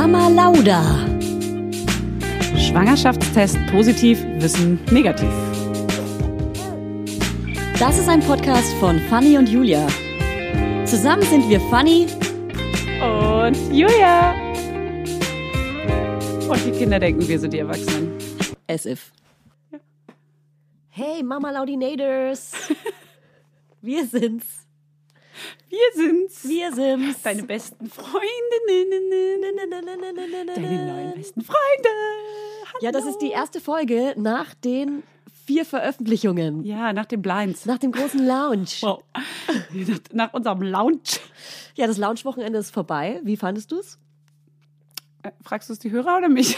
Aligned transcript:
Mama 0.00 0.28
Lauda. 0.28 0.82
Schwangerschaftstest 2.56 3.58
positiv, 3.70 4.24
Wissen 4.38 4.82
negativ. 4.90 5.28
Das 7.78 7.98
ist 7.98 8.08
ein 8.08 8.20
Podcast 8.20 8.72
von 8.80 8.98
Fanny 9.10 9.36
und 9.36 9.46
Julia. 9.46 9.86
Zusammen 10.86 11.20
sind 11.24 11.50
wir 11.50 11.60
Fanny 11.68 12.06
und 13.02 13.58
Julia. 13.70 14.32
Und 16.48 16.64
die 16.64 16.72
Kinder 16.78 16.98
denken, 16.98 17.28
wir 17.28 17.38
sind 17.38 17.52
die 17.52 17.58
Erwachsenen. 17.58 18.16
As 18.68 18.86
if. 18.86 19.12
Hey, 20.88 21.22
Mama 21.22 21.50
Laudinators. 21.50 22.52
wir 23.82 24.06
sind's. 24.06 24.59
Wir 25.70 25.78
sind's. 25.94 26.48
Wir 26.48 26.72
sind's. 26.72 27.22
Deine 27.22 27.44
besten 27.44 27.88
Freundinnen. 27.88 28.90
Deine 30.56 30.86
neuen 30.86 31.14
besten 31.14 31.42
Freunde. 31.42 31.88
Hallo. 32.66 32.78
Ja, 32.82 32.90
das 32.90 33.06
ist 33.06 33.18
die 33.18 33.30
erste 33.30 33.60
Folge 33.60 34.14
nach 34.16 34.52
den 34.54 35.04
vier 35.46 35.64
Veröffentlichungen. 35.64 36.64
Ja, 36.64 36.92
nach 36.92 37.06
dem 37.06 37.22
Blinds. 37.22 37.66
Nach 37.66 37.78
dem 37.78 37.92
großen 37.92 38.26
Lounge. 38.26 38.66
Wow. 38.80 39.04
Nach, 39.46 39.98
nach 40.12 40.34
unserem 40.34 40.62
Lounge. 40.62 41.20
Ja, 41.76 41.86
das 41.86 41.98
Lounge-Wochenende 41.98 42.58
ist 42.58 42.72
vorbei. 42.72 43.20
Wie 43.22 43.36
fandest 43.36 43.70
du's? 43.70 43.96
Äh, 45.22 45.30
fragst 45.40 45.68
du 45.68 45.72
es 45.72 45.78
die 45.78 45.92
Hörer 45.92 46.18
oder 46.18 46.28
mich? 46.28 46.56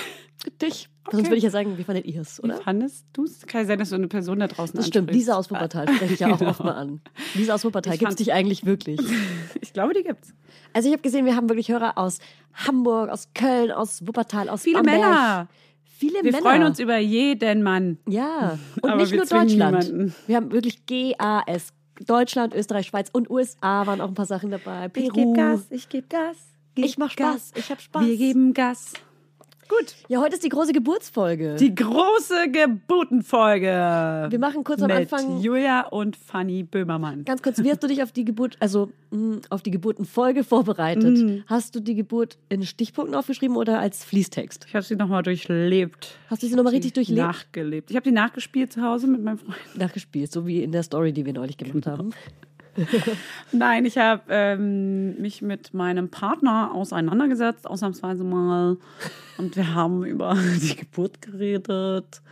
Dich. 0.60 0.88
Okay. 1.04 1.16
Sonst 1.16 1.26
würde 1.28 1.36
ich 1.36 1.42
ja 1.44 1.50
sagen, 1.50 1.78
wie 1.78 1.84
fandet 1.84 2.04
ihr 2.06 2.20
es, 2.20 2.42
oder? 2.42 2.58
Wie 2.58 2.62
fandest 2.62 3.06
du 3.12 3.24
es? 3.24 3.44
Kann 3.46 3.62
ja 3.62 3.66
sein, 3.66 3.78
dass 3.78 3.90
du 3.90 3.96
eine 3.96 4.08
Person 4.08 4.38
da 4.40 4.46
draußen 4.48 4.76
Das 4.76 4.86
stimmt. 4.86 5.10
Lisa 5.12 5.34
aus 5.36 5.50
Wuppertal 5.50 5.92
spreche 5.92 6.14
ich 6.14 6.20
ja 6.20 6.32
auch 6.32 6.38
Genau. 6.38 6.50
oft 6.50 6.64
mal 6.64 6.72
an. 6.72 7.00
Lisa 7.34 7.54
aus 7.54 7.64
Wuppertal, 7.64 7.92
gibt's 7.98 8.04
fand- 8.14 8.20
dich 8.20 8.32
eigentlich 8.32 8.64
wirklich? 8.66 9.00
Ich 9.60 9.72
glaube, 9.72 9.94
die 9.94 10.02
gibt's. 10.02 10.34
Also 10.74 10.88
ich 10.88 10.92
habe 10.92 11.02
gesehen, 11.02 11.24
wir 11.24 11.34
haben 11.34 11.48
wirklich 11.48 11.70
Hörer 11.70 11.96
aus 11.96 12.18
Hamburg, 12.52 13.08
aus 13.08 13.28
Köln, 13.34 13.70
aus 13.70 14.06
Wuppertal, 14.06 14.48
aus 14.50 14.62
Viele 14.62 14.76
Bamberg. 14.82 15.00
Männer. 15.00 15.48
Viele 15.84 16.14
Wir 16.22 16.32
Männer. 16.32 16.38
freuen 16.42 16.62
uns 16.64 16.78
über 16.78 16.98
jeden 16.98 17.62
Mann. 17.62 17.98
Ja, 18.08 18.58
und 18.82 18.90
Aber 18.90 19.00
nicht 19.00 19.12
nur 19.12 19.20
Deutschland. 19.22 19.50
niemanden. 19.50 20.14
Wir 20.26 20.36
haben 20.36 20.50
wirklich 20.52 20.84
GAS. 20.86 21.72
Deutschland, 22.06 22.54
Österreich, 22.54 22.86
Schweiz 22.88 23.08
und 23.12 23.30
USA 23.30 23.86
waren 23.86 24.00
auch 24.00 24.08
ein 24.08 24.14
paar 24.14 24.26
Sachen 24.26 24.50
dabei. 24.50 24.88
Peru. 24.88 25.06
Ich 25.06 25.12
gebe 25.12 25.32
Gas, 25.34 25.60
ich 25.70 25.88
gebe 25.88 26.06
Gas. 26.08 26.36
Geb 26.74 26.84
Ich 26.86 26.98
mach 26.98 27.10
Spaß, 27.10 27.52
ich 27.54 27.70
hab 27.70 27.80
Spaß. 27.80 28.04
Wir 28.04 28.16
geben 28.16 28.52
Gas. 28.54 28.92
Gut. 29.78 29.94
Ja, 30.08 30.20
heute 30.20 30.34
ist 30.34 30.44
die 30.44 30.48
große 30.48 30.72
Geburtsfolge. 30.72 31.56
Die 31.56 31.74
große 31.74 32.50
Geburtenfolge. 32.50 34.26
wir 34.30 34.38
machen 34.38 34.64
kurz 34.64 34.82
am 34.82 34.88
mit 34.88 34.96
Anfang 34.96 35.40
Julia 35.40 35.86
und 35.88 36.16
Fanny 36.16 36.62
Böhmermann. 36.62 37.24
ganz 37.24 37.42
kurz, 37.42 37.62
wie 37.62 37.70
hast 37.70 37.82
du 37.82 37.86
dich 37.86 38.02
auf 38.02 38.12
die 38.12 38.24
Geburt, 38.24 38.56
also 38.60 38.90
mh, 39.10 39.40
auf 39.50 39.62
die 39.62 39.70
Geburtenfolge 39.70 40.44
vorbereitet? 40.44 41.18
Mhm. 41.18 41.44
Hast 41.46 41.74
du 41.74 41.80
die 41.80 41.94
Geburt 41.94 42.38
in 42.48 42.64
Stichpunkten 42.64 43.14
aufgeschrieben 43.14 43.56
oder 43.56 43.78
als 43.78 44.04
Fließtext? 44.04 44.66
Ich 44.68 44.74
habe 44.74 44.84
sie 44.84 44.96
nochmal 44.96 45.22
durchlebt. 45.22 46.16
Hast 46.28 46.42
du 46.42 46.46
sie 46.48 46.54
nochmal 46.54 46.72
richtig 46.74 46.92
durchlebt? 46.92 47.18
Nachgelebt. 47.20 47.90
Ich 47.90 47.96
habe 47.96 48.04
die 48.04 48.12
nachgespielt 48.12 48.72
zu 48.72 48.82
Hause 48.82 49.06
mit 49.06 49.22
meinem 49.22 49.38
Freund. 49.38 49.56
Nachgespielt, 49.76 50.30
so 50.32 50.46
wie 50.46 50.62
in 50.62 50.72
der 50.72 50.82
Story, 50.82 51.12
die 51.12 51.24
wir 51.24 51.32
neulich 51.32 51.56
gemacht 51.56 51.84
Genau. 51.84 51.86
haben. 51.98 52.10
Nein, 53.52 53.84
ich 53.84 53.98
habe 53.98 54.22
ähm, 54.28 55.20
mich 55.20 55.42
mit 55.42 55.74
meinem 55.74 56.08
Partner 56.10 56.70
auseinandergesetzt, 56.74 57.66
ausnahmsweise 57.66 58.24
mal. 58.24 58.76
Und 59.38 59.56
wir 59.56 59.74
haben 59.74 60.04
über 60.04 60.36
die 60.62 60.76
Geburt 60.76 61.20
geredet, 61.22 62.22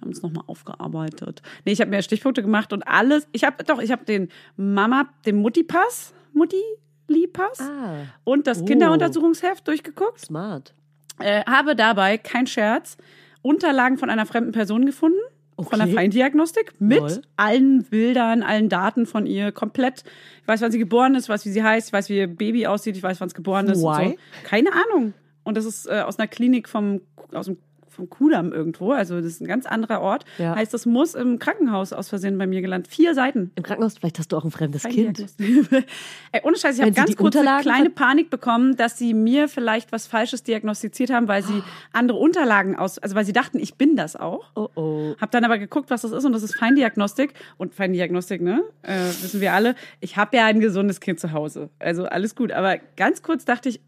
haben 0.00 0.10
es 0.10 0.22
nochmal 0.22 0.44
aufgearbeitet. 0.46 1.42
Nee, 1.64 1.72
ich 1.72 1.80
habe 1.80 1.90
mir 1.90 2.02
Stichpunkte 2.02 2.42
gemacht 2.42 2.72
und 2.72 2.86
alles. 2.86 3.26
Ich 3.32 3.44
habe 3.44 3.62
doch, 3.64 3.80
ich 3.80 3.92
habe 3.92 4.04
den 4.04 4.28
Mama, 4.56 5.06
den 5.26 5.36
Mutti-Pass, 5.36 6.12
Mutti-Li-Pass 6.32 7.60
Ah, 7.60 8.06
und 8.24 8.46
das 8.46 8.62
Oh. 8.62 8.64
Kinderuntersuchungsheft 8.64 9.66
durchgeguckt. 9.66 10.20
smart. 10.20 10.74
Äh, 11.20 11.44
habe 11.44 11.76
dabei, 11.76 12.18
kein 12.18 12.46
Scherz, 12.46 12.96
Unterlagen 13.42 13.98
von 13.98 14.10
einer 14.10 14.26
fremden 14.26 14.52
Person 14.52 14.84
gefunden. 14.86 15.18
Von 15.56 15.78
der 15.78 15.86
Okay. 15.86 15.94
Feindiagnostik 15.96 16.72
mit 16.80 16.98
Lol. 16.98 17.22
allen 17.36 17.84
Bildern, 17.84 18.42
allen 18.42 18.68
Daten 18.68 19.06
von 19.06 19.26
ihr 19.26 19.52
komplett. 19.52 20.02
Ich 20.42 20.48
weiß, 20.48 20.60
wann 20.62 20.72
sie 20.72 20.78
geboren 20.78 21.14
ist, 21.14 21.24
ich 21.24 21.28
weiß, 21.28 21.44
wie 21.46 21.50
sie 21.50 21.62
heißt, 21.62 21.88
ich 21.88 21.92
weiß, 21.92 22.08
wie 22.08 22.18
ihr 22.18 22.26
Baby 22.26 22.66
aussieht, 22.66 22.96
ich 22.96 23.02
weiß, 23.02 23.20
wann 23.20 23.28
es 23.28 23.34
geboren 23.34 23.66
ist. 23.68 23.78
Und 23.78 23.82
so. 23.82 24.14
Keine 24.44 24.70
Ahnung. 24.72 25.14
Und 25.44 25.56
das 25.56 25.64
ist 25.64 25.86
äh, 25.86 26.00
aus 26.00 26.18
einer 26.18 26.26
Klinik 26.28 26.68
vom, 26.68 27.00
aus 27.32 27.46
dem 27.46 27.58
vom 27.94 28.10
Kudamm 28.10 28.52
irgendwo, 28.52 28.92
also 28.92 29.16
das 29.16 29.26
ist 29.26 29.40
ein 29.40 29.46
ganz 29.46 29.66
anderer 29.66 30.00
Ort. 30.00 30.24
Ja. 30.38 30.54
Heißt, 30.54 30.74
das 30.74 30.86
muss 30.86 31.14
im 31.14 31.38
Krankenhaus 31.38 31.92
aus 31.92 32.08
Versehen 32.08 32.36
bei 32.36 32.46
mir 32.46 32.60
gelandet. 32.60 32.92
Vier 32.92 33.14
Seiten. 33.14 33.50
Im 33.54 33.62
Krankenhaus, 33.62 33.98
vielleicht 33.98 34.18
hast 34.18 34.32
du 34.32 34.36
auch 34.36 34.44
ein 34.44 34.50
fremdes 34.50 34.82
Kind. 34.82 35.18
Feindiagnostik. 35.18 35.86
Ey, 36.32 36.40
ohne 36.44 36.56
Scheiß, 36.56 36.76
ich 36.76 36.82
habe 36.82 36.92
ganz 36.92 37.16
kurz 37.16 37.36
eine 37.36 37.62
kleine 37.62 37.90
Panik 37.90 38.30
bekommen, 38.30 38.76
dass 38.76 38.98
sie 38.98 39.14
mir 39.14 39.48
vielleicht 39.48 39.92
was 39.92 40.06
Falsches 40.06 40.42
diagnostiziert 40.42 41.10
haben, 41.10 41.28
weil 41.28 41.42
sie 41.42 41.62
andere 41.92 42.18
Unterlagen 42.18 42.76
aus, 42.76 42.98
also 42.98 43.14
weil 43.14 43.24
sie 43.24 43.32
dachten, 43.32 43.58
ich 43.58 43.76
bin 43.76 43.96
das 43.96 44.16
auch. 44.16 44.50
Oh 44.54 44.68
oh. 44.74 45.14
Hab 45.20 45.30
dann 45.30 45.44
aber 45.44 45.58
geguckt, 45.58 45.90
was 45.90 46.02
das 46.02 46.12
ist 46.12 46.24
und 46.24 46.32
das 46.32 46.42
ist 46.42 46.56
Feindiagnostik. 46.56 47.34
Und 47.56 47.74
Feindiagnostik, 47.74 48.42
ne, 48.42 48.62
äh, 48.82 49.06
wissen 49.06 49.40
wir 49.40 49.52
alle. 49.52 49.74
Ich 50.00 50.16
habe 50.16 50.36
ja 50.36 50.46
ein 50.46 50.60
gesundes 50.60 51.00
Kind 51.00 51.20
zu 51.20 51.32
Hause. 51.32 51.70
Also 51.78 52.04
alles 52.04 52.34
gut. 52.34 52.52
Aber 52.52 52.78
ganz 52.96 53.22
kurz 53.22 53.44
dachte 53.44 53.68
ich, 53.68 53.80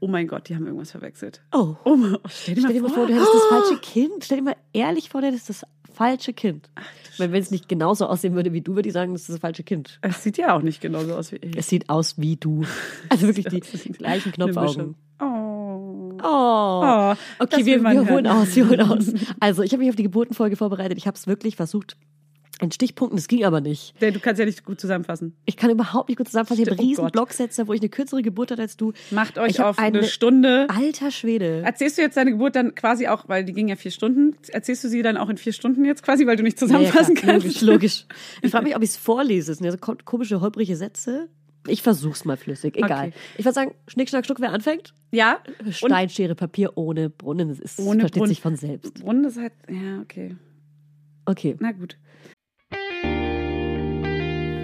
oh 0.00 0.08
mein 0.08 0.26
Gott, 0.26 0.48
die 0.48 0.54
haben 0.54 0.66
irgendwas 0.66 0.90
verwechselt. 0.90 1.42
Oh. 1.52 1.76
Oh, 1.84 1.96
stell 2.28 2.54
dir 2.54 2.60
Stell 2.60 2.62
mal 2.62 2.72
dir 2.72 2.82
mal 2.82 2.90
vor, 2.90 3.06
du 3.06 3.14
hättest 3.14 3.34
das 3.34 3.44
falsche 3.46 3.76
Kind. 3.80 4.24
Stell 4.24 4.38
dir 4.38 4.44
mal 4.44 4.56
ehrlich 4.72 5.08
vor, 5.08 5.20
du 5.20 5.28
hättest 5.28 5.48
das 5.48 5.64
falsche 5.92 6.32
Kind. 6.32 6.70
Weil 7.18 7.32
wenn 7.32 7.42
es 7.42 7.50
nicht 7.50 7.68
genauso 7.68 8.06
aussehen 8.06 8.34
würde 8.34 8.52
wie 8.52 8.60
du, 8.60 8.76
würde 8.76 8.88
ich 8.88 8.92
sagen, 8.92 9.12
das 9.12 9.22
ist 9.22 9.30
das 9.30 9.38
falsche 9.40 9.64
Kind. 9.64 9.98
Es 10.00 10.22
sieht 10.22 10.38
ja 10.38 10.56
auch 10.56 10.62
nicht 10.62 10.80
genauso 10.80 11.14
aus 11.14 11.32
wie 11.32 11.36
ich. 11.36 11.56
Es 11.56 11.68
sieht 11.68 11.88
aus 11.88 12.18
wie 12.18 12.36
du. 12.36 12.64
Also 13.10 13.26
wirklich 13.26 13.46
die 13.48 13.92
gleichen 13.92 14.32
Knopfaugen. 14.32 14.94
Oh. 15.20 16.18
Oh. 16.22 16.82
Oh, 16.84 17.14
Okay, 17.38 17.64
wir, 17.64 17.82
wir 17.82 18.08
holen 18.08 18.26
aus, 18.26 18.54
wir 18.54 18.68
holen 18.68 18.80
aus. 18.80 19.12
Also, 19.40 19.62
ich 19.62 19.72
habe 19.72 19.80
mich 19.82 19.90
auf 19.90 19.96
die 19.96 20.02
Geburtenfolge 20.02 20.56
vorbereitet. 20.56 20.98
Ich 20.98 21.06
habe 21.06 21.16
es 21.16 21.26
wirklich 21.26 21.56
versucht 21.56 21.96
in 22.60 22.70
Stichpunkten. 22.72 23.16
Das 23.16 23.28
ging 23.28 23.44
aber 23.44 23.60
nicht. 23.60 23.94
Denn 24.00 24.12
Du 24.14 24.20
kannst 24.20 24.38
ja 24.40 24.44
nicht 24.46 24.64
gut 24.64 24.80
zusammenfassen. 24.80 25.34
Ich 25.44 25.56
kann 25.56 25.70
überhaupt 25.70 26.08
nicht 26.08 26.18
gut 26.18 26.26
zusammenfassen. 26.26 26.62
Ich 26.62 26.68
habe 26.70 26.80
Oh 26.80 26.84
riesen 26.84 27.04
Gott. 27.04 27.12
Blocksätze, 27.12 27.68
wo 27.68 27.72
ich 27.72 27.80
eine 27.80 27.88
kürzere 27.88 28.22
Geburt 28.22 28.50
hatte 28.50 28.62
als 28.62 28.76
du. 28.76 28.92
Macht 29.10 29.38
euch 29.38 29.60
auf 29.62 29.78
eine, 29.78 29.98
eine- 29.98 30.06
Stunde. 30.08 30.66
Alter 30.68 31.10
Schwede. 31.10 31.62
Erzählst 31.64 31.98
du 31.98 32.02
jetzt 32.02 32.16
deine 32.16 32.32
Geburt 32.32 32.56
dann 32.56 32.74
quasi 32.74 33.06
auch, 33.08 33.28
weil 33.28 33.44
die 33.44 33.52
ging 33.52 33.68
ja 33.68 33.76
vier 33.76 33.90
Stunden, 33.90 34.36
erzählst 34.48 34.84
du 34.84 34.88
sie 34.88 35.02
dann 35.02 35.16
auch 35.16 35.28
in 35.28 35.36
vier 35.36 35.52
Stunden 35.52 35.84
jetzt 35.84 36.02
quasi, 36.02 36.26
weil 36.26 36.36
du 36.36 36.42
nicht 36.42 36.60
Ja, 36.60 36.66
ja, 36.66 36.72
zusammenfassen 36.72 37.14
klar. 37.14 37.32
kannst? 37.38 37.46
Logisch, 37.46 37.60
logisch. 37.62 38.06
Ich 38.42 38.50
frage 38.50 38.64
mich, 38.64 38.76
ob 38.76 38.82
ich 38.82 38.90
es 38.90 38.96
vorlese. 38.96 39.52
Es 39.52 39.58
sind 39.58 39.64
ja 39.64 39.72
so 39.72 39.78
ko- 39.78 39.96
komische, 40.04 40.40
holprige 40.40 40.76
Sätze. 40.76 41.28
Ich 41.66 41.82
versuch's 41.82 42.24
mal 42.24 42.36
flüssig. 42.38 42.76
Egal. 42.76 43.08
Okay. 43.08 43.12
Ich 43.36 43.44
würde 43.44 43.54
sagen, 43.54 43.74
Schnick, 43.88 44.08
Schnack, 44.08 44.24
Schnuck, 44.24 44.40
wer 44.40 44.52
anfängt? 44.52 44.94
Ja. 45.12 45.38
Und 45.64 45.74
Stein, 45.74 46.08
Schere, 46.08 46.34
Papier 46.34 46.72
ohne 46.78 47.10
Brunnen. 47.10 47.48
Das 47.48 47.58
ist, 47.58 47.78
Ohne 47.78 48.00
versteht 48.00 48.18
Brunnen. 48.20 48.28
sich 48.30 48.40
von 48.40 48.56
selbst. 48.56 48.94
Brunnen 48.94 49.24
ist 49.24 49.38
halt, 49.38 49.52
ja, 49.68 50.00
okay. 50.00 50.36
Okay. 51.26 51.56
Na 51.60 51.72
gut. 51.72 51.98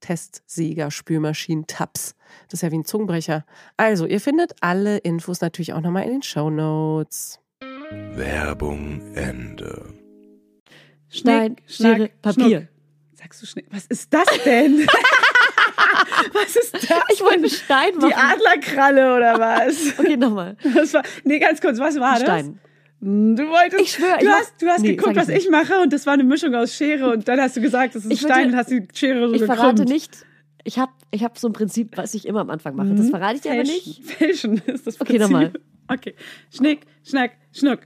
Testsieger, 0.00 0.90
Spülmaschinen, 0.90 1.66
Tabs. 1.66 2.14
Das 2.48 2.54
ist 2.54 2.62
ja 2.62 2.70
wie 2.70 2.78
ein 2.78 2.84
Zungenbrecher. 2.84 3.44
Also, 3.76 4.06
ihr 4.06 4.20
findet 4.20 4.54
alle 4.60 4.98
Infos 4.98 5.40
natürlich 5.40 5.72
auch 5.72 5.80
nochmal 5.80 6.04
in 6.04 6.10
den 6.10 6.22
Show 6.22 6.50
Notes. 6.50 7.40
Werbung 7.90 9.14
Ende. 9.14 9.94
Stein, 11.08 11.56
Schnick, 11.66 11.76
Schnack, 11.76 11.96
Schere, 11.96 12.10
Papier. 12.22 12.58
Schnuck. 12.58 12.68
Sagst 13.14 13.42
du 13.42 13.46
Schnick? 13.46 13.66
Was 13.70 13.86
ist 13.86 14.14
das 14.14 14.26
denn? 14.44 14.86
was 16.32 16.56
ist 16.56 16.74
das? 16.74 17.02
Ich 17.12 17.20
wollte 17.20 17.34
einen 17.34 17.50
Stein 17.50 17.94
machen. 17.96 18.08
Die 18.08 18.14
Adlerkralle 18.14 19.16
oder 19.16 19.38
was? 19.38 19.76
Okay, 19.98 20.16
nochmal. 20.16 20.56
Das 20.74 20.94
war, 20.94 21.02
nee, 21.24 21.38
ganz 21.38 21.60
kurz, 21.60 21.78
was 21.78 21.98
war 21.98 22.14
das? 22.14 22.22
Stein. 22.22 22.60
Hm, 23.00 23.36
Du 23.36 23.48
wolltest, 23.48 23.82
Ich 23.82 23.92
schwör, 23.92 24.18
du 24.18 24.24
ich 24.26 24.30
hast, 24.30 24.54
du 24.62 24.66
hast 24.66 24.82
Nee, 24.82 24.96
geguckt, 24.96 25.16
was 25.16 25.28
ich 25.28 25.36
nicht. 25.36 25.50
mache 25.50 25.80
und 25.80 25.92
das 25.92 26.06
war 26.06 26.14
eine 26.14 26.24
Mischung 26.24 26.54
aus 26.54 26.74
Schere 26.74 27.10
und 27.12 27.26
dann 27.28 27.40
hast 27.40 27.56
du 27.56 27.60
gesagt, 27.60 27.94
das 27.94 28.02
ist 28.04 28.08
ein 28.10 28.12
Ich 28.12 28.22
würde- 28.22 28.34
Stein 28.34 28.48
und 28.50 28.56
hast 28.56 28.70
die 28.70 28.86
Schere 28.94 29.28
so 29.28 29.34
Ich 29.34 29.40
gekrümmt. 29.40 29.58
verrate 29.60 29.84
nicht. 29.84 30.24
Ich 30.64 30.78
habe 30.78 30.92
ich 31.10 31.24
hab 31.24 31.38
so 31.38 31.48
ein 31.48 31.52
Prinzip, 31.54 31.96
was 31.96 32.12
ich 32.14 32.26
immer 32.26 32.40
am 32.40 32.50
Anfang 32.50 32.76
mache. 32.76 32.94
Das 32.94 33.08
verrate 33.08 33.36
ich 33.36 33.40
dir 33.40 33.52
aber 33.52 33.62
nicht. 33.62 34.04
Fälschen 34.04 34.58
ist 34.66 34.86
das 34.86 35.00
Okay, 35.00 35.14
Prinzip. 35.16 35.20
nochmal. 35.22 35.52
Okay. 35.88 36.14
Schnick, 36.54 36.80
Schnack, 37.02 37.32
Schnuck. 37.52 37.80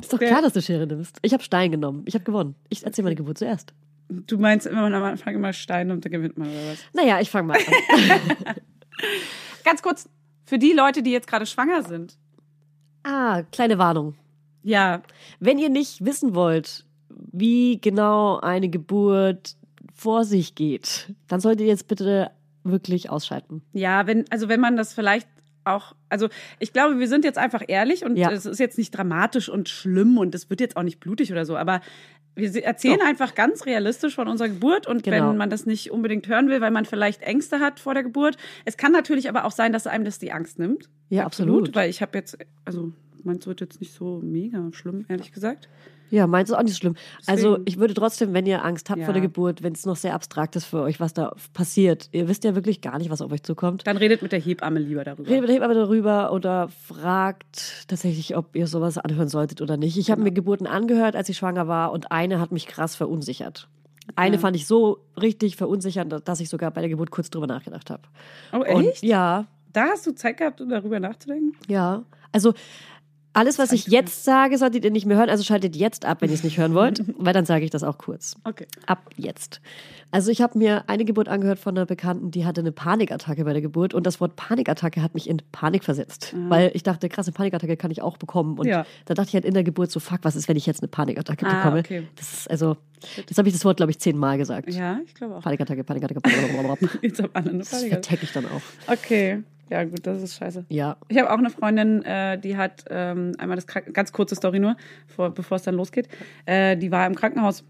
Ist 0.00 0.12
doch 0.12 0.18
Der- 0.18 0.28
klar, 0.28 0.42
dass 0.42 0.52
du 0.52 0.60
Schere 0.60 0.86
nimmst. 0.88 1.16
Ich 1.22 1.32
habe 1.32 1.42
Stein 1.44 1.70
genommen. 1.70 2.02
Ich 2.06 2.14
habe 2.14 2.24
gewonnen. 2.24 2.56
Ich 2.68 2.84
erzähle 2.84 3.04
meine 3.04 3.14
Geburt 3.16 3.38
zuerst. 3.38 3.72
Du 4.08 4.36
meinst 4.38 4.66
immer 4.66 4.82
am 4.82 4.92
Anfang 5.04 5.34
immer 5.36 5.52
Stein 5.52 5.90
und 5.92 6.04
dann 6.04 6.10
gewinnt 6.12 6.36
man 6.36 6.48
oder 6.48 6.72
was? 6.72 6.78
Naja, 6.92 7.20
ich 7.20 7.30
fange 7.30 7.46
mal 7.48 7.56
an. 7.58 8.20
Ganz 9.64 9.80
kurz, 9.82 10.08
für 10.44 10.58
die 10.58 10.72
Leute, 10.72 11.02
die 11.02 11.10
jetzt 11.12 11.26
gerade 11.28 11.46
schwanger 11.46 11.82
sind. 11.82 12.16
ah, 13.04 13.42
kleine 13.52 13.78
Warnung. 13.78 14.14
Ja, 14.64 15.02
Wenn 15.40 15.58
ihr 15.58 15.68
nicht 15.68 16.04
wissen 16.04 16.34
wollt, 16.34 16.84
wie 17.32 17.80
genau 17.80 18.40
eine 18.40 18.68
Geburt 18.68 19.56
vor 19.94 20.24
sich 20.24 20.54
geht, 20.56 21.14
dann 21.28 21.38
solltet 21.40 21.60
ihr 21.62 21.66
jetzt 21.68 21.86
bitte 21.86 22.30
wirklich 22.64 23.10
ausschalten. 23.10 23.62
ja, 23.72 24.06
wenn, 24.06 24.24
also 24.30 24.48
wenn 24.48 24.58
man 24.60 24.76
das 24.76 24.94
vielleicht 24.94 25.28
auch, 25.64 25.94
also 26.08 26.28
ich 26.58 26.72
glaube, 26.72 26.98
wir 26.98 27.08
sind 27.08 27.24
jetzt 27.24 27.38
einfach 27.38 27.62
ehrlich 27.68 28.04
und 28.04 28.16
Ja. 28.16 28.30
es 28.32 28.44
ist 28.46 28.58
jetzt 28.58 28.76
nicht 28.78 28.90
dramatisch 28.90 29.48
und 29.48 29.68
schlimm 29.68 30.18
und 30.18 30.34
es 30.34 30.50
wird 30.50 30.60
jetzt 30.60 30.76
auch 30.76 30.82
nicht 30.82 30.98
blutig 31.00 31.30
oder 31.32 31.44
so, 31.46 31.56
aber 31.56 31.80
wir 32.36 32.64
erzählen 32.64 32.98
Doch. 32.98 33.06
einfach 33.06 33.34
ganz 33.34 33.64
realistisch 33.64 34.14
von 34.16 34.26
unserer 34.28 34.48
Geburt 34.48 34.86
und 34.88 35.02
Genau. 35.04 35.28
wenn 35.30 35.36
man 35.36 35.50
das 35.50 35.66
nicht 35.66 35.90
unbedingt 35.92 36.26
hören 36.26 36.48
will, 36.48 36.60
weil 36.60 36.70
man 36.72 36.84
vielleicht 36.84 37.22
Ängste 37.22 37.60
hat 37.60 37.78
vor 37.80 37.94
der 37.94 38.02
Geburt. 38.02 38.36
Es 38.64 38.76
kann 38.76 38.90
natürlich 38.92 39.28
aber 39.28 39.44
auch 39.44 39.52
sein, 39.52 39.72
dass 39.72 39.86
einem 39.86 40.04
das 40.04 40.18
die 40.18 40.32
Angst 40.32 40.58
nimmt. 40.58 40.88
Ja, 41.10 41.24
absolut. 41.26 41.74
Weil 41.76 41.88
ich 41.90 42.02
habe 42.02 42.18
jetzt, 42.18 42.36
also 42.64 42.92
meins 43.24 43.46
wird 43.46 43.60
jetzt 43.60 43.80
nicht 43.80 43.92
so 43.92 44.20
mega 44.22 44.68
schlimm, 44.72 45.04
ehrlich 45.08 45.32
gesagt. 45.32 45.68
Ja, 46.10 46.26
meins 46.26 46.50
ist 46.50 46.56
auch 46.56 46.62
nicht 46.62 46.76
schlimm. 46.76 46.94
Also 47.26 47.52
Deswegen- 47.56 47.64
ich 47.68 47.78
würde 47.78 47.94
trotzdem, 47.94 48.34
wenn 48.34 48.46
ihr 48.46 48.64
Angst 48.64 48.88
habt 48.90 49.00
Ja. 49.00 49.04
vor 49.06 49.14
der 49.14 49.22
Geburt, 49.22 49.62
wenn 49.62 49.72
es 49.72 49.84
noch 49.86 49.96
sehr 49.96 50.14
abstrakt 50.14 50.54
ist 50.54 50.66
für 50.66 50.82
euch, 50.82 51.00
was 51.00 51.12
da 51.14 51.34
passiert, 51.54 52.08
ihr 52.12 52.28
wisst 52.28 52.44
ja 52.44 52.54
wirklich 52.54 52.80
gar 52.82 52.98
nicht, 52.98 53.10
was 53.10 53.20
auf 53.22 53.32
euch 53.32 53.42
zukommt. 53.42 53.86
Dann 53.86 53.96
redet 53.96 54.22
mit 54.22 54.30
der 54.30 54.38
Hebamme 54.38 54.78
lieber 54.80 55.02
darüber. 55.02 55.26
Redet 55.28 55.40
mit 55.40 55.48
der 55.48 55.56
Hebamme 55.56 55.74
darüber 55.74 56.32
oder 56.32 56.68
fragt 56.68 57.86
tatsächlich, 57.88 58.36
ob 58.36 58.54
ihr 58.54 58.66
sowas 58.66 58.98
anhören 58.98 59.28
solltet 59.28 59.60
oder 59.60 59.76
nicht. 59.76 59.96
Ich 59.96 60.10
habe 60.10 60.20
Genau. 60.20 60.30
mir 60.30 60.34
Geburten 60.34 60.66
angehört, 60.66 61.16
als 61.16 61.28
ich 61.28 61.36
schwanger 61.38 61.68
war 61.68 61.90
und 61.92 62.12
eine 62.12 62.38
hat 62.40 62.52
mich 62.52 62.66
krass 62.66 62.94
verunsichert. 62.94 63.68
Eine 64.16 64.36
Ja. 64.36 64.40
fand 64.40 64.54
ich 64.56 64.66
so 64.66 64.98
richtig 65.20 65.56
verunsichert, 65.56 66.28
dass 66.28 66.38
ich 66.40 66.48
sogar 66.50 66.70
bei 66.70 66.82
der 66.82 66.90
Geburt 66.90 67.10
kurz 67.10 67.30
drüber 67.30 67.46
nachgedacht 67.46 67.90
habe. 67.90 68.02
Oh, 68.52 68.58
Und 68.58 68.86
echt? 68.86 69.02
ja, 69.02 69.46
Da 69.72 69.86
hast 69.86 70.06
du 70.06 70.14
Zeit 70.14 70.36
gehabt, 70.36 70.60
um 70.60 70.68
darüber 70.68 71.00
nachzudenken? 71.00 71.52
ja. 71.66 72.04
Also 72.30 72.52
alles, 73.34 73.58
was 73.58 73.72
ich 73.72 73.86
jetzt 73.88 74.24
sage, 74.24 74.56
solltet 74.58 74.84
ihr 74.84 74.90
nicht 74.90 75.04
mehr 75.06 75.16
hören. 75.18 75.28
Also 75.28 75.44
schaltet 75.44 75.76
jetzt 75.76 76.04
ab, 76.06 76.22
wenn 76.22 76.30
ihr 76.30 76.34
es 76.34 76.44
nicht 76.44 76.56
hören 76.56 76.72
wollt, 76.74 77.02
weil 77.18 77.32
dann 77.34 77.44
sage 77.44 77.64
ich 77.64 77.70
das 77.70 77.82
auch 77.82 77.98
kurz. 77.98 78.36
Okay. 78.44 78.66
Ab 78.86 79.10
jetzt. 79.16 79.60
Also 80.10 80.30
ich 80.30 80.40
habe 80.40 80.56
mir 80.56 80.84
eine 80.88 81.04
Geburt 81.04 81.28
angehört 81.28 81.58
von 81.58 81.76
einer 81.76 81.86
Bekannten, 81.86 82.30
die 82.30 82.44
hatte 82.46 82.60
eine 82.60 82.70
Panikattacke 82.70 83.44
bei 83.44 83.52
der 83.52 83.60
Geburt 83.62 83.92
und 83.94 84.06
das 84.06 84.20
Wort 84.20 84.36
Panikattacke 84.36 85.02
hat 85.02 85.12
mich 85.14 85.28
in 85.28 85.42
Panik 85.50 85.82
versetzt, 85.82 86.32
weil 86.48 86.70
ich 86.72 86.84
dachte, 86.84 87.08
krasse 87.08 87.32
Panikattacke 87.32 87.76
kann 87.76 87.90
ich 87.90 88.00
auch 88.00 88.16
bekommen 88.16 88.56
und. 88.58 88.68
Ja. 88.68 88.86
da 89.06 89.14
dachte 89.14 89.28
ich 89.30 89.34
halt 89.34 89.44
in 89.44 89.54
der 89.54 89.64
Geburt 89.64 89.90
so, 89.90 89.98
fuck, 89.98 90.20
was 90.22 90.36
ist, 90.36 90.46
wenn 90.48 90.56
ich 90.56 90.66
jetzt 90.66 90.82
eine 90.82 90.88
Panikattacke 90.88 91.44
Ah, 91.46 91.56
bekomme? 91.64 91.80
okay. 91.80 92.06
Das 92.14 92.32
ist 92.32 92.50
also, 92.50 92.76
das 93.28 93.36
habe 93.38 93.48
ich 93.48 93.54
das 93.54 93.64
Wort 93.64 93.78
glaube 93.78 93.90
ich 93.90 93.98
zehnmal 93.98 94.38
gesagt. 94.38 94.72
Ja, 94.72 95.00
ich 95.04 95.14
glaube 95.14 95.34
auch. 95.34 95.42
Panikattacke, 95.42 95.82
Panikattacke, 95.82 96.20
Panikattacke. 96.20 96.98
Jetzt 97.02 97.20
haben 97.20 97.30
alle 97.32 97.50
eine 97.50 97.58
Das 97.58 97.70
Panik. 97.72 97.88
vertecke 97.92 98.22
ich 98.24 98.32
dann 98.32 98.46
auch. 98.46 98.62
Okay. 98.92 99.42
Ja, 99.74 99.82
gut, 99.82 100.06
das 100.06 100.22
ist 100.22 100.36
scheiße. 100.36 100.66
Ja. 100.68 100.96
Ich 101.08 101.18
habe 101.18 101.32
auch 101.32 101.38
eine 101.38 101.50
Freundin, 101.50 102.04
äh, 102.04 102.38
die 102.38 102.56
hat 102.56 102.84
ähm, 102.90 103.32
einmal 103.38 103.56
das 103.56 103.66
Krank 103.66 103.92
ganz 103.92 104.12
kurze 104.12 104.36
Story 104.36 104.60
nur, 104.60 104.76
vor, 105.08 105.34
bevor 105.34 105.56
es 105.56 105.64
dann 105.64 105.74
losgeht. 105.74 106.06
Äh, 106.46 106.76
die 106.76 106.92
war 106.92 107.04
im 107.08 107.16
Krankenhaus, 107.16 107.64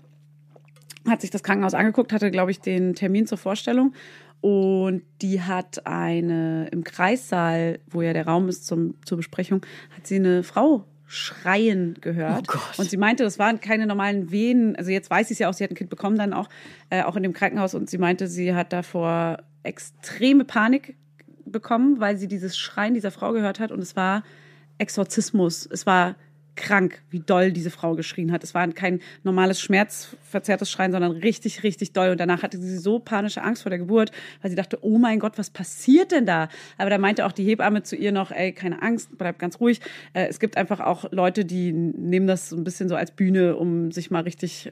hat 1.09 1.23
sich 1.23 1.31
das 1.31 1.43
Krankenhaus 1.43 1.73
angeguckt, 1.73 2.13
hatte, 2.13 2.31
glaube 2.31 2.51
ich, 2.51 2.61
den 2.61 2.95
Termin 2.95 3.27
zur 3.27 3.39
Vorstellung. 3.39 3.95
Und 4.43 5.01
die 5.23 5.41
hat 5.41 5.87
eine 5.87 6.69
im 6.73 6.85
Kreissaal, 6.85 7.79
wo 7.91 8.03
ja 8.03 8.13
der 8.13 8.27
Raum 8.27 8.51
ist 8.51 8.67
zum, 8.67 8.97
zur 9.07 9.17
Besprechung, 9.17 9.65
hat 9.97 10.07
sie 10.07 10.17
eine 10.17 10.43
Frau 10.43 10.85
schreien 11.07 11.97
gehört. 12.03 12.49
Oh 12.51 12.53
Gott. 12.59 12.79
Und 12.79 12.91
sie 12.91 12.99
meinte, 12.99 13.25
das 13.25 13.39
waren 13.39 13.61
keine 13.61 13.87
normalen 13.87 14.31
Wehen. 14.31 14.77
Also 14.77 14.91
jetzt 14.91 15.09
weiß 15.09 15.29
sie 15.29 15.33
es 15.33 15.39
ja 15.39 15.49
auch, 15.49 15.55
sie 15.55 15.65
hat 15.65 15.71
ein 15.71 15.75
Kind 15.75 15.89
bekommen 15.89 16.19
dann 16.19 16.35
auch, 16.35 16.51
äh, 16.91 17.03
auch 17.03 17.17
in 17.17 17.23
dem 17.23 17.33
Krankenhaus. 17.33 17.75
Und 17.75 17.89
sie 17.89 17.97
meinte, 17.97 18.27
sie 18.27 18.55
hat 18.55 18.75
davor 18.75 19.39
extreme 19.63 20.45
Panik 20.45 20.97
bekommen, 21.55 22.01
weil 22.01 22.19
sie 22.19 22.29
dieses 22.29 22.59
Schreien 22.59 22.93
dieser 22.93 23.11
Frau 23.11 23.33
gehört 23.33 23.59
hat. 23.59 23.73
Und 23.73 23.81
es 23.81 23.97
war 23.97 24.23
Exorzismus. 24.77 25.67
Es 25.71 25.87
war 25.87 26.17
krank, 26.57 27.03
wie 27.11 27.21
doll 27.21 27.53
diese 27.53 27.71
Frau 27.71 27.95
geschrien 27.95 28.31
hat. 28.31 28.45
Es 28.45 28.55
war 28.55 28.67
kein 28.69 29.01
normales 29.23 29.61
schmerzverzerrtes 29.61 30.71
Schreien, 30.71 30.93
sondern 30.93 31.13
richtig, 31.13 31.63
richtig 31.63 31.93
doll. 31.93 32.11
Und 32.11 32.21
danach 32.21 32.43
hatte 32.43 32.59
sie 32.59 32.79
so 32.79 32.99
panische 32.99 33.43
Angst 33.43 33.63
vor 33.63 33.71
der 33.71 33.79
Geburt, 33.79 34.11
weil 34.43 34.51
sie 34.51 34.57
dachte, 34.57 34.79
oh 34.83 34.99
mein 34.99 35.19
Gott, 35.19 35.39
was 35.39 35.51
passiert 35.51 36.13
denn 36.13 36.27
da? 36.27 36.49
Aber 36.79 36.91
da 36.91 36.99
meinte 36.99 37.27
auch 37.27 37.33
die 37.33 37.45
Hebamme 37.45 37.83
zu 37.83 37.97
ihr 37.97 38.13
noch, 38.13 38.31
ey, 38.31 38.53
keine 38.53 38.83
Angst, 38.83 39.17
bleib 39.19 39.39
ganz 39.39 39.61
ruhig. 39.61 39.81
Äh, 40.13 40.27
Es 40.29 40.39
gibt 40.39 40.57
einfach 40.57 40.81
auch 40.81 41.11
Leute, 41.11 41.45
die 41.45 41.73
nehmen 41.73 42.27
das 42.27 42.51
so 42.51 42.57
ein 42.57 42.65
bisschen 42.65 42.89
so 42.89 42.97
als 42.97 43.11
Bühne, 43.11 43.57
um 43.57 43.91
sich 43.91 44.11
mal 44.11 44.23
richtig 44.23 44.71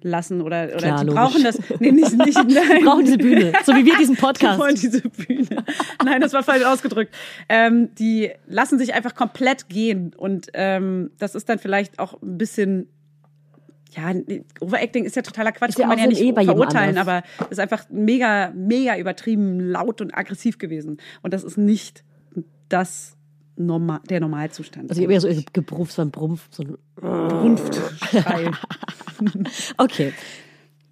auszulassen 0.00 0.42
oder, 0.42 0.64
oder 0.64 0.76
Klar, 0.76 1.00
die 1.00 1.06
logisch. 1.06 1.14
brauchen 1.14 1.44
das. 1.44 1.58
Nee, 1.80 1.92
nicht, 1.92 2.16
nicht, 2.16 2.36
nein. 2.48 2.84
Brauchen 2.84 3.04
diese 3.04 3.18
Bühne, 3.18 3.52
so 3.64 3.74
wie 3.74 3.84
wir 3.84 3.96
diesen 3.98 4.14
Die 4.16 4.20
Podcast. 4.20 4.58
wollen 4.58 4.74
diese 4.74 5.02
Bühne. 5.02 5.64
Nein, 6.04 6.20
das 6.20 6.32
war 6.32 6.42
falsch 6.42 6.64
ausgedrückt. 6.64 7.14
Ähm, 7.48 7.94
die 7.96 8.30
lassen 8.46 8.78
sich 8.78 8.94
einfach 8.94 9.14
komplett 9.14 9.68
gehen. 9.68 10.12
Und 10.16 10.48
ähm, 10.54 11.10
das 11.18 11.34
ist 11.34 11.48
dann 11.48 11.58
vielleicht 11.58 11.98
auch 11.98 12.20
ein 12.22 12.38
bisschen. 12.38 12.88
Ja, 13.92 14.12
Overacting 14.60 15.04
ist 15.04 15.16
ja 15.16 15.22
totaler 15.22 15.50
Quatsch, 15.50 15.70
Ist 15.70 15.78
ja 15.78 15.82
kann 15.82 15.88
man 15.88 15.98
ja 15.98 16.06
nicht 16.06 16.20
eh 16.22 16.32
verurteilen, 16.32 16.96
aber 16.96 17.24
ist 17.50 17.58
einfach 17.58 17.86
mega, 17.90 18.52
mega 18.54 18.96
übertrieben 18.96 19.58
laut 19.58 20.00
und 20.00 20.16
aggressiv 20.16 20.58
gewesen. 20.58 20.98
Und 21.22 21.34
das 21.34 21.42
ist 21.42 21.58
nicht 21.58 22.04
das 22.68 23.16
Normal, 23.66 24.00
der 24.08 24.20
Normalzustand. 24.20 24.90
Also 24.90 25.00
ich 25.00 25.06
habe 25.06 25.12
ja 25.12 25.20
so 25.20 25.28
gebrufft, 25.52 25.92
so 25.92 26.02
ein 26.02 26.10
Brumpf, 26.10 26.48
so 26.50 26.62
ein 26.62 26.76
Brunftschrei. 26.96 28.50
Okay. 29.76 30.14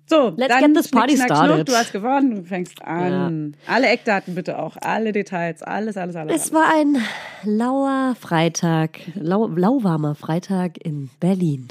So, 0.04 0.34
Let's 0.36 0.48
dann 0.48 0.72
get 0.72 0.74
this 0.74 0.90
party 0.90 1.16
Schnick, 1.16 1.26
started. 1.26 1.54
Schnuck, 1.54 1.66
du 1.66 1.72
hast 1.72 1.92
gewonnen, 1.92 2.34
du 2.36 2.44
fängst 2.44 2.82
an. 2.82 3.56
Alle 3.66 3.88
Eckdaten 3.88 4.34
bitte 4.34 4.58
auch, 4.58 4.76
alle 4.80 5.12
Details, 5.12 5.62
alles, 5.62 5.96
alles, 5.96 6.14
alles. 6.16 6.34
Es 6.34 6.52
war 6.52 6.74
ein 6.74 6.98
lauer 7.44 8.14
Freitag, 8.20 9.00
lau, 9.14 9.46
lauwarmer 9.48 10.14
Freitag 10.14 10.76
in 10.84 11.08
Berlin. 11.20 11.68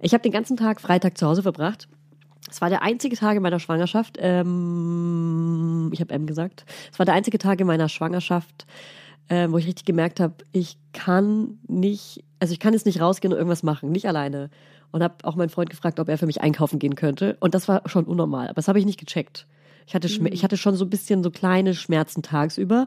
Ich 0.00 0.14
habe 0.14 0.22
den 0.22 0.32
ganzen 0.32 0.56
Tag 0.56 0.80
Freitag 0.80 1.18
zu 1.18 1.26
Hause 1.26 1.42
verbracht. 1.42 1.88
Es 2.50 2.60
war 2.60 2.68
der 2.68 2.82
einzige 2.82 3.16
Tag 3.16 3.36
in 3.36 3.42
meiner 3.42 3.58
Schwangerschaft, 3.58 4.16
ähm, 4.20 5.90
Ich 5.92 6.00
habe 6.00 6.14
M 6.14 6.26
gesagt. 6.26 6.64
Es 6.92 6.98
war 6.98 7.06
der 7.06 7.14
einzige 7.14 7.38
Tag 7.38 7.60
in 7.60 7.66
meiner 7.66 7.88
Schwangerschaft, 7.88 8.66
äh, 9.28 9.48
wo 9.50 9.58
ich 9.58 9.66
richtig 9.66 9.84
gemerkt 9.84 10.20
habe, 10.20 10.34
ich 10.52 10.78
kann 10.92 11.58
nicht, 11.66 12.24
also 12.40 12.52
ich 12.52 12.60
kann 12.60 12.72
jetzt 12.72 12.86
nicht 12.86 13.00
rausgehen 13.00 13.32
und 13.32 13.38
irgendwas 13.38 13.62
machen, 13.62 13.90
nicht 13.90 14.06
alleine. 14.06 14.50
Und 14.92 15.02
habe 15.02 15.16
auch 15.24 15.34
meinen 15.36 15.48
Freund 15.50 15.68
gefragt, 15.68 16.00
ob 16.00 16.08
er 16.08 16.16
für 16.16 16.26
mich 16.26 16.40
einkaufen 16.40 16.78
gehen 16.78 16.94
könnte. 16.94 17.36
Und 17.40 17.54
das 17.54 17.68
war 17.68 17.82
schon 17.86 18.04
unnormal, 18.04 18.46
aber 18.46 18.54
das 18.54 18.68
habe 18.68 18.78
ich 18.78 18.86
nicht 18.86 19.00
gecheckt. 19.00 19.46
Ich 19.86 19.94
hatte, 19.94 20.08
Schmer- 20.08 20.32
ich 20.32 20.42
hatte 20.42 20.56
schon 20.56 20.74
so 20.74 20.84
ein 20.84 20.90
bisschen 20.90 21.22
so 21.22 21.30
kleine 21.30 21.74
Schmerzen 21.74 22.22
tagsüber 22.22 22.86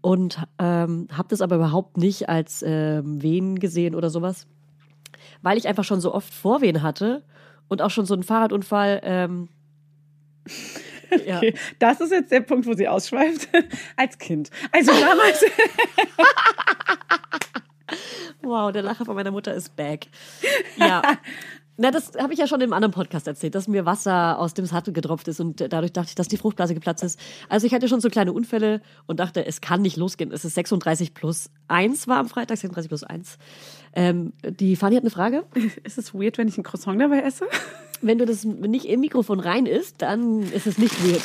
und 0.00 0.38
ähm, 0.58 1.08
habe 1.12 1.28
das 1.28 1.40
aber 1.40 1.56
überhaupt 1.56 1.96
nicht 1.96 2.28
als 2.28 2.64
ähm, 2.66 3.22
Wehen 3.22 3.58
gesehen 3.60 3.94
oder 3.94 4.10
sowas, 4.10 4.46
weil 5.42 5.58
ich 5.58 5.68
einfach 5.68 5.84
schon 5.84 6.00
so 6.00 6.14
oft 6.14 6.32
Vorwehen 6.32 6.82
hatte 6.82 7.22
und 7.68 7.82
auch 7.82 7.90
schon 7.90 8.06
so 8.06 8.14
einen 8.14 8.22
Fahrradunfall. 8.24 9.00
Ähm, 9.04 9.48
ja. 11.26 11.38
Okay, 11.38 11.54
das 11.78 12.00
ist 12.00 12.12
jetzt 12.12 12.30
der 12.30 12.40
Punkt, 12.40 12.66
wo 12.66 12.74
sie 12.74 12.88
ausschweift. 12.88 13.48
Als 13.96 14.18
Kind. 14.18 14.50
Also 14.72 14.92
damals. 14.92 15.44
Wow, 18.42 18.72
der 18.72 18.82
Lacher 18.82 19.06
von 19.06 19.14
meiner 19.14 19.30
Mutter 19.30 19.54
ist 19.54 19.74
back. 19.74 20.06
Ja. 20.76 21.00
Na, 21.76 21.90
das 21.90 22.12
habe 22.16 22.32
ich 22.32 22.38
ja 22.38 22.46
schon 22.46 22.60
im 22.60 22.72
anderen 22.72 22.92
Podcast 22.92 23.26
erzählt, 23.26 23.56
dass 23.56 23.66
mir 23.66 23.84
Wasser 23.84 24.38
aus 24.38 24.54
dem 24.54 24.64
Sattel 24.64 24.92
getropft 24.92 25.26
ist 25.26 25.40
und 25.40 25.60
dadurch 25.60 25.92
dachte 25.92 26.10
ich, 26.10 26.14
dass 26.14 26.28
die 26.28 26.36
Fruchtblase 26.36 26.72
geplatzt 26.72 27.02
ist. 27.02 27.18
Also 27.48 27.66
ich 27.66 27.74
hatte 27.74 27.88
schon 27.88 28.00
so 28.00 28.10
kleine 28.10 28.32
Unfälle 28.32 28.80
und 29.06 29.18
dachte, 29.18 29.44
es 29.44 29.60
kann 29.60 29.82
nicht 29.82 29.96
losgehen. 29.96 30.30
Es 30.30 30.44
ist 30.44 30.54
36 30.54 31.14
plus 31.14 31.50
1 31.66 32.06
war 32.06 32.18
am 32.18 32.28
Freitag, 32.28 32.58
36 32.58 32.88
plus 32.88 33.02
1. 33.02 33.38
Ähm, 33.94 34.34
die 34.48 34.76
Fanny 34.76 34.94
hat 34.94 35.02
eine 35.02 35.10
Frage. 35.10 35.44
ist 35.82 35.98
es 35.98 36.14
weird, 36.14 36.38
wenn 36.38 36.46
ich 36.46 36.58
ein 36.58 36.62
Croissant 36.62 37.00
dabei 37.00 37.20
esse? 37.22 37.46
Wenn 38.06 38.18
du 38.18 38.26
das 38.26 38.44
nicht 38.44 38.84
im 38.86 39.00
Mikrofon 39.00 39.40
rein 39.40 39.66
isst, 39.66 40.02
dann 40.02 40.42
ist 40.52 40.66
es 40.66 40.76
nicht 40.78 40.94
weird. 41.04 41.22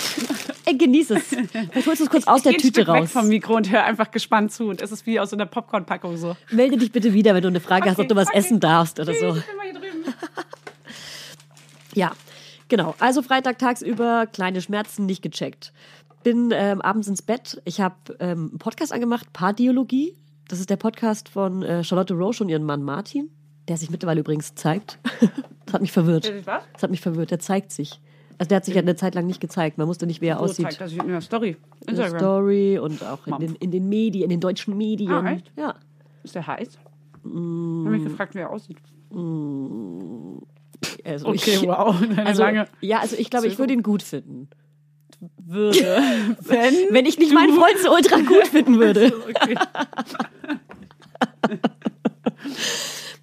Genieß 0.79 1.09
es. 1.11 1.23
Vielleicht 1.23 1.87
holst 1.87 1.99
du 1.99 2.03
es 2.05 2.09
kurz 2.09 2.27
aus 2.27 2.43
der 2.43 2.53
Tüte 2.53 2.67
Stück 2.67 2.87
weg 2.87 3.01
raus. 3.03 3.11
vom 3.11 3.27
Mikro 3.27 3.55
und 3.55 3.69
hör 3.71 3.83
einfach 3.85 4.11
gespannt 4.11 4.51
zu. 4.51 4.65
Und 4.65 4.81
es 4.81 4.91
ist 4.91 5.05
wie 5.05 5.19
aus 5.19 5.31
so 5.31 5.35
einer 5.35 5.45
Popcorn-Packung 5.47 6.15
so. 6.17 6.37
Melde 6.51 6.77
dich 6.77 6.91
bitte 6.91 7.13
wieder, 7.13 7.33
wenn 7.33 7.41
du 7.41 7.47
eine 7.49 7.59
Frage 7.59 7.85
hast, 7.89 7.97
Okay, 7.97 8.03
ob 8.03 8.07
du 8.09 8.15
was 8.15 8.27
okay. 8.29 8.37
essen 8.37 8.59
darfst 8.59 8.99
oder 8.99 9.13
so. 9.13 9.35
Ich 9.35 9.45
bin 9.45 9.57
mal 9.57 9.63
hier 9.65 9.73
drüben. 9.73 10.13
Ja, 11.95 12.11
genau. 12.67 12.95
Also 12.99 13.21
Freitag 13.21 13.57
tagsüber 13.59 14.27
kleine 14.27 14.61
Schmerzen 14.61 15.05
nicht 15.05 15.21
gecheckt. 15.21 15.73
Bin 16.23 16.51
ähm, 16.53 16.81
abends 16.81 17.07
ins 17.07 17.21
Bett. 17.21 17.61
Ich 17.65 17.81
habe 17.81 17.95
ähm, 18.19 18.49
einen 18.51 18.59
Podcast 18.59 18.93
angemacht, 18.93 19.31
Paardiologie. 19.33 20.15
Das 20.47 20.59
ist 20.59 20.69
der 20.69 20.77
Podcast 20.77 21.29
von 21.29 21.63
äh, 21.63 21.83
Charlotte 21.83 22.13
Roche 22.13 22.43
und 22.43 22.49
ihrem 22.49 22.63
Mann 22.63 22.83
Martin, 22.83 23.29
der 23.69 23.77
sich 23.77 23.89
mittlerweile 23.89 24.19
übrigens 24.19 24.55
zeigt. 24.55 24.99
das 25.65 25.73
hat 25.73 25.81
mich 25.81 25.91
verwirrt. 25.91 26.25
Sich 26.25 26.45
was? 26.45 26.63
Das 26.73 26.83
hat 26.83 26.91
mich 26.91 27.01
verwirrt. 27.01 27.31
Der 27.31 27.39
zeigt 27.39 27.71
sich. 27.71 28.01
Also 28.37 28.49
der 28.49 28.57
hat 28.57 28.65
sich 28.65 28.75
ja 28.75 28.81
eine 28.81 28.95
Zeit 28.95 29.15
lang 29.15 29.27
nicht 29.27 29.41
gezeigt. 29.41 29.77
Man 29.77 29.87
wusste 29.87 30.07
nicht, 30.07 30.21
wie 30.21 30.27
er 30.27 30.39
Wo 30.39 30.43
aussieht. 30.43 30.65
zeigt 30.65 30.81
das 30.81 30.93
in 30.93 31.07
der 31.07 31.21
Story? 31.21 31.57
In 31.87 31.95
der 31.95 32.05
Instagram. 32.05 32.19
Story 32.19 32.79
und 32.79 33.03
auch 33.03 33.27
in 33.27 33.37
den, 33.37 33.55
in 33.55 33.71
den 33.71 33.89
Medien, 33.89 34.23
in 34.23 34.29
den 34.29 34.39
deutschen 34.39 34.77
Medien. 34.77 35.11
Ah, 35.11 35.33
echt? 35.33 35.51
Ja. 35.55 35.75
Ist 36.23 36.35
der 36.35 36.47
heiß? 36.47 36.69
Ich 36.69 37.25
habe 37.25 37.89
mich 37.89 38.03
gefragt, 38.03 38.33
wie 38.35 38.39
er 38.39 38.49
aussieht. 38.49 38.77
Also 41.03 41.27
Okay, 41.27 41.51
ich, 41.55 41.67
wow. 41.67 41.95
Also, 42.23 42.43
lange 42.43 42.67
ja, 42.79 42.99
also 42.99 43.17
ich 43.17 43.29
glaube, 43.29 43.47
ich 43.47 43.59
würde 43.59 43.73
ihn 43.73 43.83
gut 43.83 44.03
finden. 44.03 44.47
Würde. 45.45 45.79
Wenn. 46.41 46.73
Wenn 46.91 47.05
ich 47.05 47.19
nicht 47.19 47.33
meinen 47.33 47.53
Freund 47.53 47.77
so 47.83 47.93
ultra 47.93 48.17
gut 48.19 48.47
finden 48.47 48.79
würde. 48.79 49.11
Okay. 49.29 49.55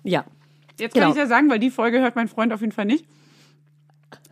Ja. 0.07 0.25
Jetzt 0.79 0.95
Genau. 0.95 1.07
kann 1.07 1.13
ich 1.15 1.19
ja 1.19 1.27
sagen, 1.27 1.51
weil 1.51 1.59
die 1.59 1.71
Folge 1.71 2.01
hört 2.01 2.17
mein 2.17 2.29
Freund 2.29 2.53
auf 2.53 2.61
jeden 2.61 2.73
Fall 2.73 2.85
nicht. 2.85 3.07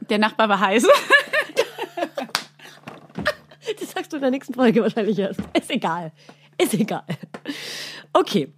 Der 0.08 0.18
Nachbar 0.18 0.48
war 0.48 0.60
heiß. 0.60 0.86
Das 3.80 3.92
sagst 3.92 4.12
du 4.12 4.16
in 4.16 4.22
der 4.22 4.30
nächsten 4.30 4.54
Folge 4.54 4.82
wahrscheinlich 4.82 5.18
erst. 5.18 5.40
Ist 5.58 5.70
egal. 5.70 6.12
Ist 6.62 6.74
egal. 6.74 7.04
Okay. 8.12 8.52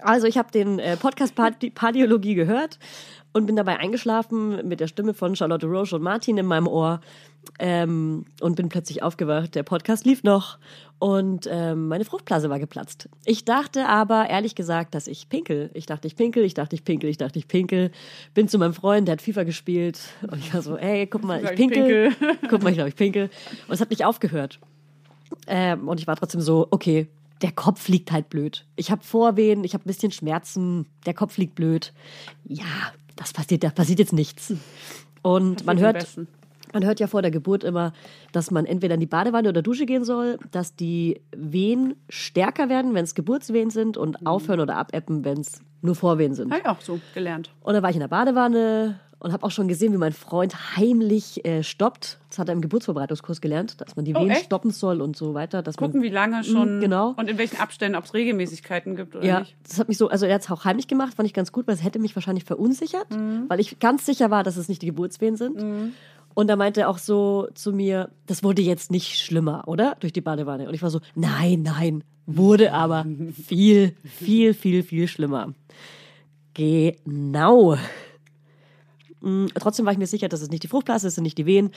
Also 0.00 0.26
ich 0.26 0.36
habe 0.36 0.50
den 0.50 0.78
äh, 0.80 0.96
Podcast 0.96 1.34
Pardi 1.36 1.70
Pardiologie 1.70 2.34
gehört 2.34 2.78
und 3.32 3.46
bin 3.46 3.54
dabei 3.56 3.78
eingeschlafen 3.78 4.66
mit 4.66 4.80
der 4.80 4.88
Stimme 4.88 5.14
von 5.14 5.36
Charlotte 5.36 5.66
Roche 5.66 5.96
und 5.96 6.02
Martin 6.02 6.36
in 6.36 6.46
meinem 6.46 6.66
Ohr 6.66 7.00
ähm, 7.58 8.24
und 8.40 8.56
bin 8.56 8.68
plötzlich 8.68 9.02
aufgewacht. 9.02 9.54
Der 9.54 9.62
Podcast 9.62 10.04
lief 10.04 10.22
noch 10.22 10.58
und 10.98 11.48
ähm, 11.50 11.88
meine 11.88 12.04
Fruchtblase 12.04 12.50
war 12.50 12.58
geplatzt. 12.58 13.08
Ich 13.24 13.44
dachte 13.44 13.86
aber 13.88 14.28
ehrlich 14.30 14.54
gesagt, 14.54 14.94
dass 14.94 15.06
ich 15.06 15.28
pinkel. 15.28 15.70
Ich 15.74 15.86
dachte, 15.86 16.06
ich 16.06 16.16
pinkel, 16.16 16.44
ich 16.44 16.54
dachte, 16.54 16.74
ich 16.76 16.84
pinkel, 16.84 17.10
ich 17.10 17.18
dachte, 17.18 17.38
ich 17.38 17.48
pinkel. 17.48 17.90
Bin 18.32 18.48
zu 18.48 18.58
meinem 18.58 18.74
Freund, 18.74 19.08
der 19.08 19.14
hat 19.14 19.22
FIFA 19.22 19.44
gespielt 19.44 20.00
und 20.30 20.38
ich 20.38 20.54
war 20.54 20.62
so, 20.62 20.76
ey, 20.76 21.06
guck 21.06 21.24
mal, 21.24 21.44
ich 21.44 21.54
pinkel. 21.54 22.12
Guck 22.48 22.62
mal, 22.62 22.70
ich 22.70 22.76
glaube, 22.76 22.88
ich 22.88 22.96
pinkel. 22.96 23.30
Und 23.68 23.74
es 23.74 23.80
hat 23.80 23.90
nicht 23.90 24.04
aufgehört. 24.04 24.60
Ähm, 25.46 25.88
und 25.88 26.00
ich 26.00 26.06
war 26.06 26.16
trotzdem 26.16 26.40
so, 26.40 26.68
okay, 26.70 27.08
der 27.42 27.52
Kopf 27.52 27.88
liegt 27.88 28.12
halt 28.12 28.30
blöd. 28.30 28.64
Ich 28.76 28.90
habe 28.90 29.02
Vorwehen, 29.02 29.64
ich 29.64 29.74
habe 29.74 29.84
ein 29.84 29.88
bisschen 29.88 30.12
Schmerzen, 30.12 30.86
der 31.06 31.14
Kopf 31.14 31.36
liegt 31.36 31.54
blöd. 31.54 31.92
Ja, 32.44 32.64
das 33.16 33.32
passiert, 33.32 33.64
da 33.64 33.70
passiert 33.70 33.98
jetzt 33.98 34.12
nichts. 34.12 34.54
Und 35.22 35.66
man 35.66 35.78
am 35.78 35.82
hört. 35.82 36.06
Man 36.74 36.84
hört 36.84 37.00
ja 37.00 37.06
vor 37.06 37.22
der 37.22 37.30
Geburt 37.30 37.64
immer, 37.64 37.92
dass 38.32 38.50
man 38.50 38.66
entweder 38.66 38.94
in 38.94 39.00
die 39.00 39.06
Badewanne 39.06 39.48
oder 39.48 39.62
Dusche 39.62 39.86
gehen 39.86 40.04
soll, 40.04 40.38
dass 40.50 40.76
die 40.76 41.20
Wehen 41.34 41.94
stärker 42.10 42.68
werden, 42.68 42.92
wenn 42.94 43.04
es 43.04 43.14
Geburtswehen 43.14 43.70
sind 43.70 43.96
und 43.96 44.26
aufhören 44.26 44.60
oder 44.60 44.76
abebben, 44.76 45.24
wenn 45.24 45.38
es 45.40 45.62
nur 45.80 45.94
Vorwehen 45.94 46.34
sind. 46.34 46.50
Habe 46.50 46.60
ich 46.62 46.68
auch 46.68 46.80
so 46.80 47.00
gelernt. 47.14 47.50
Und 47.60 47.74
dann 47.74 47.82
war 47.82 47.90
ich 47.90 47.96
in 47.96 48.00
der 48.00 48.08
Badewanne 48.08 49.00
und 49.18 49.32
habe 49.32 49.44
auch 49.44 49.50
schon 49.50 49.68
gesehen, 49.68 49.92
wie 49.94 49.96
mein 49.96 50.12
Freund 50.12 50.76
heimlich 50.76 51.44
äh, 51.46 51.62
stoppt. 51.62 52.18
Das 52.28 52.38
hat 52.38 52.48
er 52.48 52.52
im 52.52 52.60
Geburtsvorbereitungskurs 52.60 53.40
gelernt, 53.40 53.80
dass 53.80 53.96
man 53.96 54.04
die 54.04 54.14
Oh, 54.14 54.20
Wehen 54.20 54.30
echt? 54.30 54.46
stoppen 54.46 54.70
soll 54.70 55.00
und 55.00 55.16
so 55.16 55.32
weiter. 55.32 55.62
Dass 55.62 55.76
Gucken, 55.78 56.00
man, 56.00 56.02
wie 56.02 56.12
lange 56.12 56.44
schon. 56.44 56.76
Mhm, 56.76 56.80
genau. 56.82 57.14
Und 57.16 57.30
in 57.30 57.38
welchen 57.38 57.58
Abständen, 57.58 57.96
ob 57.96 58.04
es 58.04 58.12
Regelmäßigkeiten 58.12 58.96
gibt 58.96 59.16
oder 59.16 59.24
ja, 59.24 59.40
nicht. 59.40 59.56
das 59.66 59.78
hat 59.78 59.88
mich 59.88 59.96
so, 59.96 60.08
also 60.08 60.26
er 60.26 60.34
hat 60.34 60.42
es 60.42 60.50
auch 60.50 60.64
heimlich 60.66 60.88
gemacht, 60.88 61.14
fand 61.14 61.26
ich 61.26 61.32
ganz 61.32 61.52
gut, 61.52 61.66
weil 61.66 61.74
es 61.74 61.82
hätte 61.84 61.98
mich 62.00 62.14
wahrscheinlich 62.16 62.44
verunsichert, 62.44 63.10
Mhm. 63.16 63.44
weil 63.48 63.60
ich 63.60 63.78
ganz 63.78 64.04
sicher 64.04 64.30
war, 64.30 64.42
dass 64.42 64.56
es 64.58 64.68
nicht 64.68 64.82
die 64.82 64.86
Geburtswehen 64.86 65.36
sind. 65.36 65.56
Und 66.34 66.48
da 66.48 66.56
meinte 66.56 66.82
er 66.82 66.88
auch 66.88 66.98
so 66.98 67.48
zu 67.54 67.72
mir, 67.72 68.10
das 68.26 68.42
wurde 68.42 68.60
jetzt 68.60 68.90
nicht 68.90 69.18
schlimmer, 69.18 69.64
oder? 69.66 69.96
Durch 70.00 70.12
die 70.12 70.20
Badewanne. 70.20 70.68
Und 70.68 70.74
ich 70.74 70.82
war 70.82 70.90
so, 70.90 71.00
nein, 71.14 71.62
nein, 71.62 72.04
wurde 72.26 72.72
aber 72.72 73.06
viel, 73.46 73.94
viel, 74.04 74.52
viel, 74.52 74.82
viel 74.82 75.08
schlimmer. 75.08 75.54
Genau. 76.54 77.76
Mm, 79.20 79.46
Trotzdem 79.54 79.86
war 79.86 79.92
ich 79.92 79.98
mir 79.98 80.06
sicher, 80.06 80.28
dass 80.28 80.42
es 80.42 80.50
nicht 80.50 80.62
die 80.62 80.68
Fruchtblase 80.68 81.06
ist, 81.06 81.12
es 81.12 81.14
sind 81.16 81.24
nicht 81.24 81.38
die 81.38 81.46
Wehen. 81.46 81.70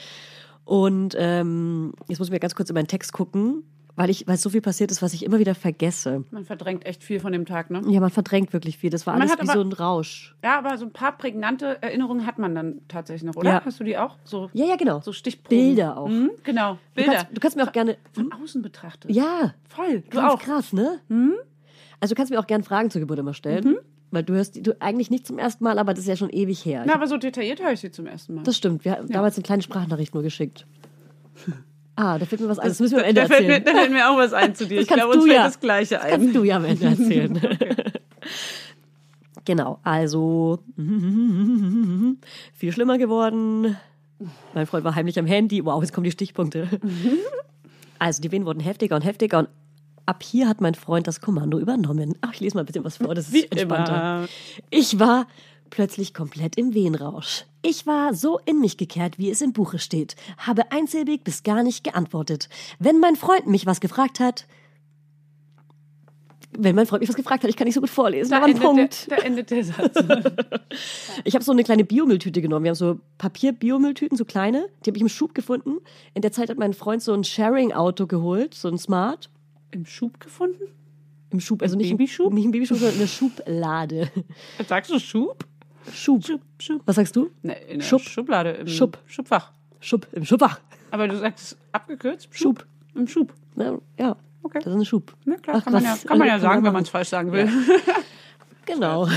Und 0.64 1.14
ähm, 1.18 1.94
jetzt 2.08 2.18
muss 2.18 2.28
ich 2.28 2.32
mir 2.32 2.40
ganz 2.40 2.54
kurz 2.54 2.68
in 2.68 2.74
meinen 2.74 2.88
Text 2.88 3.12
gucken, 3.12 3.62
weil 3.98 4.10
ich, 4.10 4.26
weil 4.28 4.36
so 4.36 4.48
viel 4.48 4.60
passiert 4.60 4.90
ist, 4.90 5.02
was 5.02 5.12
ich 5.12 5.24
immer 5.24 5.38
wieder 5.40 5.54
vergesse. 5.54 6.24
Man 6.30 6.44
verdrängt 6.44 6.86
echt 6.86 7.02
viel 7.02 7.18
von 7.20 7.32
dem 7.32 7.44
Tag, 7.44 7.68
ne? 7.70 7.82
Ja, 7.88 8.00
man 8.00 8.10
verdrängt 8.10 8.52
wirklich 8.52 8.78
viel. 8.78 8.90
Das 8.90 9.06
war 9.06 9.14
Man 9.14 9.22
alles 9.22 9.36
wie 9.36 9.42
aber- 9.42 9.52
so 9.52 9.60
ein 9.60 9.72
Rausch. 9.72 10.36
Ja, 10.44 10.56
aber 10.58 10.78
so 10.78 10.86
ein 10.86 10.92
paar 10.92 11.18
prägnante 11.18 11.82
Erinnerungen 11.82 12.24
hat 12.26 12.38
man 12.38 12.54
dann 12.54 12.80
tatsächlich 12.88 13.24
noch, 13.24 13.34
oder? 13.36 13.50
Ja. 13.50 13.62
Hast 13.64 13.80
du 13.80 13.84
die 13.84 13.98
auch? 13.98 14.16
So, 14.24 14.48
Ja, 14.54 14.64
ja, 14.66 14.76
genau. 14.76 15.00
so 15.00 15.12
Stichproben. 15.12 15.48
Bilder 15.58 15.96
auch. 15.98 16.08
Mhm, 16.08 16.30
genau, 16.44 16.74
Du 16.74 16.78
Bilder. 16.94 17.12
kannst, 17.12 17.36
du 17.36 17.40
kannst 17.40 17.56
mir 17.56 17.64
auch 17.68 17.72
gerne. 17.72 17.96
Von 18.12 18.32
außen 18.32 18.62
betrachtet. 18.62 19.10
Ja, 19.10 19.54
Voll. 19.68 20.02
Du 20.08 20.16
ganz 20.16 20.32
auch. 20.34 20.38
krass, 20.40 20.72
ne? 20.72 21.00
Also 22.00 22.14
du 22.14 22.16
kannst 22.16 22.30
mir 22.32 22.38
auch 22.38 22.46
gerne 22.46 22.62
Fragen 22.64 22.90
zur 22.90 23.00
Geburt 23.00 23.18
immer 23.18 23.34
stellen. 23.34 23.64
Mhm. 23.64 23.78
Weil 24.10 24.22
du 24.22 24.32
hörst 24.32 24.54
die 24.54 24.62
du 24.62 24.80
eigentlich 24.80 25.10
nicht 25.10 25.26
zum 25.26 25.38
ersten 25.38 25.62
Mal, 25.64 25.78
aber 25.78 25.92
das 25.92 26.04
ist 26.04 26.08
ja 26.08 26.16
schon 26.16 26.30
ewig 26.30 26.64
her. 26.64 26.84
Na, 26.86 26.94
aber 26.94 27.06
so 27.08 27.18
detailliert 27.18 27.60
höre 27.62 27.72
ich 27.72 27.80
sie 27.80 27.90
zum 27.90 28.06
ersten 28.06 28.36
Mal. 28.36 28.42
das 28.44 28.56
stimmt. 28.56 28.84
Wir 28.86 28.92
haben 28.92 29.08
damals 29.08 29.36
eine 29.36 29.42
kleine 29.42 29.60
Sprachnachricht 29.62 30.14
nur 30.14 30.22
geschickt. 30.22 30.66
Ah, 32.00 32.16
da 32.16 32.26
fällt 32.26 32.40
mir 32.40 32.48
was 32.48 32.60
ein. 32.60 32.68
Das 32.68 32.78
müssen 32.78 32.94
wir 32.96 33.02
am 33.02 33.08
Ende 33.08 33.22
da, 33.22 33.26
fällt 33.26 33.48
mir, 33.48 33.54
erzählen. 33.54 33.74
da 33.74 33.80
fällt 33.80 33.92
mir 33.92 34.08
auch 34.08 34.16
was 34.18 34.32
ein 34.32 34.54
zu 34.54 34.66
dir. 34.66 34.80
Ich 34.80 34.86
glaube, 34.86 35.14
uns 35.14 35.24
fällt 35.24 35.36
ja. 35.36 35.44
das 35.44 35.58
Gleiche 35.58 35.94
Das 35.96 36.06
kannst 36.06 36.28
ein. 36.28 36.32
du 36.32 36.44
ja 36.44 36.56
am 36.56 36.64
Ende 36.64 36.84
erzählen. 36.86 37.58
Genau, 39.44 39.80
also 39.82 40.60
viel 42.54 42.72
schlimmer 42.72 42.98
geworden. 42.98 43.76
Mein 44.54 44.66
Freund 44.66 44.84
war 44.84 44.94
heimlich 44.94 45.18
am 45.18 45.26
Handy. 45.26 45.64
Wow, 45.64 45.82
jetzt 45.82 45.92
kommen 45.92 46.04
die 46.04 46.12
Stichpunkte. 46.12 46.68
Also 47.98 48.22
die 48.22 48.30
Wehen 48.30 48.46
wurden 48.46 48.60
heftiger 48.60 48.94
und 48.94 49.02
heftiger 49.02 49.40
und 49.40 49.48
ab 50.06 50.22
hier 50.22 50.48
hat 50.48 50.60
mein 50.60 50.74
Freund 50.76 51.08
das 51.08 51.20
Kommando 51.20 51.58
übernommen. 51.58 52.14
Ach, 52.20 52.32
ich 52.32 52.38
lese 52.40 52.56
mal 52.56 52.62
ein 52.62 52.66
bisschen 52.66 52.84
was 52.84 52.98
vor, 52.98 53.12
das 53.14 53.26
ist 53.26 53.34
Wie 53.34 53.44
entspannter. 53.50 53.94
immer. 53.94 54.28
Ich 54.70 55.00
war 55.00 55.26
plötzlich 55.70 56.14
komplett 56.14 56.56
im 56.56 56.74
Wehenrausch. 56.74 57.44
Ich 57.62 57.86
war 57.86 58.14
so 58.14 58.38
in 58.44 58.60
mich 58.60 58.76
gekehrt, 58.76 59.18
wie 59.18 59.30
es 59.30 59.40
im 59.40 59.52
Buche 59.52 59.78
steht, 59.78 60.16
habe 60.38 60.70
einsilbig 60.72 61.24
bis 61.24 61.42
gar 61.42 61.62
nicht 61.62 61.84
geantwortet. 61.84 62.48
Wenn 62.78 62.98
mein 63.00 63.16
Freund 63.16 63.46
mich 63.46 63.66
was 63.66 63.80
gefragt 63.80 64.20
hat, 64.20 64.46
wenn 66.56 66.74
mein 66.74 66.86
Freund 66.86 67.00
mich 67.02 67.08
was 67.08 67.16
gefragt 67.16 67.42
hat, 67.42 67.50
ich 67.50 67.56
kann 67.56 67.66
nicht 67.66 67.74
so 67.74 67.80
gut 67.80 67.90
vorlesen, 67.90 68.30
Da 68.30 68.38
aber 68.38 68.46
ein 68.46 68.54
Punkt. 68.58 69.10
der, 69.10 69.18
da 69.18 69.22
endet 69.24 69.50
der 69.50 69.64
Satz. 69.64 69.94
Ich 71.24 71.34
habe 71.34 71.44
so 71.44 71.52
eine 71.52 71.64
kleine 71.64 71.84
Biomülltüte 71.84 72.40
genommen. 72.40 72.64
Wir 72.64 72.70
haben 72.70 72.76
so 72.76 73.00
Papier-Biomülltüten, 73.18 74.16
so 74.16 74.24
kleine. 74.24 74.68
Die 74.84 74.90
habe 74.90 74.96
ich 74.96 75.02
im 75.02 75.08
Schub 75.08 75.34
gefunden. 75.34 75.78
In 76.14 76.22
der 76.22 76.30
Zeit 76.32 76.48
hat 76.48 76.58
mein 76.58 76.74
Freund 76.74 77.02
so 77.02 77.12
ein 77.12 77.24
Sharing-Auto 77.24 78.06
geholt, 78.06 78.54
so 78.54 78.68
ein 78.68 78.78
Smart. 78.78 79.28
Im 79.72 79.84
Schub 79.84 80.20
gefunden? 80.20 80.62
Im 81.30 81.40
Schub, 81.40 81.60
also 81.62 81.76
nicht 81.76 81.90
Babyschub? 81.90 82.28
Im, 82.30 82.34
nicht 82.34 82.44
im 82.46 82.50
Babyschub, 82.52 82.78
sondern 82.78 82.94
in 82.94 83.00
der 83.00 83.06
Schublade. 83.08 84.10
Sagst 84.66 84.90
du 84.90 84.98
Schub? 84.98 85.44
Schub. 85.92 86.24
Schub, 86.24 86.40
Schub. 86.58 86.82
Was 86.86 86.96
sagst 86.96 87.14
du? 87.16 87.30
Ne, 87.42 87.54
in 87.68 87.78
der 87.80 87.86
Schub. 87.86 88.00
Schublade. 88.02 88.50
Im 88.52 88.66
Schub. 88.68 88.98
Schubfach. 89.06 89.52
Schub, 89.80 90.06
im 90.12 90.24
Schubfach. 90.24 90.60
Aber 90.90 91.06
du 91.08 91.16
sagst 91.18 91.56
abgekürzt? 91.72 92.28
Schub. 92.30 92.64
Im 92.94 93.06
Schub. 93.06 93.32
Na, 93.54 93.78
ja, 93.98 94.16
Okay. 94.42 94.60
das 94.64 94.72
ist 94.72 94.78
ein 94.80 94.84
Schub. 94.84 95.14
Na 95.24 95.36
klar, 95.36 95.56
Ach, 95.58 95.64
kann 95.64 95.72
man 95.74 95.82
ja, 95.84 95.96
kann 96.06 96.18
man 96.18 96.28
ja 96.28 96.38
sagen, 96.38 96.64
wenn 96.64 96.72
man 96.72 96.82
es 96.84 96.88
falsch 96.88 97.08
sagen 97.08 97.32
will. 97.32 97.48
Genau. 98.66 99.08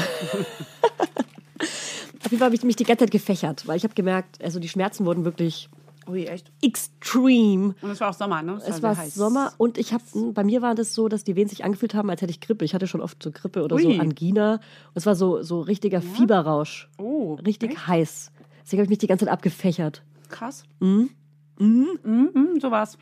Auf 2.23 2.31
jeden 2.31 2.37
Fall 2.37 2.45
habe 2.45 2.55
ich 2.55 2.63
mich 2.63 2.75
die 2.77 2.85
ganze 2.85 3.03
Zeit 3.05 3.11
gefächert, 3.11 3.67
weil 3.67 3.75
ich 3.77 3.83
habe 3.83 3.93
gemerkt, 3.93 4.41
also 4.41 4.59
die 4.59 4.69
Schmerzen 4.69 5.05
wurden 5.05 5.25
wirklich 5.25 5.67
Ui, 6.11 6.25
echt. 6.25 6.51
extreme. 6.61 7.73
Und 7.81 7.89
es 7.91 7.99
war 8.01 8.09
auch 8.09 8.13
Sommer, 8.13 8.41
ne? 8.41 8.59
Es 8.65 8.81
war 8.83 8.97
heiß. 8.97 9.15
Sommer 9.15 9.53
und 9.57 9.77
ich 9.77 9.93
habe, 9.93 10.03
bei 10.33 10.43
mir 10.43 10.61
war 10.61 10.75
das 10.75 10.93
so, 10.93 11.07
dass 11.07 11.23
die 11.23 11.35
Wehen 11.35 11.47
sich 11.47 11.63
angefühlt 11.63 11.93
haben, 11.93 12.09
als 12.09 12.21
hätte 12.21 12.31
ich 12.31 12.41
Grippe. 12.41 12.65
Ich 12.65 12.73
hatte 12.73 12.87
schon 12.87 13.01
oft 13.01 13.21
so 13.23 13.31
Grippe 13.31 13.63
oder 13.63 13.75
Ui. 13.77 13.83
so 13.83 13.89
Angina. 14.01 14.53
Und 14.55 14.61
es 14.95 15.05
war 15.05 15.15
so, 15.15 15.41
so 15.41 15.61
richtiger 15.61 16.01
Fieberrausch. 16.01 16.89
Oh, 16.97 17.35
Richtig 17.45 17.87
heiß. 17.87 18.31
Deswegen 18.63 18.79
habe 18.79 18.85
ich 18.85 18.89
mich 18.89 18.99
die 18.99 19.07
ganze 19.07 19.25
Zeit 19.25 19.33
abgefächert. 19.33 20.03
krass. 20.29 20.63
Mhm. 20.79 21.09
Mhm. 21.57 22.59
so 22.59 22.71
war's. 22.71 22.97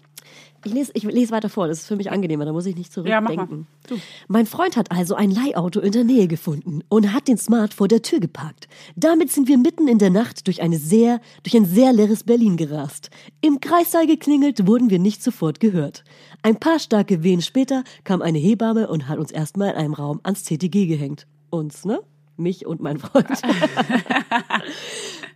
Ich 0.66 0.74
lese, 0.74 0.92
ich 0.94 1.04
lese 1.04 1.32
weiter 1.32 1.48
vor, 1.48 1.68
das 1.68 1.80
ist 1.80 1.88
für 1.88 1.96
mich 1.96 2.12
angenehmer, 2.12 2.44
da 2.44 2.52
muss 2.52 2.66
ich 2.66 2.76
nicht 2.76 2.90
Ja, 2.90 2.94
zurückdenken. 2.94 3.68
Du. 3.88 3.96
Mein 4.28 4.46
Freund 4.46 4.76
hat 4.76 4.92
also 4.92 5.16
ein 5.16 5.32
Leihauto 5.32 5.80
in 5.80 5.94
der 5.94 6.04
Nähe 6.04 6.28
gefunden 6.28 6.84
und 6.90 7.14
hat 7.14 7.30
den 7.30 7.38
Smart 7.38 7.74
vor 7.74 7.88
der 7.88 8.02
Tür 8.02 8.20
geparkt. 8.20 8.68
Damit 8.98 9.32
sind 9.32 9.48
wir 9.48 9.58
mitten 9.58 9.88
in 9.88 10.00
der 10.00 10.10
Nacht 10.10 10.48
durch, 10.48 10.62
eine 10.62 10.78
sehr, 10.78 11.22
durch 11.44 11.56
ein 11.56 11.66
sehr 11.66 11.94
leeres 11.94 12.24
Berlin 12.26 12.58
gerast. 12.58 13.10
Im 13.40 13.62
Kreissaal 13.62 14.06
geklingelt, 14.06 14.68
wurden 14.68 14.90
wir 14.90 15.00
nicht 15.00 15.24
sofort 15.24 15.62
gehört. 15.62 16.04
Ein 16.42 16.58
paar 16.58 16.80
starke 16.80 17.24
Wehen 17.24 17.42
später 17.42 17.84
kam 18.04 18.22
eine 18.22 18.40
Hebamme 18.40 18.90
und 18.90 19.08
hat 19.08 19.18
uns 19.20 19.32
erstmal 19.32 19.70
in 19.72 19.76
einem 19.76 19.94
Raum 19.94 20.20
ans 20.24 20.44
CTG 20.44 20.88
gehängt. 20.88 21.26
Uns, 21.52 21.86
ne? 21.86 22.02
Mich 22.40 22.66
und 22.66 22.82
mein 22.82 22.98
Freund. 22.98 23.28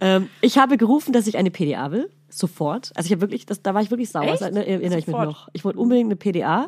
ähm, 0.01 0.29
ich 0.41 0.57
habe 0.57 0.77
gerufen, 0.77 1.13
dass 1.13 1.27
ich 1.27 1.37
eine 1.37 1.51
PDA 1.51 1.91
will. 1.91 2.09
Sofort. 2.29 2.91
Also 2.95 3.07
ich 3.07 3.11
habe 3.11 3.21
wirklich, 3.21 3.45
das, 3.45 3.61
da 3.61 3.73
war 3.73 3.81
ich 3.81 3.91
wirklich 3.91 4.09
sauer. 4.09 4.23
Echt? 4.23 4.41
Das 4.41 4.55
erinnere 4.55 4.99
ich 4.99 5.05
mich 5.05 5.13
Sofort? 5.13 5.25
noch. 5.25 5.49
Ich 5.53 5.63
wollte 5.63 5.79
unbedingt 5.79 6.07
eine 6.07 6.15
PDA. 6.15 6.67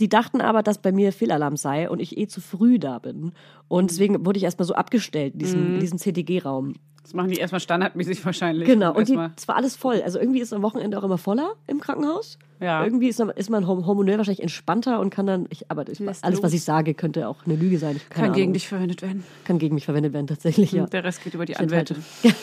Die 0.00 0.08
dachten 0.08 0.40
aber, 0.40 0.62
dass 0.62 0.78
bei 0.78 0.90
mir 0.90 1.12
Fehlalarm 1.12 1.56
sei 1.56 1.90
und 1.90 2.00
ich 2.00 2.16
eh 2.16 2.26
zu 2.26 2.40
früh 2.40 2.78
da 2.78 2.98
bin. 2.98 3.32
Und 3.68 3.90
deswegen 3.90 4.24
wurde 4.24 4.38
ich 4.38 4.44
erstmal 4.44 4.66
so 4.66 4.74
abgestellt 4.74 5.34
in 5.34 5.38
diesem, 5.38 5.74
in 5.74 5.80
diesem 5.80 5.98
CTG-Raum. 5.98 6.74
Das 7.06 7.14
machen 7.14 7.30
die 7.30 7.36
erstmal 7.36 7.60
standardmäßig 7.60 8.24
wahrscheinlich. 8.24 8.66
Genau. 8.66 8.88
Und 8.88 9.06
die, 9.06 9.12
Erstmal- 9.12 9.30
es 9.36 9.46
war 9.46 9.54
alles 9.54 9.76
voll. 9.76 10.02
Also 10.02 10.18
irgendwie 10.18 10.40
ist 10.40 10.52
am 10.52 10.62
Wochenende 10.62 10.98
auch 10.98 11.04
immer 11.04 11.18
voller 11.18 11.52
im 11.68 11.78
Krankenhaus. 11.80 12.36
Ja. 12.58 12.82
Irgendwie 12.82 13.06
ist, 13.06 13.20
ist 13.20 13.48
man 13.48 13.64
horm- 13.64 13.86
hormonell 13.86 14.18
wahrscheinlich 14.18 14.42
entspannter 14.42 14.98
und 14.98 15.10
kann 15.10 15.24
dann, 15.26 15.46
ich, 15.50 15.70
aber 15.70 15.86
ich, 15.88 16.00
alles, 16.00 16.42
was 16.42 16.52
ich 16.52 16.64
sage, 16.64 16.94
könnte 16.94 17.28
auch 17.28 17.44
eine 17.46 17.54
Lüge 17.54 17.78
sein. 17.78 18.00
Kann 18.10 18.32
gegen 18.32 18.44
Ahnung. 18.46 18.52
dich 18.54 18.66
verwendet 18.66 19.02
werden. 19.02 19.22
Kann 19.44 19.58
gegen 19.60 19.76
mich 19.76 19.84
verwendet 19.84 20.14
werden, 20.14 20.26
tatsächlich, 20.26 20.72
ja. 20.72 20.82
Und 20.82 20.92
der 20.92 21.04
Rest 21.04 21.22
geht 21.22 21.34
über 21.34 21.44
die 21.44 21.52
Ich 21.52 21.60
Anwälte. 21.60 21.94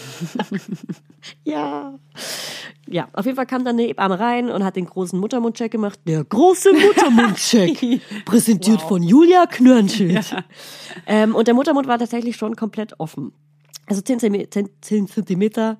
Ja. 1.43 1.93
Ja, 2.87 3.07
auf 3.13 3.25
jeden 3.25 3.35
Fall 3.37 3.45
kam 3.45 3.63
dann 3.65 3.77
eine 3.77 3.87
Hebamme 3.87 4.19
rein 4.19 4.49
und 4.49 4.63
hat 4.63 4.75
den 4.75 4.85
großen 4.85 5.17
Muttermundcheck 5.19 5.71
gemacht. 5.71 5.99
Der 6.05 6.23
große 6.23 6.73
Muttermundcheck. 6.73 8.01
präsentiert 8.25 8.81
von 8.81 9.01
Julia 9.03 9.45
Knörnschild. 9.45 10.35
Ähm, 11.07 11.33
und 11.33 11.47
der 11.47 11.53
Muttermund 11.53 11.87
war 11.87 11.97
tatsächlich 11.97 12.35
schon 12.35 12.55
komplett 12.55 12.99
offen. 12.99 13.31
Also 13.87 14.01
10 14.01 14.19
Zentimeter. 14.19 14.49
10, 14.51 14.69
10 14.81 15.07
Zentimeter. 15.07 15.77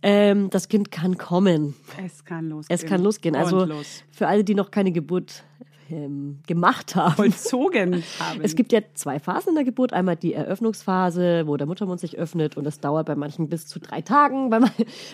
Ähm, 0.00 0.48
das 0.50 0.68
Kind 0.68 0.90
kann 0.92 1.18
kommen. 1.18 1.74
Es 2.04 2.24
kann 2.24 2.48
losgehen. 2.48 2.74
Es 2.78 2.86
kann 2.86 3.02
losgehen. 3.02 3.34
Also 3.34 3.64
los. 3.64 4.04
für 4.10 4.28
alle, 4.28 4.44
die 4.44 4.54
noch 4.54 4.70
keine 4.70 4.92
Geburt 4.92 5.42
ähm, 5.90 6.38
gemacht 6.46 6.94
haben. 6.94 7.16
Vollzogen 7.16 8.04
haben. 8.20 8.40
Es 8.42 8.54
gibt 8.54 8.72
ja 8.72 8.80
zwei 8.94 9.18
Phasen 9.18 9.50
in 9.50 9.54
der 9.56 9.64
Geburt. 9.64 9.92
Einmal 9.92 10.14
die 10.14 10.34
Eröffnungsphase, 10.34 11.46
wo 11.46 11.56
der 11.56 11.66
Muttermund 11.66 11.98
sich 11.98 12.16
öffnet 12.16 12.56
und 12.56 12.62
das 12.64 12.78
dauert 12.78 13.06
bei 13.06 13.16
manchen 13.16 13.48
bis 13.48 13.66
zu 13.66 13.80
drei 13.80 14.00
Tagen, 14.02 14.50
bei, 14.50 14.60
man- 14.60 14.70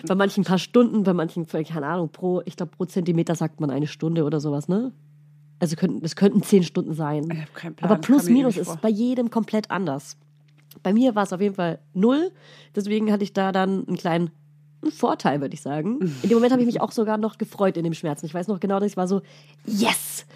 bei 0.07 0.13
manchen 0.15 0.41
ein 0.41 0.45
paar 0.45 0.59
Stunden, 0.59 1.01
bei 1.03 1.13
manchen, 1.13 1.47
keine 1.47 1.87
Ahnung, 1.87 2.09
pro, 2.09 2.41
ich 2.45 2.55
glaube, 2.55 2.73
pro 2.77 2.85
Zentimeter 2.85 3.33
sagt 3.33 3.59
man 3.61 3.71
eine 3.71 3.87
Stunde 3.87 4.23
oder 4.23 4.39
sowas, 4.39 4.67
ne? 4.67 4.91
Also 5.57 5.77
könnten, 5.77 6.03
es 6.05 6.15
könnten 6.17 6.43
zehn 6.43 6.63
Stunden 6.63 6.93
sein. 6.93 7.27
Ich 7.31 7.41
hab 7.41 7.55
keinen 7.55 7.75
Plan, 7.75 7.89
Aber 7.89 7.99
plus, 8.01 8.25
minus 8.29 8.57
ist 8.57 8.67
vor. 8.67 8.77
bei 8.81 8.89
jedem 8.89 9.29
komplett 9.31 9.71
anders. 9.71 10.17
Bei 10.83 10.93
mir 10.93 11.15
war 11.15 11.23
es 11.23 11.33
auf 11.33 11.41
jeden 11.41 11.55
Fall 11.55 11.79
null. 11.93 12.31
Deswegen 12.75 13.11
hatte 13.11 13.23
ich 13.23 13.33
da 13.33 13.51
dann 13.51 13.87
einen 13.87 13.97
kleinen 13.97 14.31
einen 14.81 14.91
Vorteil, 14.91 15.41
würde 15.41 15.55
ich 15.55 15.61
sagen. 15.63 15.99
In 16.21 16.29
dem 16.29 16.33
Moment 16.35 16.51
habe 16.51 16.61
ich 16.61 16.67
mich 16.67 16.79
auch 16.79 16.91
sogar 16.91 17.17
noch 17.17 17.39
gefreut 17.39 17.75
in 17.75 17.83
dem 17.83 17.95
Schmerzen. 17.95 18.27
Ich 18.27 18.35
weiß 18.35 18.47
noch 18.47 18.59
genau, 18.59 18.79
dass 18.79 18.91
ich 18.91 18.97
war 18.97 19.07
so, 19.07 19.21
yes! 19.65 20.27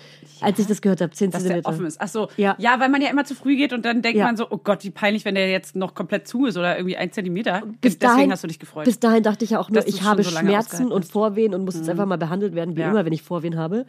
Als 0.42 0.58
ich 0.58 0.66
das 0.66 0.82
gehört 0.82 1.02
habe, 1.02 1.12
10 1.12 1.30
dass 1.30 1.44
der 1.44 1.50
Zentimeter. 1.52 1.70
offen 1.70 1.86
ist. 1.86 2.02
Ach 2.02 2.08
so, 2.08 2.30
Ja. 2.36 2.56
ja. 2.58 2.80
weil 2.80 2.90
man 2.90 3.00
ja 3.02 3.10
immer 3.12 3.26
zu 3.26 3.36
früh 3.36 3.56
geht 3.58 3.74
und 3.74 3.86
dann 3.86 4.02
denkt 4.02 4.18
Ja. 4.18 4.26
man 4.26 4.38
so, 4.38 4.48
oh 4.50 4.58
Gott, 4.58 4.84
wie 4.84 4.90
peinlich, 4.90 5.24
wenn 5.24 5.36
der 5.36 5.52
jetzt 5.52 5.76
noch 5.76 5.94
komplett 5.94 6.28
zu 6.28 6.48
ist 6.48 6.58
oder 6.58 6.78
irgendwie 6.78 6.98
ein 6.98 7.12
Zentimeter. 7.12 7.62
Bis 7.82 8.00
Deswegen 8.00 8.16
dahin, 8.18 8.32
hast 8.32 8.44
du 8.44 8.48
dich 8.48 8.58
gefreut. 8.58 8.86
Bis 8.86 9.00
dahin 9.00 9.22
dachte 9.22 9.46
ich 9.46 9.52
ja 9.52 9.60
auch 9.60 9.70
nur, 9.70 9.86
ich 9.88 10.02
habe 10.02 10.24
so 10.24 10.32
Schmerzen 10.32 10.92
und. 10.92 11.06
Vorwehen 11.06 11.54
und 11.54 11.64
muss 11.66 11.76
jetzt 11.76 11.90
einfach 11.90 12.08
mal 12.08 12.18
behandelt 12.18 12.56
werden, 12.56 12.76
wie 12.76 12.82
Ja. 12.82 12.90
immer, 12.90 13.06
wenn 13.06 13.14
ich 13.14 13.22
Vorwehen 13.22 13.56
habe. 13.56 13.86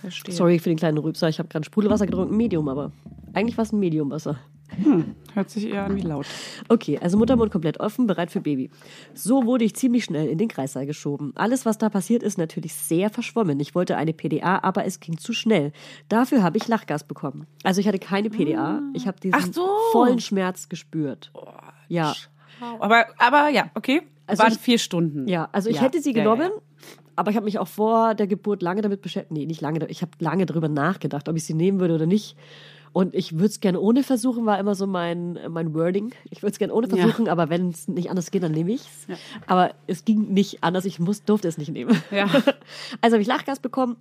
Verstehe. 0.00 0.34
Sorry 0.34 0.58
für 0.58 0.68
den 0.68 0.78
kleinen 0.78 0.98
Rübser, 0.98 1.28
ich 1.30 1.38
habe 1.38 1.48
gerade 1.48 1.64
Sprudelwasser 1.64 2.06
getrunken, 2.06 2.36
Medium, 2.36 2.68
aber 2.68 2.90
eigentlich 3.34 3.56
war 3.56 3.64
es 3.64 3.72
ein 3.72 3.78
Mediumwasser. 3.80 4.38
Hört 5.34 5.50
sich 5.50 5.68
eher 5.68 5.84
an 5.84 5.96
wie 5.96 6.00
laut. 6.00 6.24
Okay, 6.70 6.98
also 6.98 7.18
Muttermund 7.18 7.52
komplett 7.52 7.78
offen, 7.78 8.06
bereit 8.06 8.30
für 8.30 8.40
Baby. 8.40 8.70
So 9.12 9.44
wurde 9.44 9.64
ich 9.66 9.74
ziemlich 9.76 10.04
schnell 10.04 10.28
in 10.28 10.38
den 10.38 10.48
Kreissaal 10.48 10.86
geschoben. 10.86 11.32
Alles, 11.34 11.66
was 11.66 11.76
da 11.76 11.90
passiert 11.90 12.22
ist, 12.22 12.38
natürlich 12.38 12.72
sehr 12.72 13.10
verschwommen. 13.10 13.60
Ich 13.60 13.74
wollte 13.74 13.98
eine 13.98 14.14
PDA, 14.14 14.60
aber 14.62 14.86
es 14.86 14.98
ging 15.00 15.18
zu 15.18 15.34
schnell. 15.34 15.72
Dafür 16.08 16.42
habe 16.42 16.56
ich 16.56 16.68
Lachgas 16.68 17.04
bekommen. 17.04 17.46
Also 17.64 17.82
ich 17.82 17.86
hatte 17.88 17.98
keine 17.98 18.30
PDA, 18.30 18.80
ich 18.94 19.06
habe 19.06 19.20
diesen 19.20 19.52
so. 19.52 19.68
vollen 19.92 20.20
Schmerz 20.20 20.70
gespürt. 20.70 21.32
Ja, 21.88 22.14
Aber, 22.78 23.04
aber 23.18 23.48
ja, 23.50 23.70
okay. 23.74 24.00
Also 24.26 24.42
Waren 24.42 24.52
ich- 24.52 24.58
vier 24.58 24.78
Stunden. 24.78 25.28
Ja, 25.28 25.50
also 25.52 25.68
ich 25.68 25.76
Ja. 25.76 25.82
hätte 25.82 26.00
sie 26.00 26.12
Ja, 26.14 26.22
genommen, 26.22 26.50
ja, 26.54 26.86
aber 27.16 27.30
ich 27.30 27.36
habe 27.36 27.44
mich 27.44 27.58
auch 27.58 27.68
vor 27.68 28.14
der 28.14 28.26
Geburt 28.26 28.62
lange 28.62 28.80
damit 28.80 29.02
beschäftigt. 29.02 29.32
Nee, 29.32 29.44
nicht 29.44 29.60
lange, 29.60 29.84
ich 29.88 30.00
habe 30.00 30.12
lange 30.20 30.46
darüber 30.46 30.68
nachgedacht, 30.68 31.28
ob 31.28 31.36
ich 31.36 31.44
sie 31.44 31.52
nehmen 31.54 31.78
würde 31.80 31.94
oder 31.96 32.06
nicht. 32.06 32.36
Und 32.92 33.14
ich 33.14 33.32
würde 33.32 33.46
es 33.46 33.60
gerne 33.60 33.80
ohne 33.80 34.02
versuchen, 34.02 34.44
war 34.44 34.58
immer 34.58 34.74
so 34.74 34.86
mein, 34.86 35.38
mein 35.48 35.72
Wording. 35.74 36.12
Ich 36.30 36.42
würde 36.42 36.52
es 36.52 36.58
gerne 36.58 36.74
ohne 36.74 36.88
Ja. 36.88 36.96
versuchen, 36.96 37.28
aber 37.28 37.48
wenn 37.48 37.70
es 37.70 37.88
nicht 37.88 38.10
anders 38.10 38.30
geht, 38.30 38.42
dann 38.42 38.52
nehme 38.52 38.72
ich 38.72 38.82
es. 38.82 39.06
Ja. 39.08 39.16
Aber 39.46 39.74
es 39.86 40.04
ging 40.04 40.32
nicht 40.32 40.62
anders, 40.62 40.84
ich 40.84 40.98
muss, 40.98 41.24
durfte 41.24 41.48
es 41.48 41.56
nicht 41.58 41.70
nehmen. 41.72 41.96
Ja. 42.10 42.26
Also 43.00 43.14
habe 43.14 43.22
ich 43.22 43.28
Lachgas 43.28 43.60
bekommen. 43.60 43.96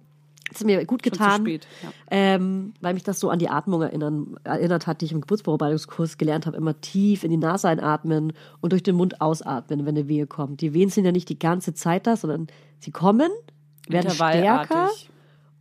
Das 0.49 0.59
hat 0.59 0.67
mir 0.67 0.83
gut 0.85 1.01
getan, 1.01 1.41
spät, 1.43 1.65
ja. 1.81 1.89
ähm, 2.11 2.73
weil 2.81 2.93
mich 2.93 3.03
das 3.03 3.21
so 3.21 3.29
an 3.29 3.39
die 3.39 3.47
Atmung 3.47 3.83
erinnern, 3.83 4.37
erinnert 4.43 4.85
hat, 4.85 4.99
die 4.99 5.05
ich 5.05 5.13
im 5.13 5.21
Geburtsvorbereitungskurs 5.21 6.17
gelernt 6.17 6.45
habe. 6.45 6.57
Immer 6.57 6.79
tief 6.81 7.23
in 7.23 7.31
die 7.31 7.37
Nase 7.37 7.69
einatmen 7.69 8.33
und 8.59 8.73
durch 8.73 8.83
den 8.83 8.95
Mund 8.95 9.21
ausatmen, 9.21 9.85
wenn 9.85 9.95
eine 9.97 10.09
Wehe 10.09 10.27
kommt. 10.27 10.59
Die 10.59 10.73
Wehen 10.73 10.89
sind 10.89 11.05
ja 11.05 11.13
nicht 11.13 11.29
die 11.29 11.39
ganze 11.39 11.73
Zeit 11.73 12.05
da, 12.05 12.17
sondern 12.17 12.47
sie 12.79 12.91
kommen, 12.91 13.31
werden 13.87 14.11
stärker. 14.11 14.89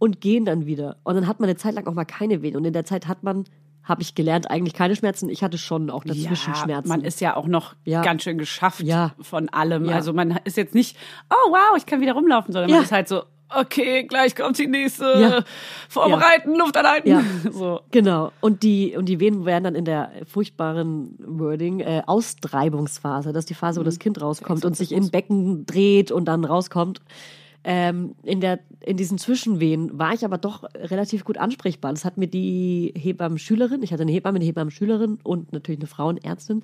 Und 0.00 0.20
gehen 0.20 0.44
dann 0.44 0.66
wieder. 0.66 0.96
Und 1.04 1.14
dann 1.14 1.28
hat 1.28 1.38
man 1.38 1.48
eine 1.48 1.56
Zeit 1.58 1.74
lang 1.74 1.86
auch 1.86 1.94
mal 1.94 2.04
keine 2.06 2.42
Wehen. 2.42 2.56
Und 2.56 2.64
in 2.64 2.72
der 2.72 2.84
Zeit 2.84 3.06
hat 3.06 3.22
man, 3.22 3.44
habe 3.84 4.00
ich 4.02 4.14
gelernt, 4.16 4.50
eigentlich 4.50 4.74
keine 4.74 4.96
Schmerzen. 4.96 5.28
Ich 5.28 5.42
hatte 5.44 5.58
schon 5.58 5.90
auch 5.90 6.02
dazwischen 6.04 6.54
ja, 6.54 6.54
Schmerzen. 6.56 6.88
Man 6.88 7.02
ist 7.02 7.20
ja 7.20 7.36
auch 7.36 7.46
noch 7.46 7.74
Ja. 7.84 8.02
ganz 8.02 8.22
schön 8.22 8.38
geschafft 8.38 8.80
Ja. 8.82 9.12
von 9.20 9.48
allem. 9.50 9.84
Ja. 9.84 9.94
Also 9.96 10.12
man 10.12 10.38
ist 10.44 10.56
jetzt 10.56 10.74
nicht, 10.74 10.96
oh 11.30 11.50
wow, 11.52 11.76
ich 11.76 11.86
kann 11.86 12.00
wieder 12.00 12.14
rumlaufen, 12.14 12.52
sondern 12.52 12.70
Ja. 12.70 12.76
man 12.76 12.84
ist 12.84 12.92
halt 12.92 13.08
so, 13.08 13.22
okay, 13.54 14.04
gleich 14.04 14.34
kommt 14.36 14.58
die 14.58 14.68
nächste. 14.68 15.04
Ja. 15.20 15.44
Vorbereiten, 15.90 16.54
Luft 16.56 16.76
anhalten. 16.78 17.08
Ja. 17.10 17.22
So. 17.52 17.80
Genau. 17.90 18.32
Und 18.40 18.62
die, 18.62 18.96
und 18.96 19.06
die 19.06 19.20
Venen 19.20 19.44
werden 19.44 19.64
dann 19.64 19.74
in 19.74 19.84
der 19.84 20.12
furchtbaren 20.26 21.16
Wording 21.18 21.80
äh, 21.80 22.02
Austreibungsphase. 22.06 23.32
Das 23.34 23.40
ist 23.42 23.50
die 23.50 23.54
Phase, 23.54 23.80
wo 23.80 23.84
das 23.84 23.98
Kind 23.98 24.20
rauskommt 24.22 24.64
und 24.64 24.76
sich 24.76 24.92
im 24.92 25.10
Becken 25.10 25.66
dreht 25.66 26.10
und 26.10 26.24
dann 26.26 26.44
rauskommt. 26.46 27.00
Ähm, 27.62 28.14
in, 28.22 28.40
der, 28.40 28.60
in 28.80 28.96
diesen 28.96 29.18
Zwischenwehen 29.18 29.98
war 29.98 30.14
ich 30.14 30.24
aber 30.24 30.38
doch 30.38 30.64
relativ 30.74 31.24
gut 31.24 31.36
ansprechbar. 31.36 31.92
Das 31.92 32.04
hat 32.04 32.16
mir 32.16 32.26
die 32.26 32.94
Hebammen-Schülerin, 32.96 33.82
ich 33.82 33.92
hatte 33.92 34.02
eine 34.02 34.12
Hebamme, 34.12 34.36
eine 34.36 34.44
Hebammen-Schülerin 34.46 35.18
und 35.22 35.52
natürlich 35.52 35.80
eine 35.80 35.88
Frauenärztin. 35.88 36.62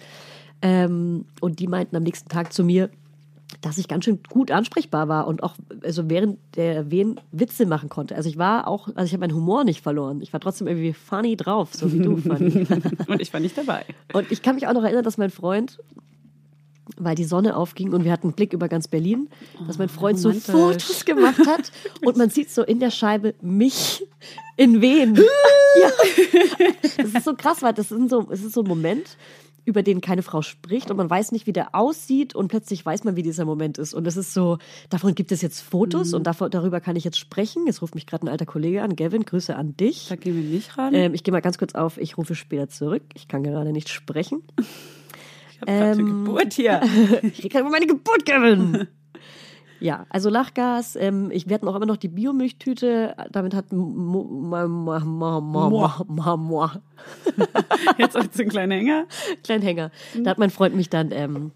Ähm, 0.62 1.26
und 1.40 1.58
die 1.58 1.66
meinten 1.66 1.96
am 1.96 2.02
nächsten 2.02 2.30
Tag 2.30 2.52
zu 2.52 2.64
mir, 2.64 2.90
dass 3.60 3.78
ich 3.78 3.88
ganz 3.88 4.04
schön 4.04 4.20
gut 4.28 4.50
ansprechbar 4.50 5.08
war 5.08 5.26
und 5.26 5.42
auch 5.42 5.54
also 5.82 6.10
während 6.10 6.38
der 6.56 6.90
Wehen 6.90 7.20
Witze 7.30 7.66
machen 7.66 7.88
konnte. 7.88 8.16
Also 8.16 8.28
ich 8.28 8.38
war 8.38 8.66
auch, 8.66 8.88
also 8.88 9.04
ich 9.04 9.12
habe 9.12 9.20
meinen 9.20 9.34
Humor 9.34 9.64
nicht 9.64 9.82
verloren. 9.82 10.20
Ich 10.20 10.32
war 10.32 10.40
trotzdem 10.40 10.66
irgendwie 10.66 10.92
funny 10.92 11.36
drauf, 11.36 11.74
so 11.74 11.92
wie 11.92 12.00
du, 12.00 12.16
funny. 12.16 12.66
Und 13.06 13.20
ich 13.20 13.32
war 13.32 13.40
nicht 13.40 13.56
dabei. 13.56 13.84
Und 14.12 14.32
ich 14.32 14.42
kann 14.42 14.56
mich 14.56 14.66
auch 14.66 14.72
noch 14.72 14.82
erinnern, 14.82 15.04
dass 15.04 15.18
mein 15.18 15.30
Freund, 15.30 15.78
weil 16.96 17.14
die 17.14 17.24
Sonne 17.24 17.56
aufging 17.56 17.92
und 17.92 18.04
wir 18.04 18.12
hatten 18.12 18.28
einen 18.28 18.34
Blick 18.34 18.52
über 18.52 18.68
ganz 18.68 18.88
Berlin, 18.88 19.28
dass 19.66 19.78
mein 19.78 19.88
Freund 19.88 20.18
so. 20.18 20.32
Fotos 20.32 21.04
gemacht 21.04 21.46
hat 21.46 21.72
und 22.04 22.16
man 22.16 22.30
sieht 22.30 22.50
so 22.50 22.62
in 22.62 22.80
der 22.80 22.90
Scheibe 22.90 23.34
mich 23.40 24.06
in 24.56 24.80
Wehen. 24.80 25.16
ja. 25.80 25.90
Das 26.96 27.14
ist 27.14 27.24
so 27.24 27.34
krass, 27.34 27.62
weil 27.62 27.74
das 27.74 27.90
ist 27.90 28.10
so, 28.10 28.28
es 28.30 28.44
ist 28.44 28.52
so 28.52 28.62
ein 28.62 28.68
Moment, 28.68 29.16
über 29.66 29.82
den 29.82 30.00
keine 30.00 30.22
Frau 30.22 30.42
spricht 30.42 30.90
und 30.90 30.96
man 30.96 31.10
weiß 31.10 31.32
nicht, 31.32 31.48
wie 31.48 31.52
der 31.52 31.74
aussieht 31.74 32.34
und 32.36 32.48
plötzlich 32.48 32.86
weiß 32.86 33.02
man, 33.02 33.16
wie 33.16 33.22
dieser 33.22 33.44
Moment 33.44 33.78
ist. 33.78 33.94
Und 33.94 34.04
das 34.04 34.16
ist 34.16 34.32
so, 34.32 34.58
davon 34.90 35.16
gibt 35.16 35.32
es 35.32 35.42
jetzt 35.42 35.60
Fotos 35.60 36.14
und 36.14 36.24
davor, 36.24 36.48
darüber 36.48 36.80
kann 36.80 36.94
ich 36.94 37.02
jetzt 37.02 37.18
sprechen. 37.18 37.66
Jetzt 37.66 37.82
ruft 37.82 37.96
mich 37.96 38.06
gerade 38.06 38.26
ein 38.26 38.28
alter 38.28 38.46
Kollege 38.46 38.82
an. 38.82 38.94
Gavin, 38.94 39.24
Grüße 39.24 39.56
an 39.56 39.76
dich. 39.76 40.06
Da 40.08 40.14
gehen 40.14 40.36
wir 40.36 40.42
nicht 40.42 40.78
ran. 40.78 40.94
Ähm, 40.94 41.14
ich 41.14 41.24
gehe 41.24 41.32
mal 41.32 41.40
ganz 41.40 41.58
kurz 41.58 41.74
auf, 41.74 41.98
ich 41.98 42.16
rufe 42.16 42.36
später 42.36 42.68
zurück. 42.68 43.02
Ich 43.14 43.26
kann 43.26 43.42
gerade 43.42 43.72
nicht 43.72 43.88
sprechen. 43.88 44.42
ich 45.56 45.60
habe 45.62 45.72
eine 45.72 45.92
ähm, 46.00 46.24
Geburt 46.24 46.52
hier. 46.52 46.80
Ich 47.22 47.42
gerade 47.50 47.60
über 47.60 47.70
meine 47.70 47.86
Geburt, 47.86 48.24
Kevin. 48.24 48.86
Ja, 49.78 50.06
also 50.08 50.30
Lachgas. 50.30 50.96
Ähm, 50.96 51.30
ich, 51.30 51.48
wir 51.48 51.54
hatten 51.54 51.68
auch 51.68 51.74
immer 51.76 51.84
noch 51.86 51.98
die 51.98 52.08
Biomilchtüte. 52.08 53.14
Damit 53.30 53.54
hat 53.54 53.66
Jetzt 57.98 58.16
als 58.16 58.38
ein 58.40 58.48
kleiner 58.48 58.74
Hänger. 58.74 59.06
kleinen 59.44 59.62
Hänger. 59.62 59.90
Da 60.22 60.30
hat 60.30 60.38
mein 60.38 60.50
Freund 60.50 60.74
mich 60.74 60.88
dann, 60.88 61.10
ähm, 61.12 61.52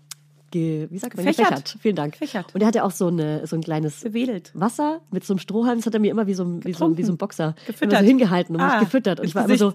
ge, 0.51 0.89
wie 0.91 0.99
sagt 0.99 1.17
man, 1.17 1.25
Gefächert. 1.25 1.49
gefächert. 1.51 1.77
Vielen 1.81 1.97
Dank. 1.97 2.13
Gefächert. 2.13 2.55
Und 2.55 2.61
er 2.61 2.67
hatte 2.67 2.85
auch 2.85 2.91
so, 2.91 3.09
eine, 3.09 3.47
so 3.47 3.57
ein 3.57 3.63
kleines 3.63 4.01
Bewedelt. 4.03 4.51
Wasser 4.55 5.01
mit 5.11 5.25
so 5.25 5.33
einem 5.33 5.39
Strohhalm. 5.39 5.79
Das 5.79 5.87
hat 5.87 5.95
er 5.95 6.01
mir 6.01 6.11
immer 6.11 6.27
wie 6.27 6.35
so 6.35 6.45
ein, 6.45 6.65
wie 6.65 6.73
so, 6.73 6.97
wie 6.99 7.03
so 7.05 7.13
ein 7.13 7.19
Boxer 7.19 7.55
Gefüttert. 7.67 8.01
so 8.01 8.05
hingehalten 8.07 8.55
und 8.57 8.61
Ah, 8.63 8.73
mich 8.81 8.81
gefüttert. 8.81 9.21
Und 9.21 9.27
ich 9.27 9.35
war 9.35 9.45
immer 9.47 9.57
so. 9.57 9.73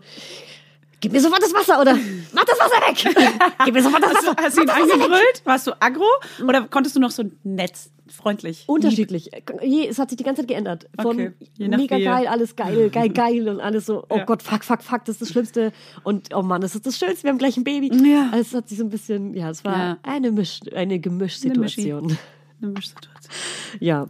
Gib 1.05 1.11
mir 1.13 1.21
sofort 1.21 1.41
das 1.43 1.53
Wasser 1.53 1.79
oder 1.79 1.95
mach 2.33 2.43
das 2.45 2.59
Wasser 2.59 2.81
weg. 2.87 3.15
gib 3.65 3.73
mir 3.73 3.83
sofort 3.83 4.03
das 4.03 4.13
Hast 4.15 4.25
Wasser. 4.27 4.35
du, 4.35 4.43
hast 4.43 4.57
du 4.57 4.61
ihn 4.63 4.69
angebrüllt? 4.69 5.41
Warst 5.43 5.67
du 5.67 5.71
aggro? 5.79 6.05
Oder 6.47 6.67
konntest 6.67 6.95
du 6.95 6.99
noch 6.99 7.11
so 7.11 7.23
nett, 7.43 7.73
freundlich? 8.09 8.63
Unterschiedlich. 8.67 9.29
Je, 9.61 9.87
es 9.87 9.99
hat 9.99 10.09
sich 10.09 10.17
die 10.17 10.23
ganze 10.23 10.41
Zeit 10.41 10.47
geändert. 10.49 10.87
Von 11.01 11.15
Okay. 11.15 11.31
Mega 11.59 11.97
Wehe. 11.97 12.05
geil, 12.05 12.27
alles 12.27 12.55
geil, 12.55 12.89
geil, 12.93 13.09
geil 13.09 13.47
und 13.49 13.59
alles 13.61 13.85
so, 13.85 14.03
oh 14.09 14.17
Ja. 14.17 14.25
Gott, 14.25 14.41
fuck, 14.41 14.63
fuck, 14.63 14.81
fuck, 14.83 15.05
das 15.05 15.15
ist 15.15 15.21
das 15.21 15.29
Schlimmste. 15.29 15.71
Und 16.03 16.33
oh 16.33 16.41
Mann, 16.41 16.61
das 16.61 16.73
ist 16.75 16.85
das 16.85 16.97
Schönste, 16.97 17.23
wir 17.23 17.29
haben 17.31 17.37
gleich 17.37 17.55
ein 17.57 17.63
Baby. 17.63 17.91
Ja. 18.09 18.29
Also 18.31 18.37
es 18.41 18.53
hat 18.55 18.69
sich 18.69 18.77
so 18.79 18.83
ein 18.83 18.89
bisschen, 18.89 19.33
ja, 19.35 19.49
es 19.51 19.63
war 19.63 19.77
Ja. 19.77 19.97
eine, 20.03 20.31
Misch, 20.31 20.59
eine 20.75 20.99
Gemischsituation. 20.99 22.17
Eine 22.61 22.71
Mischsituation. 22.71 23.11
Ja. 23.79 24.07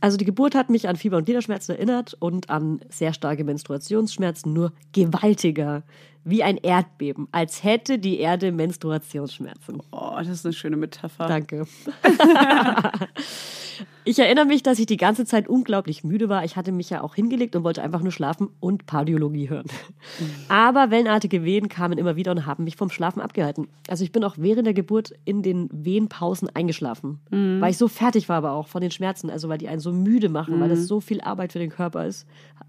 Also 0.00 0.16
die 0.16 0.24
Geburt 0.24 0.54
hat 0.54 0.70
mich 0.70 0.88
an 0.88 0.96
Fieber 0.96 1.16
und 1.16 1.24
Gliederschmerzen 1.24 1.74
erinnert 1.74 2.14
und 2.18 2.50
an 2.50 2.80
sehr 2.88 3.12
starke 3.12 3.44
Menstruationsschmerzen, 3.44 4.52
nur 4.52 4.72
gewaltiger, 4.92 5.82
wie 6.28 6.42
ein 6.42 6.56
Erdbeben, 6.58 7.28
als 7.32 7.64
hätte 7.64 7.98
die 7.98 8.18
Erde 8.18 8.52
Menstruationsschmerzen. 8.52 9.82
Oh, 9.90 10.12
das 10.18 10.28
ist 10.28 10.44
eine 10.44 10.52
schöne 10.52 10.76
Metapher. 10.76 11.26
Danke. 11.26 11.66
ich 14.04 14.18
erinnere 14.18 14.44
mich, 14.44 14.62
dass 14.62 14.78
ich 14.78 14.86
die 14.86 14.96
ganze 14.96 15.24
Zeit 15.24 15.48
unglaublich 15.48 16.04
müde 16.04 16.28
war. 16.28 16.44
Ich 16.44 16.56
hatte 16.56 16.72
mich 16.72 16.90
ja 16.90 17.02
auch 17.02 17.14
hingelegt 17.14 17.56
und 17.56 17.64
wollte 17.64 17.82
einfach 17.82 18.02
nur 18.02 18.12
schlafen 18.12 18.48
und 18.60 18.86
Pardiologie 18.86 19.48
hören. 19.48 19.66
Aber 20.48 20.90
wellenartige 20.90 21.44
Wehen 21.44 21.68
kamen 21.68 21.98
immer 21.98 22.16
wieder 22.16 22.32
und 22.32 22.46
haben 22.46 22.64
mich 22.64 22.76
vom 22.76 22.90
Schlafen 22.90 23.20
abgehalten. 23.20 23.68
Also 23.88 24.04
ich 24.04 24.12
bin 24.12 24.24
auch 24.24 24.34
während 24.36 24.66
der 24.66 24.74
Geburt 24.74 25.12
in 25.24 25.42
den 25.42 25.68
Wehenpausen 25.72 26.48
eingeschlafen, 26.54 27.20
weil 27.60 27.70
ich 27.70 27.78
so 27.78 27.88
fertig 27.88 28.28
war, 28.28 28.36
aber 28.36 28.52
auch 28.52 28.68
von 28.68 28.80
den 28.80 28.90
Schmerzen, 28.90 29.30
also 29.30 29.48
weil 29.48 29.58
die 29.58 29.68
einen 29.68 29.80
so 29.80 29.92
müde 29.92 30.28
machen, 30.28 30.60
weil 30.60 30.68
das 30.68 30.86
so 30.86 31.00
viel 31.00 31.20
Arbeit 31.20 31.52
für 31.52 31.58
den 31.58 31.70
Körper 31.70 32.06
ist. 32.06 32.26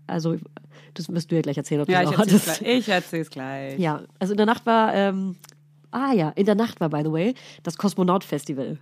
Also 0.09 0.35
das 0.93 1.09
wirst 1.09 1.31
du 1.31 1.35
ja 1.35 1.41
gleich 1.41 1.57
erzählen, 1.57 1.81
ob 1.81 1.87
du 1.87 1.93
Ja, 1.93 2.01
ich 2.03 2.09
erzähl's 2.11 2.47
hattest. 2.47 2.59
gleich. 2.59 2.77
Ich 2.79 2.89
erzähl's 2.89 3.29
gleich. 3.29 3.79
Ja, 3.79 4.01
also 4.19 4.33
in 4.33 4.37
der 4.37 4.45
Nacht 4.45 4.65
war, 4.65 4.93
ähm, 4.93 5.35
ah 5.91 6.13
ja, 6.13 6.29
in 6.29 6.45
der 6.45 6.55
Nacht 6.55 6.79
war, 6.79 6.89
by 6.89 7.01
the 7.03 7.11
way, 7.11 7.33
das 7.63 7.77
Kosmonaut-Festival. 7.77 8.77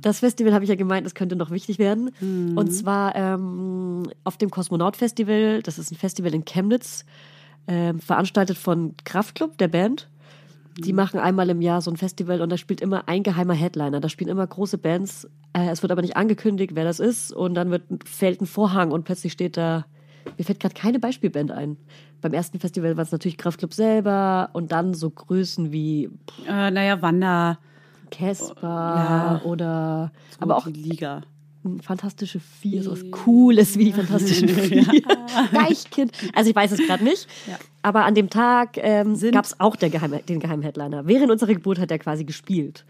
Das 0.00 0.20
Festival 0.20 0.52
habe 0.54 0.64
ich 0.64 0.70
ja 0.70 0.76
gemeint, 0.76 1.04
das 1.04 1.14
könnte 1.14 1.34
noch 1.36 1.50
wichtig 1.50 1.78
werden. 1.78 2.10
Und 2.56 2.70
zwar 2.70 3.14
ähm, 3.16 4.04
auf 4.24 4.36
dem 4.36 4.50
Kosmonaut-Festival, 4.50 5.62
das 5.62 5.78
ist 5.78 5.90
ein 5.90 5.96
Festival 5.96 6.32
in 6.34 6.44
Chemnitz, 6.44 7.04
ähm, 7.66 7.98
veranstaltet 7.98 8.56
von 8.56 8.94
Kraftklub, 9.04 9.58
der 9.58 9.68
Band. 9.68 10.08
Die 10.78 10.92
machen 10.92 11.18
einmal 11.18 11.48
im 11.48 11.62
Jahr 11.62 11.80
so 11.80 11.90
ein 11.90 11.96
Festival 11.96 12.42
und 12.42 12.50
da 12.50 12.58
spielt 12.58 12.82
immer 12.82 13.08
ein 13.08 13.22
geheimer 13.22 13.54
Headliner. 13.54 13.98
Da 13.98 14.08
spielen 14.10 14.28
immer 14.28 14.46
große 14.46 14.76
Bands. 14.76 15.26
Äh, 15.54 15.70
es 15.70 15.82
wird 15.82 15.90
aber 15.90 16.02
nicht 16.02 16.16
angekündigt, 16.16 16.72
wer 16.74 16.84
das 16.84 17.00
ist. 17.00 17.32
Und 17.32 17.54
dann 17.54 17.70
wird, 17.70 17.82
fällt 18.04 18.42
ein 18.42 18.46
Vorhang 18.46 18.92
und 18.92 19.04
plötzlich 19.04 19.32
steht 19.32 19.56
da, 19.56 19.86
mir 20.38 20.44
fällt 20.44 20.60
gerade 20.60 20.74
keine 20.74 20.98
Beispielband 20.98 21.50
ein. 21.52 21.76
Beim 22.20 22.32
ersten 22.32 22.58
Festival 22.60 22.96
war 22.96 23.02
es 23.04 23.12
natürlich 23.12 23.36
Kraftklub 23.38 23.72
selber 23.74 24.50
und 24.52 24.72
dann 24.72 24.94
so 24.94 25.10
Größen 25.10 25.72
wie 25.72 26.10
Äh, 26.48 26.70
naja, 26.70 27.00
Wanda. 27.02 27.58
Casper 28.10 28.62
Ja. 28.62 29.40
oder 29.44 30.12
aber 30.40 30.56
auch 30.56 30.66
Liga. 30.66 31.22
Fantastische 31.82 32.38
Vier, 32.38 32.84
so 32.84 32.92
was 32.92 33.10
Cooles 33.10 33.76
wie 33.76 33.86
die 33.86 33.92
Fantastischen 33.92 34.48
Vier. 34.50 34.84
Deichkind. 35.52 36.12
Also 36.32 36.50
ich 36.50 36.54
weiß 36.56 36.70
es 36.72 36.86
gerade 36.86 37.02
nicht. 37.02 37.26
Ja. 37.48 37.56
Aber 37.82 38.04
an 38.04 38.14
dem 38.14 38.30
Tag 38.30 38.76
ähm, 38.76 39.18
gab 39.32 39.44
es 39.44 39.58
auch 39.58 39.74
der 39.74 39.90
geheime, 39.90 40.20
den 40.22 40.38
geheimen 40.38 40.62
Headliner. 40.62 41.06
Während 41.08 41.30
unserer 41.32 41.54
Geburt 41.54 41.80
hat 41.80 41.90
er 41.90 41.98
quasi 41.98 42.24
gespielt. 42.24 42.84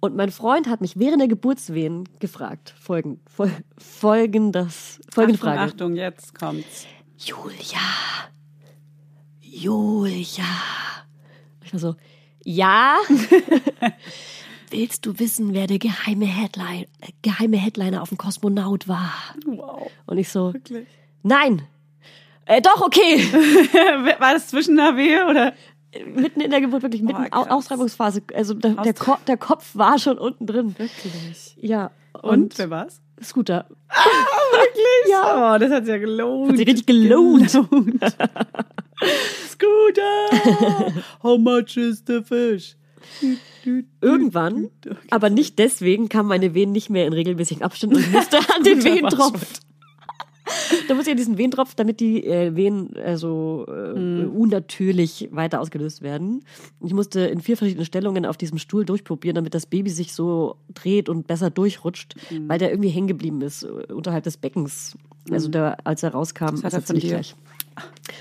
Und 0.00 0.14
mein 0.14 0.30
Freund 0.30 0.68
hat 0.68 0.80
mich 0.80 0.98
während 0.98 1.20
der 1.20 1.28
Geburtswehen 1.28 2.08
gefragt. 2.18 2.74
Folgen, 2.78 3.20
fol, 3.26 3.50
folgendes, 3.78 5.00
folgende 5.12 5.38
Achtung, 5.38 5.48
Frage. 5.48 5.60
Achtung, 5.60 5.96
jetzt 5.96 6.34
kommt's. 6.34 6.86
Julia. 7.18 7.80
Julia. 9.40 10.44
Ich 11.64 11.72
war 11.72 11.80
so, 11.80 11.96
ja. 12.44 12.98
Willst 14.70 15.06
du 15.06 15.18
wissen, 15.18 15.54
wer 15.54 15.66
der 15.66 15.78
geheime, 15.78 16.26
Headline, 16.26 16.86
äh, 17.00 17.12
geheime 17.22 17.56
Headliner 17.56 18.02
auf 18.02 18.10
dem 18.10 18.18
Kosmonaut 18.18 18.88
war? 18.88 19.12
Wow. 19.46 19.90
Und 20.06 20.18
ich 20.18 20.28
so, 20.28 20.52
Wirklich. 20.52 20.86
nein. 21.22 21.62
Äh, 22.44 22.60
doch, 22.60 22.80
okay. 22.82 23.18
War 24.18 24.34
das 24.34 24.48
zwischen 24.48 24.76
der 24.76 24.96
Wehe 24.96 25.26
oder? 25.26 25.54
Mitten 26.04 26.40
in 26.40 26.50
der 26.50 26.60
Geburt, 26.60 26.82
wirklich 26.82 27.02
mitten 27.02 27.22
Boah, 27.30 27.38
Au- 27.38 27.42
krass. 27.44 27.52
Austreibungsphase. 27.52 28.22
Also 28.34 28.54
der, 28.54 28.74
der, 28.74 28.94
Ko 28.94 29.16
der 29.26 29.36
Kopf 29.36 29.74
war 29.74 29.98
schon 29.98 30.18
unten 30.18 30.46
drin. 30.46 30.74
Wirklich. 30.78 31.56
Ja. 31.60 31.90
Und, 32.12 32.30
Und, 32.30 32.58
wer 32.58 32.70
war's? 32.70 33.00
Scooter. 33.22 33.66
Wirklich? 33.88 35.10
Ja. 35.10 35.54
Oh, 35.54 35.58
das 35.58 35.70
hat 35.70 35.84
sich 35.84 35.92
ja 35.92 35.98
gelohnt. 35.98 36.50
Hat 36.50 36.58
sich 36.58 36.66
richtig 36.66 36.86
gelohnt. 36.86 37.50
Scooter! 39.48 40.92
How 41.22 41.38
much 41.38 41.76
is 41.76 42.02
the 42.06 42.22
fish? 42.22 42.76
Irgendwann, 44.00 44.70
aber 45.10 45.30
nicht 45.30 45.58
deswegen, 45.58 46.08
kamen 46.08 46.28
meine 46.28 46.54
Venen 46.54 46.72
nicht 46.72 46.90
mehr 46.90 47.06
in 47.06 47.12
regelmäßigen 47.12 47.62
Abständen 47.62 47.96
und 47.96 48.12
musste 48.12 48.38
an 48.38 48.62
den 48.64 48.78
Guter 48.78 48.90
Wehentropf. 48.94 49.60
Da 50.88 50.94
muss 50.94 51.06
ich 51.06 51.10
an 51.10 51.16
diesen 51.16 51.38
Wehentropf, 51.38 51.74
damit 51.74 52.00
die 52.00 52.24
äh, 52.24 52.54
Venen 52.54 52.94
äh, 52.96 53.16
so 53.16 53.66
äh, 53.68 54.24
unnatürlich 54.24 55.28
weiter 55.32 55.60
ausgelöst 55.60 56.02
werden. 56.02 56.44
Ich 56.84 56.92
musste 56.94 57.20
in 57.20 57.40
vier 57.40 57.56
verschiedenen 57.56 57.84
Stellungen 57.84 58.24
auf 58.24 58.36
diesem 58.36 58.58
Stuhl 58.58 58.84
durchprobieren, 58.84 59.34
damit 59.34 59.54
das 59.54 59.66
Baby 59.66 59.90
sich 59.90 60.12
so 60.12 60.56
dreht 60.72 61.08
und 61.08 61.26
besser 61.26 61.50
durchrutscht, 61.50 62.14
weil 62.46 62.58
der 62.58 62.70
irgendwie 62.70 62.90
hängen 62.90 63.08
geblieben 63.08 63.40
ist 63.42 63.64
äh, 63.64 63.92
unterhalb 63.92 64.24
des 64.24 64.36
Beckens. 64.36 64.96
Also 65.30 65.48
der, 65.48 65.78
als 65.84 66.02
er 66.02 66.12
rauskam, 66.12 66.62
hat 66.62 66.72
er 66.72 66.82
von 66.82 66.96
dir? 66.96 67.08
gleich. 67.08 67.34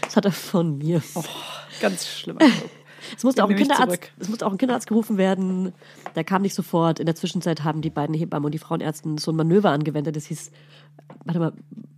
Das 0.01 0.15
hat 0.15 0.25
er 0.25 0.31
von 0.31 0.77
mir. 0.77 1.01
Ganz 1.79 2.07
schlimm. 2.07 2.37
Es 3.15 3.23
musste, 3.23 3.43
auch 3.43 3.49
ein 3.49 3.55
Kinderarzt, 3.55 4.11
es 4.17 4.29
musste 4.29 4.45
auch 4.45 4.51
ein 4.51 4.57
Kinderarzt 4.57 4.87
gerufen 4.87 5.17
werden. 5.17 5.73
Der 6.15 6.23
kam 6.23 6.41
nicht 6.41 6.55
sofort. 6.55 6.99
In 6.99 7.05
der 7.05 7.15
Zwischenzeit 7.15 7.63
haben 7.63 7.81
die 7.81 7.89
beiden 7.89 8.15
Hebammen 8.15 8.45
und 8.45 8.51
die 8.51 8.59
Frauenärzten 8.59 9.17
so 9.17 9.31
ein 9.31 9.35
Manöver 9.35 9.69
angewendet. 9.69 10.15
Das 10.15 10.25
hieß, 10.25 10.51
warte 11.25 11.39
mal, 11.39 11.53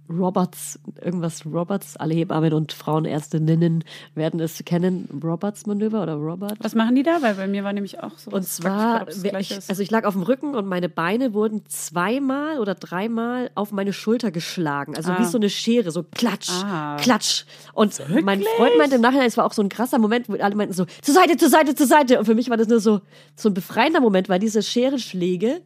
Roberts, 0.10 0.80
irgendwas 1.02 1.46
Roberts. 1.46 1.98
Alle 1.98 2.14
Hebammen 2.14 2.54
und 2.54 2.72
Frauenärztinnen 2.72 3.84
werden 4.16 4.40
es 4.40 4.64
kennen. 4.64 5.10
Roberts 5.22 5.66
Manöver 5.66 6.02
oder 6.02 6.14
Robert? 6.16 6.54
Was 6.62 6.76
machen 6.76 6.96
die 6.96 7.04
da? 7.04 7.22
Weil 7.22 7.36
bei 7.36 7.46
mir 7.46 7.66
war 7.66 7.74
nämlich 7.74 8.02
auch 8.02 8.18
so. 8.18 8.32
Und 8.32 8.46
zwar, 8.48 9.06
ich, 9.10 9.54
also 9.70 9.82
ich 9.84 9.92
lag 9.92 10.06
auf 10.06 10.14
dem 10.14 10.24
Rücken 10.24 10.56
und 10.56 10.66
meine 10.66 10.88
Beine 10.88 11.34
wurden 11.34 11.64
zweimal 11.68 12.60
oder 12.60 12.74
dreimal 12.76 13.52
auf 13.56 13.74
meine 13.74 13.92
Schulter 13.92 14.32
geschlagen. 14.32 14.96
Also 14.96 15.10
wie 15.12 15.24
Ah. 15.24 15.26
so 15.26 15.38
eine 15.40 15.50
Schere, 15.50 15.92
so 15.92 16.04
klatsch, 16.04 16.52
Ah. 16.64 16.96
klatsch. 17.02 17.44
Und 17.74 18.02
mein 18.24 18.42
Freund 18.56 18.78
meinte 18.78 18.96
im 18.96 19.02
Nachhinein, 19.02 19.28
es 19.28 19.36
war 19.36 19.46
auch 19.46 19.54
so 19.54 19.62
ein 19.62 19.68
krasser 19.68 20.00
Moment, 20.00 20.30
wo 20.30 20.36
alle 20.36 20.56
meinten 20.56 20.74
so, 20.74 20.86
zur 21.02 21.14
Seite, 21.16 21.36
zur 21.36 21.50
Seite, 21.50 21.76
zur 21.76 21.86
Seite. 21.88 22.18
Und 22.18 22.24
für 22.26 22.36
mich 22.36 22.50
war 22.50 22.56
das 22.56 22.70
nur 22.70 22.80
so, 22.80 23.02
so 23.36 23.50
ein 23.50 23.54
befreiender 23.54 24.00
Moment, 24.00 24.30
weil 24.30 24.40
diese 24.40 24.64
Scherenschläge, 24.64 25.60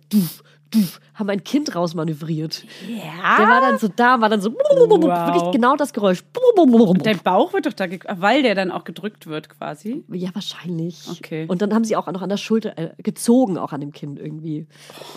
haben 1.13 1.29
ein 1.29 1.43
Kind 1.43 1.75
rausmanövriert. 1.75 2.63
ja. 2.89 3.37
Der 3.37 3.47
war 3.47 3.61
dann 3.61 3.77
so 3.77 3.87
da, 3.87 4.19
war 4.21 4.29
dann 4.29 4.41
so, 4.41 4.51
wirklich 4.53 5.51
genau 5.51 5.75
das 5.75 5.93
Geräusch. 5.93 6.23
Dein 7.03 7.19
Bauch 7.19 7.53
wird 7.53 7.65
doch 7.65 7.73
da, 7.73 7.85
weil 8.17 8.41
der 8.43 8.55
dann 8.55 8.71
auch 8.71 8.83
gedrückt 8.83 9.27
wird 9.27 9.49
quasi. 9.49 10.03
Ja, 10.09 10.29
wahrscheinlich. 10.33 11.05
Okay. 11.11 11.45
Und 11.47 11.61
dann 11.61 11.73
haben 11.73 11.83
sie 11.83 11.95
auch 11.95 12.07
noch 12.07 12.21
an 12.21 12.29
der 12.29 12.37
Schulter 12.37 12.77
äh, 12.77 12.91
gezogen, 13.03 13.57
auch 13.57 13.71
an 13.73 13.81
dem 13.81 13.91
Kind 13.91 14.19
irgendwie. 14.19 14.65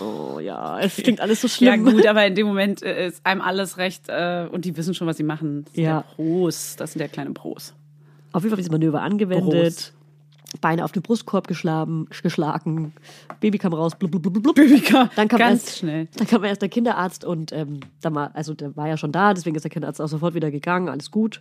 Oh 0.01 0.39
ja, 0.41 0.79
es 0.81 0.97
klingt 0.97 1.21
alles 1.21 1.41
so 1.41 1.47
Ja 1.65 1.73
schlimm. 1.75 1.85
gut, 1.85 2.07
aber 2.07 2.27
in 2.27 2.35
dem 2.35 2.47
Moment 2.47 2.83
äh, 2.83 3.07
ist 3.07 3.25
einem 3.25 3.41
alles 3.41 3.79
recht 3.79 4.09
äh, 4.09 4.47
und 4.51 4.65
die 4.67 4.77
wissen 4.77 4.95
schon, 4.95 5.07
was 5.07 5.17
sie 5.17 5.23
machen. 5.23 5.65
Das 5.65 5.75
sind 5.75 5.85
Ja. 5.85 6.03
der 6.03 6.15
Pros, 6.17 6.77
das 6.77 6.93
sind 6.93 6.99
der 6.99 7.09
kleine 7.09 7.31
Pros. 7.33 7.75
Auf 8.33 8.43
jeden 8.43 8.51
Fall 8.51 8.57
dieses 8.59 8.73
Manöver 8.73 9.01
angewendet. 9.01 9.93
Beine 10.61 10.85
auf 10.85 10.93
den 10.93 11.03
Brustkorb 11.03 11.47
geschlagen, 11.47 12.07
geschlagen. 12.23 12.93
Baby 13.41 13.59
kam 13.59 13.73
raus. 13.73 13.97
Blub, 13.97 14.11
blub, 14.11 14.23
blub, 14.23 14.43
blub. 14.43 14.55
Baby 14.55 14.81
kam 14.81 15.11
Dann 15.17 15.29
kam 15.29 15.39
ganz 15.39 15.65
erst, 15.65 15.79
schnell. 15.79 16.09
Dann 16.17 16.27
kam 16.27 16.45
erst 16.45 16.63
der 16.63 16.69
Kinderarzt 16.69 17.25
und 17.25 17.53
ähm, 17.53 17.81
dann 18.01 18.15
war, 18.15 18.35
also 18.35 18.55
der 18.55 18.77
war 18.77 18.89
ja 18.89 18.97
schon 18.97 19.13
da, 19.13 19.35
deswegen 19.35 19.57
ist 19.57 19.63
der 19.63 19.71
Kinderarzt 19.71 20.01
auch 20.01 20.09
sofort 20.09 20.35
wieder 20.35 20.51
gegangen, 20.51 20.89
alles 20.89 21.11
gut. 21.11 21.41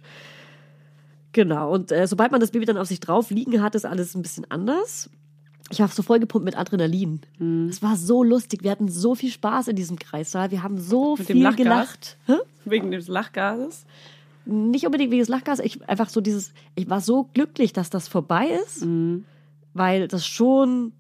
Genau, 1.31 1.71
und 1.71 1.91
äh, 1.91 2.07
sobald 2.07 2.31
man 2.31 2.41
das 2.41 2.51
Baby 2.51 2.65
dann 2.65 2.77
auf 2.77 2.87
sich 2.87 2.99
drauf 2.99 3.31
liegen 3.31 3.61
hat, 3.61 3.75
ist 3.75 3.85
alles 3.85 4.15
ein 4.15 4.21
bisschen 4.21 4.45
anders. 4.49 5.09
Ich 5.71 5.79
war 5.79 5.87
so 5.87 6.03
vollgepumpt 6.03 6.45
mit 6.45 6.57
Adrenalin. 6.57 7.21
Mhm. 7.39 7.67
Es 7.69 7.81
war 7.81 7.95
so 7.95 8.23
lustig. 8.23 8.63
Wir 8.63 8.71
hatten 8.71 8.89
so 8.89 9.15
viel 9.15 9.31
Spaß 9.31 9.69
in 9.69 9.75
diesem 9.75 9.97
Kreissaal. 9.97 10.51
Wir 10.51 10.61
haben 10.61 10.77
so 10.77 11.15
Mit 11.15 11.27
viel 11.27 11.55
gelacht. 11.55 12.17
Hä? 12.27 12.33
Wegen 12.65 12.91
des 12.91 13.07
Lachgases. 13.07 13.85
Nicht 14.45 14.85
unbedingt 14.85 15.11
wegen 15.11 15.19
des 15.21 15.29
Lachgas. 15.29 15.59
Ich 15.59 15.87
einfach 15.87 16.09
so 16.09 16.19
dieses, 16.21 16.53
ich 16.75 16.89
war 16.89 16.99
so 17.01 17.29
glücklich, 17.33 17.71
dass 17.73 17.89
das 17.89 18.07
vorbei 18.07 18.47
ist, 18.65 18.85
Mhm. 18.85 19.25
weil 19.73 20.07
das 20.07 20.25
schon 20.25 20.93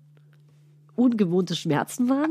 ungewohnte 0.95 1.55
Schmerzen 1.55 2.07
waren. 2.07 2.29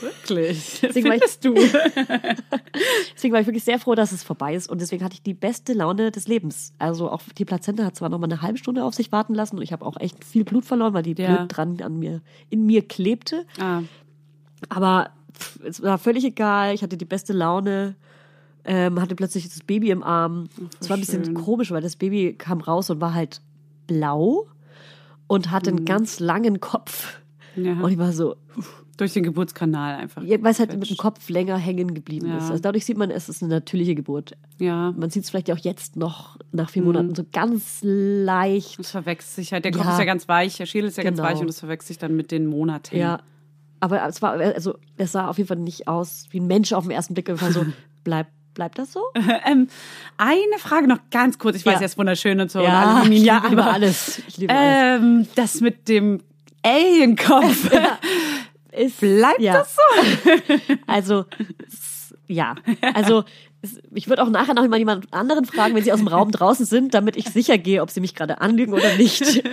Wirklich? 0.00 0.78
Deswegen 0.82 1.08
war 1.08 1.16
ich- 1.16 1.22
Findest 1.22 1.44
du? 1.44 1.54
Deswegen 3.14 3.34
war 3.34 3.40
ich 3.40 3.46
wirklich 3.46 3.64
sehr 3.64 3.78
froh, 3.78 3.94
dass 3.94 4.12
es 4.12 4.22
vorbei 4.22 4.54
ist 4.54 4.68
und 4.70 4.80
deswegen 4.80 5.04
hatte 5.04 5.14
ich 5.14 5.22
die 5.22 5.34
beste 5.34 5.72
Laune 5.72 6.10
des 6.10 6.28
Lebens. 6.28 6.72
Also 6.78 7.10
auch 7.10 7.22
die 7.36 7.44
Plazenta 7.44 7.84
hat 7.84 7.96
zwar 7.96 8.08
noch 8.08 8.18
mal 8.18 8.26
eine 8.26 8.40
halbe 8.42 8.58
Stunde 8.58 8.84
auf 8.84 8.94
sich 8.94 9.10
warten 9.12 9.34
lassen 9.34 9.56
und 9.56 9.62
ich 9.62 9.72
habe 9.72 9.84
auch 9.84 9.96
echt 10.00 10.24
viel 10.24 10.44
Blut 10.44 10.64
verloren, 10.64 10.94
weil 10.94 11.02
die 11.02 11.14
Ja. 11.20 11.36
blöd 11.36 11.56
dran 11.56 11.80
an 11.82 11.98
mir, 11.98 12.20
in 12.50 12.64
mir 12.66 12.86
klebte. 12.86 13.44
ah, 13.60 13.82
Aber 14.68 15.10
pff, 15.36 15.58
es 15.64 15.82
war 15.82 15.98
völlig 15.98 16.24
egal. 16.24 16.74
Ich 16.74 16.82
hatte 16.82 16.96
die 16.96 17.04
beste 17.04 17.32
Laune. 17.32 17.96
Ähm, 18.64 19.00
hatte 19.00 19.14
plötzlich 19.16 19.48
das 19.48 19.60
Baby 19.60 19.90
im 19.90 20.02
Arm. 20.04 20.48
Es 20.80 20.88
war 20.88 20.96
ein 20.96 21.00
bisschen 21.00 21.24
schön. 21.24 21.34
komisch, 21.34 21.70
weil 21.72 21.82
das 21.82 21.96
Baby 21.96 22.34
kam 22.38 22.60
raus 22.60 22.90
und 22.90 23.00
war 23.00 23.12
halt 23.14 23.40
blau 23.88 24.46
und 25.26 25.50
hatte 25.50 25.70
Mhm. 25.72 25.78
einen 25.78 25.84
ganz 25.86 26.20
langen 26.20 26.60
Kopf. 26.60 27.18
ja. 27.56 27.72
Und 27.72 27.90
ich 27.90 27.98
war 27.98 28.12
so, 28.12 28.36
Durch 28.98 29.14
den 29.14 29.24
Geburtskanal 29.24 29.96
einfach. 29.96 30.22
ja, 30.22 30.40
weil 30.42 30.52
es 30.52 30.60
halt 30.60 30.78
mit 30.78 30.88
dem 30.88 30.96
Kopf 30.96 31.28
länger 31.28 31.56
hängen 31.56 31.92
geblieben 31.94 32.28
Ja. 32.28 32.36
ist. 32.36 32.50
Also 32.50 32.62
dadurch 32.62 32.84
sieht 32.84 32.96
man, 32.98 33.10
es 33.10 33.28
ist 33.28 33.42
eine 33.42 33.52
natürliche 33.52 33.94
Geburt. 33.96 34.36
Ja. 34.58 34.92
Man 34.92 35.10
sieht 35.10 35.24
es 35.24 35.30
vielleicht 35.30 35.50
auch 35.50 35.58
jetzt 35.58 35.96
noch 35.96 36.36
nach 36.52 36.68
Mhm. 36.68 36.72
vier 36.72 36.82
Monaten 36.82 37.14
so 37.16 37.24
ganz 37.32 37.80
leicht. 37.82 38.78
Das 38.78 38.90
verwechselt 38.92 39.34
sich 39.34 39.52
halt. 39.52 39.64
Der 39.64 39.72
Kopf 39.72 39.88
ist 39.88 39.98
ja 39.98 40.04
ganz 40.04 40.28
weich, 40.28 40.56
der 40.58 40.66
Schädel 40.66 40.88
ist 40.88 40.98
ja 40.98 41.02
ganz 41.04 41.16
Genau. 41.16 41.28
weich 41.28 41.40
und 41.40 41.46
das 41.48 41.58
verwechselt 41.58 41.88
sich 41.88 41.98
dann 41.98 42.14
mit 42.14 42.30
den 42.30 42.46
Monaten. 42.46 42.96
Ja. 42.96 43.20
Aber 43.80 44.06
es 44.06 44.22
war, 44.22 44.32
also 44.34 44.74
es 44.96 45.10
sah 45.12 45.26
auf 45.28 45.38
jeden 45.38 45.48
Fall 45.48 45.56
nicht 45.56 45.88
aus 45.88 46.26
wie 46.30 46.38
ein 46.38 46.46
Mensch 46.46 46.72
auf 46.72 46.84
den 46.84 46.92
ersten 46.92 47.14
Blick. 47.14 47.28
Einfach 47.28 47.50
so, 47.50 47.64
bleibt, 48.04 48.30
bleibt 48.54 48.78
das 48.78 48.92
so? 48.92 49.00
Ähm, 49.44 49.68
eine 50.18 50.58
Frage 50.58 50.86
noch 50.88 50.98
ganz 51.10 51.38
kurz. 51.38 51.56
Ich 51.56 51.66
weiß, 51.66 51.74
Ja. 51.74 51.80
er 51.80 51.86
ist 51.86 51.98
wunderschön 51.98 52.40
und 52.40 52.50
so. 52.50 52.60
und 52.60 52.64
Ja, 52.66 53.00
ich 53.02 53.08
liebe 53.08 53.24
ja, 53.26 53.42
über 53.50 53.62
aber, 53.64 53.72
alles. 53.74 54.22
Ich 54.28 54.36
liebe 54.38 54.52
alles. 54.54 55.00
Ähm, 55.02 55.26
das 55.34 55.60
mit 55.60 55.88
dem 55.88 56.20
Alienkopf. 56.62 57.70
Ist, 58.72 59.00
Bleibt 59.00 59.40
ja. 59.40 59.52
das 59.54 59.76
so? 59.76 60.30
Also, 60.86 61.26
ja. 62.26 62.54
Also, 62.94 63.24
ich 63.94 64.08
würde 64.08 64.22
auch 64.22 64.30
nachher 64.30 64.54
noch 64.54 64.66
mal 64.66 64.78
jemand 64.78 65.12
anderen 65.12 65.44
fragen, 65.44 65.74
wenn 65.74 65.84
sie 65.84 65.92
aus 65.92 65.98
dem 65.98 66.08
Raum 66.08 66.30
draußen 66.30 66.64
sind, 66.64 66.94
damit 66.94 67.16
ich 67.16 67.26
sicher 67.28 67.58
gehe, 67.58 67.82
ob 67.82 67.90
sie 67.90 68.00
mich 68.00 68.14
gerade 68.14 68.40
anlügen 68.40 68.72
oder 68.72 68.96
nicht. 68.96 69.44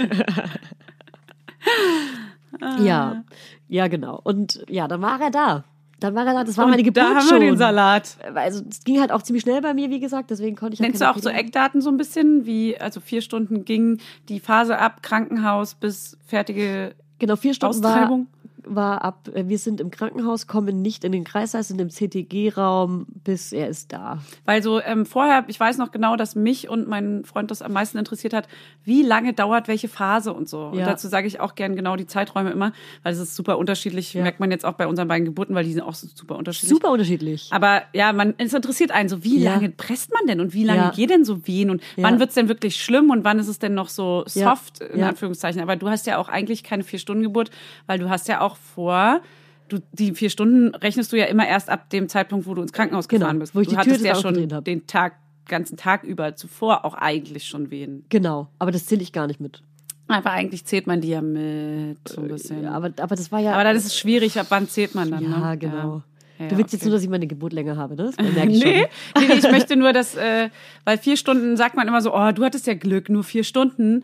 ja, 2.80 3.24
ja, 3.68 3.88
genau. 3.88 4.20
Und 4.24 4.64
ja, 4.70 4.88
dann 4.88 5.02
war 5.02 5.20
er 5.22 5.32
da. 5.32 5.64
Dann 6.00 6.16
war 6.16 6.26
er 6.26 6.34
da. 6.34 6.44
Das 6.44 6.58
war 6.58 6.66
Und 6.66 6.72
meine 6.72 6.84
Geburt 6.84 7.04
da 7.04 7.16
haben 7.16 7.22
schon. 7.28 7.42
wir 7.42 7.48
den 7.52 7.58
Salat. 7.58 8.18
Also, 8.34 8.64
es 8.70 8.84
ging 8.84 9.00
halt 9.00 9.12
auch 9.12 9.22
ziemlich 9.22 9.44
schnell 9.44 9.62
bei 9.62 9.74
mir, 9.74 9.90
wie 9.90 10.00
gesagt, 10.00 10.32
deswegen 10.32 10.56
konnte 10.56 10.76
ich 10.76 10.80
Nennst 10.80 11.02
du 11.02 11.10
auch 11.10 11.16
so 11.18 11.30
Pille- 11.30 11.40
Eckdaten 11.40 11.82
so 11.82 11.90
ein 11.90 11.98
bisschen, 11.98 12.46
wie, 12.46 12.80
also 12.80 13.00
vier 13.02 13.22
Stunden 13.22 13.66
ging 13.66 14.00
die 14.30 14.40
Phase 14.40 14.78
ab, 14.80 15.02
Krankenhaus 15.04 15.76
bis 15.76 16.18
fertige 16.26 16.96
Genau, 17.20 17.36
vier 17.36 17.54
Stunden 17.54 17.76
Austreibung? 17.86 18.28
war 18.32 18.39
ab, 18.78 19.28
äh, 19.34 19.48
wir 19.48 19.58
sind 19.58 19.82
im 19.82 19.92
Krankenhaus, 19.92 20.48
kommen 20.48 20.82
nicht 20.82 21.04
in 21.04 21.12
den 21.12 21.24
Kreißsaal, 21.24 21.64
sind 21.64 21.80
im 21.82 21.90
CTG-Raum, 21.90 23.06
bis 23.24 23.52
er 23.52 23.68
ist 23.68 23.92
da. 23.94 24.20
Weil 24.46 24.62
so 24.64 24.82
ähm, 24.82 25.06
vorher, 25.06 25.44
ich 25.48 25.60
weiß 25.60 25.78
noch 25.78 25.92
genau, 25.92 26.16
dass 26.16 26.36
mich 26.36 26.70
und 26.70 26.88
meinen 26.88 27.26
Freund 27.26 27.52
das 27.52 27.62
am 27.62 27.74
meisten 27.74 27.98
interessiert 27.98 28.34
hat, 28.34 28.48
wie 28.84 29.02
lange 29.04 29.34
dauert 29.34 29.68
welche 29.68 29.88
Phase 29.88 30.34
und 30.34 30.48
so. 30.50 30.68
Und 30.68 30.80
Ja. 30.80 30.86
dazu 30.86 31.08
sage 31.08 31.28
ich 31.28 31.40
auch 31.40 31.56
gern 31.56 31.76
genau 31.76 31.96
die 31.96 32.08
Zeiträume 32.08 32.52
immer, 32.52 32.72
weil 33.04 33.14
es 33.14 33.20
ist 33.20 33.36
super 33.36 33.58
unterschiedlich, 33.58 34.14
Ja. 34.14 34.24
merkt 34.24 34.40
man 34.40 34.52
jetzt 34.52 34.66
auch 34.66 34.74
bei 34.74 34.88
unseren 34.88 35.08
beiden 35.08 35.26
Geburten, 35.26 35.56
weil 35.56 35.64
die 35.64 35.74
sind 35.74 35.82
auch 35.82 35.94
so 35.96 36.08
super 36.14 36.38
unterschiedlich. 36.38 36.70
Super 36.70 36.92
unterschiedlich. 36.92 37.48
Aber 37.52 37.82
ja, 37.94 38.14
man, 38.14 38.34
es 38.38 38.54
interessiert 38.54 38.92
einen 38.92 39.10
so, 39.10 39.24
wie 39.24 39.40
Ja. 39.40 39.54
lange 39.54 39.70
presst 39.70 40.12
man 40.14 40.26
denn 40.28 40.40
und 40.40 40.54
wie 40.54 40.64
lange 40.64 40.92
geht 40.96 41.10
denn 41.10 41.26
so 41.26 41.48
Wehen 41.48 41.70
und 41.70 41.82
wann 41.98 42.20
wird's 42.20 42.36
denn 42.36 42.48
wirklich 42.50 42.76
schlimm 42.82 43.10
und 43.10 43.24
wann 43.24 43.40
ist 43.40 43.48
es 43.48 43.60
denn 43.60 43.74
noch 43.74 43.90
so 43.90 44.24
soft, 44.28 44.82
in. 44.82 45.04
Anführungszeichen. 45.04 45.62
Aber 45.62 45.76
du 45.76 45.90
hast 45.90 46.06
ja 46.08 46.18
auch 46.18 46.30
eigentlich 46.30 46.64
keine 46.64 46.84
Vier-Stunden-Geburt, 46.84 47.50
weil 47.88 48.00
du 48.00 48.10
hast 48.10 48.28
ja 48.28 48.42
auch 48.42 48.58
vor, 48.76 49.22
du, 49.68 49.80
die 49.94 50.14
vier 50.14 50.30
Stunden 50.30 50.76
rechnest 50.76 51.12
du 51.14 51.18
ja 51.18 51.26
immer 51.26 51.48
erst 51.48 51.70
ab 51.70 51.90
dem 51.90 52.10
Zeitpunkt, 52.10 52.46
wo 52.48 52.54
du 52.54 52.62
ins 52.62 52.74
Krankenhaus 52.74 53.08
Genau, 53.08 53.22
gefahren 53.26 53.40
bist. 53.40 53.56
wo 53.56 53.62
ich 53.62 53.68
du 53.68 53.76
die 53.76 53.82
Tür 53.82 53.94
hattest 53.94 54.06
ja 54.06 54.16
schon 54.16 54.52
hab. 54.54 54.66
den 54.66 54.88
Tag, 54.88 55.14
ganzen 55.48 55.78
Tag 55.78 56.04
über 56.04 56.36
zuvor 56.36 56.86
auch 56.86 56.94
eigentlich 56.94 57.46
schon 57.46 57.72
Wehen. 57.72 58.06
Genau, 58.10 58.48
aber 58.60 58.72
das 58.72 58.86
zähle 58.86 59.02
ich 59.02 59.12
gar 59.14 59.28
nicht 59.28 59.40
mit. 59.40 59.62
Aber 60.08 60.32
eigentlich 60.32 60.66
zählt 60.66 60.88
man 60.88 61.02
die 61.02 61.10
ja 61.10 61.22
mit, 61.22 61.98
so 62.08 62.22
ein 62.22 62.28
bisschen. 62.30 62.64
Ja, 62.64 62.72
aber, 62.72 62.92
aber 63.00 63.16
das 63.16 63.32
war 63.32 63.40
ja. 63.40 63.54
aber 63.54 63.64
dann 63.64 63.76
ist 63.76 63.86
es 63.86 63.96
schwierig, 63.98 64.40
ab 64.40 64.48
wann 64.50 64.68
zählt 64.68 64.96
man 64.96 65.12
dann, 65.12 65.24
Ja, 65.24 65.52
ne? 65.52 65.58
genau. 65.58 66.02
Ja, 66.40 66.48
du 66.48 66.58
willst 66.58 66.72
jetzt 66.74 66.82
okay. 66.84 66.90
nur, 66.90 66.96
dass 66.96 67.04
ich 67.04 67.10
meine 67.10 67.28
Geburt 67.28 67.54
länger 67.54 67.76
habe, 67.78 67.96
ne? 67.96 68.12
Das 68.16 68.16
merke 68.34 68.52
ich 68.52 68.64
Nee, 68.64 68.88
schon. 69.14 69.22
nee, 69.22 69.28
nee, 69.28 69.34
ich 69.40 69.52
möchte 69.52 69.76
nur, 69.76 69.92
dass, 69.94 70.16
äh, 70.16 70.50
weil 70.86 70.98
vier 70.98 71.16
Stunden 71.18 71.58
sagt 71.58 71.76
man 71.76 71.88
immer 71.88 72.02
so, 72.02 72.16
oh, 72.16 72.32
du 72.32 72.44
hattest 72.46 72.66
ja 72.66 72.74
Glück, 72.76 73.10
nur 73.10 73.24
vier 73.24 73.44
Stunden. 73.44 74.04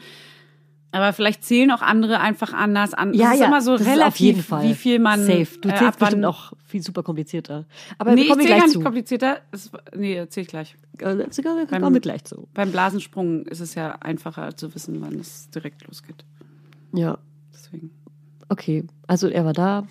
Aber 0.95 1.13
vielleicht 1.13 1.43
zählen 1.43 1.71
auch 1.71 1.81
andere 1.81 2.19
einfach 2.19 2.53
anders 2.53 2.93
an. 2.93 3.13
Ja, 3.13 3.25
das 3.25 3.33
ist 3.35 3.39
ja, 3.41 3.47
immer 3.47 3.61
so 3.61 3.73
das 3.73 3.81
ist 3.81 3.87
relativ, 3.87 4.07
auf 4.07 4.19
jeden 4.19 4.41
Fall. 4.43 4.63
wie 4.63 4.73
viel 4.73 4.99
man. 4.99 5.19
Safe. 5.25 5.47
Du 5.61 5.69
äh, 5.69 5.75
zählst 5.75 5.81
wann- 5.81 5.91
bestimmt 5.99 6.25
auch 6.25 6.53
viel 6.65 6.81
super 6.81 7.03
komplizierter. 7.03 7.65
Aber 7.97 8.13
Nee, 8.15 8.21
ich 8.21 8.29
kommen 8.29 8.41
zähle 8.41 8.55
gar 8.57 8.63
nicht 8.65 8.73
zu. 8.73 8.79
komplizierter. 8.81 9.37
Das, 9.51 9.69
nee, 9.95 10.15
erzähl 10.15 10.43
ich 10.43 10.49
gleich. 10.49 10.75
Äh, 10.99 11.25
sogar- 11.31 11.57
Wir 11.57 11.65
Beim- 11.67 11.81
kommen 11.81 12.01
gleich 12.01 12.23
zu. 12.23 12.47
Beim 12.53 12.71
Blasensprung 12.71 13.45
ist 13.45 13.59
es 13.59 13.75
ja 13.75 13.91
einfacher 13.99 14.55
zu 14.55 14.73
wissen, 14.73 15.01
wann 15.01 15.15
es 15.19 15.49
direkt 15.49 15.85
losgeht. 15.87 16.23
Ja, 16.93 17.17
Deswegen. 17.53 17.91
okay. 18.49 18.85
Also 19.07 19.27
er 19.27 19.43
war 19.45 19.53
da. 19.53 19.85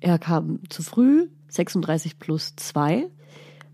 Er 0.00 0.18
kam 0.18 0.60
zu 0.70 0.82
früh, 0.82 1.28
36 1.48 2.18
plus 2.18 2.56
2. 2.56 3.08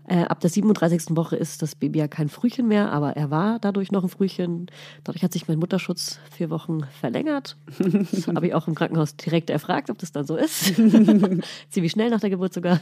Äh, 0.07 0.23
ab 0.23 0.39
der 0.39 0.49
37. 0.49 1.15
Woche 1.17 1.35
ist 1.35 1.61
das 1.61 1.75
Baby 1.75 1.99
ja 1.99 2.07
kein 2.07 2.29
Frühchen 2.29 2.67
mehr, 2.67 2.91
aber 2.91 3.17
er 3.17 3.29
war 3.29 3.59
dadurch 3.59 3.91
noch 3.91 4.03
ein 4.03 4.09
Frühchen. 4.09 4.67
Dadurch 5.03 5.21
hat 5.23 5.33
sich 5.33 5.47
mein 5.47 5.59
Mutterschutz 5.59 6.19
vier 6.31 6.49
Wochen 6.49 6.85
verlängert. 7.01 7.57
Das 7.77 8.27
habe 8.27 8.47
ich 8.47 8.53
auch 8.53 8.67
im 8.67 8.75
Krankenhaus 8.75 9.15
direkt 9.17 9.49
erfragt, 9.49 9.89
ob 9.89 9.97
das 9.97 10.11
dann 10.13 10.25
so 10.25 10.35
ist. 10.37 10.75
Ziemlich 11.69 11.91
schnell 11.91 12.09
nach 12.09 12.21
der 12.21 12.29
Geburt 12.29 12.53
sogar. 12.53 12.79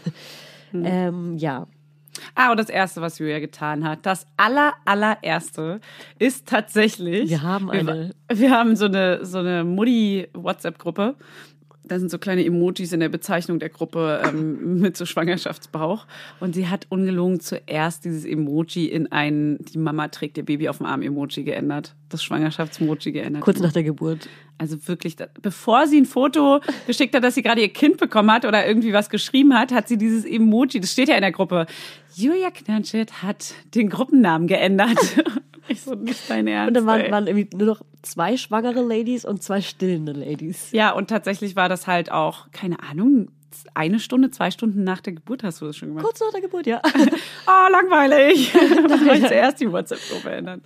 Ähm, 0.73 1.37
ja, 1.37 1.67
Ah, 2.33 2.49
und 2.51 2.57
das 2.57 2.69
Erste, 2.69 3.01
was 3.01 3.19
Julia 3.19 3.39
getan 3.39 3.83
hat, 3.83 4.05
das 4.05 4.25
aller, 4.37 4.73
allererste 4.85 5.81
ist 6.17 6.47
tatsächlich. 6.47 7.29
Wir 7.29 7.41
haben 7.41 7.69
eine- 7.69 8.13
Wir, 8.29 8.39
wir 8.39 8.51
haben 8.51 8.77
so 8.77 8.85
eine, 8.85 9.25
so 9.25 9.39
eine 9.39 9.65
Mutti-WhatsApp-Gruppe. 9.65 11.15
Da 11.87 11.99
sind 11.99 12.09
so 12.09 12.17
kleine 12.17 12.45
Emojis 12.45 12.93
in 12.93 12.99
der 12.99 13.09
Bezeichnung 13.09 13.59
der 13.59 13.69
Gruppe 13.69 14.21
ähm, 14.25 14.79
mit 14.79 14.97
so 14.97 15.05
Schwangerschaftsbauch. 15.05 16.05
Und 16.39 16.55
sie 16.55 16.67
hat 16.67 16.87
ungelogen 16.89 17.39
zuerst 17.39 18.05
dieses 18.05 18.25
Emoji 18.25 18.85
in 18.85 19.11
ein, 19.11 19.57
die 19.59 19.77
Mama 19.77 20.07
trägt 20.07 20.37
ihr 20.37 20.45
Baby 20.45 20.69
auf 20.69 20.77
dem 20.77 20.85
Arm 20.85 21.01
Emoji 21.01 21.43
geändert. 21.43 21.95
Das 22.09 22.23
Schwangerschafts-Emoji 22.23 23.11
geändert. 23.11 23.41
kurz 23.41 23.59
nach 23.59 23.73
der 23.73 23.83
Geburt. 23.83 24.29
Also 24.57 24.87
wirklich, 24.87 25.17
bevor 25.41 25.85
sie 25.87 25.99
ein 25.99 26.05
Foto 26.05 26.61
geschickt 26.87 27.13
hat, 27.13 27.23
dass 27.23 27.35
sie 27.35 27.41
gerade 27.41 27.61
ihr 27.61 27.73
Kind 27.73 27.97
bekommen 27.97 28.31
hat 28.31 28.45
oder 28.45 28.65
irgendwie 28.65 28.93
was 28.93 29.09
geschrieben 29.09 29.53
hat, 29.53 29.73
hat 29.73 29.87
sie 29.87 29.97
dieses 29.97 30.23
Emoji, 30.23 30.79
das 30.79 30.91
steht 30.91 31.09
ja 31.09 31.15
in 31.15 31.21
der 31.21 31.33
Gruppe. 31.33 31.65
Julia 32.15 32.51
Knirschit 32.51 33.21
hat 33.21 33.53
den 33.73 33.89
Gruppennamen 33.89 34.47
geändert. 34.47 34.97
ich 35.69 35.81
so, 35.81 35.95
nicht 35.95 36.29
dein 36.29 36.47
Ernst. 36.47 36.69
Und 36.69 36.73
dann 36.75 36.85
waren, 36.85 37.11
waren 37.11 37.27
irgendwie 37.27 37.55
nur 37.55 37.67
noch 37.67 37.81
zwei 38.01 38.37
schwangere 38.37 38.81
Ladies 38.81 39.25
und 39.25 39.43
zwei 39.43 39.61
stillende 39.61 40.11
Ladies. 40.11 40.71
ja, 40.71 40.91
und 40.91 41.09
tatsächlich 41.09 41.55
war 41.55 41.69
das 41.69 41.87
halt 41.87 42.11
auch, 42.11 42.51
keine 42.51 42.81
Ahnung, 42.83 43.29
eine 43.73 43.99
Stunde, 43.99 44.29
zwei 44.31 44.51
Stunden 44.51 44.83
nach 44.83 45.01
der 45.01 45.13
Geburt 45.13 45.43
hast 45.43 45.61
du 45.61 45.65
das 45.65 45.77
schon 45.77 45.89
gemacht. 45.89 46.03
Kurz 46.05 46.19
nach 46.19 46.31
der 46.31 46.41
Geburt, 46.41 46.67
ja. 46.67 46.81
Oh, 46.85 47.71
langweilig. 47.71 48.51
das 48.87 49.01
habe 49.01 49.17
ich 49.17 49.25
zuerst 49.27 49.59
die 49.61 49.71
WhatsApp-Gruppe 49.71 50.29
ändert. 50.29 50.61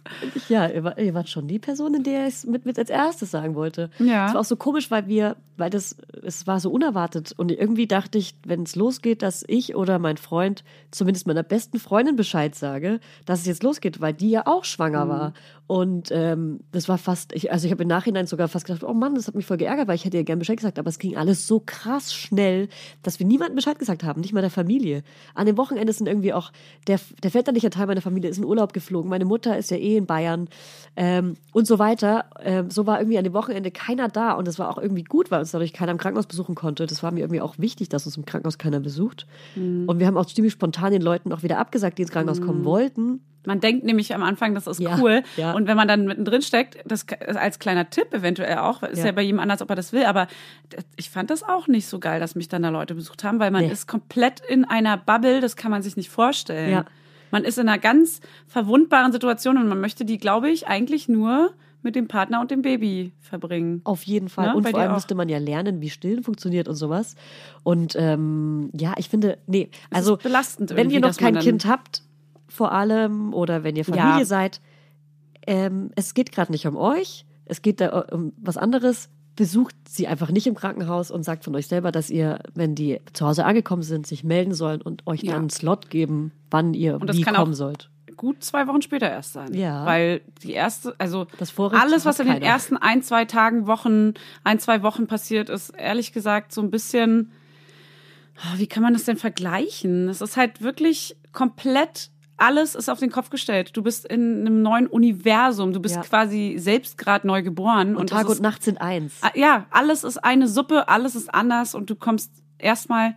Ja, 0.50 0.68
ihr, 0.68 0.84
war, 0.84 0.98
ihr 0.98 1.14
wart 1.14 1.30
schon 1.30 1.48
die 1.48 1.60
Person, 1.60 1.94
in 1.94 2.04
der 2.04 2.28
ich 2.28 2.36
es 2.36 2.46
mit, 2.46 2.66
mit 2.66 2.78
als 2.80 2.90
erstes 2.90 3.32
sagen 3.32 3.56
wollte. 3.56 3.90
Ja. 4.00 4.28
Es 4.28 4.34
war 4.34 4.42
auch 4.42 4.46
so 4.46 4.56
komisch, 4.56 4.90
weil 4.92 5.08
wir, 5.08 5.36
weil 5.58 5.70
das, 5.70 5.96
es 6.24 6.48
war 6.48 6.60
so 6.60 6.72
unerwartet. 6.72 7.34
Und 7.38 7.52
irgendwie 7.52 7.88
dachte 7.88 8.18
ich, 8.18 8.36
wenn 8.46 8.64
es 8.64 8.76
losgeht, 8.76 9.22
dass 9.22 9.44
ich 9.48 9.76
oder 9.76 10.00
mein 10.00 10.18
Freund 10.18 10.64
zumindest 10.92 11.28
meiner 11.28 11.44
besten 11.44 11.80
Freundin 11.80 12.16
Bescheid 12.16 12.56
sage, 12.56 13.00
dass 13.26 13.42
es 13.42 13.46
jetzt 13.46 13.64
losgeht, 13.64 14.02
weil 14.02 14.14
die 14.14 14.30
ja 14.32 14.44
auch 14.46 14.66
schwanger 14.66 15.06
Mhm. 15.06 15.10
war. 15.10 15.34
Und 15.68 16.10
ähm, 16.12 16.62
das 16.72 16.90
war 16.90 16.98
fast, 16.98 17.32
ich, 17.34 17.52
also 17.52 17.68
ich 17.68 17.72
habe 17.72 17.84
im 17.84 17.90
Nachhinein 17.90 18.26
sogar 18.26 18.48
fast 18.48 18.66
gedacht, 18.66 18.84
oh 18.84 18.94
Mann, 18.94 19.14
das 19.14 19.28
hat 19.28 19.36
mich 19.36 19.46
voll 19.46 19.58
geärgert, 19.58 19.88
weil 19.88 19.96
ich 19.96 20.04
hätte 20.04 20.18
ihr 20.18 20.24
gern 20.24 20.40
Bescheid 20.40 20.58
gesagt, 20.58 20.80
aber 20.80 20.90
es 20.90 20.98
ging 20.98 21.16
alles 21.16 21.46
so 21.46 21.62
krass 21.64 22.12
schnell, 22.14 22.70
dass 23.04 23.20
wir 23.20 23.26
niemandem 23.26 23.56
Bescheid 23.56 23.80
gesagt 23.80 24.04
haben, 24.04 24.22
nicht 24.22 24.34
mal 24.34 24.42
der 24.42 24.50
Familie. 24.50 25.04
An 25.36 25.46
dem 25.46 25.58
Wochenende 25.58 25.94
sind 25.94 26.08
irgendwie 26.08 26.34
auch, 26.34 26.52
der, 26.88 27.00
der 27.24 27.32
väterliche 27.32 27.70
Teil 27.70 27.88
meiner 27.88 28.02
Familie 28.02 28.30
ist 28.30 28.38
in 28.38 28.46
Urlaub 28.46 28.74
geflogen, 28.74 29.10
meine 29.10 29.26
Mutter 29.26 29.58
ist 29.58 29.72
ja 29.72 29.78
eh 29.78 29.98
in 29.98 30.06
Bayern 30.06 30.48
ähm, 30.96 31.36
und 31.54 31.68
so 31.68 31.80
weiter. 31.80 32.26
Ähm, 32.42 32.70
so 32.70 32.86
war 32.86 33.00
irgendwie 33.00 33.18
an 33.18 33.24
dem 33.24 33.34
Wochenende 33.34 33.72
keiner 33.72 34.08
da 34.08 34.34
und 34.34 34.48
das 34.48 34.60
war 34.60 34.70
auch 34.70 34.78
irgendwie 34.78 35.04
gut, 35.04 35.32
weil 35.32 35.40
uns 35.40 35.52
dadurch 35.52 35.74
keiner 35.74 35.92
im 35.92 35.98
Krankenhaus 35.98 36.28
besuchen 36.28 36.56
konnte. 36.56 36.86
Das 36.86 37.04
war 37.04 37.12
mir 37.12 37.22
irgendwie 37.22 37.42
auch 37.42 37.58
wichtig, 37.58 37.90
dass 37.90 38.06
uns 38.06 38.18
im 38.18 38.26
Krankenhaus 38.26 38.58
keiner 38.58 38.80
besucht. 38.80 39.28
Und 39.88 40.00
wir 40.00 40.08
haben 40.08 40.18
auch 40.18 40.26
ziemlich 40.26 40.54
spontan 40.54 40.92
den 40.92 41.02
Leuten 41.02 41.32
auch 41.34 41.44
wieder 41.44 41.58
abgesagt, 41.58 41.98
die 41.98 42.04
ins 42.04 42.12
Krankenhaus 42.12 42.42
kommen 42.42 42.66
wollten. 42.66 43.22
Man 43.46 43.60
denkt 43.62 43.86
nämlich 43.86 44.14
am 44.14 44.22
Anfang, 44.24 44.54
das 44.54 44.68
ist 44.68 44.80
Ja, 44.80 44.98
cool. 45.00 45.24
ja. 45.38 45.54
Und 45.54 45.66
wenn 45.68 45.78
man 45.78 45.88
dann 45.88 46.06
mittendrin 46.06 46.42
steckt, 46.42 46.78
das 46.86 47.06
als 47.36 47.60
kleiner 47.60 47.90
Tipp 47.90 48.14
eventuell 48.14 48.58
auch, 48.58 48.84
ist 48.84 49.00
ja, 49.00 49.06
Ja. 49.08 49.12
bei 49.14 49.22
jedem 49.22 49.40
anders, 49.40 49.62
ob 49.62 49.70
er 49.70 49.76
das 49.76 49.94
will, 49.94 50.04
aber 50.04 50.28
ich 50.98 51.10
fand 51.10 51.30
das 51.30 51.44
auch 51.44 51.68
nicht 51.68 51.88
so 51.88 52.00
geil, 52.00 52.20
dass 52.20 52.36
mich 52.36 52.48
dann 52.50 52.64
da 52.64 52.70
Leute 52.70 52.96
besucht 52.96 53.24
haben, 53.24 53.40
weil 53.40 53.52
man 53.52 53.66
Nee. 53.66 53.72
ist 53.72 53.88
komplett 53.88 54.42
in 54.48 54.66
einer 54.66 54.98
Bubble, 54.98 55.40
das 55.42 55.56
kann 55.56 55.72
man 55.72 55.82
sich 55.82 55.96
nicht 55.96 56.10
vorstellen. 56.10 56.72
Ja. 56.72 56.86
Man 57.32 57.44
ist 57.44 57.58
in 57.60 57.70
einer 57.70 57.78
ganz 57.80 58.22
verwundbaren 58.48 59.12
Situation 59.12 59.58
und 59.58 59.68
man 59.68 59.80
möchte 59.80 60.04
die, 60.04 60.18
glaube 60.18 60.50
ich, 60.50 60.68
eigentlich 60.68 61.08
nur 61.08 61.54
mit 61.82 61.96
dem 61.96 62.08
Partner 62.10 62.42
und 62.42 62.52
dem 62.52 62.62
Baby 62.62 63.14
verbringen. 63.22 63.80
Auf 63.86 64.04
jeden 64.04 64.28
Fall. 64.28 64.48
Ne, 64.48 64.56
und 64.56 64.68
vor 64.70 64.78
allem 64.80 64.92
auch. 64.92 64.96
müsste 64.96 65.16
man 65.16 65.30
ja 65.30 65.38
lernen, 65.38 65.80
wie 65.80 65.90
Stillen 65.90 66.24
funktioniert 66.24 66.68
und 66.68 66.76
sowas. 66.76 67.16
Und 67.64 67.96
ähm, 67.98 68.70
ja, 68.74 68.94
ich 68.98 69.08
finde, 69.08 69.38
nee, 69.48 69.70
also 69.90 70.18
wenn 70.24 70.90
ihr 70.90 71.00
noch 71.00 71.16
kein 71.16 71.40
Kind 71.40 71.66
habt, 71.66 72.02
vor 72.60 72.74
allem, 72.74 73.34
oder 73.34 73.64
wenn 73.64 73.78
ihr 73.78 73.86
Familie 73.86 74.20
Ja. 74.20 74.26
seid, 74.26 74.60
ähm, 75.48 75.92
es 75.96 76.14
geht 76.14 76.34
gerade 76.34 76.52
nicht 76.52 76.68
um 76.68 76.76
euch, 76.76 77.26
es 77.46 77.62
geht 77.62 77.80
da 77.80 77.88
um 78.12 78.34
was 78.38 78.58
anderes. 78.58 79.08
Besucht 79.38 79.74
sie 79.88 80.06
einfach 80.08 80.30
nicht 80.30 80.46
im 80.46 80.56
Krankenhaus 80.56 81.10
und 81.10 81.24
sagt 81.24 81.46
von 81.46 81.56
euch 81.56 81.68
selber, 81.68 81.94
dass 81.94 82.10
ihr, 82.10 82.40
wenn 82.54 82.76
die 82.76 83.00
zu 83.14 83.26
Hause 83.26 83.46
angekommen 83.46 83.84
sind, 83.84 84.06
sich 84.06 84.26
melden 84.26 84.54
sollen 84.54 84.82
und 84.82 85.08
euch 85.08 85.24
Ja. 85.24 85.32
dann 85.32 85.44
einen 85.44 85.50
Slot 85.50 85.90
geben, 85.90 86.34
wann 86.52 86.74
ihr 86.74 87.00
Und 87.00 87.14
wie 87.16 87.22
kommen 87.24 87.54
sollt. 87.54 87.90
Gut 88.18 88.44
zwei 88.44 88.68
Wochen 88.68 88.82
später 88.82 89.10
erst 89.10 89.32
sein. 89.32 89.54
Ja. 89.54 89.86
Weil 89.86 90.20
die 90.44 90.52
erste, 90.52 90.94
also 90.98 91.26
alles, 91.72 92.04
was 92.04 92.20
in 92.20 92.26
den 92.26 92.34
keiner. 92.34 92.46
ersten 92.46 92.76
ein, 92.76 93.02
zwei 93.02 93.24
Tagen, 93.24 93.66
Wochen, 93.68 94.16
ein, 94.44 94.60
zwei 94.60 94.84
Wochen 94.84 95.08
passiert, 95.08 95.48
ist 95.50 95.70
ehrlich 95.70 96.12
gesagt 96.12 96.52
so 96.52 96.60
ein 96.62 96.70
bisschen, 96.70 97.32
oh, 98.40 98.58
wie 98.60 98.68
kann 98.68 98.84
man 98.84 98.92
das 98.92 99.06
denn 99.06 99.16
vergleichen? 99.16 100.10
Es 100.10 100.20
ist 100.20 100.36
halt 100.36 100.62
wirklich 100.62 101.16
komplett, 101.32 102.10
alles 102.40 102.76
ist 102.76 102.90
auf 102.90 103.00
den 103.00 103.12
Kopf 103.12 103.30
gestellt. 103.30 103.72
Du 103.76 103.82
bist 103.84 104.06
in 104.06 104.42
einem 104.42 104.62
neuen 104.62 104.88
Universum. 104.88 105.74
Du 105.74 105.80
bist 105.80 105.96
Ja. 105.96 106.02
quasi 106.02 106.56
selbst 106.58 106.98
gerade 106.98 107.28
neu 107.28 107.44
geboren. 107.44 107.96
Und 107.96 108.12
das 108.12 108.18
Tag 108.20 108.28
ist, 108.30 108.38
und 108.38 108.42
Nacht 108.44 108.64
sind 108.64 108.80
eins. 108.82 109.16
Ah, 109.22 109.32
Ja, 109.36 109.66
alles 109.72 110.04
ist 110.04 110.18
eine 110.18 110.48
Suppe, 110.48 110.88
alles 110.90 111.16
ist 111.16 111.34
anders 111.34 111.76
und 111.76 111.90
du 111.90 111.96
kommst 111.96 112.32
erstmal 112.58 113.16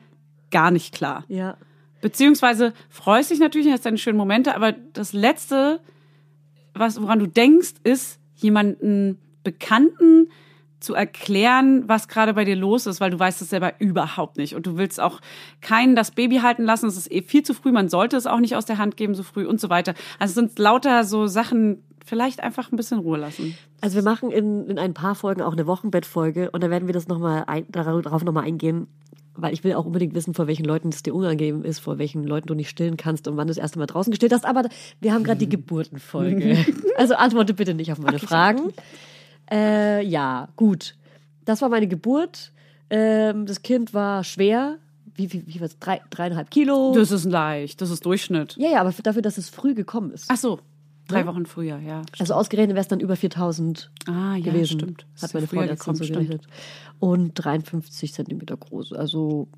gar 0.51 0.71
nicht 0.71 0.95
klar. 0.95 1.25
Ja. 1.29 1.57
Beziehungsweise 2.01 2.73
freust 2.89 3.31
dich 3.31 3.39
natürlich, 3.39 3.71
hast 3.73 3.87
deine 3.87 3.99
schönen 3.99 4.19
Momente, 4.19 4.55
aber 4.57 4.73
das 4.73 5.13
Letzte, 5.13 5.81
was, 6.75 7.01
woran 7.01 7.19
du 7.21 7.27
denkst, 7.27 7.75
ist, 7.85 8.19
jemanden 8.35 9.19
Bekannten 9.45 10.29
zu 10.83 10.95
erklären, 10.95 11.85
was 11.87 12.09
gerade 12.09 12.35
bei 12.35 12.45
dir 12.45 12.57
los 12.57 12.87
ist, 12.87 13.01
weil 13.01 13.11
du 13.11 13.19
weißt 13.19 13.41
es 13.41 13.51
selber 13.51 13.75
überhaupt 13.79 14.37
nicht. 14.37 14.55
Und 14.55 14.67
du 14.67 14.77
willst 14.77 15.01
auch 15.01 15.21
keinen 15.61 15.97
das 15.97 16.11
Baby 16.11 16.39
halten 16.39 16.65
lassen. 16.65 16.87
Es 16.87 16.97
ist 16.97 17.11
eh 17.11 17.23
viel 17.23 17.43
zu 17.43 17.55
früh. 17.55 17.73
Man 17.73 17.89
sollte 17.89 18.17
es 18.17 18.27
auch 18.27 18.41
nicht 18.41 18.57
aus 18.57 18.65
der 18.65 18.79
Hand 18.79 18.97
geben 18.97 19.15
so 19.15 19.23
früh 19.23 19.47
und 19.47 19.61
so 19.61 19.71
weiter. 19.71 19.95
Also 20.19 20.33
es 20.33 20.35
sind 20.35 20.59
lauter 20.59 21.05
so 21.05 21.27
Sachen, 21.27 21.83
vielleicht 22.05 22.43
einfach 22.43 22.73
ein 22.73 22.77
bisschen 22.77 22.99
Ruhe 22.99 23.19
lassen. 23.19 23.57
Also 23.81 23.97
wir 23.97 24.03
machen 24.03 24.31
in, 24.31 24.67
in 24.67 24.79
ein 24.79 24.95
paar 24.95 25.15
Folgen 25.15 25.43
auch 25.43 25.53
eine 25.53 25.67
Wochenbettfolge 25.67 26.51
und 26.51 26.63
da 26.63 26.71
werden 26.71 26.87
wir 26.87 26.95
das 26.95 27.09
noch 27.09 27.19
mal 27.19 27.45
ein, 27.47 27.65
darauf 27.69 28.25
nochmal 28.25 28.45
eingehen, 28.45 28.89
weil 29.35 29.55
ich 29.55 29.65
will 29.65 29.75
auch 29.75 29.87
unbedingt 29.87 30.15
wissen, 30.15 30.35
vor 30.35 30.47
welchen 30.47 30.65
Leuten 30.65 30.89
es 30.89 31.03
dir 31.03 31.15
unangenehm 31.15 31.65
ist, 31.65 31.79
vor 31.79 31.99
welchen 31.99 32.25
Leuten 32.25 32.49
du 32.49 32.55
nicht 32.55 32.69
stillen 32.69 32.97
kannst 32.97 33.29
und 33.29 33.37
wann 33.37 33.47
du 33.47 33.51
das 33.51 33.59
erste 33.59 33.79
Mal 33.79 33.87
draußen 33.87 34.11
gestillt 34.11 34.33
hast. 34.33 34.45
Aber 34.45 34.65
wir 35.01 35.15
haben 35.15 35.25
gerade 35.25 35.39
die 35.39 35.49
Geburtenfolge. 35.49 36.59
also 36.97 37.15
antworte 37.15 37.55
bitte 37.55 37.75
nicht 37.75 37.93
auf 37.93 37.99
meine 37.99 38.19
Fragen. 38.19 38.73
Äh, 39.53 40.03
ja, 40.07 40.49
gut. 40.57 40.97
Das 41.45 41.61
war 41.63 41.69
meine 41.69 41.87
Geburt. 41.89 42.53
Ähm, 42.91 43.47
das 43.47 43.63
Kind 43.63 43.93
war 43.95 44.25
schwer. 44.25 44.79
Wie, 45.15 45.31
wie, 45.33 45.45
wie 45.47 45.61
was? 45.61 45.79
Drei, 45.79 46.01
dreieinhalb 46.11 46.51
Kilo. 46.51 46.93
Das 46.95 47.11
ist 47.11 47.25
leicht, 47.27 47.81
das 47.83 47.91
ist 47.91 48.05
Durchschnitt. 48.07 48.57
ja, 48.57 48.71
ja, 48.71 48.81
aber 48.81 48.93
dafür, 49.03 49.21
dass 49.23 49.37
es 49.39 49.51
früh 49.51 49.75
gekommen 49.75 50.11
ist. 50.11 50.27
Ach 50.29 50.37
so, 50.39 50.59
drei 51.07 51.21
Ne? 51.23 51.27
Wochen 51.27 51.45
früher, 51.45 51.79
ja. 51.79 52.03
Also 52.19 52.33
ausgerechnet 52.33 52.75
wäre 52.75 52.81
es 52.83 52.89
dann 52.89 53.01
über 53.01 53.15
4000 53.17 53.91
Ah, 54.07 54.37
ja, 54.37 54.45
gewesen. 54.53 54.79
stimmt. 54.81 55.07
Das 55.15 55.25
Hat 55.25 55.35
meine 55.35 55.47
Freundin 55.47 55.77
gekommen, 55.77 55.97
so 55.99 56.05
gerechnet. 56.07 56.47
Und 56.99 57.35
53 57.35 58.15
Zentimeter 58.15 58.57
groß. 58.57 58.95
Also, 58.95 59.49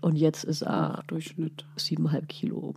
und 0.00 0.16
jetzt 0.16 0.42
ist 0.42 0.62
er 0.62 1.04
siebeneinhalb 1.76 2.28
Kilo. 2.28 2.74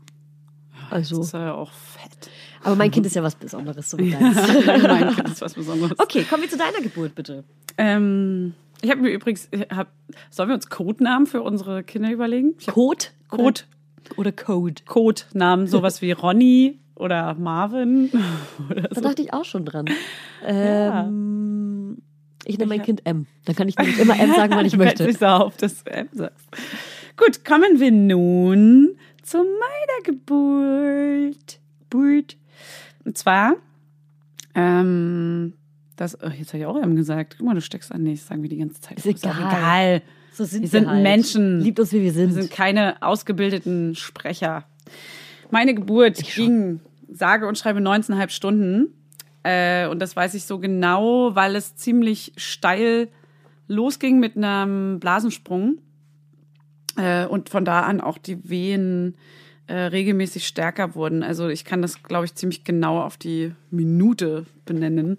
Also, 0.89 1.17
Das 1.17 1.27
ist 1.27 1.33
ja 1.33 1.53
auch 1.53 1.71
fett. 1.71 2.29
aber 2.63 2.75
mein 2.75 2.91
Kind 2.91 3.05
ist 3.05 3.15
ja 3.15 3.23
was 3.23 3.35
Besonderes, 3.35 3.89
so 3.89 3.97
wie 3.97 4.11
deins. 4.11 4.35
mein 4.83 5.13
Kind 5.15 5.29
ist 5.29 5.41
was 5.41 5.53
Besonderes. 5.53 5.97
Okay, 5.99 6.23
kommen 6.23 6.43
wir 6.43 6.49
zu 6.49 6.57
deiner 6.57 6.81
Geburt, 6.81 7.15
bitte. 7.15 7.43
Ähm, 7.77 8.53
ich 8.81 8.89
habe 8.91 9.01
mir 9.01 9.09
übrigens, 9.09 9.47
ich 9.51 9.61
hab, 9.69 9.87
sollen 10.29 10.49
wir 10.49 10.55
uns 10.55 10.69
Codenamen 10.69 11.27
für 11.27 11.41
unsere 11.41 11.83
Kinder 11.83 12.11
überlegen? 12.11 12.55
Ich 12.59 12.67
hab 12.67 12.75
Code? 12.75 13.05
Code, 13.29 13.61
Oder 14.17 14.31
Code? 14.31 14.83
Codenamen, 14.85 15.67
sowas 15.67 16.01
wie 16.01 16.11
Ronny 16.11 16.79
oder 16.95 17.33
Marvin 17.35 18.09
oder 18.69 18.81
Da 18.83 18.95
so. 18.95 19.01
dachte 19.01 19.21
ich 19.21 19.33
auch 19.33 19.43
schon 19.45 19.65
dran. 19.65 19.85
Ähm, 20.45 21.97
Ich 22.45 22.57
nenne 22.57 22.69
mein 22.69 22.83
Kind 22.83 23.01
M. 23.05 23.25
Dann 23.45 23.55
kann 23.55 23.67
ich 23.67 23.77
nämlich 23.77 23.99
immer 23.99 24.17
M 24.19 24.33
sagen, 24.33 24.53
wann 24.55 24.65
ich 24.65 24.73
Du 24.77 24.77
möchte. 24.77 25.03
nicht 25.05 25.19
so 25.19 25.25
auf, 25.25 25.57
dass 25.57 25.83
du 25.83 25.91
M 25.91 26.07
sagst. 26.11 26.45
Gut, 27.17 27.43
kommen 27.45 27.79
wir 27.79 27.91
nun 27.91 28.97
zu 29.25 29.37
meiner 29.37 30.03
Geburt. 30.03 31.59
Geburt. 31.89 32.37
Und 33.03 33.17
zwar, 33.17 33.55
ähm, 34.53 35.53
das, 35.95 36.17
oh, 36.21 36.27
jetzt 36.27 36.49
habe 36.49 36.59
ich 36.59 36.65
auch 36.65 36.81
M 36.81 36.95
gesagt. 36.95 37.35
Guck 37.37 37.47
mal, 37.47 37.55
du 37.55 37.61
steckst 37.61 37.91
an. 37.91 38.03
Nee, 38.03 38.15
das 38.15 38.27
sagen 38.27 38.41
wir 38.41 38.49
die 38.49 38.57
ganze 38.57 38.81
Zeit. 38.81 38.97
Ist 38.97 39.25
auch 39.25 39.35
egal. 39.35 39.51
egal. 39.51 40.01
So 40.33 40.43
sind 40.43 40.63
Wir 40.63 40.69
sind 40.69 40.87
halt. 40.89 41.03
Menschen. 41.03 41.61
Liebt 41.61 41.79
uns, 41.79 41.93
wie 41.93 42.01
wir 42.01 42.11
sind. 42.11 42.35
Wir 42.35 42.43
sind 42.43 42.51
keine 42.51 43.01
ausgebildeten 43.01 43.95
Sprecher. 43.95 44.65
Meine 45.51 45.73
Geburt 45.73 46.17
ging 46.35 46.81
sage 47.09 47.47
und 47.47 47.57
schreibe 47.57 47.79
19,5 47.79 48.29
Stunden. 48.29 48.93
Äh, 49.43 49.87
und 49.87 49.99
das 49.99 50.15
weiß 50.15 50.33
ich 50.33 50.45
so 50.45 50.59
genau, 50.59 51.35
weil 51.35 51.55
es 51.55 51.75
ziemlich 51.75 52.33
steil 52.35 53.09
losging 53.67 54.19
mit 54.19 54.35
einem 54.35 54.99
Blasensprung. 54.99 55.77
Äh, 56.97 57.25
und 57.25 57.49
von 57.49 57.65
da 57.65 57.81
an 57.81 58.01
auch 58.01 58.17
die 58.17 58.49
Wehen 58.49 59.15
äh, 59.67 59.75
regelmäßig 59.75 60.47
stärker 60.47 60.95
wurden. 60.95 61.23
Also 61.23 61.47
ich 61.47 61.65
kann 61.65 61.81
das, 61.81 62.03
glaube 62.03 62.25
ich, 62.25 62.35
ziemlich 62.35 62.63
genau 62.63 63.01
auf 63.01 63.17
die 63.17 63.53
Minute 63.71 64.45
benennen. 64.65 65.17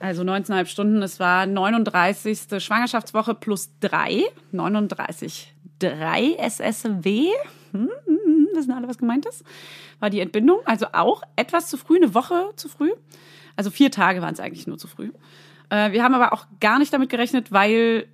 Also 0.00 0.22
19,5 0.22 0.66
Stunden, 0.66 1.02
es 1.02 1.18
war 1.18 1.46
39. 1.46 2.62
Schwangerschaftswoche 2.62 3.34
plus 3.34 3.70
3. 3.80 4.22
39. 4.52 5.54
3 5.80 6.34
SSW. 6.34 7.28
Hm, 7.72 7.90
hm, 8.04 8.48
wissen 8.54 8.72
alle, 8.72 8.88
was 8.88 8.98
gemeint 8.98 9.26
ist? 9.26 9.44
War 10.00 10.10
die 10.10 10.20
Entbindung. 10.20 10.60
Also 10.64 10.86
auch 10.92 11.22
etwas 11.36 11.68
zu 11.68 11.76
früh, 11.76 11.96
eine 11.96 12.14
Woche 12.14 12.50
zu 12.56 12.68
früh. 12.68 12.90
Also 13.56 13.70
vier 13.70 13.90
Tage 13.90 14.22
waren 14.22 14.34
es 14.34 14.40
eigentlich 14.40 14.66
nur 14.66 14.78
zu 14.78 14.86
früh. 14.86 15.10
Äh, 15.70 15.92
wir 15.92 16.04
haben 16.04 16.14
aber 16.14 16.32
auch 16.32 16.46
gar 16.60 16.78
nicht 16.78 16.92
damit 16.92 17.10
gerechnet, 17.10 17.50
weil 17.50 18.06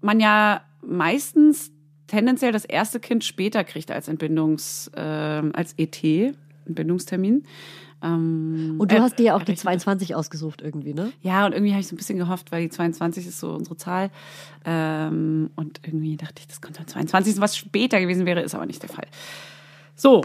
man 0.00 0.20
ja 0.20 0.62
meistens 0.82 1.72
tendenziell 2.12 2.52
das 2.52 2.66
erste 2.66 3.00
Kind 3.00 3.24
später 3.24 3.64
kriegt 3.64 3.90
als 3.90 4.06
Entbindungs, 4.06 4.90
äh, 4.94 5.00
als 5.00 5.74
ET, 5.78 6.34
Entbindungstermin. 6.66 7.44
Ähm, 8.02 8.74
Und 8.78 8.92
du 8.92 8.96
äh, 8.96 9.00
hast 9.00 9.18
dir 9.18 9.22
ja 9.22 9.34
auch 9.34 9.38
die 9.38 9.52
errechnet. 9.52 9.60
22 9.60 10.14
ausgesucht 10.14 10.60
irgendwie, 10.60 10.92
ne? 10.92 11.12
Ja, 11.22 11.46
und 11.46 11.52
irgendwie 11.52 11.72
habe 11.72 11.80
ich 11.80 11.86
so 11.86 11.94
ein 11.94 11.96
bisschen 11.96 12.18
gehofft, 12.18 12.52
weil 12.52 12.62
die 12.62 12.68
22 12.68 13.26
ist 13.26 13.40
so 13.40 13.54
unsere 13.54 13.78
Zahl. 13.78 14.10
Ähm, 14.66 15.50
und 15.56 15.80
irgendwie 15.86 16.18
dachte 16.18 16.34
ich, 16.40 16.48
das 16.48 16.60
kommt 16.60 16.78
am 16.78 16.86
22. 16.86 17.40
Was 17.40 17.56
später 17.56 17.98
gewesen 17.98 18.26
wäre, 18.26 18.42
ist 18.42 18.54
aber 18.54 18.66
nicht 18.66 18.82
der 18.82 18.90
Fall. 18.90 19.06
So. 19.96 20.22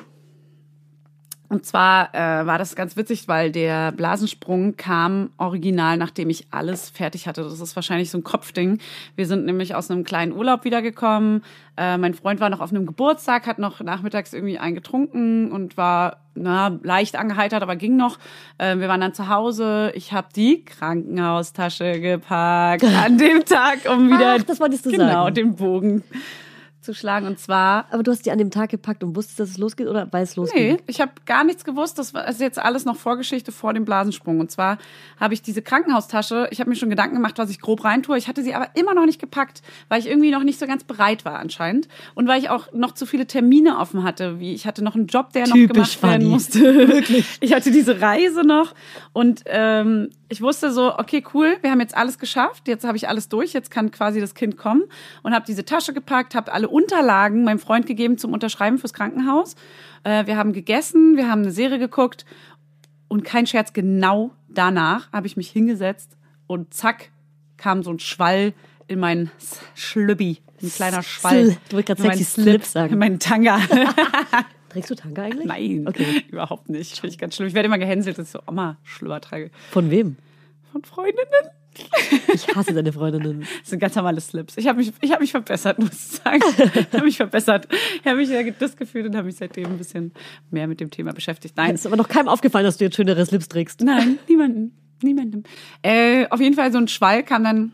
Und 1.49 1.65
zwar 1.65 2.13
äh, 2.13 2.45
war 2.45 2.57
das 2.57 2.75
ganz 2.75 2.97
witzig, 2.97 3.27
weil 3.29 3.51
der 3.51 3.93
Blasensprung 3.93 4.75
kam 4.75 5.29
original, 5.37 5.97
nachdem 5.97 6.29
ich 6.29 6.47
alles 6.51 6.89
fertig 6.89 7.25
hatte. 7.27 7.41
Das 7.43 7.61
ist 7.61 7.75
wahrscheinlich 7.75 8.11
so 8.11 8.17
ein 8.17 8.23
Kopfding. 8.23 8.79
Wir 9.15 9.27
sind 9.27 9.45
nämlich 9.45 9.73
aus 9.73 9.89
einem 9.89 10.03
kleinen 10.03 10.33
Urlaub 10.33 10.65
wiedergekommen. 10.65 11.43
Äh, 11.77 11.97
mein 11.97 12.13
Freund 12.13 12.41
war 12.41 12.49
noch 12.49 12.59
auf 12.59 12.71
einem 12.71 12.85
Geburtstag, 12.85 13.47
hat 13.47 13.59
noch 13.59 13.79
nachmittags 13.79 14.33
irgendwie 14.33 14.59
einen 14.59 14.75
getrunken 14.75 15.51
und 15.51 15.77
war 15.77 16.17
na, 16.35 16.77
leicht 16.83 17.15
angeheitert, 17.15 17.63
aber 17.63 17.77
ging 17.77 17.95
noch. 17.95 18.19
Äh, 18.57 18.77
wir 18.79 18.89
waren 18.89 18.99
dann 19.01 19.13
zu 19.13 19.29
Hause. 19.29 19.93
Ich 19.95 20.11
habe 20.11 20.27
die 20.35 20.65
Krankenhaustasche 20.65 22.01
gepackt 22.01 22.83
an 22.83 23.17
dem 23.17 23.45
Tag, 23.45 23.89
um 23.89 24.07
wieder 24.09 24.35
Ach, 24.39 24.43
das 24.43 24.59
wolltest 24.59 24.85
du 24.85 24.91
genau 24.91 25.23
sagen. 25.23 25.35
den 25.35 25.55
Bogen 25.55 26.03
zu 26.87 26.95
schlagen. 26.95 27.27
Und 27.27 27.37
zwar 27.39 27.85
Aber 27.91 28.01
du 28.01 28.11
hast 28.11 28.25
die 28.25 28.31
an 28.31 28.37
dem 28.37 28.49
Tag 28.49 28.69
gepackt 28.69 29.03
und 29.03 29.15
wusstest, 29.15 29.39
dass 29.39 29.49
es 29.49 29.57
losgeht 29.57 29.87
oder 29.87 30.07
weil 30.11 30.23
es 30.23 30.35
losgeht? 30.35 30.77
Nee, 30.77 30.83
ich 30.87 31.01
habe 31.01 31.11
gar 31.25 31.43
nichts 31.43 31.63
gewusst. 31.65 31.99
Das 31.99 32.13
ist 32.13 32.41
jetzt 32.41 32.57
alles 32.57 32.85
noch 32.85 32.95
Vorgeschichte 32.95 33.51
vor 33.51 33.73
dem 33.73 33.85
Blasensprung. 33.85 34.39
Und 34.39 34.49
zwar 34.49 34.77
habe 35.19 35.33
ich 35.33 35.41
diese 35.41 35.61
Krankenhaustasche, 35.61 36.47
ich 36.49 36.59
habe 36.59 36.69
mir 36.69 36.75
schon 36.75 36.89
Gedanken 36.89 37.15
gemacht, 37.15 37.37
was 37.37 37.49
ich 37.49 37.59
grob 37.59 37.83
reintue. 37.83 38.17
Ich 38.17 38.27
hatte 38.27 38.41
sie 38.41 38.53
aber 38.53 38.69
immer 38.75 38.93
noch 38.93 39.05
nicht 39.05 39.19
gepackt, 39.19 39.61
weil 39.89 39.99
ich 39.99 40.07
irgendwie 40.07 40.31
noch 40.31 40.43
nicht 40.43 40.59
so 40.59 40.65
ganz 40.65 40.85
bereit 40.85 41.25
war 41.25 41.39
anscheinend. 41.39 41.87
Und 42.15 42.27
weil 42.27 42.39
ich 42.39 42.49
auch 42.49 42.71
noch 42.71 42.93
zu 42.93 43.05
viele 43.05 43.27
Termine 43.27 43.77
offen 43.77 44.03
hatte. 44.03 44.39
Wie 44.39 44.53
ich 44.53 44.65
hatte 44.65 44.83
noch 44.83 44.95
einen 44.95 45.07
Job, 45.07 45.33
der 45.33 45.47
noch 45.47 45.53
Typisch 45.53 45.99
gemacht 45.99 46.03
werden 46.03 46.21
Fanny. 46.21 46.25
musste. 46.25 46.59
Wirklich. 46.87 47.37
Ich 47.41 47.53
hatte 47.53 47.71
diese 47.71 47.99
Reise 48.01 48.43
noch. 48.43 48.73
Und 49.11 49.43
ähm, 49.47 50.09
ich 50.29 50.41
wusste 50.41 50.71
so, 50.71 50.97
okay, 50.97 51.23
cool, 51.33 51.57
wir 51.61 51.71
haben 51.71 51.79
jetzt 51.79 51.95
alles 51.95 52.19
geschafft. 52.19 52.67
Jetzt 52.67 52.83
habe 52.85 52.97
ich 52.97 53.07
alles 53.07 53.29
durch. 53.29 53.53
Jetzt 53.53 53.71
kann 53.71 53.91
quasi 53.91 54.19
das 54.19 54.33
Kind 54.35 54.57
kommen. 54.57 54.83
Und 55.23 55.33
habe 55.33 55.45
diese 55.45 55.63
Tasche 55.63 55.93
gepackt, 55.93 56.35
habe 56.35 56.51
alle 56.51 56.67
Unterlagen 56.67 57.43
meinem 57.43 57.59
Freund 57.59 57.85
gegeben 57.85 58.17
zum 58.17 58.33
Unterschreiben 58.33 58.77
fürs 58.77 58.93
Krankenhaus. 58.93 59.55
Äh, 60.03 60.25
wir 60.27 60.35
haben 60.37 60.51
gegessen, 60.53 61.15
wir 61.15 61.29
haben 61.29 61.41
eine 61.43 61.51
Serie 61.51 61.79
geguckt. 61.79 62.25
Und 63.07 63.23
kein 63.23 63.47
Scherz, 63.47 63.71
genau 63.71 64.31
danach 64.49 65.11
habe 65.13 65.27
ich 65.27 65.37
mich 65.37 65.49
hingesetzt 65.49 66.17
und 66.45 66.73
zack, 66.73 67.09
kam 67.55 67.81
so 67.83 67.91
ein 67.91 67.99
Schwall 67.99 68.53
in 68.87 68.99
meinen 68.99 69.31
S- 69.37 69.59
Schlübbi. 69.75 70.39
Ein 70.61 70.71
kleiner 70.71 71.03
Schwall. 71.03 71.55
Ich 71.67 71.73
wollte 71.73 71.95
gerade 71.95 72.01
sexy 72.17 72.23
Slip 72.25 72.63
sagen. 72.65 72.93
In 72.93 72.99
meinen 72.99 73.19
Tanga. 73.19 73.59
Trägst 74.77 74.91
du 74.91 74.95
Tanga 74.95 75.23
eigentlich? 75.23 75.45
Nein, 75.45 75.85
Okay. 75.87 76.23
überhaupt 76.31 76.69
nicht. 76.69 76.99
Finde 76.99 77.13
ich 77.13 77.17
ganz 77.17 77.35
schlimm. 77.35 77.47
Ich 77.47 77.53
werde 77.53 77.65
immer 77.67 77.77
gehänselt, 77.77 78.17
dass 78.17 78.27
ich 78.27 78.31
so 78.31 78.39
Oma-Schlüpper 78.47 79.21
trage. 79.21 79.51
Von 79.71 79.89
wem? 79.91 80.15
von 80.71 80.83
Freundinnen. 80.83 81.25
Ich 82.33 82.47
hasse 82.55 82.73
deine 82.73 82.91
Freundinnen. 82.91 83.41
Das 83.61 83.69
sind 83.69 83.77
ganz 83.79 83.93
normale 83.95 84.19
Slips. 84.19 84.57
Ich 84.57 84.67
habe 84.67 84.79
mich, 84.79 84.91
ich 84.99 85.11
hab 85.11 85.19
mich 85.19 85.29
verbessert, 85.31 85.77
muss 85.79 85.91
ich 85.91 86.19
sagen. 86.23 86.41
Ich 86.73 86.93
habe 86.93 87.05
mich 87.05 87.17
verbessert. 87.17 87.67
Ich 88.01 88.05
habe 88.07 88.17
mich 88.17 88.29
das 88.57 88.75
gefühlt 88.75 89.05
und 89.05 89.15
habe 89.15 89.27
mich 89.27 89.35
seitdem 89.35 89.65
ein 89.67 89.77
bisschen 89.77 90.11
mehr 90.49 90.67
mit 90.67 90.79
dem 90.79 90.89
Thema 90.89 91.13
beschäftigt. 91.13 91.55
Nein, 91.55 91.75
Es 91.75 91.81
ist 91.81 91.85
aber 91.85 91.95
noch 91.97 92.07
keinem 92.09 92.29
aufgefallen, 92.29 92.65
dass 92.65 92.77
du 92.77 92.85
jetzt 92.85 92.95
schönere 92.95 93.23
Slips 93.25 93.47
trägst. 93.47 93.81
Nein, 93.81 94.17
niemanden. 94.27 94.75
Niemandem. 95.03 95.43
Äh, 95.83 96.25
auf 96.29 96.39
jeden 96.41 96.55
Fall 96.55 96.71
so 96.71 96.79
ein 96.79 96.87
Schwall 96.87 97.23
kam 97.23 97.43
dann. 97.43 97.71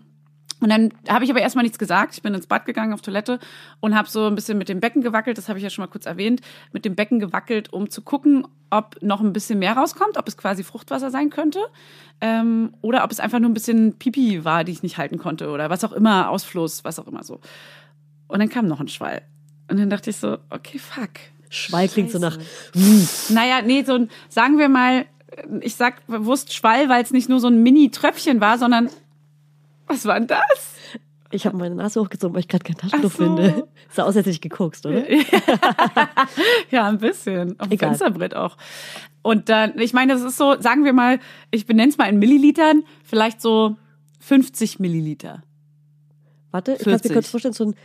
Und 0.63 0.69
dann 0.69 0.93
habe 1.09 1.25
ich 1.25 1.29
aber 1.29 1.41
erstmal 1.41 1.63
nichts 1.63 1.77
gesagt. 1.77 2.13
Ich 2.15 2.21
bin 2.21 2.33
ins 2.33 2.47
Bad 2.47 2.65
gegangen 2.65 2.93
auf 2.93 3.01
Toilette 3.01 3.39
und 3.81 3.95
habe 3.95 4.07
so 4.07 4.27
ein 4.27 4.35
bisschen 4.35 4.57
mit 4.57 4.69
dem 4.69 4.79
Becken 4.79 5.01
gewackelt, 5.01 5.37
das 5.37 5.49
habe 5.49 5.59
ich 5.59 5.63
ja 5.63 5.69
schon 5.69 5.83
mal 5.83 5.89
kurz 5.89 6.05
erwähnt, 6.05 6.39
mit 6.71 6.85
dem 6.85 6.95
Becken 6.95 7.19
gewackelt, 7.19 7.73
um 7.73 7.89
zu 7.89 8.01
gucken, 8.01 8.47
ob 8.69 8.95
noch 9.01 9.19
ein 9.19 9.33
bisschen 9.33 9.59
mehr 9.59 9.73
rauskommt, 9.73 10.17
ob 10.17 10.25
es 10.27 10.37
quasi 10.37 10.63
Fruchtwasser 10.63 11.11
sein 11.11 11.29
könnte 11.29 11.59
ähm, 12.21 12.73
oder 12.81 13.03
ob 13.03 13.11
es 13.11 13.19
einfach 13.19 13.39
nur 13.39 13.49
ein 13.49 13.53
bisschen 13.53 13.99
Pipi 13.99 14.45
war, 14.45 14.63
die 14.63 14.71
ich 14.71 14.83
nicht 14.83 14.97
halten 14.97 15.17
konnte 15.17 15.49
oder 15.49 15.69
was 15.69 15.83
auch 15.83 15.91
immer, 15.91 16.29
Ausfluss, 16.29 16.85
was 16.85 16.97
auch 16.97 17.07
immer 17.07 17.23
so. 17.23 17.41
Und 18.27 18.39
dann 18.39 18.47
kam 18.49 18.67
noch 18.67 18.79
ein 18.79 18.87
Schwall. 18.87 19.21
Und 19.69 19.79
dann 19.79 19.89
dachte 19.89 20.11
ich 20.11 20.17
so, 20.17 20.37
okay, 20.49 20.79
fuck. 20.79 21.09
Schwall 21.49 21.89
klingt 21.89 22.09
so 22.09 22.19
nach. 22.19 22.37
Naja, 23.29 23.61
nee, 23.61 23.83
so 23.83 23.95
ein, 23.95 24.09
sagen 24.29 24.57
wir 24.57 24.69
mal, 24.69 25.05
ich 25.61 25.75
sag 25.75 26.05
bewusst 26.07 26.53
Schwall, 26.53 26.89
weil 26.89 27.03
es 27.03 27.11
nicht 27.11 27.29
nur 27.29 27.39
so 27.39 27.47
ein 27.47 27.61
Mini-Tröpfchen 27.61 28.41
war, 28.41 28.57
sondern 28.57 28.89
was 29.87 30.05
war 30.05 30.19
denn 30.19 30.27
das? 30.27 30.73
Ich 31.31 31.45
habe 31.47 31.57
meine 31.57 31.73
Nase 31.73 31.99
hochgezogen, 31.99 32.33
weil 32.35 32.41
ich 32.41 32.47
gerade 32.47 32.63
kein 32.63 32.77
Taschentuch 32.77 33.11
so. 33.11 33.17
finde. 33.23 33.67
Sah 33.89 34.03
aus, 34.03 34.09
als 34.09 34.17
hätte 34.17 34.29
ich 34.29 34.39
gekokst, 34.41 34.85
oder? 34.85 35.03
Ja, 36.69 36.87
ein 36.87 36.97
bisschen. 36.99 37.59
Auf 37.59 37.67
dem. 37.69 37.79
Fensterbrett 37.79 38.35
auch. 38.35 38.57
Und 39.21 39.49
dann, 39.49 39.77
ich 39.79 39.93
meine, 39.93 40.13
das 40.13 40.21
ist 40.21 40.37
so, 40.37 40.59
sagen 40.61 40.83
wir 40.85 40.93
mal, 40.93 41.19
ich 41.51 41.65
benenne 41.65 41.89
es 41.89 41.97
mal 41.97 42.05
in 42.09 42.19
Millilitern, 42.19 42.83
vielleicht 43.03 43.41
so 43.41 43.77
50 44.19 44.79
Milliliter. 44.79 45.43
Warte, 46.51 46.73
ich 46.73 46.79
kann 46.79 46.93
mir 46.93 46.99
40. 46.99 47.13
kurz 47.13 47.29
vorstellen, 47.29 47.53
so 47.53 47.65
ein, 47.65 47.75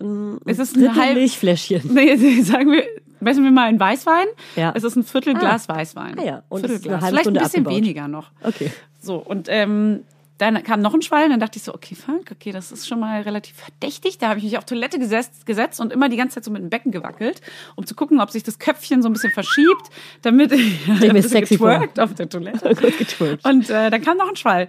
ein, 0.00 0.38
Es 0.46 0.58
ist 0.58 0.76
ein 0.76 0.94
halb- 0.94 1.14
Milchfläschchen. 1.14 1.82
Nee, 1.94 2.16
sagen 2.42 2.70
wir, 2.72 2.82
messen 3.20 3.44
wir 3.44 3.50
mal 3.50 3.70
in 3.70 3.78
Weißwein. 3.78 4.26
Ja. 4.56 4.72
Es 4.74 4.84
ist 4.84 4.96
ein 4.96 5.04
Viertel 5.04 5.36
Ah. 5.36 5.58
Weißwein. 5.66 6.18
Ah 6.18 6.22
ja, 6.24 6.42
und 6.48 6.66
Viertelglas. 6.66 7.04
Vielleicht 7.06 7.26
ein 7.28 7.32
bisschen 7.34 7.44
abgebaut. 7.46 7.72
weniger 7.76 8.08
noch. 8.08 8.30
Okay. 8.42 8.70
So, 9.00 9.16
und 9.16 9.46
ähm, 9.48 10.00
dann 10.40 10.62
kam 10.62 10.80
noch 10.80 10.94
ein 10.94 11.02
Schwall, 11.02 11.24
und 11.24 11.30
dann 11.30 11.40
dachte 11.40 11.58
ich 11.58 11.64
so, 11.64 11.74
okay, 11.74 11.94
fuck, 11.94 12.30
okay, 12.32 12.50
das 12.50 12.72
ist 12.72 12.88
schon 12.88 12.98
mal 12.98 13.20
relativ 13.22 13.56
verdächtig. 13.56 14.16
Da 14.18 14.28
habe 14.28 14.38
ich 14.38 14.44
mich 14.44 14.56
auf 14.56 14.64
Toilette 14.64 14.98
gesetzt, 14.98 15.44
gesetzt 15.44 15.80
und 15.80 15.92
immer 15.92 16.08
die 16.08 16.16
ganze 16.16 16.36
Zeit 16.36 16.44
so 16.44 16.50
mit 16.50 16.62
dem 16.62 16.70
Becken 16.70 16.92
gewackelt, 16.92 17.42
um 17.76 17.84
zu 17.84 17.94
gucken, 17.94 18.20
ob 18.20 18.30
sich 18.30 18.42
das 18.42 18.58
Köpfchen 18.58 19.02
so 19.02 19.08
ein 19.08 19.12
bisschen 19.12 19.32
verschiebt, 19.32 19.90
damit 20.22 20.52
ich 20.52 20.88
ein 20.88 21.12
bisschen 21.12 21.44
getwerkt 21.44 22.00
auf 22.00 22.14
der 22.14 22.28
Toilette. 22.28 22.74
Gut 22.74 22.96
getwerkt. 22.96 23.44
Und 23.44 23.68
äh, 23.68 23.90
dann 23.90 24.02
kam 24.02 24.16
noch 24.16 24.28
ein 24.28 24.36
Schwall. 24.36 24.68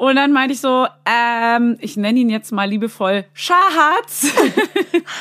Und 0.00 0.16
dann 0.16 0.32
meinte 0.32 0.54
ich 0.54 0.60
so, 0.62 0.86
ähm, 1.04 1.76
ich 1.78 1.98
nenne 1.98 2.18
ihn 2.18 2.30
jetzt 2.30 2.52
mal 2.52 2.66
liebevoll 2.66 3.26
Schatz. 3.34 4.32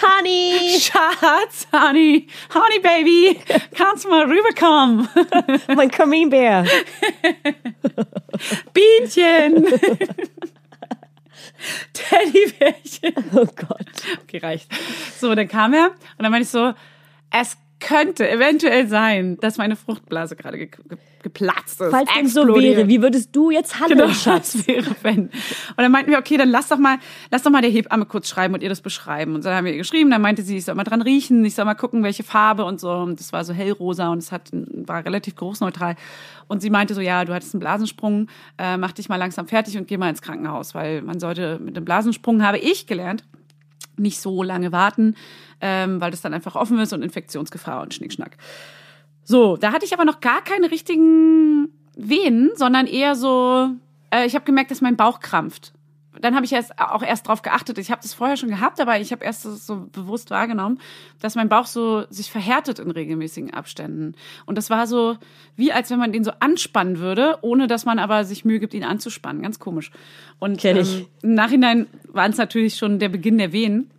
Honey! 0.01 0.79
Schatz, 0.79 1.67
Honey, 1.73 2.27
Honey 2.53 2.79
Baby, 2.81 3.39
kannst 3.75 4.05
du 4.05 4.09
mal 4.09 4.25
rüberkommen? 4.25 5.09
mein 5.75 5.91
Kaminbär. 5.91 6.65
Bienchen. 8.71 9.65
Teddybärchen. 11.91 13.13
Oh 13.33 13.47
Gott. 13.55 13.85
Okay, 14.23 14.37
reicht. 14.37 14.69
So, 15.19 15.35
dann 15.35 15.49
kam 15.49 15.73
er 15.73 15.87
und 15.87 16.23
dann 16.23 16.31
meinte 16.31 16.43
ich 16.43 16.49
so, 16.49 16.73
es 17.31 17.57
könnte 17.81 18.29
eventuell 18.29 18.87
sein, 18.87 19.37
dass 19.41 19.57
meine 19.57 19.75
Fruchtblase 19.75 20.37
gerade 20.37 20.57
ge 20.57 20.67
ge 20.67 20.97
geplatzt 21.23 21.81
ist. 21.81 21.91
Falls 21.91 22.09
dem 22.13 22.27
so 22.27 22.47
wäre, 22.47 22.87
wie 22.87 23.01
würdest 23.01 23.35
du 23.35 23.51
jetzt 23.51 23.79
handeln, 23.79 23.99
Genau, 23.99 24.13
Schatz? 24.13 24.67
wäre, 24.67 24.95
wenn. 25.01 25.19
Und 25.25 25.31
dann 25.77 25.91
meinten 25.91 26.11
wir, 26.11 26.17
okay, 26.17 26.37
dann 26.37 26.49
lass 26.49 26.67
doch 26.69 26.77
mal, 26.77 26.97
lass 27.31 27.43
doch 27.43 27.51
mal 27.51 27.61
der 27.61 27.71
Hebamme 27.71 28.05
kurz 28.05 28.29
schreiben 28.29 28.53
und 28.53 28.63
ihr 28.63 28.69
das 28.69 28.81
beschreiben. 28.81 29.35
Und 29.35 29.45
dann 29.45 29.55
haben 29.55 29.65
wir 29.65 29.71
ihr 29.71 29.77
geschrieben, 29.79 30.09
dann 30.11 30.21
meinte 30.21 30.41
sie, 30.41 30.57
ich 30.57 30.65
soll 30.65 30.75
mal 30.75 30.83
dran 30.83 31.01
riechen, 31.01 31.43
ich 31.45 31.55
soll 31.55 31.65
mal 31.65 31.75
gucken, 31.75 32.03
welche 32.03 32.23
Farbe 32.23 32.65
und 32.65 32.79
so. 32.79 32.91
Und 32.91 33.19
das 33.19 33.33
war 33.33 33.43
so 33.43 33.53
hellrosa 33.53 34.09
und 34.09 34.19
es 34.19 34.31
hat, 34.31 34.49
war 34.51 35.03
relativ 35.05 35.35
geruchsneutral. 35.35 35.95
Und 36.47 36.61
sie 36.61 36.69
meinte 36.69 36.93
so, 36.95 37.01
ja, 37.01 37.25
du 37.25 37.33
hattest 37.33 37.53
einen 37.53 37.59
Blasensprung, 37.59 38.27
äh, 38.57 38.77
mach 38.77 38.91
dich 38.91 39.07
mal 39.09 39.17
langsam 39.17 39.47
fertig 39.47 39.77
und 39.77 39.87
geh 39.87 39.97
mal 39.97 40.09
ins 40.09 40.21
Krankenhaus, 40.21 40.73
weil 40.73 41.01
man 41.01 41.19
sollte 41.19 41.59
mit 41.59 41.75
dem 41.77 41.85
Blasensprung, 41.85 42.43
habe 42.43 42.57
ich 42.57 42.87
gelernt, 42.87 43.23
nicht 43.97 44.19
so 44.19 44.41
lange 44.43 44.71
warten, 44.71 45.15
ähm, 45.61 45.99
weil 46.01 46.09
das 46.09 46.21
dann 46.21 46.33
einfach 46.33 46.55
offen 46.55 46.79
ist 46.79 46.93
und 46.93 47.03
Infektionsgefahr 47.03 47.81
und 47.81 47.93
Schnickschnack. 47.93 48.37
So, 49.29 49.57
da 49.57 49.73
hatte 49.73 49.85
ich 49.85 49.93
aber 49.93 50.05
noch 50.05 50.21
gar 50.21 50.41
keine 50.43 50.71
richtigen 50.71 51.69
Venen, 51.95 52.49
sondern 52.55 52.87
eher 52.87 53.13
so, 53.13 53.69
äh, 54.09 54.25
ich 54.25 54.33
habe 54.33 54.43
gemerkt, 54.43 54.71
dass 54.71 54.81
mein 54.81 54.95
Bauch 54.97 55.19
krampft. 55.19 55.71
Dann 56.19 56.33
habe 56.33 56.47
ich 56.47 56.51
erst 56.51 56.79
auch 56.79 57.03
erst 57.03 57.27
drauf 57.27 57.43
geachtet. 57.43 57.77
Ich 57.77 57.91
habe 57.91 58.01
das 58.01 58.15
vorher 58.15 58.37
schon 58.37 58.49
gehabt, 58.49 58.81
aber 58.81 58.99
ich 58.99 59.11
habe 59.11 59.23
erst 59.23 59.43
so 59.43 59.87
bewusst 59.91 60.31
wahrgenommen, 60.31 60.79
dass 61.21 61.35
mein 61.35 61.47
Bauch 61.47 61.67
so 61.67 62.05
sich 62.09 62.31
verhärtet 62.31 62.79
in 62.79 62.89
regelmäßigen 62.89 63.53
Abständen. 63.53 64.15
Und 64.47 64.57
das 64.57 64.71
war 64.71 64.87
so 64.87 65.15
wie 65.55 65.71
als 65.71 65.91
wenn 65.91 65.99
man 65.99 66.11
den 66.11 66.23
so 66.23 66.31
anspannen 66.39 66.97
würde, 66.97 67.37
ohne 67.41 67.67
dass 67.67 67.85
man 67.85 67.99
aber 67.99 68.25
sich 68.25 68.45
Mühe 68.45 68.59
gibt, 68.59 68.73
ihn 68.73 68.83
anzuspannen. 68.83 69.43
Ganz 69.43 69.59
komisch. 69.59 69.91
Und 70.39 70.59
Kenn 70.59 70.77
ich. 70.77 71.01
ähm, 71.01 71.05
im 71.21 71.33
Nachhinein 71.35 71.85
waren 72.07 72.31
es 72.31 72.37
natürlich 72.39 72.77
schon 72.77 72.97
der 72.97 73.09
Beginn 73.09 73.37
der 73.37 73.51
Wehen. 73.53 73.91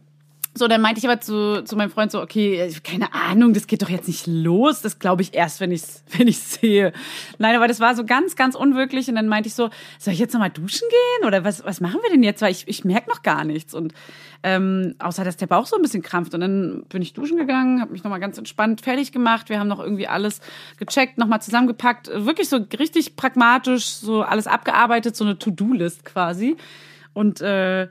So, 0.52 0.66
dann 0.66 0.80
meinte 0.80 0.98
ich 0.98 1.06
aber 1.06 1.20
zu, 1.20 1.62
zu 1.64 1.76
meinem 1.76 1.90
Freund 1.90 2.10
so, 2.10 2.20
okay, 2.20 2.74
keine 2.82 3.14
Ahnung, 3.14 3.54
das 3.54 3.68
geht 3.68 3.82
doch 3.82 3.88
jetzt 3.88 4.08
nicht 4.08 4.26
los. 4.26 4.82
Das 4.82 4.98
glaube 4.98 5.22
ich 5.22 5.32
erst, 5.32 5.60
wenn 5.60 5.70
ich 5.70 5.82
wenn 6.18 6.26
ich's 6.26 6.54
sehe. 6.54 6.92
Nein, 7.38 7.54
aber 7.54 7.68
das 7.68 7.78
war 7.78 7.94
so 7.94 8.04
ganz, 8.04 8.34
ganz 8.34 8.56
unwirklich. 8.56 9.08
Und 9.08 9.14
dann 9.14 9.28
meinte 9.28 9.46
ich 9.46 9.54
so, 9.54 9.70
soll 10.00 10.12
ich 10.12 10.18
jetzt 10.18 10.32
noch 10.32 10.40
mal 10.40 10.50
duschen 10.50 10.88
gehen? 10.88 11.28
Oder 11.28 11.44
was, 11.44 11.64
was 11.64 11.80
machen 11.80 12.00
wir 12.02 12.10
denn 12.10 12.24
jetzt? 12.24 12.42
Weil 12.42 12.50
ich, 12.50 12.66
ich 12.66 12.84
merke 12.84 13.08
noch 13.08 13.22
gar 13.22 13.44
nichts. 13.44 13.74
Und 13.74 13.94
ähm, 14.42 14.96
außer, 14.98 15.22
dass 15.22 15.36
der 15.36 15.46
Bauch 15.46 15.66
so 15.66 15.76
ein 15.76 15.82
bisschen 15.82 16.02
krampft. 16.02 16.34
Und 16.34 16.40
dann 16.40 16.84
bin 16.88 17.00
ich 17.00 17.12
duschen 17.12 17.36
gegangen, 17.36 17.80
habe 17.80 17.92
mich 17.92 18.02
noch 18.02 18.10
mal 18.10 18.18
ganz 18.18 18.36
entspannt 18.36 18.80
fertig 18.80 19.12
gemacht. 19.12 19.50
Wir 19.50 19.60
haben 19.60 19.68
noch 19.68 19.80
irgendwie 19.80 20.08
alles 20.08 20.40
gecheckt, 20.78 21.16
noch 21.16 21.28
mal 21.28 21.40
zusammengepackt. 21.40 22.10
Wirklich 22.12 22.48
so 22.48 22.58
richtig 22.76 23.14
pragmatisch, 23.14 23.86
so 23.86 24.22
alles 24.22 24.48
abgearbeitet, 24.48 25.14
so 25.14 25.24
eine 25.24 25.38
To-Do-List 25.38 26.04
quasi. 26.04 26.56
Und 27.12 27.40
äh, 27.40 27.88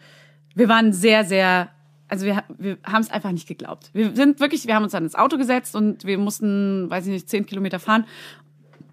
wir 0.55 0.67
waren 0.67 0.91
sehr, 0.91 1.23
sehr, 1.23 1.69
also 2.09 2.25
wir, 2.25 2.43
wir 2.57 2.77
haben 2.83 3.01
es 3.01 3.09
einfach 3.09 3.31
nicht 3.31 3.47
geglaubt. 3.47 3.91
Wir 3.93 4.15
sind 4.15 4.39
wirklich, 4.39 4.67
wir 4.67 4.75
haben 4.75 4.83
uns 4.83 4.91
dann 4.91 5.03
ins 5.03 5.15
Auto 5.15 5.37
gesetzt 5.37 5.75
und 5.75 6.05
wir 6.05 6.17
mussten, 6.17 6.89
weiß 6.89 7.05
ich 7.05 7.13
nicht, 7.13 7.29
zehn 7.29 7.45
Kilometer 7.45 7.79
fahren. 7.79 8.05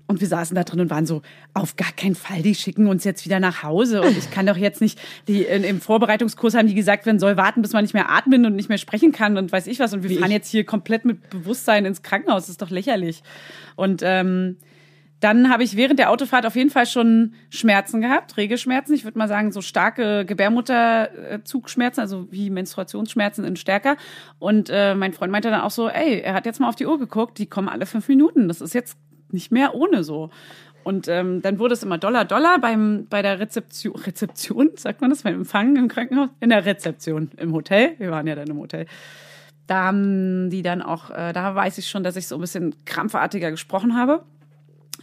Und 0.08 0.20
wir 0.20 0.28
saßen 0.28 0.54
da 0.54 0.62
drin 0.62 0.78
und 0.78 0.90
waren 0.90 1.04
so, 1.04 1.22
auf 1.52 1.74
gar 1.74 1.90
keinen 1.90 2.14
Fall, 2.14 2.40
die 2.42 2.54
schicken 2.54 2.86
uns 2.86 3.02
jetzt 3.02 3.24
wieder 3.24 3.40
nach 3.40 3.64
Hause. 3.64 4.02
Und 4.02 4.16
ich 4.16 4.30
kann 4.30 4.46
doch 4.46 4.56
jetzt 4.56 4.80
nicht, 4.80 5.00
die 5.26 5.42
in, 5.42 5.64
im 5.64 5.80
Vorbereitungskurs 5.80 6.54
haben 6.54 6.68
die 6.68 6.74
gesagt, 6.74 7.06
man 7.06 7.18
soll 7.18 7.36
warten, 7.36 7.60
bis 7.60 7.72
man 7.72 7.82
nicht 7.82 7.94
mehr 7.94 8.08
atmen 8.08 8.46
und 8.46 8.54
nicht 8.54 8.68
mehr 8.68 8.78
sprechen 8.78 9.10
kann 9.10 9.36
und 9.36 9.50
weiß 9.50 9.66
ich 9.66 9.80
was. 9.80 9.92
Und 9.92 10.04
wir 10.04 10.20
fahren 10.20 10.30
jetzt 10.30 10.48
hier 10.48 10.64
komplett 10.64 11.04
mit 11.04 11.28
Bewusstsein 11.30 11.84
ins 11.86 12.02
Krankenhaus. 12.02 12.42
Das 12.42 12.50
ist 12.50 12.62
doch 12.62 12.70
lächerlich. 12.70 13.24
Und 13.74 14.02
ähm, 14.04 14.58
dann 15.20 15.50
habe 15.50 15.62
ich 15.62 15.76
während 15.76 15.98
der 15.98 16.10
Autofahrt 16.10 16.44
auf 16.44 16.56
jeden 16.56 16.70
Fall 16.70 16.86
schon 16.86 17.32
Schmerzen 17.48 18.00
gehabt, 18.00 18.36
Regelschmerzen. 18.36 18.94
Ich 18.94 19.04
würde 19.04 19.18
mal 19.18 19.28
sagen, 19.28 19.50
so 19.50 19.62
starke 19.62 20.26
Gebärmutterzugschmerzen, 20.26 22.00
also 22.00 22.28
wie 22.30 22.50
Menstruationsschmerzen 22.50 23.44
in 23.44 23.56
stärker. 23.56 23.96
Und 24.38 24.68
äh, 24.70 24.94
mein 24.94 25.14
Freund 25.14 25.32
meinte 25.32 25.50
dann 25.50 25.62
auch 25.62 25.70
so, 25.70 25.88
ey, 25.88 26.20
er 26.20 26.34
hat 26.34 26.44
jetzt 26.44 26.60
mal 26.60 26.68
auf 26.68 26.76
die 26.76 26.86
Uhr 26.86 26.98
geguckt, 26.98 27.38
die 27.38 27.46
kommen 27.46 27.68
alle 27.68 27.86
fünf 27.86 28.08
Minuten. 28.08 28.48
Das 28.48 28.60
ist 28.60 28.74
jetzt 28.74 28.98
nicht 29.30 29.50
mehr 29.50 29.74
ohne 29.74 30.04
so. 30.04 30.30
Und 30.84 31.08
ähm, 31.08 31.42
dann 31.42 31.58
wurde 31.58 31.74
es 31.74 31.82
immer 31.82 31.98
Dollar, 31.98 32.24
Dollar 32.24 32.60
beim, 32.60 33.06
bei 33.08 33.22
der 33.22 33.40
Rezeption, 33.40 33.96
Rezeption, 33.96 34.70
sagt 34.76 35.00
man 35.00 35.10
das, 35.10 35.22
beim 35.22 35.34
Empfang 35.34 35.76
im 35.76 35.88
Krankenhaus? 35.88 36.28
In 36.40 36.50
der 36.50 36.64
Rezeption 36.64 37.30
im 37.38 37.52
Hotel. 37.52 37.94
Wir 37.98 38.10
waren 38.10 38.26
ja 38.26 38.34
dann 38.34 38.48
im 38.48 38.58
Hotel 38.58 38.86
da 39.66 39.82
haben 39.82 40.48
die 40.50 40.62
dann 40.62 40.82
auch, 40.82 41.10
äh, 41.10 41.32
da 41.32 41.54
weiß 41.54 41.78
ich 41.78 41.88
schon, 41.88 42.04
dass 42.04 42.16
ich 42.16 42.28
so 42.28 42.36
ein 42.36 42.40
bisschen 42.40 42.74
krampfartiger 42.84 43.50
gesprochen 43.50 43.96
habe. 43.96 44.22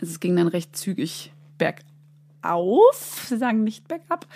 Also 0.04 0.12
es 0.12 0.20
ging 0.20 0.36
dann 0.36 0.50
recht 0.50 0.76
zügig 0.76 1.32
bergauf. 1.58 3.26
Sie 3.26 3.38
sagen 3.38 3.64
nicht 3.64 3.88
bergab. 3.88 4.28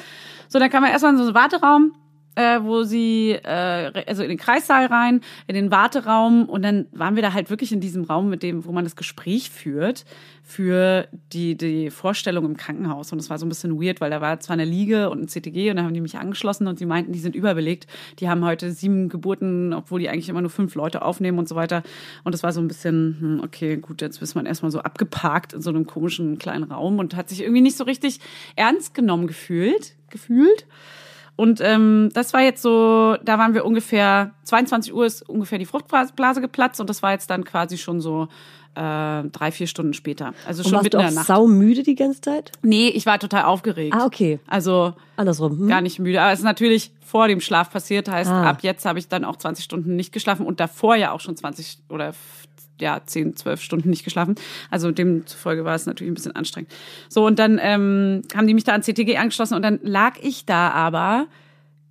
So, 0.47 0.59
dann 0.59 0.69
kam 0.69 0.81
man 0.81 0.91
erstmal 0.91 1.11
in 1.11 1.17
so 1.17 1.25
einen 1.25 1.35
Warteraum, 1.35 1.93
äh, 2.37 2.63
wo 2.63 2.83
sie, 2.83 3.31
äh, 3.31 4.03
also 4.05 4.21
in 4.21 4.29
den 4.29 4.37
Kreissaal 4.37 4.85
rein, 4.85 5.21
in 5.47 5.55
den 5.55 5.71
Warteraum 5.71 6.47
und 6.47 6.61
dann 6.61 6.85
waren 6.91 7.15
wir 7.15 7.23
da 7.23 7.33
halt 7.33 7.49
wirklich 7.49 7.71
in 7.71 7.79
diesem 7.81 8.03
Raum, 8.03 8.29
mit 8.29 8.43
dem, 8.43 8.63
wo 8.63 8.71
man 8.71 8.83
das 8.83 8.95
Gespräch 8.95 9.49
führt, 9.49 10.05
für 10.43 11.07
die, 11.33 11.57
die 11.57 11.89
Vorstellung 11.89 12.45
im 12.45 12.55
Krankenhaus. 12.55 13.11
Und 13.11 13.17
es 13.17 13.31
war 13.31 13.39
so 13.39 13.45
ein 13.45 13.49
bisschen 13.49 13.81
weird, 13.81 14.01
weil 14.01 14.11
da 14.11 14.21
war 14.21 14.39
zwar 14.39 14.53
eine 14.53 14.65
Liege 14.65 15.09
und 15.09 15.23
ein 15.23 15.27
CTG 15.27 15.71
und 15.71 15.77
dann 15.77 15.85
haben 15.85 15.95
die 15.95 15.99
mich 15.99 16.15
angeschlossen 16.15 16.67
und 16.67 16.77
sie 16.77 16.85
meinten, 16.85 17.11
die 17.11 17.19
sind 17.19 17.35
überbelegt. 17.35 17.87
Die 18.19 18.29
haben 18.29 18.45
heute 18.45 18.71
sieben 18.71 19.09
Geburten, 19.09 19.73
obwohl 19.73 19.99
die 19.99 20.07
eigentlich 20.07 20.29
immer 20.29 20.41
nur 20.41 20.51
fünf 20.51 20.75
Leute 20.75 21.01
aufnehmen 21.01 21.39
und 21.39 21.49
so 21.49 21.55
weiter. 21.55 21.81
Und 22.23 22.35
es 22.35 22.43
war 22.43 22.53
so 22.53 22.61
ein 22.61 22.67
bisschen, 22.67 23.17
hm, 23.19 23.41
okay, 23.43 23.77
gut, 23.77 24.01
jetzt 24.01 24.21
ist 24.21 24.35
man 24.35 24.45
erstmal 24.45 24.71
so 24.71 24.79
abgeparkt 24.79 25.53
in 25.53 25.61
so 25.61 25.71
einem 25.71 25.87
komischen 25.87 26.37
kleinen 26.37 26.71
Raum 26.71 26.99
und 26.99 27.15
hat 27.15 27.29
sich 27.29 27.41
irgendwie 27.41 27.61
nicht 27.61 27.77
so 27.77 27.83
richtig 27.83 28.19
ernst 28.55 28.93
genommen 28.93 29.25
gefühlt, 29.25 29.95
gefühlt. 30.11 30.67
Und 31.37 31.61
ähm, 31.61 32.09
das 32.13 32.33
war 32.33 32.41
jetzt 32.41 32.61
so, 32.61 33.15
da 33.23 33.37
waren 33.37 33.53
wir 33.53 33.63
ungefähr, 33.63 34.31
22 34.43 34.93
Uhr 34.93 35.05
ist 35.05 35.21
ungefähr 35.29 35.59
die 35.59 35.65
Fruchtblase 35.65 36.41
geplatzt 36.41 36.81
und 36.81 36.89
das 36.89 37.01
war 37.03 37.11
jetzt 37.13 37.29
dann 37.29 37.45
quasi 37.45 37.77
schon 37.77 38.01
so 38.01 38.27
äh, 38.75 39.23
drei, 39.23 39.51
vier 39.51 39.67
Stunden 39.67 39.93
später. 39.93 40.33
Also 40.47 40.59
Und 40.61 40.65
schon 40.65 40.73
warst 40.73 40.83
mitten 40.85 40.97
du 40.97 41.01
in 41.01 41.05
auch 41.05 41.09
der 41.09 41.15
Nacht. 41.19 41.27
saumüde 41.27 41.83
die 41.83 41.95
ganze 41.95 42.21
Zeit? 42.21 42.51
Nee, 42.63 42.89
ich 42.89 43.05
war 43.05 43.17
total 43.19 43.43
aufgeregt. 43.45 43.95
Ah, 43.95 44.05
okay. 44.05 44.39
Also 44.47 44.93
Andersrum. 45.15 45.59
Hm? 45.59 45.67
gar 45.67 45.81
nicht 45.81 45.99
müde. 45.99 46.21
Aber 46.21 46.31
es 46.31 46.39
ist 46.39 46.45
natürlich 46.45 46.91
vor 47.05 47.27
dem 47.27 47.39
Schlaf 47.39 47.71
passiert. 47.71 48.09
Heißt, 48.09 48.29
Ah. 48.29 48.49
ab 48.49 48.59
jetzt 48.63 48.85
habe 48.85 48.99
ich 48.99 49.07
dann 49.07 49.23
auch 49.23 49.35
20 49.37 49.63
Stunden 49.63 49.95
nicht 49.95 50.11
geschlafen 50.13 50.45
und 50.45 50.59
davor 50.59 50.95
ja 50.95 51.11
auch 51.11 51.21
schon 51.21 51.35
20 51.37 51.79
oder 51.89 52.13
ja, 52.79 53.01
10, 53.05 53.35
12 53.35 53.61
Stunden 53.61 53.89
nicht 53.89 54.03
geschlafen. 54.03 54.35
Also 54.69 54.91
demzufolge 54.91 55.65
war 55.65 55.75
es 55.75 55.85
natürlich 55.85 56.11
ein 56.11 56.15
bisschen 56.15 56.35
anstrengend. 56.35 56.71
So, 57.09 57.25
und 57.25 57.39
dann 57.39 57.59
ähm, 57.61 58.21
haben 58.35 58.47
die 58.47 58.53
mich 58.53 58.63
da 58.63 58.73
an 58.73 58.83
CTG 58.83 59.17
angeschlossen 59.17 59.55
und 59.55 59.61
dann 59.61 59.79
lag 59.83 60.17
ich 60.21 60.45
da 60.45 60.69
aber 60.71 61.27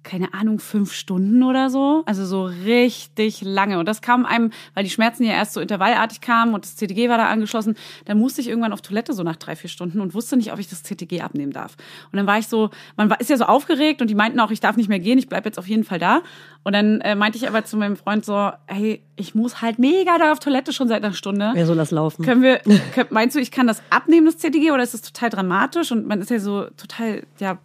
keine 0.07 0.33
Ahnung, 0.35 0.61
fünf 0.61 0.93
Stunden 0.93 1.43
oder 1.43 1.69
so. 1.69 2.05
Also 2.07 2.25
so 2.25 2.45
richtig 2.45 3.43
lange. 3.43 3.79
Und 3.79 3.87
das 3.87 4.01
kam 4.01 4.25
einem, 4.25 4.53
weil 4.73 4.85
die 4.85 4.91
Schmerzen 4.91 5.25
ja 5.25 5.33
erst 5.33 5.53
so 5.53 5.61
intervallartig 5.61 6.21
kamen 6.21 6.55
und 6.55 6.65
das 6.65 6.77
CTG 6.77 7.09
war 7.09 7.19
da 7.19 7.29
angeschlossen. 7.29 7.75
Dann 8.05 8.19
musste 8.19 8.41
ich 8.41 8.49
irgendwann 8.49 8.73
auf 8.73 8.81
Toilette 8.81 9.13
so 9.13 9.25
nach 9.25 9.37
drei, 9.37 9.57
vier 9.57 9.69
Stunden 9.69 10.01
und 10.01 10.15
wusste 10.15 10.37
nicht, 10.37 10.53
ob 10.53 10.61
ich 10.61 10.69
das 10.69 10.85
CTG 10.85 11.21
abnehmen 11.23 11.53
darf. 11.53 11.77
Und 12.13 12.17
dann 12.17 12.27
war 12.27 12.39
ich 12.39 12.47
so, 12.47 12.71
man 12.97 13.11
war, 13.11 13.21
ist 13.21 13.31
ja 13.31 13.37
so 13.37 13.45
aufgeregt 13.45 14.01
und 14.01 14.09
die 14.09 14.15
meinten 14.15 14.39
auch, 14.39 14.53
ich 14.53 14.61
darf 14.61 14.77
nicht 14.77 14.89
mehr 14.89 15.01
gehen, 15.01 15.19
ich 15.19 15.29
bleib 15.29 15.45
jetzt 15.45 15.59
auf 15.59 15.67
jeden 15.67 15.85
Fall 15.85 15.99
da. 15.99 16.23
Und 16.67 16.73
dann 16.73 17.01
äh, 17.03 17.15
meinte 17.15 17.39
ich 17.39 17.47
aber 17.47 17.65
zu 17.65 17.77
meinem 17.77 17.97
Freund 17.97 18.25
so, 18.25 18.51
hey, 18.67 19.01
ich 19.15 19.37
muss 19.37 19.63
halt 19.63 19.79
mega 19.79 20.19
da 20.19 20.33
auf 20.33 20.41
Toilette 20.41 20.73
schon 20.73 20.89
seit 20.89 21.05
einer 21.05 21.15
Stunde. 21.15 21.53
Ja, 21.55 21.65
so 21.65 21.75
lass 21.75 21.93
laufen. 21.93 22.25
Können 22.25 22.43
wir, 22.43 22.59
können, 22.93 23.07
meinst 23.11 23.37
du, 23.37 23.41
ich 23.41 23.53
kann 23.53 23.69
das 23.69 23.81
abnehmen, 23.89 24.27
das 24.27 24.39
CTG, 24.39 24.73
oder 24.73 24.83
ist 24.83 24.93
das 24.93 25.03
total 25.03 25.31
dramatisch? 25.31 25.93
Und 25.93 26.09
man 26.09 26.21
ist 26.21 26.29
ja 26.29 26.41
so 26.41 26.65
total, 26.77 27.23
ja, 27.39 27.59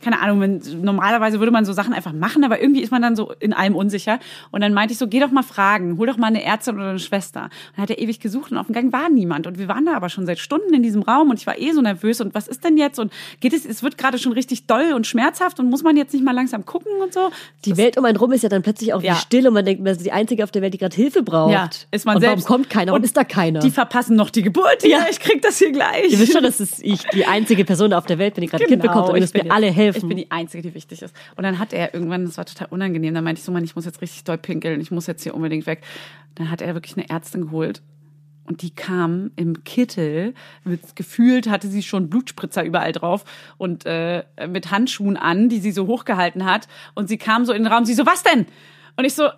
keine 0.00 0.22
Ahnung, 0.22 0.40
wenn, 0.40 0.62
normalerweise 0.80 1.40
würde 1.40 1.50
man 1.50 1.64
so 1.64 1.72
Sachen 1.72 1.92
einfach 1.92 2.12
machen, 2.12 2.44
aber 2.44 2.60
irgendwie 2.62 2.82
ist 2.82 2.92
man 2.92 3.02
dann 3.02 3.16
so 3.16 3.32
in 3.40 3.52
allem 3.52 3.74
unsicher. 3.74 4.20
Und 4.52 4.60
dann 4.60 4.72
meinte 4.72 4.92
ich 4.92 4.98
so, 4.98 5.08
geh 5.08 5.18
doch 5.18 5.32
mal 5.32 5.42
fragen, 5.42 5.98
hol 5.98 6.06
doch 6.06 6.16
mal 6.16 6.28
eine 6.28 6.44
Ärztin 6.44 6.76
oder 6.76 6.90
eine 6.90 6.98
Schwester. 7.00 7.42
Und 7.42 7.50
dann 7.74 7.82
hat 7.82 7.90
er 7.90 7.98
ewig 7.98 8.20
gesucht 8.20 8.52
und 8.52 8.58
auf 8.58 8.66
dem 8.66 8.74
Gang 8.74 8.92
war 8.92 9.08
niemand. 9.08 9.48
Und 9.48 9.58
wir 9.58 9.66
waren 9.66 9.86
da 9.86 9.96
aber 9.96 10.08
schon 10.08 10.24
seit 10.24 10.38
Stunden 10.38 10.72
in 10.72 10.84
diesem 10.84 11.02
Raum 11.02 11.30
und 11.30 11.40
ich 11.40 11.48
war 11.48 11.58
eh 11.58 11.72
so 11.72 11.82
nervös. 11.82 12.20
Und 12.20 12.32
was 12.32 12.46
ist 12.46 12.62
denn 12.62 12.76
jetzt? 12.76 13.00
Und 13.00 13.12
geht 13.40 13.54
es, 13.54 13.66
es 13.66 13.82
wird 13.82 13.98
gerade 13.98 14.18
schon 14.18 14.30
richtig 14.30 14.68
doll 14.68 14.92
und 14.94 15.04
schmerzhaft 15.04 15.58
und 15.58 15.68
muss 15.68 15.82
man 15.82 15.96
jetzt 15.96 16.14
nicht 16.14 16.24
mal 16.24 16.30
langsam 16.30 16.64
gucken 16.64 16.92
und 17.02 17.12
so? 17.12 17.30
Die 17.64 17.76
Welt 17.76 17.98
um 17.98 18.04
einen 18.04 18.16
rum 18.16 18.35
ist 18.36 18.42
ja 18.42 18.48
dann 18.48 18.62
plötzlich 18.62 18.94
auch 18.94 19.02
Ja. 19.02 19.14
wie 19.14 19.18
still 19.18 19.48
und 19.48 19.54
man 19.54 19.64
denkt, 19.64 19.82
man 19.82 19.92
ist 19.92 20.04
die 20.04 20.12
Einzige 20.12 20.44
auf 20.44 20.50
der 20.52 20.62
Welt, 20.62 20.72
die 20.74 20.78
gerade 20.78 20.94
Hilfe 20.94 21.22
braucht. 21.22 21.52
Ja, 21.52 21.68
ist 21.90 22.06
man 22.06 22.16
und 22.16 22.20
selbst. 22.22 22.44
warum 22.48 22.56
kommt 22.62 22.70
keiner? 22.70 22.92
Und, 22.92 22.98
Und 23.00 23.04
ist 23.04 23.16
da 23.16 23.24
keiner? 23.24 23.60
Die 23.60 23.70
verpassen 23.70 24.14
noch 24.16 24.30
die 24.30 24.42
Geburt. 24.42 24.84
Ja, 24.84 25.06
ich 25.10 25.18
krieg 25.20 25.42
das 25.42 25.58
hier 25.58 25.72
gleich. 25.72 26.12
Ihr 26.12 26.18
wisst 26.18 26.32
schon, 26.32 26.42
dass 26.44 26.60
ich 26.60 27.02
die 27.12 27.26
einzige 27.26 27.64
Person 27.64 27.92
auf 27.92 28.06
der 28.06 28.18
Welt 28.18 28.34
bin, 28.34 28.42
die 28.42 28.48
gerade 28.48 28.64
ein 28.64 28.68
Kind 28.68 28.82
bekommt 28.82 29.08
und 29.08 29.18
müsst 29.18 29.34
mir 29.34 29.50
alle 29.50 29.70
helfen. 29.70 29.98
Ich 30.02 30.08
bin 30.08 30.16
die 30.16 30.30
Einzige, 30.30 30.62
die 30.62 30.74
wichtig 30.74 31.02
ist. 31.02 31.14
Und 31.36 31.42
dann 31.44 31.58
hat 31.58 31.72
er 31.72 31.92
irgendwann, 31.94 32.24
das 32.26 32.36
war 32.38 32.44
total 32.46 32.68
unangenehm, 32.70 33.14
dann 33.14 33.24
meinte 33.24 33.40
ich 33.40 33.44
so, 33.44 33.50
Mann, 33.52 33.64
ich 33.64 33.74
muss 33.74 33.84
jetzt 33.84 34.00
richtig 34.02 34.24
doll 34.24 34.38
pinkeln, 34.38 34.80
ich 34.80 34.90
muss 34.90 35.06
jetzt 35.06 35.22
hier 35.22 35.34
unbedingt 35.34 35.66
weg. 35.66 35.82
Dann 36.36 36.50
hat 36.50 36.60
er 36.60 36.74
wirklich 36.74 36.96
eine 36.96 37.08
Ärztin 37.08 37.42
geholt. 37.46 37.80
Und 38.46 38.62
die 38.62 38.70
kam 38.70 39.32
im 39.36 39.64
Kittel, 39.64 40.34
mit, 40.64 40.94
gefühlt 40.94 41.48
hatte 41.48 41.68
sie 41.68 41.82
schon 41.82 42.08
Blutspritzer 42.08 42.64
überall 42.64 42.92
drauf 42.92 43.24
und 43.58 43.84
äh, 43.86 44.24
mit 44.48 44.70
Handschuhen 44.70 45.16
an, 45.16 45.48
die 45.48 45.58
sie 45.58 45.72
so 45.72 45.86
hochgehalten 45.86 46.44
hat. 46.44 46.68
Und 46.94 47.08
sie 47.08 47.18
kam 47.18 47.44
so 47.44 47.52
in 47.52 47.64
den 47.64 47.72
Raum, 47.72 47.84
sie 47.84 47.94
so, 47.94 48.06
was 48.06 48.22
denn? 48.22 48.46
Und 48.96 49.04
ich 49.04 49.14
so, 49.14 49.28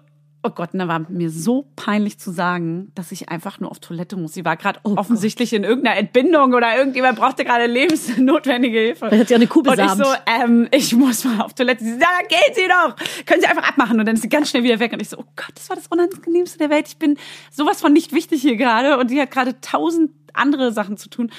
oh 0.49 0.55
Gott, 0.55 0.71
da 0.73 0.89
war 0.89 1.01
mir 1.09 1.31
so 1.31 1.67
peinlich 1.77 2.19
zu 2.19 2.31
sagen, 2.31 2.91
dass 2.95 3.13
ich 3.13 3.29
einfach 3.29 3.61
nur 3.61 3.71
auf 3.71 3.79
Toilette 3.79 4.17
muss. 4.17 4.35
Sie 4.35 4.45
war 4.45 4.57
gerade 4.57 4.81
Oh 4.83 4.95
offensichtlich 4.97 5.53
in 5.53 5.65
irgendeiner 5.65 5.97
Entbindung 5.97 6.55
oder 6.55 6.77
irgendjemand 6.77 7.19
brauchte 7.19 7.45
gerade 7.45 7.67
lebensnotwendige 7.67 8.79
Hilfe. 8.79 9.07
Vielleicht 9.07 9.21
hat 9.21 9.29
sie 9.29 9.35
auch 9.35 9.39
eine 9.39 9.47
Kuh 9.47 9.61
Und 9.61 9.79
ich 9.79 9.91
so, 9.91 10.05
ähm, 10.27 10.69
ich 10.71 10.95
muss 10.95 11.25
mal 11.25 11.43
auf 11.43 11.55
Toilette. 11.55 11.85
Sie 11.85 11.93
sagt, 11.93 12.03
ja, 12.03 12.29
geht 12.29 12.57
sie 12.57 12.69
doch. 12.69 12.97
Können 13.27 13.41
Sie 13.41 13.47
einfach 13.47 13.69
abmachen. 13.69 14.01
Und 14.01 14.07
dann 14.07 14.17
ist 14.17 14.23
sie 14.23 14.29
ganz 14.29 14.51
schnell 14.51 14.63
wieder 14.63 14.81
weg. 14.81 14.93
Und 14.93 15.03
ich 15.03 15.09
so, 15.09 15.19
oh 15.19 15.25
Gott, 15.37 15.53
das 15.55 15.69
war 15.69 15.77
das 15.77 15.87
Unangenehmste 15.89 16.59
der 16.59 16.71
Welt. 16.71 16.89
Ich 16.89 16.97
bin 16.97 17.19
sowas 17.51 17.81
von 17.81 17.93
nicht 17.93 18.13
wichtig 18.13 18.43
hier 18.43 18.57
gerade. 18.57 18.99
Und 18.99 19.09
sie 19.09 19.21
hat 19.21 19.31
gerade 19.31 19.61
tausend 19.61 20.11
andere 20.33 20.73
Sachen 20.73 20.97
zu 20.97 21.09
tun. 21.09 21.31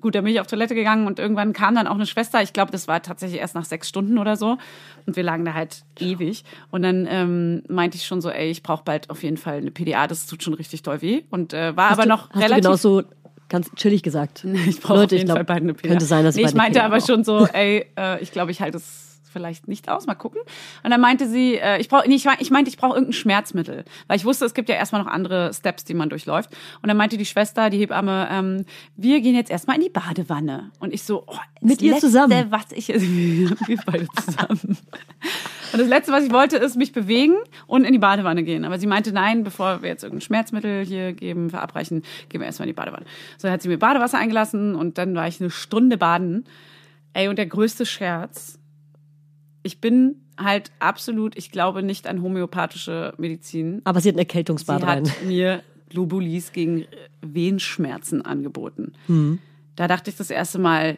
Gut, 0.00 0.14
dann 0.14 0.24
bin 0.24 0.32
ich 0.32 0.40
auf 0.40 0.46
Toilette 0.46 0.74
gegangen 0.76 1.06
und 1.06 1.18
irgendwann 1.18 1.52
kam 1.52 1.74
dann 1.74 1.88
auch 1.88 1.94
eine 1.94 2.06
Schwester. 2.06 2.40
Ich 2.40 2.52
glaube, 2.52 2.70
das 2.70 2.86
war 2.86 3.02
tatsächlich 3.02 3.40
erst 3.40 3.56
nach 3.56 3.64
sechs 3.64 3.88
Stunden 3.88 4.18
oder 4.18 4.36
so. 4.36 4.56
Und 5.06 5.16
wir 5.16 5.24
lagen 5.24 5.44
da 5.44 5.54
halt 5.54 5.82
ewig. 5.98 6.44
Und 6.70 6.82
dann 6.82 7.06
ähm, 7.10 7.62
meinte 7.68 7.96
ich 7.96 8.06
schon 8.06 8.20
so, 8.20 8.30
ey, 8.30 8.50
ich 8.50 8.62
brauche 8.62 8.84
bald 8.84 9.10
auf 9.10 9.24
jeden 9.24 9.36
Fall 9.36 9.56
eine 9.58 9.72
PDA. 9.72 10.06
Das 10.06 10.26
tut 10.26 10.42
schon 10.42 10.54
richtig 10.54 10.82
doll 10.82 11.02
weh. 11.02 11.22
Und 11.30 11.52
äh, 11.52 11.76
war 11.76 11.90
hast 11.90 11.98
aber 11.98 12.02
du, 12.04 12.08
noch 12.10 12.30
hast 12.30 12.40
relativ 12.40 12.62
du 12.64 12.68
genau 12.68 12.76
so 12.76 13.02
ganz 13.48 13.74
chillig 13.74 14.02
gesagt. 14.02 14.44
ich 14.68 14.80
brauche 14.80 14.94
auf 14.94 15.00
Leute, 15.00 15.16
ich 15.16 15.22
jeden 15.22 15.26
glaub, 15.26 15.38
Fall 15.38 15.44
beide 15.44 15.62
eine 15.62 15.74
PDA. 15.74 15.88
könnte 15.88 16.04
sein, 16.04 16.24
dass 16.24 16.36
nee, 16.36 16.42
bald 16.42 16.52
ich 16.52 16.56
meinte 16.56 16.78
PDA 16.78 16.86
aber 16.86 16.98
brauche. 16.98 17.12
schon 17.12 17.24
so, 17.24 17.46
ey, 17.46 17.86
äh, 17.98 18.22
ich 18.22 18.30
glaube, 18.30 18.52
ich 18.52 18.60
halte 18.60 18.76
es 18.76 19.07
vielleicht 19.38 19.68
nicht 19.68 19.88
aus, 19.88 20.06
mal 20.06 20.16
gucken. 20.16 20.40
Und 20.82 20.90
dann 20.90 21.00
meinte 21.00 21.28
sie, 21.28 21.54
äh, 21.54 21.78
ich 21.78 21.88
brauche, 21.88 22.08
nee, 22.08 22.16
ich, 22.16 22.26
ich 22.40 22.50
meinte, 22.50 22.68
ich 22.70 22.76
brauche 22.76 22.94
irgendein 22.94 23.12
Schmerzmittel, 23.12 23.84
weil 24.08 24.16
ich 24.16 24.24
wusste, 24.24 24.44
es 24.44 24.52
gibt 24.52 24.68
ja 24.68 24.74
erstmal 24.74 25.02
noch 25.02 25.10
andere 25.10 25.54
Steps, 25.54 25.84
die 25.84 25.94
man 25.94 26.08
durchläuft. 26.08 26.50
Und 26.82 26.88
dann 26.88 26.96
meinte 26.96 27.16
die 27.16 27.24
Schwester, 27.24 27.70
die 27.70 27.78
Hebamme, 27.78 28.28
ähm, 28.30 28.64
wir 28.96 29.20
gehen 29.20 29.36
jetzt 29.36 29.50
erstmal 29.50 29.76
in 29.76 29.82
die 29.82 29.90
Badewanne. 29.90 30.72
Und 30.80 30.92
ich 30.92 31.04
so, 31.04 31.22
oh, 31.28 31.36
Mit 31.60 31.80
ihr 31.82 31.92
Letzte, 31.92 32.08
zusammen? 32.08 32.46
Was 32.50 32.66
ich, 32.74 32.88
wir 32.88 33.78
beide 33.86 34.08
zusammen. 34.24 34.76
Und 35.72 35.78
das 35.78 35.88
Letzte, 35.88 36.12
was 36.12 36.24
ich 36.24 36.32
wollte, 36.32 36.56
ist 36.56 36.76
mich 36.76 36.92
bewegen 36.92 37.36
und 37.68 37.84
in 37.84 37.92
die 37.92 37.98
Badewanne 37.98 38.42
gehen. 38.42 38.64
Aber 38.64 38.78
sie 38.78 38.88
meinte, 38.88 39.12
nein, 39.12 39.44
bevor 39.44 39.82
wir 39.82 39.88
jetzt 39.88 40.02
irgendein 40.02 40.22
Schmerzmittel 40.22 40.84
hier 40.84 41.12
geben, 41.12 41.50
verabreichen, 41.50 42.02
gehen 42.28 42.40
wir 42.40 42.46
erstmal 42.46 42.66
in 42.66 42.74
die 42.74 42.76
Badewanne. 42.76 43.06
So 43.36 43.46
dann 43.46 43.52
hat 43.52 43.62
sie 43.62 43.68
mir 43.68 43.78
Badewasser 43.78 44.18
eingelassen 44.18 44.74
und 44.74 44.98
dann 44.98 45.14
war 45.14 45.28
ich 45.28 45.40
eine 45.40 45.50
Stunde 45.50 45.96
baden. 45.96 46.44
Ey, 47.12 47.28
und 47.28 47.36
der 47.36 47.46
größte 47.46 47.86
Scherz. 47.86 48.57
Ich 49.68 49.80
bin 49.82 50.24
halt 50.38 50.70
absolut, 50.78 51.36
ich 51.36 51.50
glaube 51.50 51.82
nicht 51.82 52.06
an 52.06 52.22
homöopathische 52.22 53.12
Medizin. 53.18 53.82
Aber 53.84 54.00
sie 54.00 54.08
hat 54.08 54.16
ein 54.16 54.20
Erkältungsbad 54.20 54.80
Sie 54.80 54.86
rein. 54.86 55.10
hat 55.10 55.24
mir 55.24 55.62
Globulis 55.90 56.52
gegen 56.52 56.86
Wehenschmerzen 57.20 58.24
angeboten. 58.24 58.94
Mhm. 59.08 59.40
Da 59.76 59.86
dachte 59.86 60.08
ich 60.08 60.16
das 60.16 60.30
erste 60.30 60.58
Mal, 60.58 60.96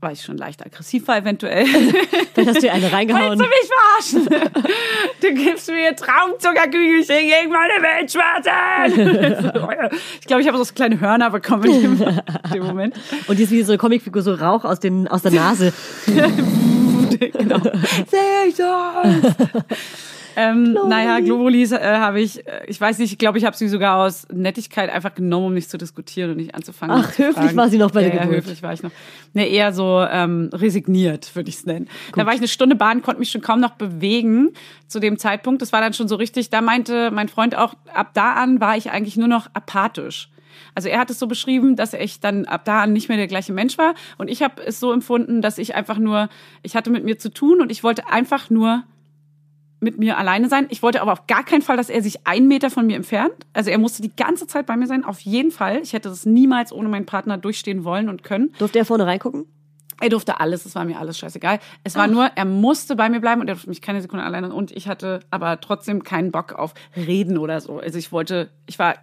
war 0.00 0.12
ich 0.12 0.22
schon 0.22 0.36
leicht 0.36 0.64
aggressiv 0.64 1.08
war 1.08 1.18
eventuell. 1.18 1.66
Vielleicht 1.66 2.50
hast 2.50 2.62
du 2.62 2.66
ihr 2.66 2.72
eine 2.72 2.92
reingehauen. 2.92 3.36
Willst 3.36 3.42
du 3.42 4.12
mich 4.12 4.22
verarschen? 4.22 4.64
Du 5.20 5.34
gibst 5.34 5.68
mir 5.68 5.96
Traumzuckerkügelchen 5.96 7.16
gegen 7.16 7.50
meine 7.50 7.82
Weltschmerzen. 7.82 9.98
ich 10.20 10.26
glaube, 10.28 10.42
ich 10.42 10.46
habe 10.46 10.64
so 10.64 10.72
kleine 10.72 11.00
Hörner 11.00 11.30
bekommen 11.30 11.64
in 11.64 11.82
dem, 11.82 12.00
in 12.02 12.50
dem 12.52 12.62
Moment. 12.62 12.94
Und 13.26 13.36
die 13.36 13.42
ist 13.42 13.50
wie 13.50 13.64
so 13.64 13.72
eine 13.72 13.78
Comicfigur, 13.78 14.22
so 14.22 14.34
Rauch 14.34 14.64
aus, 14.64 14.78
den, 14.78 15.08
aus 15.08 15.22
der 15.22 15.32
Nase. 15.32 15.72
genau. 17.32 17.60
Sehe 17.60 18.48
ich 18.48 18.56
das? 18.56 19.34
Ähm, 20.40 20.78
naja, 20.86 21.18
Globulis 21.18 21.72
äh, 21.72 21.80
habe 21.80 22.20
ich, 22.20 22.46
äh, 22.46 22.60
ich 22.68 22.80
weiß 22.80 22.98
nicht, 22.98 23.10
ich 23.10 23.18
glaube, 23.18 23.38
ich 23.38 23.44
habe 23.44 23.56
sie 23.56 23.66
sogar 23.66 24.06
aus 24.06 24.24
Nettigkeit 24.32 24.88
einfach 24.88 25.12
genommen, 25.16 25.46
um 25.46 25.54
nicht 25.54 25.68
zu 25.68 25.78
diskutieren 25.78 26.30
und 26.30 26.36
nicht 26.36 26.54
anzufangen. 26.54 26.94
Ach, 26.96 27.18
höflich 27.18 27.34
fragen. 27.34 27.56
war 27.56 27.68
sie 27.68 27.76
noch 27.76 27.90
bei 27.90 28.02
der 28.02 28.10
ja, 28.10 28.16
Ja, 28.18 28.22
Geburt. 28.22 28.44
höflich 28.44 28.62
war 28.62 28.72
ich 28.72 28.84
noch. 28.84 28.92
Ne, 29.32 29.48
eher 29.48 29.72
so 29.72 30.06
ähm, 30.08 30.48
resigniert, 30.52 31.34
würde 31.34 31.48
ich 31.48 31.56
es 31.56 31.66
nennen. 31.66 31.88
Da 32.14 32.24
war 32.24 32.34
ich 32.34 32.38
eine 32.38 32.46
Stunde 32.46 32.76
baden, 32.76 33.02
konnte 33.02 33.18
mich 33.18 33.32
schon 33.32 33.40
kaum 33.40 33.58
noch 33.58 33.72
bewegen 33.72 34.50
zu 34.86 35.00
dem 35.00 35.18
Zeitpunkt. 35.18 35.60
Das 35.60 35.72
war 35.72 35.80
dann 35.80 35.92
schon 35.92 36.06
so 36.06 36.14
richtig, 36.14 36.50
da 36.50 36.60
meinte 36.60 37.10
mein 37.10 37.28
Freund 37.28 37.56
auch, 37.56 37.74
ab 37.92 38.10
da 38.14 38.34
an 38.34 38.60
war 38.60 38.76
ich 38.76 38.92
eigentlich 38.92 39.16
nur 39.16 39.28
noch 39.28 39.48
apathisch. 39.54 40.30
Also 40.78 40.90
er 40.90 41.00
hat 41.00 41.10
es 41.10 41.18
so 41.18 41.26
beschrieben, 41.26 41.74
dass 41.74 41.92
ich 41.92 42.20
dann 42.20 42.44
ab 42.44 42.64
da 42.64 42.82
an 42.84 42.92
nicht 42.92 43.08
mehr 43.08 43.16
der 43.16 43.26
gleiche 43.26 43.52
Mensch 43.52 43.76
war. 43.78 43.96
Und 44.16 44.30
ich 44.30 44.44
habe 44.44 44.62
es 44.64 44.78
so 44.78 44.92
empfunden, 44.92 45.42
dass 45.42 45.58
ich 45.58 45.74
einfach 45.74 45.98
nur, 45.98 46.28
ich 46.62 46.76
hatte 46.76 46.90
mit 46.90 47.02
mir 47.02 47.18
zu 47.18 47.32
tun 47.34 47.60
und 47.60 47.72
ich 47.72 47.82
wollte 47.82 48.08
einfach 48.08 48.48
nur 48.48 48.84
mit 49.80 49.98
mir 49.98 50.18
alleine 50.18 50.48
sein. 50.48 50.68
Ich 50.70 50.80
wollte 50.80 51.02
aber 51.02 51.12
auf 51.14 51.26
gar 51.26 51.42
keinen 51.42 51.62
Fall, 51.62 51.76
dass 51.76 51.90
er 51.90 52.00
sich 52.00 52.28
einen 52.28 52.46
Meter 52.46 52.70
von 52.70 52.86
mir 52.86 52.94
entfernt. 52.94 53.34
Also 53.54 53.70
er 53.70 53.78
musste 53.78 54.02
die 54.02 54.14
ganze 54.14 54.46
Zeit 54.46 54.66
bei 54.66 54.76
mir 54.76 54.86
sein, 54.86 55.04
auf 55.04 55.18
jeden 55.18 55.50
Fall. 55.50 55.80
Ich 55.82 55.94
hätte 55.94 56.10
das 56.10 56.26
niemals 56.26 56.72
ohne 56.72 56.88
meinen 56.88 57.06
Partner 57.06 57.38
durchstehen 57.38 57.82
wollen 57.82 58.08
und 58.08 58.22
können. 58.22 58.52
Durfte 58.60 58.78
er 58.78 58.84
vorne 58.84 59.04
reingucken? 59.04 59.46
Er 60.00 60.10
durfte 60.10 60.38
alles, 60.38 60.64
es 60.64 60.76
war 60.76 60.84
mir 60.84 61.00
alles 61.00 61.18
scheißegal. 61.18 61.58
Es 61.82 61.96
war 61.96 62.06
nur, 62.06 62.30
er 62.36 62.44
musste 62.44 62.94
bei 62.94 63.08
mir 63.08 63.18
bleiben 63.18 63.40
und 63.40 63.48
er 63.48 63.54
durfte 63.54 63.68
mich 63.68 63.82
keine 63.82 64.00
Sekunde 64.00 64.24
alleine. 64.24 64.54
Und 64.54 64.70
ich 64.70 64.86
hatte 64.86 65.18
aber 65.32 65.60
trotzdem 65.60 66.04
keinen 66.04 66.30
Bock 66.30 66.52
auf 66.52 66.74
Reden 66.94 67.36
oder 67.36 67.60
so. 67.60 67.80
Also 67.80 67.98
ich 67.98 68.12
wollte, 68.12 68.48
ich 68.66 68.78
war 68.78 68.94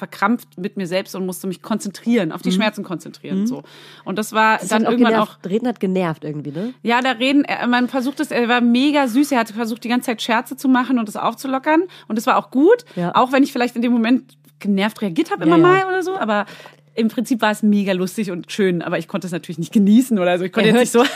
verkrampft 0.00 0.58
mit 0.58 0.76
mir 0.76 0.88
selbst 0.88 1.14
und 1.14 1.24
musste 1.26 1.46
mich 1.46 1.62
konzentrieren, 1.62 2.32
auf 2.32 2.42
die 2.42 2.50
Schmerzen 2.50 2.82
konzentrieren. 2.82 3.46
So. 3.46 3.62
Und 4.04 4.18
das 4.18 4.32
war 4.32 4.58
Das 4.58 4.68
dann 4.68 4.84
auch 4.86 4.90
irgendwann 4.90 5.12
genervt. 5.12 5.38
auch. 5.44 5.48
Reden 5.48 5.68
hat 5.68 5.78
genervt 5.78 6.24
irgendwie, 6.24 6.50
ne? 6.50 6.74
Ja, 6.82 7.00
da 7.00 7.12
reden, 7.12 7.44
er- 7.44 7.66
man 7.68 7.88
versucht 7.88 8.18
es, 8.18 8.32
er 8.32 8.48
war 8.48 8.60
mega 8.60 9.06
süß, 9.06 9.30
er 9.32 9.38
hat 9.38 9.50
versucht, 9.50 9.84
die 9.84 9.88
ganze 9.88 10.06
Zeit 10.06 10.20
Scherze 10.22 10.56
zu 10.56 10.68
machen 10.68 10.98
und 10.98 11.08
es 11.08 11.14
aufzulockern. 11.16 11.82
Und 12.08 12.16
das 12.18 12.26
war 12.26 12.36
auch 12.38 12.50
gut, 12.50 12.84
Ja. 12.96 13.14
auch 13.14 13.30
wenn 13.30 13.42
ich 13.44 13.52
vielleicht 13.52 13.76
in 13.76 13.82
dem 13.82 13.92
Moment 13.92 14.36
genervt 14.58 15.00
reagiert 15.02 15.30
habe, 15.30 15.44
immer 15.44 15.58
Ja, 15.58 15.62
ja. 15.62 15.68
mal 15.84 15.86
oder 15.88 16.02
so, 16.02 16.16
aber 16.18 16.46
im 16.94 17.08
Prinzip 17.08 17.40
war 17.40 17.50
es 17.52 17.62
mega 17.62 17.92
lustig 17.92 18.30
und 18.32 18.50
schön, 18.50 18.82
aber 18.82 18.98
ich 18.98 19.06
konnte 19.06 19.26
es 19.26 19.32
natürlich 19.32 19.58
nicht 19.58 19.72
genießen 19.72 20.18
oder 20.18 20.36
so. 20.38 20.44
Ich 20.44 20.52
konnte 20.52 20.70
Er 20.70 20.74
jetzt 20.76 20.80
nicht 20.80 20.92
so. 20.92 21.04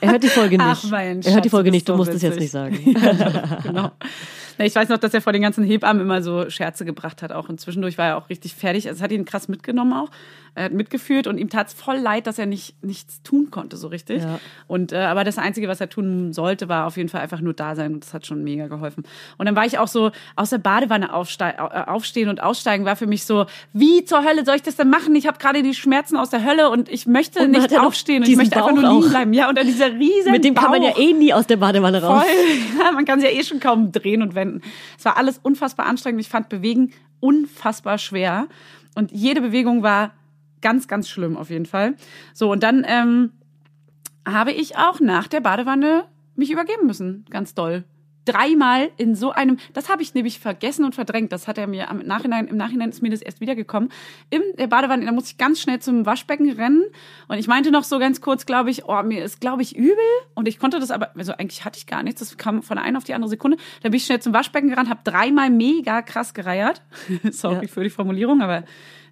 Er 0.00 0.10
hört 0.10 0.22
die 0.24 0.28
Folge 0.28 0.56
nicht. 0.58 0.66
Ach, 0.68 0.82
mein 0.90 1.22
er 1.22 1.34
hört 1.34 1.44
die 1.44 1.48
Schatz, 1.48 1.50
Folge 1.50 1.70
nicht, 1.70 1.88
du 1.88 1.92
so 1.92 1.96
musst 1.96 2.12
es 2.12 2.22
jetzt 2.22 2.34
witzig. 2.40 2.86
nicht 2.86 2.98
sagen. 3.00 3.62
genau. 3.62 3.90
Ich 4.58 4.74
weiß 4.74 4.88
noch, 4.88 4.98
dass 4.98 5.14
er 5.14 5.20
vor 5.20 5.32
den 5.32 5.42
ganzen 5.42 5.64
Hebammen 5.64 6.02
immer 6.02 6.22
so 6.22 6.48
Scherze 6.50 6.84
gebracht 6.84 7.22
hat 7.22 7.32
auch. 7.32 7.48
Und 7.48 7.60
war 7.98 8.06
er 8.06 8.16
auch 8.16 8.28
richtig 8.28 8.54
fertig. 8.54 8.88
Also 8.88 8.98
es 8.98 9.02
hat 9.02 9.12
ihn 9.12 9.24
krass 9.24 9.48
mitgenommen 9.48 9.92
auch. 9.92 10.10
Er 10.54 10.64
hat 10.64 10.72
mitgeführt 10.72 11.26
und 11.26 11.38
ihm 11.38 11.48
tat 11.48 11.68
es 11.68 11.72
voll 11.72 11.96
leid, 11.96 12.26
dass 12.26 12.38
er 12.38 12.44
nicht 12.44 12.74
nichts 12.84 13.22
tun 13.22 13.50
konnte 13.50 13.78
so 13.78 13.88
richtig. 13.88 14.22
Ja. 14.22 14.38
Und 14.66 14.92
äh, 14.92 14.98
aber 14.98 15.24
das 15.24 15.38
Einzige, 15.38 15.66
was 15.66 15.80
er 15.80 15.88
tun 15.88 16.34
sollte, 16.34 16.68
war 16.68 16.86
auf 16.86 16.98
jeden 16.98 17.08
Fall 17.08 17.22
einfach 17.22 17.40
nur 17.40 17.54
da 17.54 17.74
sein. 17.74 17.94
Und 17.94 18.04
das 18.04 18.12
hat 18.12 18.26
schon 18.26 18.44
mega 18.44 18.66
geholfen. 18.66 19.04
Und 19.38 19.46
dann 19.46 19.56
war 19.56 19.64
ich 19.64 19.78
auch 19.78 19.88
so 19.88 20.10
aus 20.36 20.50
der 20.50 20.58
Badewanne 20.58 21.14
aufstei- 21.14 21.54
äh, 21.56 21.88
aufstehen 21.90 22.28
und 22.28 22.42
aussteigen 22.42 22.84
war 22.84 22.96
für 22.96 23.06
mich 23.06 23.24
so, 23.24 23.46
wie 23.72 24.04
zur 24.04 24.24
Hölle 24.24 24.44
soll 24.44 24.56
ich 24.56 24.62
das 24.62 24.76
denn 24.76 24.90
machen? 24.90 25.14
Ich 25.16 25.26
habe 25.26 25.38
gerade 25.38 25.62
die 25.62 25.72
Schmerzen 25.74 26.18
aus 26.18 26.28
der 26.28 26.44
Hölle 26.44 26.68
und 26.68 26.90
ich 26.90 27.06
möchte 27.06 27.40
Und 27.44 27.52
nicht 27.52 27.78
aufstehen 27.78 28.22
und 28.22 28.28
ich 28.28 28.36
möchte 28.36 28.56
einfach 28.56 28.72
Bauch 28.74 28.82
nur 28.82 28.98
liegen 28.98 29.08
bleiben. 29.10 29.32
Ja, 29.32 29.48
und 29.48 29.56
dann 29.56 29.66
dieser 29.66 29.90
riesen 29.92 30.32
Mit 30.32 30.44
dem 30.44 30.54
kann 30.54 30.70
man 30.70 30.82
ja 30.82 30.90
Bauch. 30.90 30.98
eh 30.98 31.12
nie 31.14 31.32
aus 31.32 31.46
der 31.46 31.56
Badewanne 31.56 32.02
raus. 32.02 32.24
Voll. 32.24 32.78
Ja, 32.84 32.92
man 32.92 33.04
kann 33.06 33.20
sich 33.20 33.30
ja 33.32 33.38
eh 33.38 33.42
schon 33.42 33.58
kaum 33.60 33.90
drehen 33.92 34.20
und 34.20 34.34
wenden. 34.34 34.60
Es 34.98 35.04
war 35.06 35.16
alles 35.16 35.38
unfassbar 35.42 35.86
anstrengend. 35.86 36.20
Ich 36.20 36.28
fand 36.28 36.48
Bewegen 36.50 36.92
unfassbar 37.20 37.96
schwer. 37.98 38.48
Und 38.94 39.12
jede 39.12 39.40
Bewegung 39.40 39.82
war 39.82 40.10
ganz, 40.62 40.88
ganz 40.88 41.08
schlimm 41.08 41.36
auf 41.36 41.50
jeden 41.50 41.66
Fall. 41.66 41.94
So, 42.32 42.50
und 42.50 42.62
dann 42.62 42.84
ähm, 42.88 43.32
habe 44.26 44.52
ich 44.52 44.76
auch 44.76 45.00
nach 45.00 45.26
der 45.28 45.40
Badewanne 45.40 46.04
mich 46.36 46.50
übergeben 46.50 46.86
müssen. 46.86 47.24
Ganz 47.30 47.54
doll. 47.54 47.84
Dreimal 48.24 48.88
in 48.98 49.16
so 49.16 49.32
einem, 49.32 49.56
das 49.72 49.88
habe 49.88 50.00
ich 50.00 50.14
nämlich 50.14 50.38
vergessen 50.38 50.84
und 50.84 50.94
verdrängt. 50.94 51.32
Das 51.32 51.48
hat 51.48 51.58
er 51.58 51.66
mir 51.66 51.90
am 51.90 51.98
Nachhinein, 51.98 52.46
im 52.46 52.56
Nachhinein 52.56 52.90
ist 52.90 53.02
mir 53.02 53.10
das 53.10 53.20
erst 53.20 53.40
wiedergekommen. 53.40 53.90
In 54.30 54.40
der 54.58 54.68
Badewanne, 54.68 55.04
da 55.04 55.10
musste 55.10 55.32
ich 55.32 55.38
ganz 55.38 55.60
schnell 55.60 55.80
zum 55.80 56.06
Waschbecken 56.06 56.48
rennen. 56.52 56.84
Und 57.26 57.38
ich 57.38 57.48
meinte 57.48 57.72
noch 57.72 57.82
so 57.82 57.98
ganz 57.98 58.20
kurz, 58.20 58.46
glaube 58.46 58.70
ich, 58.70 58.84
oh, 58.84 59.02
mir 59.02 59.24
ist, 59.24 59.40
glaube 59.40 59.62
ich, 59.62 59.74
übel. 59.76 59.96
Und 60.34 60.46
ich 60.46 60.60
konnte 60.60 60.78
das 60.78 60.92
aber, 60.92 61.10
also 61.16 61.32
eigentlich 61.32 61.64
hatte 61.64 61.78
ich 61.78 61.86
gar 61.88 62.04
nichts. 62.04 62.20
Das 62.20 62.36
kam 62.36 62.62
von 62.62 62.76
der 62.76 62.84
einen 62.84 62.96
auf 62.96 63.02
die 63.02 63.14
andere 63.14 63.28
Sekunde. 63.28 63.56
Da 63.82 63.88
bin 63.88 63.96
ich 63.96 64.04
schnell 64.04 64.20
zum 64.20 64.32
Waschbecken 64.32 64.68
gerannt, 64.68 64.88
habe 64.88 65.00
dreimal 65.02 65.50
mega 65.50 66.00
krass 66.00 66.32
gereiert. 66.32 66.80
Sorry 67.32 67.62
Ja. 67.66 67.68
für 67.72 67.82
die 67.82 67.90
Formulierung, 67.90 68.40
aber 68.40 68.62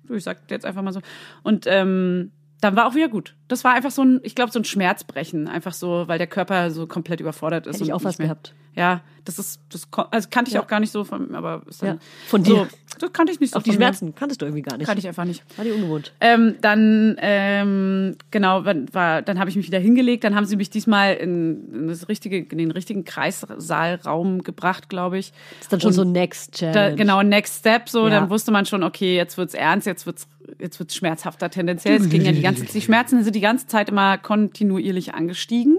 ich 0.08 0.24
sag 0.24 0.50
jetzt 0.50 0.64
einfach 0.64 0.82
mal 0.82 0.92
so. 0.92 1.00
Und 1.42 1.66
ähm, 1.66 2.32
dann 2.60 2.76
war 2.76 2.86
auch 2.86 2.94
wieder 2.94 3.08
gut. 3.08 3.36
Das 3.48 3.64
war 3.64 3.72
einfach 3.72 3.90
so 3.90 4.02
ein, 4.02 4.20
ich 4.22 4.34
glaube, 4.34 4.52
so 4.52 4.58
ein 4.58 4.64
Schmerzbrechen. 4.64 5.48
Einfach 5.48 5.72
so, 5.72 6.08
weil 6.08 6.18
der 6.18 6.26
Körper 6.26 6.70
so 6.70 6.86
komplett 6.86 7.20
überfordert 7.20 7.66
ist. 7.66 7.76
Hätte 7.76 7.84
ich 7.84 7.90
und 7.90 7.96
auch 7.96 8.04
was 8.04 8.18
gehabt. 8.18 8.54
Ja, 8.76 9.00
das 9.24 9.38
ist, 9.38 9.60
das 9.70 9.86
also 10.10 10.28
kannte 10.30 10.48
ich 10.48 10.54
Ja. 10.54 10.62
auch 10.62 10.66
gar 10.66 10.80
nicht 10.80 10.90
so 10.92 11.04
von, 11.04 11.34
aber 11.34 11.62
ist 11.68 11.82
dann, 11.82 11.96
Ja, 11.96 11.98
von 12.28 12.44
so, 12.44 12.54
dir. 12.64 12.68
das 12.98 13.12
kannte 13.12 13.32
ich 13.32 13.38
nicht 13.40 13.52
so. 13.52 13.58
Auch 13.58 13.62
die 13.62 13.70
von 13.70 13.78
mir. 13.78 13.84
Schmerzen 13.86 14.14
kanntest 14.14 14.40
du 14.40 14.46
irgendwie 14.46 14.62
gar 14.62 14.76
nicht. 14.78 14.86
Kannte 14.86 15.00
ich 15.00 15.06
einfach 15.08 15.24
nicht. 15.24 15.44
War 15.58 15.64
die 15.64 15.72
ungewohnt. 15.72 16.12
Ähm, 16.20 16.56
dann 16.62 17.16
ähm, 17.20 18.16
genau, 18.30 18.64
war, 18.64 19.22
dann 19.22 19.38
habe 19.38 19.50
ich 19.50 19.56
mich 19.56 19.66
wieder 19.66 19.78
hingelegt. 19.78 20.24
Dann 20.24 20.34
haben 20.34 20.46
sie 20.46 20.56
mich 20.56 20.70
diesmal 20.70 21.14
in, 21.14 21.72
in 21.74 21.88
das 21.88 22.08
richtige, 22.08 22.38
in 22.38 22.58
den 22.58 22.70
richtigen 22.70 23.04
Kreissaalraum 23.04 24.42
gebracht, 24.42 24.88
glaube 24.88 25.18
ich. 25.18 25.32
Das 25.32 25.60
ist 25.62 25.72
dann 25.72 25.80
schon 25.80 25.88
Und 25.88 25.94
so 25.94 26.04
Next 26.04 26.54
Challenge. 26.54 26.90
Da, 26.90 26.94
genau, 26.96 27.22
Next 27.22 27.58
Step, 27.60 27.88
so, 27.88 28.04
Ja. 28.04 28.10
dann 28.10 28.30
wusste 28.30 28.50
man 28.52 28.66
schon, 28.66 28.82
okay, 28.82 29.16
jetzt 29.16 29.36
wird's 29.36 29.54
ernst, 29.54 29.86
jetzt 29.86 30.06
wird's, 30.06 30.26
jetzt 30.58 30.78
wird's 30.78 30.94
schmerzhafter 30.94 31.50
tendenziell. 31.50 32.00
Es 32.00 32.08
ging 32.08 32.22
ja 32.24 32.32
die 32.32 32.42
ganze, 32.42 32.64
die 32.64 32.80
Schmerzen 32.80 33.22
sind 33.22 33.34
die 33.36 33.40
ganze 33.40 33.66
Zeit 33.66 33.88
immer 33.90 34.18
kontinuierlich 34.18 35.14
angestiegen. 35.14 35.78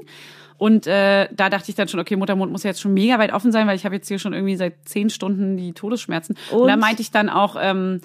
Und 0.62 0.86
äh, 0.86 1.28
da 1.34 1.50
dachte 1.50 1.72
ich 1.72 1.76
dann 1.76 1.88
schon, 1.88 2.00
okay, 2.00 2.16
Muttermund 2.16 2.52
muss 2.52 2.62
jetzt 2.62 2.80
schon 2.80 2.94
mega 2.94 3.18
weit 3.18 3.34
offen 3.34 3.52
sein, 3.52 3.66
weil 3.66 3.76
ich 3.76 3.84
habe 3.84 3.96
jetzt 3.96 4.08
hier 4.08 4.20
schon 4.20 4.34
irgendwie 4.34 4.56
seit 4.56 4.76
zehn 4.86 5.10
Stunden 5.10 5.58
die 5.58 5.74
Todesschmerzen. 5.74 6.38
Und, 6.52 6.60
Und? 6.60 6.68
da 6.68 6.78
meinte 6.78 7.02
ich 7.02 7.10
dann 7.10 7.30
auch, 7.30 7.56
ähm, 7.60 8.02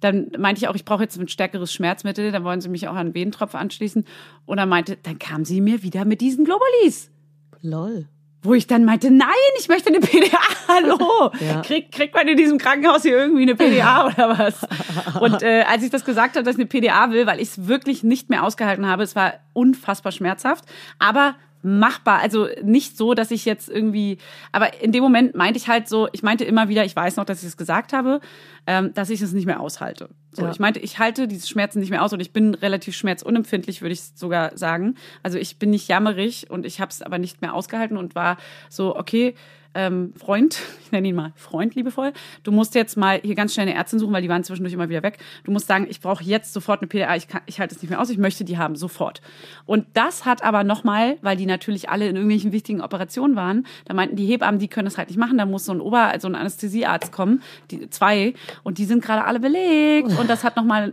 dann 0.00 0.32
meinte 0.36 0.58
ich 0.58 0.66
auch, 0.66 0.74
ich 0.74 0.84
brauche 0.84 1.04
jetzt 1.04 1.20
ein 1.20 1.28
stärkeres 1.28 1.72
Schmerzmittel. 1.72 2.32
Dann 2.32 2.42
wollen 2.42 2.60
sie 2.60 2.68
mich 2.68 2.88
auch 2.88 2.96
an 2.96 3.14
Venentropf 3.14 3.54
anschließen. 3.54 4.04
Und 4.44 4.56
dann 4.56 4.68
meinte, 4.68 4.98
dann 5.00 5.20
kam 5.20 5.44
sie 5.44 5.60
mir 5.60 5.84
wieder 5.84 6.04
mit 6.04 6.20
diesen 6.20 6.44
Globulis. 6.44 7.12
Lol. 7.62 8.08
Wo 8.42 8.54
ich 8.54 8.66
dann 8.66 8.84
meinte, 8.84 9.12
nein, 9.12 9.28
ich 9.60 9.68
möchte 9.68 9.90
eine 9.90 10.00
PDA. 10.00 10.38
Hallo. 10.68 11.30
Ja. 11.38 11.62
Krieg, 11.62 11.92
kriegt 11.92 12.16
man 12.16 12.26
in 12.26 12.36
diesem 12.36 12.58
Krankenhaus 12.58 13.02
hier 13.02 13.18
irgendwie 13.18 13.42
eine 13.42 13.54
PDA 13.54 14.06
oder 14.12 14.36
was? 14.36 14.66
Und 15.20 15.44
äh, 15.44 15.62
als 15.62 15.84
ich 15.84 15.90
das 15.90 16.04
gesagt 16.04 16.34
habe, 16.34 16.42
dass 16.42 16.56
ich 16.56 16.60
eine 16.60 16.66
PDA 16.66 17.12
will, 17.12 17.28
weil 17.28 17.38
ich 17.38 17.50
es 17.50 17.68
wirklich 17.68 18.02
nicht 18.02 18.30
mehr 18.30 18.42
ausgehalten 18.42 18.88
habe, 18.88 19.04
es 19.04 19.14
war 19.14 19.34
unfassbar 19.52 20.10
schmerzhaft, 20.10 20.64
aber 20.98 21.36
machbar. 21.62 22.20
Also 22.20 22.48
nicht 22.62 22.96
so, 22.96 23.14
dass 23.14 23.30
ich 23.30 23.44
jetzt 23.44 23.68
irgendwie, 23.68 24.18
aber 24.52 24.82
in 24.82 24.92
dem 24.92 25.02
Moment 25.02 25.34
meinte 25.34 25.58
ich 25.58 25.68
halt 25.68 25.88
so, 25.88 26.08
ich 26.12 26.22
meinte 26.22 26.44
immer 26.44 26.68
wieder, 26.68 26.84
ich 26.84 26.96
weiß 26.96 27.16
noch, 27.16 27.24
dass 27.24 27.42
ich 27.42 27.48
es 27.48 27.56
gesagt 27.56 27.92
habe, 27.92 28.20
ähm, 28.66 28.92
dass 28.94 29.10
ich 29.10 29.20
es 29.20 29.32
nicht 29.32 29.46
mehr 29.46 29.60
aushalte. 29.60 30.08
So, 30.32 30.42
Ja. 30.44 30.50
ich 30.50 30.58
meinte, 30.60 30.80
ich 30.80 30.98
halte 30.98 31.26
diese 31.28 31.48
Schmerzen 31.48 31.80
nicht 31.80 31.90
mehr 31.90 32.02
aus 32.04 32.12
und 32.12 32.20
ich 32.20 32.32
bin 32.32 32.54
relativ 32.54 32.96
schmerzunempfindlich, 32.96 33.82
würde 33.82 33.92
ich 33.92 34.02
sogar 34.14 34.56
sagen. 34.56 34.94
Also 35.22 35.38
ich 35.38 35.58
bin 35.58 35.70
nicht 35.70 35.88
jammerig 35.88 36.46
und 36.50 36.64
ich 36.64 36.80
habe 36.80 36.90
es 36.90 37.02
aber 37.02 37.18
nicht 37.18 37.42
mehr 37.42 37.54
ausgehalten 37.54 37.96
und 37.96 38.14
war 38.14 38.36
so, 38.68 38.96
okay, 38.96 39.34
ähm, 39.74 40.12
Freund, 40.16 40.60
ich 40.84 40.92
nenne 40.92 41.08
ihn 41.08 41.14
mal 41.14 41.32
Freund 41.36 41.74
liebevoll, 41.74 42.12
du 42.42 42.52
musst 42.52 42.74
jetzt 42.74 42.96
mal 42.96 43.20
hier 43.22 43.34
ganz 43.34 43.54
schnell 43.54 43.66
eine 43.66 43.76
Ärztin 43.76 43.98
suchen, 43.98 44.12
weil 44.12 44.22
die 44.22 44.28
waren 44.28 44.44
zwischendurch 44.44 44.74
immer 44.74 44.88
wieder 44.88 45.02
weg. 45.02 45.18
Du 45.44 45.52
musst 45.52 45.66
sagen, 45.66 45.86
ich 45.88 46.00
brauche 46.00 46.24
jetzt 46.24 46.52
sofort 46.52 46.80
eine 46.80 46.88
PDA, 46.88 47.16
ich, 47.16 47.28
kann, 47.28 47.42
ich 47.46 47.60
halte 47.60 47.74
es 47.74 47.82
nicht 47.82 47.90
mehr 47.90 48.00
aus, 48.00 48.10
ich 48.10 48.18
möchte 48.18 48.44
die 48.44 48.58
haben, 48.58 48.76
sofort. 48.76 49.20
Und 49.66 49.86
das 49.94 50.24
hat 50.24 50.42
aber 50.42 50.64
nochmal, 50.64 51.18
weil 51.22 51.36
die 51.36 51.46
natürlich 51.46 51.88
alle 51.88 52.08
in 52.08 52.16
irgendwelchen 52.16 52.52
wichtigen 52.52 52.80
Operationen 52.80 53.36
waren, 53.36 53.66
da 53.84 53.94
meinten 53.94 54.16
die 54.16 54.26
Hebammen, 54.26 54.58
die 54.58 54.68
können 54.68 54.86
das 54.86 54.98
halt 54.98 55.08
nicht 55.08 55.18
machen, 55.18 55.38
da 55.38 55.46
muss 55.46 55.64
so 55.64 55.72
ein 55.72 55.80
Ober-, 55.80 56.08
also 56.08 56.28
ein 56.28 56.34
Anästhesiearzt 56.34 57.12
kommen, 57.12 57.42
die 57.70 57.88
zwei, 57.90 58.34
und 58.62 58.78
die 58.78 58.84
sind 58.84 59.02
gerade 59.04 59.24
alle 59.24 59.40
belegt. 59.40 60.18
Und 60.18 60.28
das 60.28 60.44
hat 60.44 60.56
nochmal 60.56 60.92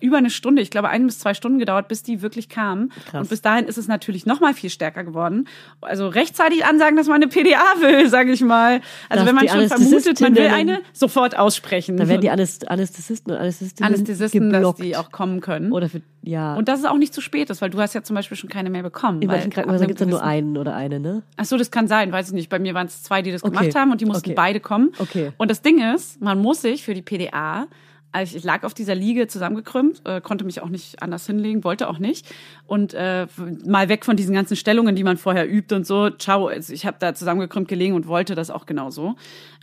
über 0.00 0.18
eine 0.18 0.30
Stunde, 0.30 0.62
ich 0.62 0.70
glaube 0.70 0.88
ein 0.88 1.06
bis 1.06 1.18
zwei 1.18 1.34
Stunden 1.34 1.58
gedauert, 1.58 1.88
bis 1.88 2.02
die 2.02 2.22
wirklich 2.22 2.48
kamen. 2.48 2.90
Krass. 3.10 3.22
Und 3.22 3.28
bis 3.28 3.42
dahin 3.42 3.66
ist 3.66 3.78
es 3.78 3.88
natürlich 3.88 4.26
nochmal 4.26 4.54
viel 4.54 4.70
stärker 4.70 5.04
geworden. 5.04 5.48
Also 5.80 6.08
rechtzeitig 6.08 6.64
ansagen, 6.64 6.96
dass 6.96 7.06
man 7.06 7.16
eine 7.16 7.28
PDA 7.28 7.80
will, 7.80 8.08
sage 8.14 8.30
ich 8.32 8.40
mal. 8.42 8.80
Also 9.08 9.24
Dass 9.24 9.26
wenn 9.26 9.34
man 9.34 9.48
schon 9.48 9.68
vermutet, 9.68 10.20
man 10.20 10.36
will 10.36 10.46
eine, 10.46 10.80
sofort 10.92 11.36
aussprechen. 11.36 11.96
Da 11.96 12.06
werden 12.08 12.20
die 12.20 12.30
Anäst 12.30 12.68
Anästhesisten 12.70 13.32
und 13.32 13.38
Anästhesistinnen 13.38 13.92
Anästhesisten, 13.92 14.50
dass 14.50 14.58
geblockt. 14.60 14.82
die 14.84 14.96
auch 14.96 15.10
kommen 15.10 15.40
können. 15.40 15.72
Oder 15.72 15.88
für, 15.88 16.00
ja. 16.22 16.54
und 16.54 16.68
dass 16.68 16.78
es 16.80 16.84
auch 16.86 16.96
nicht 16.96 17.12
zu 17.12 17.20
spät 17.20 17.50
ist, 17.50 17.60
weil 17.60 17.70
du 17.70 17.80
hast 17.80 17.94
ja 17.94 18.02
zum 18.02 18.14
Beispiel 18.14 18.36
schon 18.36 18.48
keine 18.48 18.70
mehr 18.70 18.82
bekommen. 18.84 19.20
in 19.20 19.26
manchen 19.28 19.50
Krankenhäusern 19.50 19.88
gibt 19.88 20.00
es 20.00 20.04
dann 20.04 20.10
nur 20.10 20.22
einen 20.22 20.56
oder 20.56 20.74
eine, 20.76 21.00
ne? 21.00 21.22
Ach 21.36 21.44
so, 21.44 21.56
das 21.58 21.70
kann 21.70 21.88
sein, 21.88 22.12
weiß 22.12 22.28
ich 22.28 22.34
nicht. 22.34 22.48
Bei 22.48 22.58
mir 22.60 22.74
waren 22.74 22.86
es 22.86 23.02
zwei, 23.02 23.20
die 23.22 23.32
das 23.32 23.42
Okay. 23.42 23.56
gemacht 23.56 23.74
haben 23.74 23.90
und 23.90 24.00
die 24.00 24.06
mussten 24.06 24.30
Okay. 24.30 24.34
beide 24.36 24.60
kommen. 24.60 24.92
Okay. 24.98 25.32
Und 25.36 25.50
das 25.50 25.60
Ding 25.62 25.82
ist, 25.94 26.20
man 26.20 26.38
muss 26.40 26.62
sich 26.62 26.84
für 26.84 26.94
die 26.94 27.02
PDA, 27.02 27.66
also 28.14 28.36
ich 28.36 28.44
lag 28.44 28.62
auf 28.62 28.74
dieser 28.74 28.94
Liege 28.94 29.26
zusammengekrümmt, 29.26 30.02
äh, 30.04 30.20
konnte 30.20 30.44
mich 30.44 30.62
auch 30.62 30.68
nicht 30.68 31.02
anders 31.02 31.26
hinlegen, 31.26 31.64
wollte 31.64 31.88
auch 31.88 31.98
nicht. 31.98 32.26
Und 32.64 32.94
äh, 32.94 33.26
mal 33.66 33.88
weg 33.88 34.04
von 34.04 34.16
diesen 34.16 34.34
ganzen 34.34 34.56
Stellungen, 34.56 34.94
die 34.94 35.02
man 35.02 35.16
vorher 35.16 35.50
übt 35.50 35.74
und 35.74 35.84
so. 35.84 36.10
Ciao, 36.10 36.46
also 36.46 36.72
ich 36.72 36.86
habe 36.86 36.96
da 37.00 37.14
zusammengekrümmt 37.14 37.66
gelegen 37.66 37.94
und 37.94 38.06
wollte 38.06 38.36
das 38.36 38.50
auch 38.50 38.66
genauso. 38.66 39.16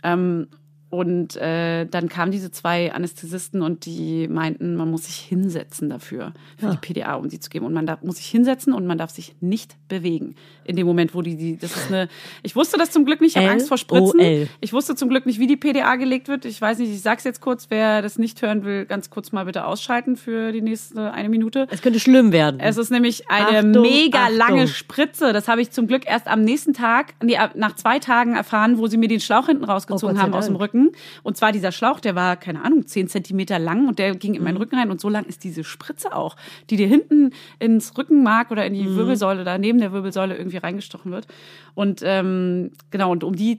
Ähm, 0.04 0.48
und 0.92 1.36
äh, 1.36 1.86
dann 1.86 2.10
kamen 2.10 2.32
diese 2.32 2.50
zwei 2.50 2.92
Anästhesisten 2.92 3.62
und 3.62 3.86
die 3.86 4.28
meinten, 4.28 4.76
man 4.76 4.90
muss 4.90 5.06
sich 5.06 5.16
hinsetzen 5.16 5.88
dafür, 5.88 6.34
für 6.58 6.66
Ja. 6.66 6.72
die 6.72 6.76
PDA, 6.76 7.14
um 7.14 7.30
die 7.30 7.40
zu 7.40 7.48
geben. 7.48 7.64
Und 7.64 7.72
man 7.72 7.86
darf, 7.86 8.02
muss 8.02 8.16
sich 8.16 8.26
hinsetzen 8.26 8.74
und 8.74 8.86
man 8.86 8.98
darf 8.98 9.08
sich 9.08 9.34
nicht 9.40 9.74
bewegen. 9.88 10.34
In 10.64 10.76
dem 10.76 10.86
Moment, 10.86 11.14
wo 11.14 11.22
die, 11.22 11.34
die 11.36 11.56
das 11.56 11.74
ist 11.74 11.88
eine, 11.88 12.08
ich 12.42 12.54
wusste 12.56 12.76
das 12.76 12.90
zum 12.90 13.06
Glück 13.06 13.22
nicht, 13.22 13.36
ich 13.36 13.42
habe 13.42 13.50
Angst 13.52 13.68
vor 13.68 13.78
Spritzen. 13.78 14.20
Ich 14.60 14.74
wusste 14.74 14.94
zum 14.94 15.08
Glück 15.08 15.24
nicht, 15.24 15.38
wie 15.38 15.46
die 15.46 15.56
PDA 15.56 15.96
gelegt 15.96 16.28
wird. 16.28 16.44
Ich 16.44 16.60
weiß 16.60 16.76
nicht, 16.78 16.90
ich 16.90 17.00
sag's 17.00 17.24
jetzt 17.24 17.40
kurz, 17.40 17.68
wer 17.70 18.02
das 18.02 18.18
nicht 18.18 18.42
hören 18.42 18.62
will, 18.66 18.84
ganz 18.84 19.08
kurz 19.08 19.32
mal 19.32 19.46
bitte 19.46 19.64
ausschalten 19.64 20.16
für 20.16 20.52
die 20.52 20.60
nächste 20.60 21.10
eine 21.10 21.30
Minute. 21.30 21.68
Es 21.70 21.80
könnte 21.80 22.00
schlimm 22.00 22.32
werden. 22.32 22.60
Es 22.60 22.76
ist 22.76 22.90
nämlich 22.90 23.30
eine 23.30 23.60
Achtung, 23.70 23.80
mega 23.80 24.24
Achtung. 24.24 24.36
lange 24.36 24.68
Spritze. 24.68 25.32
Das 25.32 25.48
habe 25.48 25.62
ich 25.62 25.70
zum 25.70 25.86
Glück 25.86 26.02
erst 26.06 26.26
am 26.28 26.42
nächsten 26.42 26.74
Tag, 26.74 27.14
nee, 27.22 27.38
nach 27.54 27.76
zwei 27.76 27.98
Tagen 27.98 28.34
erfahren, 28.36 28.76
wo 28.76 28.88
sie 28.88 28.98
mir 28.98 29.08
den 29.08 29.20
Schlauch 29.20 29.46
hinten 29.46 29.64
rausgezogen 29.64 30.18
Oh 30.18 30.20
haben 30.20 30.34
aus 30.34 30.44
dem 30.44 30.58
Dank. 30.58 30.60
Rücken. 30.88 30.96
Und 31.22 31.36
zwar 31.36 31.52
dieser 31.52 31.72
Schlauch, 31.72 32.00
der 32.00 32.14
war, 32.14 32.36
keine 32.36 32.64
Ahnung, 32.64 32.86
zehn 32.86 33.08
Zentimeter 33.08 33.58
lang 33.58 33.88
und 33.88 33.98
der 33.98 34.14
ging 34.14 34.34
in 34.34 34.40
Mhm. 34.40 34.44
meinen 34.44 34.56
Rücken 34.56 34.76
rein. 34.76 34.90
Und 34.90 35.00
so 35.00 35.08
lang 35.08 35.24
ist 35.24 35.44
diese 35.44 35.64
Spritze 35.64 36.14
auch, 36.14 36.36
die 36.70 36.76
dir 36.76 36.86
hinten 36.86 37.30
ins 37.58 37.96
Rückenmark 37.96 38.50
oder 38.50 38.66
in 38.66 38.74
die 38.74 38.84
Mhm. 38.84 38.96
Wirbelsäule, 38.96 39.44
da 39.44 39.58
neben 39.58 39.78
der 39.78 39.92
Wirbelsäule 39.92 40.36
irgendwie 40.36 40.58
reingestochen 40.58 41.12
wird. 41.12 41.26
Und 41.74 42.00
ähm, 42.04 42.72
genau, 42.90 43.10
und 43.12 43.24
um 43.24 43.34
die 43.36 43.58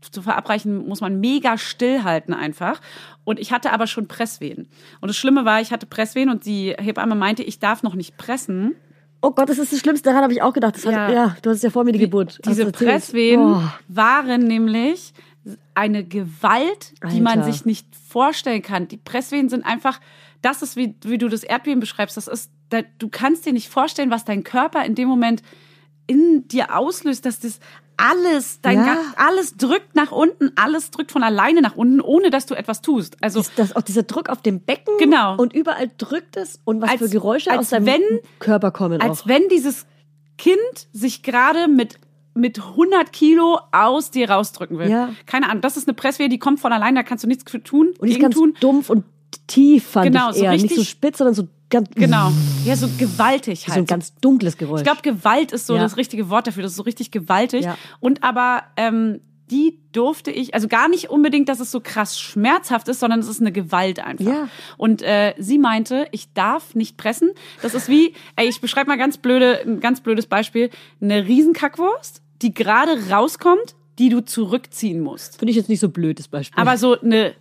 zu 0.00 0.22
verabreichen, 0.22 0.88
muss 0.88 1.02
man 1.02 1.20
mega 1.20 1.58
stillhalten 1.58 2.32
einfach. 2.32 2.80
Und 3.24 3.38
ich 3.38 3.52
hatte 3.52 3.70
aber 3.72 3.86
schon 3.86 4.08
Presswehen. 4.08 4.66
Und 5.02 5.08
das 5.08 5.16
Schlimme 5.16 5.44
war, 5.44 5.60
ich 5.60 5.72
hatte 5.72 5.84
Presswehen 5.86 6.30
und 6.30 6.46
die 6.46 6.74
Hebamme 6.78 7.14
meinte, 7.14 7.42
ich 7.42 7.58
darf 7.58 7.82
noch 7.82 7.94
nicht 7.94 8.16
pressen. 8.16 8.74
oh 9.22 9.32
Gott, 9.32 9.50
das 9.50 9.58
ist 9.58 9.70
das 9.70 9.80
Schlimmste. 9.80 10.08
Daran 10.08 10.22
habe 10.22 10.32
ich 10.32 10.40
auch 10.40 10.54
gedacht. 10.54 10.76
Das 10.76 10.86
hat, 10.86 10.92
Ja. 10.94 11.10
ja. 11.10 11.36
du 11.42 11.50
hattest 11.50 11.62
ja 11.64 11.68
vor 11.68 11.84
mir 11.84 11.92
die, 11.92 11.98
Geburt. 11.98 12.38
Hast 12.46 12.56
Diese. 12.58 12.72
Presswehen 12.72 13.40
Oh. 13.42 13.62
waren 13.88 14.44
nämlich 14.44 15.12
eine 15.74 16.04
Gewalt, 16.04 16.92
die 17.12 17.20
man 17.20 17.40
Alter. 17.40 17.52
sich 17.52 17.64
nicht 17.64 17.86
vorstellen 18.08 18.62
kann. 18.62 18.88
Die 18.88 18.96
Presswehen 18.98 19.48
sind 19.48 19.64
einfach, 19.64 20.00
das 20.42 20.62
ist 20.62 20.76
wie, 20.76 20.94
wie 21.02 21.18
du 21.18 21.28
das 21.28 21.42
Erdbeben 21.44 21.80
beschreibst. 21.80 22.16
Das 22.16 22.28
ist, 22.28 22.50
da, 22.68 22.82
du 22.98 23.08
kannst 23.08 23.46
dir 23.46 23.52
nicht 23.52 23.68
vorstellen, 23.68 24.10
was 24.10 24.24
dein 24.24 24.44
Körper 24.44 24.84
in 24.84 24.94
dem 24.94 25.08
Moment 25.08 25.42
in 26.06 26.46
dir 26.48 26.76
auslöst, 26.76 27.24
dass 27.24 27.40
das 27.40 27.60
alles, 27.96 28.60
dein 28.62 28.78
Ja. 28.78 28.94
Ga- 28.94 29.00
alles 29.16 29.56
drückt 29.56 29.94
nach 29.94 30.10
unten, 30.10 30.52
alles 30.56 30.90
drückt 30.90 31.12
von 31.12 31.22
alleine 31.22 31.60
nach 31.60 31.76
unten, 31.76 32.00
ohne 32.00 32.30
dass 32.30 32.46
du 32.46 32.54
etwas 32.54 32.80
tust. 32.80 33.16
Also 33.22 33.40
Ist 33.40 33.52
das 33.56 33.76
auch 33.76 33.82
dieser 33.82 34.02
Druck 34.04 34.28
auf 34.30 34.40
dem 34.42 34.60
Becken? 34.60 34.94
Genau. 34.98 35.36
Und 35.36 35.52
überall 35.52 35.90
drückt 35.98 36.36
es 36.36 36.60
und 36.64 36.80
was 36.80 36.90
Als- 36.90 37.00
für 37.02 37.08
Geräusche 37.10 37.50
als 37.50 37.60
aus 37.60 37.68
deinem 37.70 37.86
wenn- 37.86 38.20
Körper 38.38 38.70
kommen 38.70 39.00
als 39.00 39.22
auch. 39.22 39.26
wenn 39.28 39.48
dieses 39.50 39.86
Kind 40.38 40.58
sich 40.92 41.22
gerade 41.22 41.68
mit 41.68 41.98
mit 42.34 42.58
100 42.58 43.12
Kilo 43.12 43.58
aus 43.72 44.10
dir 44.10 44.30
rausdrücken 44.30 44.78
will. 44.78 44.88
Ja. 44.90 45.10
Keine 45.26 45.48
Ahnung, 45.48 45.60
das 45.62 45.76
ist 45.76 45.88
eine 45.88 45.94
Presswehe, 45.94 46.28
die 46.28 46.38
kommt 46.38 46.60
von 46.60 46.72
allein, 46.72 46.94
da 46.94 47.02
kannst 47.02 47.24
du 47.24 47.28
nichts 47.28 47.50
für 47.50 47.62
tun, 47.62 47.88
Und 47.98 48.06
die 48.08 48.12
ist 48.12 48.20
ganz 48.20 48.34
tun. 48.34 48.54
dumpf 48.60 48.88
und 48.90 49.04
tief, 49.46 49.84
fand 49.86 50.06
Genau, 50.06 50.30
ich 50.30 50.36
so 50.36 50.44
eher. 50.44 50.52
Nicht 50.52 50.62
so 50.62 50.66
richtig- 50.68 50.88
spitz, 50.88 51.18
sondern 51.18 51.34
so 51.34 51.48
ganz, 51.70 51.88
Genau. 51.94 52.30
Ja, 52.64 52.76
so 52.76 52.88
gewaltig 52.98 53.60
so 53.60 53.68
halt. 53.68 53.78
ein 53.78 53.86
ganz 53.86 54.14
dunkles 54.16 54.56
Geräusch. 54.58 54.80
Ich 54.80 54.84
glaube, 54.84 55.02
Gewalt 55.02 55.52
ist 55.52 55.66
so 55.66 55.74
Ja. 55.76 55.82
das 55.82 55.96
richtige 55.96 56.30
Wort 56.30 56.46
dafür. 56.46 56.62
Das 56.62 56.72
ist 56.72 56.76
so 56.76 56.82
richtig 56.82 57.10
gewaltig. 57.10 57.64
Ja. 57.64 57.76
Und 58.00 58.22
aber 58.24 58.62
ähm, 58.76 59.20
die 59.50 59.78
durfte 59.92 60.30
ich, 60.30 60.54
also 60.54 60.68
gar 60.68 60.88
nicht 60.88 61.10
unbedingt, 61.10 61.48
dass 61.48 61.58
es 61.60 61.70
so 61.70 61.80
krass 61.80 62.18
schmerzhaft 62.20 62.88
ist, 62.88 63.00
sondern 63.00 63.20
es 63.20 63.28
ist 63.28 63.40
eine 63.40 63.50
Gewalt 63.52 63.98
einfach. 63.98 64.24
Ja. 64.24 64.48
Und 64.76 65.02
äh, 65.02 65.34
sie 65.38 65.58
meinte, 65.58 66.06
ich 66.12 66.32
darf 66.32 66.74
nicht 66.74 66.96
pressen. 66.96 67.30
Das 67.62 67.74
ist 67.74 67.88
wie, 67.88 68.14
ey, 68.36 68.48
ich 68.48 68.60
beschreibe 68.60 68.88
mal 68.88 68.96
ganz 68.98 69.18
blöde, 69.18 69.60
ein 69.66 69.80
ganz 69.80 70.00
blödes 70.00 70.26
Beispiel. 70.26 70.70
Eine 71.00 71.26
Riesenkackwurst, 71.26 72.22
die 72.42 72.54
gerade 72.54 73.10
rauskommt, 73.10 73.74
die 73.98 74.08
du 74.08 74.20
zurückziehen 74.24 75.00
musst. 75.00 75.38
Finde 75.38 75.50
ich 75.50 75.56
jetzt 75.56 75.68
nicht 75.68 75.80
so 75.80 75.88
blöd, 75.88 76.18
das 76.18 76.28
Beispiel. 76.28 76.60
Aber 76.60 76.76
so 76.78 76.98
eine 77.00 77.34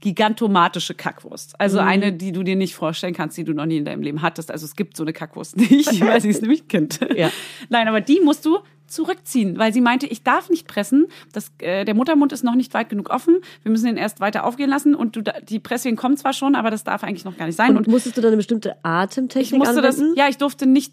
gigantomatische 0.00 0.94
Kackwurst. 0.94 1.58
Also 1.58 1.80
Mhm. 1.80 1.88
eine, 1.88 2.12
die 2.12 2.32
du 2.32 2.42
dir 2.42 2.56
nicht 2.56 2.74
vorstellen 2.74 3.14
kannst, 3.14 3.36
die 3.38 3.44
du 3.44 3.54
noch 3.54 3.64
nie 3.66 3.78
in 3.78 3.84
deinem 3.84 4.02
Leben 4.02 4.20
hattest. 4.22 4.50
Also 4.50 4.66
es 4.66 4.76
gibt 4.76 4.96
so 4.96 5.02
eine 5.02 5.12
Kackwurst 5.14 5.56
nicht, 5.70 6.00
weil 6.00 6.20
sie 6.20 6.28
ist 6.28 6.42
nämlich 6.42 6.68
Kind. 6.68 7.00
Ja. 7.16 7.30
Nein, 7.70 7.88
aber 7.88 8.00
die 8.02 8.20
musst 8.20 8.44
du 8.44 8.58
zurückziehen, 8.86 9.58
weil 9.58 9.72
sie 9.72 9.80
meinte, 9.80 10.06
ich 10.06 10.22
darf 10.22 10.50
nicht 10.50 10.66
pressen. 10.68 11.06
Das, 11.32 11.50
äh, 11.58 11.84
der 11.84 11.94
Muttermund 11.94 12.32
ist 12.32 12.44
noch 12.44 12.54
nicht 12.54 12.74
weit 12.74 12.88
genug 12.88 13.10
offen. 13.10 13.38
Wir 13.62 13.70
müssen 13.70 13.88
ihn 13.88 13.96
erst 13.96 14.20
weiter 14.20 14.44
aufgehen 14.44 14.70
lassen 14.70 14.94
und 14.94 15.16
du, 15.16 15.22
die 15.48 15.58
Presswehen 15.60 15.96
kommt 15.96 16.18
zwar 16.18 16.32
schon, 16.32 16.54
aber 16.54 16.70
das 16.70 16.84
darf 16.84 17.02
eigentlich 17.04 17.24
noch 17.24 17.36
gar 17.36 17.46
nicht 17.46 17.56
sein. 17.56 17.76
und 17.76 17.88
musstest 17.88 18.16
du 18.16 18.20
dann 18.20 18.28
eine 18.28 18.36
bestimmte 18.36 18.76
Atemtechnik 18.84 19.52
Ich 19.52 19.58
musste 19.58 19.80
das, 19.82 19.96
anwenden? 19.96 20.16
ja, 20.18 20.28
ich 20.28 20.36
durfte 20.38 20.66
nicht, 20.66 20.92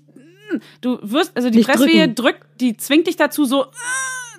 du 0.81 0.99
wirst, 1.01 1.31
also 1.35 1.49
die 1.49 1.57
Nicht 1.59 1.69
Presswehe 1.69 2.07
drücken. 2.09 2.15
drückt, 2.15 2.61
die 2.61 2.77
zwingt 2.77 3.07
dich 3.07 3.15
dazu, 3.17 3.45
so, 3.45 3.63
äh, 3.65 3.67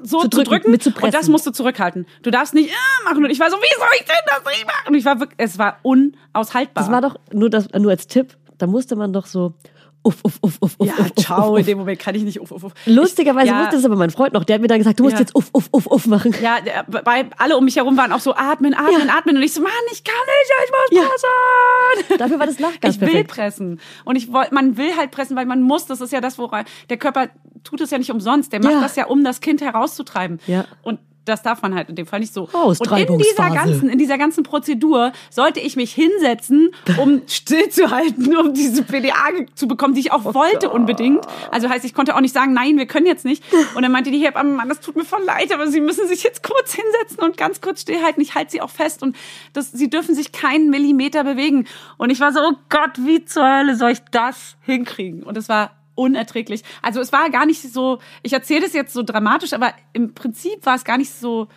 so 0.03 0.21
Zu 0.23 0.29
zu 0.29 0.37
drücken, 0.39 0.45
drücken, 0.51 0.71
mit 0.73 0.83
zu 0.83 0.91
und 1.01 1.15
das 1.15 1.29
musst 1.29 1.47
du 1.47 1.53
zurückhalten. 1.53 2.07
Du 2.23 2.31
darfst 2.31 2.55
nicht 2.55 2.71
äh, 2.71 3.05
machen 3.05 3.25
und 3.25 3.31
ich 3.31 3.39
war 3.39 3.51
so, 3.51 3.57
wie 3.57 3.79
soll 3.79 3.89
ich 4.01 4.05
denn 4.07 4.17
das 4.27 4.53
nicht 4.53 4.67
machen? 4.67 4.89
Und 4.89 4.95
ich 4.95 5.05
war 5.05 5.21
wirklich, 5.21 5.39
es 5.39 5.59
war 5.59 5.79
unaushaltbar. 5.83 6.83
Das 6.85 6.91
war 6.91 7.01
doch 7.01 7.17
nur, 7.33 7.51
das, 7.51 7.69
nur 7.79 7.91
als 7.91 8.07
Tipp, 8.09 8.37
da 8.59 8.67
musste 8.67 8.97
man 8.97 9.13
doch 9.13 9.27
so 9.27 9.55
uff, 10.03 10.17
uff, 10.25 10.39
uff, 10.43 10.59
uff, 10.61 10.75
uff, 10.79 10.87
ja, 10.87 10.95
uff, 10.95 11.01
uff, 11.01 11.15
ciao, 11.25 11.39
uff, 11.53 11.57
in 11.57 11.61
uff. 11.61 11.67
dem 11.67 11.79
Moment 11.79 11.99
kann 12.01 12.15
ich 12.15 12.23
nicht 12.23 12.41
uff, 12.41 12.51
uff, 12.51 12.65
uff. 12.65 12.73
Lustigerweise 12.87 13.47
Ich- 13.47 13.53
ja, 13.53 13.63
wusste 13.63 13.77
es 13.77 13.85
aber 13.85 13.97
mein 13.97 14.11
Freund 14.11 14.33
noch. 14.35 14.45
Der 14.45 14.55
hat 14.55 14.61
mir 14.63 14.69
dann 14.69 14.79
gesagt, 14.79 14.99
du 14.99 15.05
musst 15.05 15.15
Ja. 15.15 15.21
jetzt 15.21 15.35
uff, 15.35 15.49
uff, 15.53 15.69
uff, 15.73 15.87
uff 15.87 16.07
machen. 16.07 16.35
Ja, 16.43 16.61
der- 16.61 16.85
bei, 16.85 17.27
alle 17.39 17.57
um 17.57 17.65
mich 17.65 17.77
herum 17.77 17.97
waren 17.97 18.13
auch 18.13 18.21
so, 18.21 18.35
atmen, 18.35 18.75
atmen, 18.75 19.07
Ja. 19.09 19.15
atmen. 19.17 19.37
Und 19.37 19.43
ich 19.43 19.53
so, 19.53 19.61
Mann, 19.63 19.73
ich 19.93 20.03
kann 20.05 20.15
nicht, 20.27 20.53
ich 20.65 21.01
muss 21.01 21.09
pressen. 21.09 22.19
Dafür 22.19 22.39
war 22.39 22.47
das 22.47 22.59
Lachgas 22.59 22.95
Ich 22.97 23.01
will 23.01 23.09
perfekt. 23.09 23.31
pressen. 23.31 23.81
Und 24.05 24.17
ich 24.17 24.33
woll, 24.33 24.47
man 24.51 24.77
will 24.77 24.97
halt 24.97 25.11
pressen, 25.11 25.37
weil 25.37 25.47
man 25.47 25.63
muss. 25.63 25.87
Das 25.87 26.01
ist 26.01 26.13
ja 26.13 26.21
das, 26.21 26.39
woran 26.39 26.65
der 26.91 26.97
Körper 26.97 27.29
tut 27.65 27.81
es 27.81 27.91
ja 27.91 27.99
nicht 27.99 28.11
umsonst. 28.11 28.53
Der 28.53 28.63
macht 28.63 28.83
das 28.83 28.97
ja, 28.97 29.07
um 29.07 29.25
das 29.25 29.41
Kind 29.41 29.61
herauszutreiben. 29.61 30.41
Ja. 30.47 30.65
Und 30.83 30.99
das 31.25 31.43
darf 31.43 31.62
man 31.62 31.75
halt 31.75 31.89
in 31.89 31.97
dem 31.97 32.07
Fall 32.07 32.20
nicht 32.20 32.35
so. 32.35 32.49
Und 32.53 32.99
in 32.99 33.18
dieser 33.18 33.51
ganzen, 33.51 33.89
in 33.89 33.99
dieser 33.99 34.18
ganzen 34.18 34.43
Prozedur 34.43 35.12
sollte 35.31 35.61
ich 35.61 35.77
mich 35.77 35.93
hinsetzen, 35.93 36.70
um 36.99 37.23
stillzuhalten, 37.27 38.37
um 38.37 38.55
diese 38.55 38.83
PDA 38.83 39.12
zu 39.55 39.68
bekommen, 39.68 39.95
die 39.95 40.01
ich 40.01 40.12
auch 40.12 40.25
wollte 40.35 40.70
unbedingt. 40.70 41.25
Also 41.51 41.68
heißt, 41.68 41.85
ich 41.85 41.95
konnte 41.95 42.16
auch 42.16 42.20
nicht 42.20 42.35
sagen, 42.35 42.53
nein, 42.53 42.77
wir 42.77 42.87
können 42.87 43.07
jetzt 43.07 43.25
nicht. 43.25 43.43
Und 43.75 43.83
dann 43.83 43.93
meinte 43.93 44.11
die 44.11 44.18
Hebamme, 44.18 44.53
Mann, 44.53 44.68
das 44.68 44.81
tut 44.81 44.97
mir 44.97 45.05
voll 45.05 45.23
leid, 45.25 45.53
aber 45.53 45.68
Sie 45.68 45.81
müssen 45.81 46.09
sich 46.09 46.23
jetzt 46.23 46.43
kurz 46.43 46.75
hinsetzen 46.75 47.23
und 47.25 47.37
ganz 47.37 47.61
kurz 47.61 47.83
stillhalten. 47.83 48.23
Ich 48.23 48.35
halte 48.35 48.51
Sie 48.53 48.61
auch 48.61 48.70
fest 48.70 49.03
und 49.03 49.16
das, 49.53 49.70
Sie 49.73 49.89
dürfen 49.89 50.14
sich 50.14 50.33
keinen 50.33 50.70
Millimeter 50.70 51.25
bewegen. 51.25 51.66
Und 51.99 52.11
ich 52.11 52.20
war 52.20 52.33
so, 52.33 52.41
oh 52.41 52.53
Gott, 52.68 52.93
wie 52.99 53.25
zur 53.25 53.45
Hölle 53.45 53.77
soll 53.77 53.93
ich 53.93 54.01
das 54.11 54.57
hinkriegen? 54.62 55.23
Und 55.23 55.37
es 55.37 55.49
war 55.49 55.70
unerträglich. 55.95 56.62
Also 56.82 57.01
es 57.01 57.12
war 57.12 57.28
gar 57.30 57.47
nicht 57.47 57.61
so, 57.62 57.99
ich 58.22 58.32
erzähle 58.32 58.62
das 58.62 58.72
jetzt 58.72 58.93
so 58.93 59.03
dramatisch, 59.03 59.53
aber 59.53 59.72
im 59.93 60.14
Prinzip 60.14 60.64
war 60.64 60.74
es 60.74 60.84
gar 60.84 60.99
nicht 60.99 61.11
so, 61.12 61.49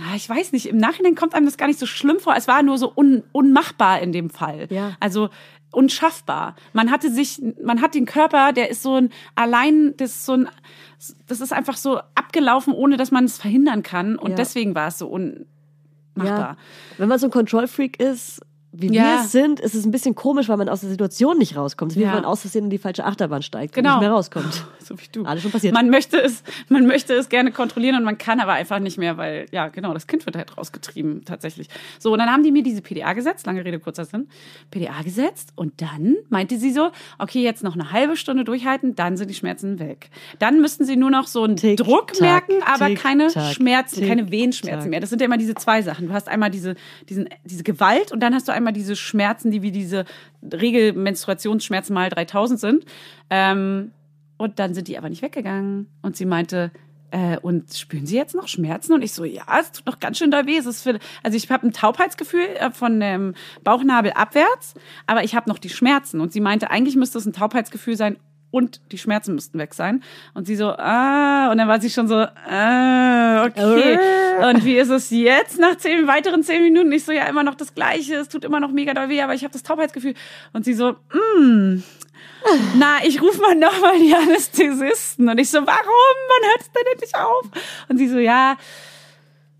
ah, 0.00 0.14
ich 0.16 0.28
weiß 0.28 0.52
nicht, 0.52 0.66
im 0.66 0.76
Nachhinein 0.78 1.14
kommt 1.14 1.34
einem 1.34 1.46
das 1.46 1.56
gar 1.56 1.66
nicht 1.66 1.78
so 1.78 1.86
schlimm 1.86 2.18
vor. 2.20 2.34
Es 2.36 2.48
war 2.48 2.62
nur 2.62 2.78
so 2.78 2.92
un, 2.94 3.22
unmachbar 3.32 4.00
in 4.00 4.12
dem 4.12 4.30
Fall. 4.30 4.66
Ja. 4.70 4.96
Also 5.00 5.28
unschaffbar. 5.72 6.56
Man 6.72 6.90
hatte 6.90 7.10
sich, 7.12 7.40
man 7.62 7.80
hat 7.80 7.94
den 7.94 8.04
Körper, 8.06 8.52
der 8.52 8.70
ist 8.70 8.82
so 8.82 8.96
ein 8.96 9.10
allein, 9.36 9.94
das 9.96 10.10
ist 10.10 10.26
so 10.26 10.32
ein, 10.32 10.48
das 11.28 11.40
ist 11.40 11.52
einfach 11.52 11.76
so 11.76 11.98
abgelaufen, 12.16 12.72
ohne 12.72 12.96
dass 12.96 13.10
man 13.12 13.24
es 13.24 13.38
verhindern 13.38 13.82
kann. 13.82 14.16
Und 14.16 14.30
Ja. 14.30 14.36
deswegen 14.36 14.74
war 14.74 14.88
es 14.88 14.98
so 14.98 15.06
unmachbar. 15.06 15.46
Ja. 16.16 16.56
Wenn 16.98 17.08
man 17.08 17.18
so 17.18 17.26
ein 17.28 17.30
Control-Freak 17.30 18.00
ist, 18.00 18.40
wie 18.72 18.90
wir 18.90 19.00
Ja. 19.00 19.20
es 19.24 19.32
sind, 19.32 19.58
ist 19.60 19.74
es 19.74 19.84
ein 19.84 19.90
bisschen 19.90 20.14
komisch, 20.14 20.48
weil 20.48 20.56
man 20.56 20.68
aus 20.68 20.80
der 20.80 20.90
Situation 20.90 21.38
nicht 21.38 21.56
rauskommt. 21.56 21.92
Es 21.92 21.96
ist 21.96 22.00
wie 22.00 22.04
Ja. 22.04 22.10
wenn 22.12 22.22
man 22.22 22.24
aus 22.24 22.42
Versehen 22.42 22.64
in 22.64 22.70
die 22.70 22.78
falsche 22.78 23.04
Achterbahn 23.04 23.42
steigt 23.42 23.74
Genau. 23.74 23.94
und 23.94 23.94
nicht 23.96 24.08
mehr 24.08 24.12
rauskommt. 24.12 24.64
So 24.90 24.98
wie 24.98 25.04
du. 25.12 25.24
Alles 25.24 25.42
schon 25.44 25.52
passiert. 25.52 25.72
Man 25.72 25.88
möchte 25.88 26.20
es, 26.20 26.42
man 26.68 26.84
möchte 26.84 27.14
es 27.14 27.28
gerne 27.28 27.52
kontrollieren 27.52 27.94
und 27.96 28.02
man 28.02 28.18
kann 28.18 28.40
aber 28.40 28.54
einfach 28.54 28.80
nicht 28.80 28.98
mehr, 28.98 29.16
weil, 29.18 29.46
ja, 29.52 29.68
genau, 29.68 29.92
das 29.94 30.08
Kind 30.08 30.26
wird 30.26 30.34
halt 30.34 30.58
rausgetrieben, 30.58 31.24
tatsächlich. 31.24 31.68
So, 32.00 32.12
und 32.12 32.18
dann 32.18 32.28
haben 32.28 32.42
die 32.42 32.50
mir 32.50 32.64
diese 32.64 32.82
PDA 32.82 33.12
gesetzt, 33.12 33.46
lange 33.46 33.64
Rede, 33.64 33.78
kurzer 33.78 34.04
Sinn, 34.04 34.26
PDA 34.72 35.02
gesetzt 35.02 35.52
und 35.54 35.80
dann 35.80 36.16
meinte 36.28 36.58
sie 36.58 36.72
so, 36.72 36.90
okay, 37.18 37.40
jetzt 37.42 37.62
noch 37.62 37.74
eine 37.74 37.92
halbe 37.92 38.16
Stunde 38.16 38.42
durchhalten, 38.42 38.96
dann 38.96 39.16
sind 39.16 39.28
die 39.30 39.34
Schmerzen 39.34 39.78
weg. 39.78 40.10
Dann 40.40 40.60
müssten 40.60 40.84
sie 40.84 40.96
nur 40.96 41.10
noch 41.10 41.28
so 41.28 41.44
einen 41.44 41.54
Tick, 41.56 41.76
Druck 41.76 42.08
tack, 42.14 42.20
merken, 42.20 42.54
aber 42.66 42.86
tick, 42.88 42.98
keine 43.00 43.28
tack, 43.28 43.54
Schmerzen, 43.54 44.00
tick, 44.00 44.08
keine 44.08 44.30
Wehenschmerzen 44.32 44.90
mehr. 44.90 44.98
Das 44.98 45.10
sind 45.10 45.20
ja 45.20 45.26
immer 45.26 45.38
diese 45.38 45.54
zwei 45.54 45.82
Sachen. 45.82 46.08
Du 46.08 46.12
hast 46.14 46.28
einmal 46.28 46.50
diese, 46.50 46.74
diesen, 47.08 47.28
diese 47.44 47.62
Gewalt 47.62 48.10
und 48.10 48.18
dann 48.20 48.34
hast 48.34 48.48
du 48.48 48.52
einmal 48.52 48.59
diese 48.72 48.96
Schmerzen, 48.96 49.50
die 49.50 49.62
wie 49.62 49.72
diese 49.72 50.04
Regelmenstruationsschmerzen 50.42 51.94
mal 51.94 52.10
3000 52.10 52.60
sind. 52.60 52.84
Ähm, 53.30 53.92
und 54.36 54.58
dann 54.58 54.74
sind 54.74 54.88
die 54.88 54.96
aber 54.96 55.08
nicht 55.08 55.22
weggegangen. 55.22 55.88
Und 56.02 56.16
sie 56.16 56.24
meinte, 56.24 56.70
äh, 57.10 57.38
und 57.38 57.74
spüren 57.74 58.06
Sie 58.06 58.16
jetzt 58.16 58.34
noch 58.34 58.48
Schmerzen? 58.48 58.92
Und 58.92 59.02
ich 59.02 59.12
so, 59.12 59.24
ja, 59.24 59.44
es 59.60 59.72
tut 59.72 59.86
noch 59.86 60.00
ganz 60.00 60.18
schön 60.18 60.30
da 60.30 60.46
weh. 60.46 60.56
Es 60.56 60.66
ist 60.66 60.82
für, 60.82 60.98
also 61.22 61.36
ich 61.36 61.50
habe 61.50 61.66
ein 61.66 61.72
Taubheitsgefühl 61.72 62.46
äh, 62.56 62.70
von 62.70 63.00
dem 63.00 63.34
Bauchnabel 63.64 64.12
abwärts, 64.12 64.74
aber 65.06 65.24
ich 65.24 65.34
habe 65.34 65.48
noch 65.48 65.58
die 65.58 65.68
Schmerzen. 65.68 66.20
Und 66.20 66.32
sie 66.32 66.40
meinte, 66.40 66.70
eigentlich 66.70 66.96
müsste 66.96 67.18
es 67.18 67.26
ein 67.26 67.32
Taubheitsgefühl 67.32 67.96
sein 67.96 68.16
und 68.50 68.80
die 68.92 68.98
Schmerzen 68.98 69.34
müssten 69.34 69.58
weg 69.58 69.74
sein. 69.74 70.02
Und 70.34 70.46
sie 70.46 70.56
so, 70.56 70.70
ah, 70.70 71.50
und 71.50 71.58
dann 71.58 71.68
war 71.68 71.80
sie 71.80 71.90
schon 71.90 72.08
so, 72.08 72.16
ah, 72.16 73.44
okay. 73.44 73.98
Und 74.42 74.64
wie 74.64 74.76
ist 74.76 74.90
es 74.90 75.10
jetzt 75.10 75.58
nach 75.58 75.76
zehn 75.76 76.06
weiteren 76.06 76.42
zehn 76.42 76.62
Minuten? 76.62 76.90
Ich 76.92 77.04
so, 77.04 77.12
ja, 77.12 77.24
immer 77.24 77.42
noch 77.42 77.54
das 77.54 77.74
Gleiche. 77.74 78.16
Es 78.16 78.28
tut 78.28 78.44
immer 78.44 78.60
noch 78.60 78.70
mega 78.70 78.94
doll 78.94 79.08
weh, 79.08 79.20
aber 79.22 79.34
ich 79.34 79.44
habe 79.44 79.52
das 79.52 79.62
Taubheitsgefühl. 79.62 80.14
Und 80.52 80.64
sie 80.64 80.74
so, 80.74 80.92
mm, 81.12 81.82
na, 82.76 82.96
ich 83.04 83.20
rufe 83.20 83.40
mal 83.40 83.54
nochmal 83.54 83.98
die 83.98 84.14
Anästhesisten. 84.14 85.28
Und 85.28 85.38
ich 85.38 85.50
so, 85.50 85.58
warum? 85.58 85.66
Wann 85.68 86.50
hört 86.50 86.60
es 86.60 86.72
denn 86.72 86.92
endlich 86.92 87.14
auf? 87.14 87.44
Und 87.88 87.98
sie 87.98 88.08
so, 88.08 88.18
ja, 88.18 88.56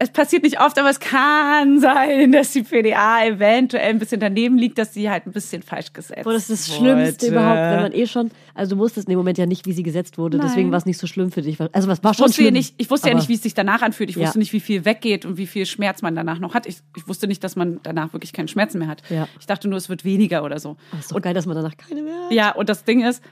es 0.02 0.08
passiert 0.10 0.42
nicht 0.42 0.58
oft, 0.60 0.78
aber 0.78 0.88
es 0.88 0.98
kann 0.98 1.78
sein, 1.78 2.32
dass 2.32 2.52
die 2.52 2.62
PDA 2.62 3.24
eventuell 3.26 3.90
ein 3.90 3.98
bisschen 3.98 4.18
daneben 4.18 4.56
liegt, 4.56 4.78
dass 4.78 4.94
sie 4.94 5.10
halt 5.10 5.26
ein 5.26 5.32
bisschen 5.32 5.62
falsch 5.62 5.92
gesetzt 5.92 6.24
Boah, 6.24 6.32
das 6.32 6.48
ist 6.48 6.68
das 6.68 6.80
wurde. 6.80 6.94
Schlimmste 6.94 7.26
überhaupt, 7.28 7.56
wenn 7.58 7.82
man 7.82 7.92
eh 7.92 8.06
schon, 8.06 8.30
also 8.54 8.74
du 8.74 8.80
wusstest 8.80 9.06
in 9.08 9.12
dem 9.12 9.18
Moment 9.18 9.36
ja 9.36 9.44
nicht, 9.44 9.66
wie 9.66 9.72
sie 9.72 9.82
gesetzt 9.82 10.16
wurde, 10.16 10.38
Nein. 10.38 10.46
deswegen 10.48 10.70
war 10.70 10.78
es 10.78 10.86
nicht 10.86 10.98
so 10.98 11.06
schlimm 11.06 11.30
für 11.30 11.42
dich. 11.42 11.58
Also 11.72 11.86
was 11.88 12.02
war 12.02 12.12
Ich 12.12 12.16
schon 12.16 12.26
wusste, 12.28 12.40
ja 12.42 12.46
schlimm. 12.46 12.54
nicht, 12.54 12.74
ich 12.78 12.90
wusste 12.90 13.08
ja 13.10 13.14
nicht, 13.14 13.28
wie 13.28 13.34
es 13.34 13.42
sich 13.42 13.52
danach 13.54 13.82
anfühlt. 13.82 14.08
Ich 14.10 14.16
Ja. 14.16 14.22
wusste 14.24 14.38
nicht, 14.38 14.52
wie 14.54 14.60
viel 14.60 14.84
weggeht 14.86 15.26
und 15.26 15.36
wie 15.36 15.46
viel 15.46 15.66
Schmerz 15.66 16.00
man 16.02 16.14
danach 16.16 16.38
noch 16.38 16.54
hat. 16.54 16.66
Ich, 16.66 16.78
ich 16.96 17.06
wusste 17.06 17.26
nicht, 17.28 17.44
dass 17.44 17.54
man 17.54 17.80
danach 17.82 18.12
wirklich 18.14 18.32
keine 18.32 18.48
Schmerzen 18.48 18.78
mehr 18.78 18.88
hat. 18.88 19.02
Ja. 19.10 19.28
Ich 19.38 19.46
dachte 19.46 19.68
nur, 19.68 19.76
es 19.76 19.88
wird 19.90 20.04
weniger 20.04 20.44
oder 20.44 20.58
so. 20.58 20.76
Aber 20.92 21.00
ist 21.00 21.12
doch 21.12 21.20
geil, 21.20 21.34
dass 21.34 21.44
man 21.46 21.56
danach 21.56 21.76
keine 21.76 22.02
mehr 22.02 22.14
hat. 22.24 22.32
Ja, 22.32 22.50
und 22.52 22.68
das 22.70 22.84
Ding 22.84 23.04
ist, 23.06 23.22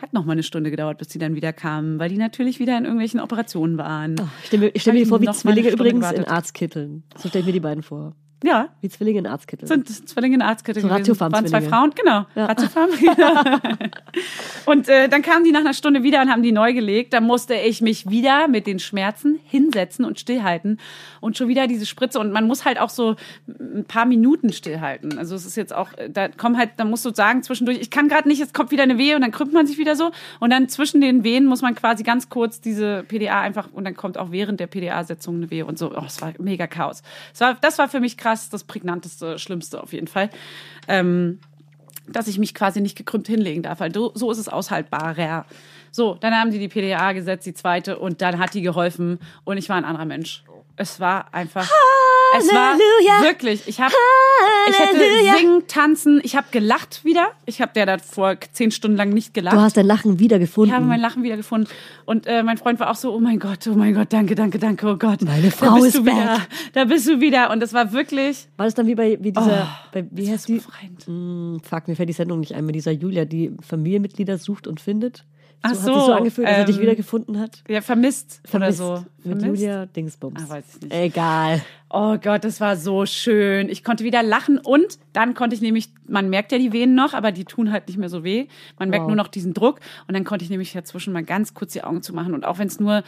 hat 0.00 0.12
noch 0.12 0.24
mal 0.24 0.32
eine 0.32 0.42
Stunde 0.42 0.70
gedauert, 0.70 0.98
bis 0.98 1.08
die 1.08 1.18
dann 1.18 1.34
wieder 1.34 1.52
kamen, 1.52 1.98
weil 1.98 2.08
die 2.08 2.16
natürlich 2.16 2.58
wieder 2.58 2.76
in 2.78 2.84
irgendwelchen 2.84 3.20
Operationen 3.20 3.78
waren. 3.78 4.16
Oh, 4.20 4.28
ich 4.40 4.46
stelle 4.46 4.62
mir, 4.62 4.70
ich 4.74 4.82
stell 4.82 4.94
mir 4.94 5.00
die 5.00 5.06
vor 5.06 5.20
wie 5.20 5.30
Zwillinge 5.30 5.70
übrigens 5.70 5.94
in 5.94 6.00
gewartet. 6.00 6.28
Arztkitteln. 6.28 7.02
So 7.16 7.28
stelle 7.28 7.40
ich 7.40 7.46
mir 7.46 7.52
die 7.52 7.60
beiden 7.60 7.82
vor. 7.82 8.14
Ja, 8.44 8.68
Wie 8.80 8.88
Zwillinge 8.88 9.18
in 9.18 9.26
Arztkitteln. 9.26 9.66
sind 9.66 10.08
Zwillinge 10.08 10.36
in 10.36 10.42
Arztkette 10.42 10.80
So 10.80 10.86
gewesen. 10.86 11.18
Waren 11.20 11.46
zwei. 11.46 11.60
Frauen, 11.60 11.92
genau. 11.94 12.24
Ja. 12.36 12.46
Ratiofarm. 12.46 12.90
und 14.66 14.88
äh, 14.88 15.08
dann 15.08 15.22
kamen 15.22 15.44
die 15.44 15.50
nach 15.50 15.60
einer 15.60 15.74
Stunde 15.74 16.04
wieder 16.04 16.22
und 16.22 16.30
haben 16.30 16.44
die 16.44 16.52
neu 16.52 16.72
gelegt. 16.72 17.12
Da 17.14 17.20
musste 17.20 17.54
ich 17.54 17.82
mich 17.82 18.08
wieder 18.08 18.46
mit 18.46 18.68
den 18.68 18.78
Schmerzen 18.78 19.40
hinsetzen 19.44 20.04
und 20.04 20.20
stillhalten 20.20 20.78
und 21.20 21.36
schon 21.36 21.48
wieder 21.48 21.66
diese 21.66 21.84
Spritze. 21.84 22.20
Und 22.20 22.30
man 22.30 22.46
muss 22.46 22.64
halt 22.64 22.78
auch 22.78 22.90
so 22.90 23.16
ein 23.48 23.84
paar 23.84 24.06
Minuten 24.06 24.52
stillhalten. 24.52 25.18
Also 25.18 25.34
es 25.34 25.44
ist 25.44 25.56
jetzt 25.56 25.74
auch, 25.74 25.92
äh, 25.94 26.08
da 26.08 26.28
kommen 26.28 26.56
halt, 26.56 26.70
da 26.76 26.84
musst 26.84 27.04
du 27.04 27.12
sagen 27.12 27.42
zwischendurch, 27.42 27.78
ich 27.80 27.90
kann 27.90 28.08
gerade 28.08 28.28
nicht, 28.28 28.40
es 28.40 28.52
kommt 28.52 28.70
wieder 28.70 28.84
eine 28.84 28.98
Wehe 28.98 29.16
und 29.16 29.22
dann 29.22 29.32
krümmt 29.32 29.52
man 29.52 29.66
sich 29.66 29.78
wieder 29.78 29.96
so. 29.96 30.12
Und 30.38 30.50
dann 30.50 30.68
zwischen 30.68 31.00
den 31.00 31.24
Wehen 31.24 31.46
muss 31.46 31.60
man 31.62 31.74
quasi 31.74 32.04
ganz 32.04 32.28
kurz 32.28 32.60
diese 32.60 33.02
PDA 33.08 33.40
einfach 33.40 33.68
und 33.72 33.84
dann 33.84 33.96
kommt 33.96 34.16
auch 34.16 34.30
während 34.30 34.60
der 34.60 34.68
PDA-Setzung 34.68 35.36
eine 35.36 35.50
Wehe 35.50 35.66
und 35.66 35.76
so. 35.76 35.90
Oh, 35.92 36.04
es 36.06 36.22
war 36.22 36.32
mega 36.38 36.68
Chaos. 36.68 37.02
Es 37.34 37.40
war, 37.40 37.54
das 37.60 37.78
war 37.78 37.88
für 37.88 37.98
mich 37.98 38.16
krass, 38.16 38.27
das 38.50 38.64
prägnanteste, 38.64 39.38
schlimmste 39.38 39.82
auf 39.82 39.92
jeden 39.92 40.08
Fall. 40.08 40.30
Ähm, 40.86 41.40
dass 42.06 42.26
ich 42.26 42.38
mich 42.38 42.54
quasi 42.54 42.80
nicht 42.80 42.96
gekrümmt 42.96 43.26
hinlegen 43.26 43.62
darf. 43.62 43.80
Weil 43.80 43.92
so, 43.92 44.12
so 44.14 44.30
ist 44.30 44.38
es 44.38 44.48
aushaltbarer. 44.48 45.44
So, 45.90 46.14
dann 46.14 46.34
haben 46.34 46.50
die 46.50 46.58
die 46.58 46.68
PDA 46.68 47.12
gesetzt, 47.12 47.46
die 47.46 47.54
zweite, 47.54 47.98
und 47.98 48.22
dann 48.22 48.38
hat 48.38 48.54
die 48.54 48.62
geholfen 48.62 49.18
und 49.44 49.56
ich 49.56 49.68
war 49.68 49.76
ein 49.76 49.84
anderer 49.84 50.04
Mensch. 50.04 50.44
Es 50.76 51.00
war 51.00 51.34
einfach 51.34 51.68
Es 52.36 52.52
war 52.52 52.76
wirklich, 53.22 53.66
ich 53.66 53.80
habe 53.80 53.92
ich 54.68 54.78
hätte 54.78 55.38
singen, 55.38 55.66
tanzen, 55.66 56.20
ich 56.22 56.36
habe 56.36 56.46
gelacht 56.50 57.04
wieder. 57.04 57.28
Ich 57.46 57.60
habe 57.60 57.72
ja 57.76 57.86
da 57.86 57.98
vor 57.98 58.36
zehn 58.52 58.70
Stunden 58.70 58.96
lang 58.96 59.10
nicht 59.10 59.34
gelacht. 59.34 59.56
Du 59.56 59.60
hast 59.60 59.76
dein 59.76 59.86
Lachen 59.86 60.18
wiedergefunden. 60.18 60.70
ich 60.70 60.74
habe 60.76 60.84
mein 60.84 61.00
Lachen 61.00 61.22
wieder 61.22 61.36
gefunden. 61.36 61.68
Und 62.04 62.26
äh, 62.26 62.42
mein 62.42 62.58
Freund 62.58 62.80
war 62.80 62.90
auch 62.90 62.94
so, 62.96 63.14
oh 63.14 63.20
mein 63.20 63.38
Gott, 63.38 63.66
oh 63.66 63.74
mein 63.74 63.94
Gott, 63.94 64.12
danke, 64.12 64.34
danke, 64.34 64.58
danke, 64.58 64.86
oh 64.86 64.96
Gott. 64.96 65.22
Meine 65.22 65.48
da 65.48 65.50
Frau 65.50 65.74
bist 65.76 65.86
ist 65.86 65.96
du 65.98 66.04
wieder. 66.06 66.14
back. 66.36 66.48
Da 66.74 66.84
bist 66.84 67.08
du 67.08 67.20
wieder. 67.20 67.50
Und 67.50 67.60
das 67.60 67.72
war 67.72 67.92
wirklich 67.92 68.46
War 68.56 68.66
das 68.66 68.74
dann 68.74 68.86
wie 68.86 68.94
bei 68.94 69.18
wie 69.20 69.32
dieser, 69.32 69.68
Oh, 69.70 69.88
bei, 69.92 70.06
wie 70.10 70.30
heißt 70.30 70.48
die? 70.48 70.60
Hm, 71.06 71.60
fuck, 71.62 71.88
mir 71.88 71.96
fällt 71.96 72.08
die 72.08 72.14
Sendung 72.14 72.40
nicht 72.40 72.54
ein, 72.54 72.66
mit 72.66 72.74
dieser 72.74 72.92
Julia, 72.92 73.24
die 73.24 73.52
Familienmitglieder 73.66 74.38
sucht 74.38 74.66
und 74.66 74.80
findet. 74.80 75.24
Ach 75.62 75.70
Hat 75.70 75.76
sich 75.76 75.84
so, 75.86 76.00
so 76.06 76.12
angefühlt, 76.12 76.46
als 76.46 76.58
er 76.58 76.64
dich 76.66 76.76
ähm, 76.76 76.82
wiedergefunden 76.82 77.38
hat. 77.40 77.62
ja, 77.68 77.80
vermisst, 77.80 78.40
Vermisst. 78.44 78.80
oder 78.80 78.98
so. 78.98 79.04
Mit 79.24 79.40
Vermisst? 79.40 79.62
Julia 79.62 79.86
Dingsbums. 79.86 80.40
Ah, 80.44 80.48
weiß 80.54 80.64
ich 80.76 80.82
nicht. 80.82 80.94
Egal. 80.94 81.62
Oh 81.90 82.16
Gott, 82.18 82.44
das 82.44 82.60
war 82.60 82.76
so 82.76 83.06
schön. 83.06 83.68
Ich 83.68 83.82
konnte 83.82 84.04
wieder 84.04 84.22
lachen 84.22 84.58
und 84.58 84.98
dann 85.12 85.34
konnte 85.34 85.56
ich 85.56 85.60
nämlich, 85.62 85.88
man 86.06 86.30
merkt 86.30 86.52
ja 86.52 86.58
die 86.58 86.72
Venen 86.72 86.94
noch, 86.94 87.12
aber 87.12 87.32
die 87.32 87.44
tun 87.44 87.72
halt 87.72 87.88
nicht 87.88 87.98
mehr 87.98 88.08
so 88.08 88.22
weh. 88.24 88.46
Man 88.78 88.90
merkt 88.90 89.02
Wow. 89.02 89.08
nur 89.08 89.16
noch 89.16 89.28
diesen 89.28 89.52
Druck 89.52 89.80
und 90.06 90.14
dann 90.14 90.24
konnte 90.24 90.44
ich 90.44 90.50
nämlich 90.50 90.72
dazwischen 90.72 91.12
mal 91.12 91.24
ganz 91.24 91.54
kurz 91.54 91.72
die 91.72 91.82
Augen 91.82 92.02
zu 92.02 92.14
machen 92.14 92.34
und 92.34 92.44
auch 92.44 92.58
wenn 92.58 92.68
es 92.68 92.78
nur 92.78 93.02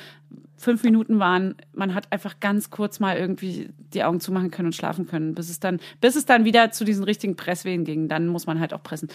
fünf 0.56 0.82
Minuten 0.82 1.18
waren, 1.18 1.54
man 1.72 1.94
hat 1.94 2.12
einfach 2.12 2.38
ganz 2.40 2.68
kurz 2.68 3.00
mal 3.00 3.16
irgendwie 3.16 3.70
die 3.94 4.02
Augen 4.04 4.20
zumachen 4.20 4.50
können 4.50 4.66
und 4.66 4.74
schlafen 4.74 5.06
können, 5.06 5.34
bis 5.34 5.48
es 5.48 5.58
dann, 5.60 5.80
bis 6.02 6.16
es 6.16 6.26
dann 6.26 6.44
wieder 6.44 6.70
zu 6.70 6.84
diesen 6.84 7.04
richtigen 7.04 7.34
Presswehen 7.36 7.84
ging. 7.84 8.08
Dann 8.08 8.26
muss 8.26 8.46
man 8.46 8.60
halt 8.60 8.74
auch 8.74 8.82
pressen. 8.82 9.08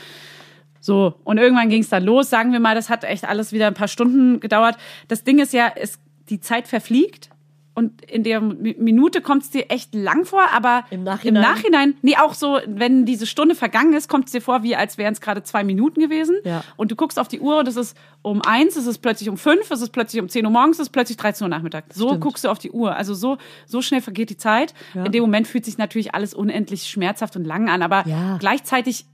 So, 0.86 1.16
und 1.24 1.40
irgendwann 1.40 1.70
ging 1.70 1.82
es 1.82 1.90
dann 1.90 2.04
los. 2.04 2.30
Sagen 2.30 2.52
wir 2.52 2.60
mal, 2.60 2.76
das 2.76 2.90
hat 2.90 3.04
echt 3.04 3.26
alles 3.28 3.52
wieder 3.52 3.66
ein 3.68 3.74
paar 3.74 3.88
Stunden 3.88 4.40
gedauert. 4.40 4.78
Das 5.08 5.24
Ding 5.24 5.40
ist 5.40 5.52
ja, 5.52 5.72
es, 5.76 5.98
die 6.30 6.40
Zeit 6.40 6.68
verfliegt 6.68 7.30
und 7.74 8.06
in 8.06 8.22
der 8.24 8.40
Mi- 8.40 8.76
Minute 8.80 9.20
kommt 9.22 9.42
es 9.44 9.50
dir 9.50 9.70
echt 9.70 9.96
lang 9.96 10.26
vor, 10.26 10.44
aber 10.54 10.86
Im 10.92 11.04
Nachhinein? 11.04 11.36
im 11.36 11.42
Nachhinein, 11.42 11.94
nee, 12.04 12.16
auch 12.18 12.34
so, 12.36 12.60
wenn 12.68 13.06
diese 13.06 13.26
Stunde 13.26 13.54
vergangen 13.56 13.94
ist, 13.94 14.08
kommt 14.08 14.28
es 14.28 14.32
dir 14.32 14.42
vor, 14.42 14.62
wie 14.64 14.76
als 14.76 14.98
wären 15.00 15.12
es 15.14 15.20
gerade 15.22 15.42
zwei 15.44 15.64
Minuten 15.64 16.00
gewesen. 16.00 16.36
Ja. 16.46 16.64
Und 16.78 16.92
du 16.92 16.96
guckst 16.96 17.18
auf 17.20 17.28
die 17.28 17.40
Uhr 17.42 17.58
und 17.58 17.68
es 17.68 17.76
ist 17.78 17.98
um 18.22 18.42
eins, 18.44 18.76
es 18.78 18.86
ist 18.86 19.00
plötzlich 19.00 19.28
um 19.28 19.38
fünf, 19.38 19.72
es 19.72 19.82
ist 19.82 19.90
plötzlich 19.92 20.22
um 20.22 20.30
zehn 20.30 20.46
Uhr 20.46 20.52
morgens, 20.52 20.78
es 20.78 20.84
ist 20.88 20.92
plötzlich 20.94 21.18
13 21.18 21.46
Uhr 21.46 21.50
Nachmittag. 21.50 21.86
So 21.92 22.10
Stimmt. 22.10 22.22
guckst 22.22 22.44
du 22.46 22.50
auf 22.50 22.60
die 22.60 22.70
Uhr. 22.72 22.96
Also 22.96 23.14
so, 23.16 23.38
so 23.66 23.82
schnell 23.82 24.02
vergeht 24.02 24.30
die 24.30 24.38
Zeit. 24.38 24.74
Ja. 24.94 25.04
In 25.06 25.12
dem 25.12 25.22
Moment 25.24 25.48
fühlt 25.48 25.66
sich 25.66 25.78
natürlich 25.80 26.14
alles 26.14 26.34
unendlich 26.36 26.84
schmerzhaft 26.88 27.36
und 27.36 27.44
lang 27.44 27.70
an, 27.70 27.82
aber 27.82 28.08
Ja. 28.08 28.38
gleichzeitig 28.38 29.06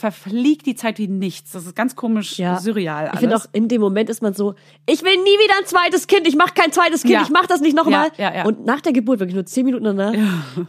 verfliegt 0.00 0.66
die 0.66 0.74
Zeit 0.74 0.98
wie 0.98 1.06
nichts. 1.08 1.52
Das 1.52 1.66
ist 1.66 1.76
ganz 1.76 1.94
komisch 1.94 2.38
Ja. 2.38 2.58
surreal 2.58 3.02
alles. 3.04 3.14
Ich 3.14 3.20
finde 3.20 3.36
auch, 3.36 3.44
in 3.52 3.68
dem 3.68 3.80
Moment 3.80 4.08
ist 4.10 4.22
man 4.22 4.32
so, 4.34 4.54
ich 4.86 5.02
will 5.04 5.14
nie 5.16 5.38
wieder 5.44 5.54
ein 5.58 5.66
zweites 5.66 6.06
Kind, 6.06 6.26
ich 6.26 6.36
mache 6.36 6.54
kein 6.54 6.72
zweites 6.72 7.02
Kind, 7.02 7.12
Ja. 7.14 7.22
ich 7.22 7.28
mache 7.30 7.46
das 7.46 7.60
nicht 7.60 7.76
nochmal. 7.76 8.08
Ja. 8.16 8.44
Und 8.46 8.64
nach 8.64 8.80
der 8.80 8.92
Geburt, 8.92 9.20
wirklich 9.20 9.34
nur 9.34 9.44
zehn 9.46 9.66
Minuten 9.66 9.84
danach, 9.84 10.14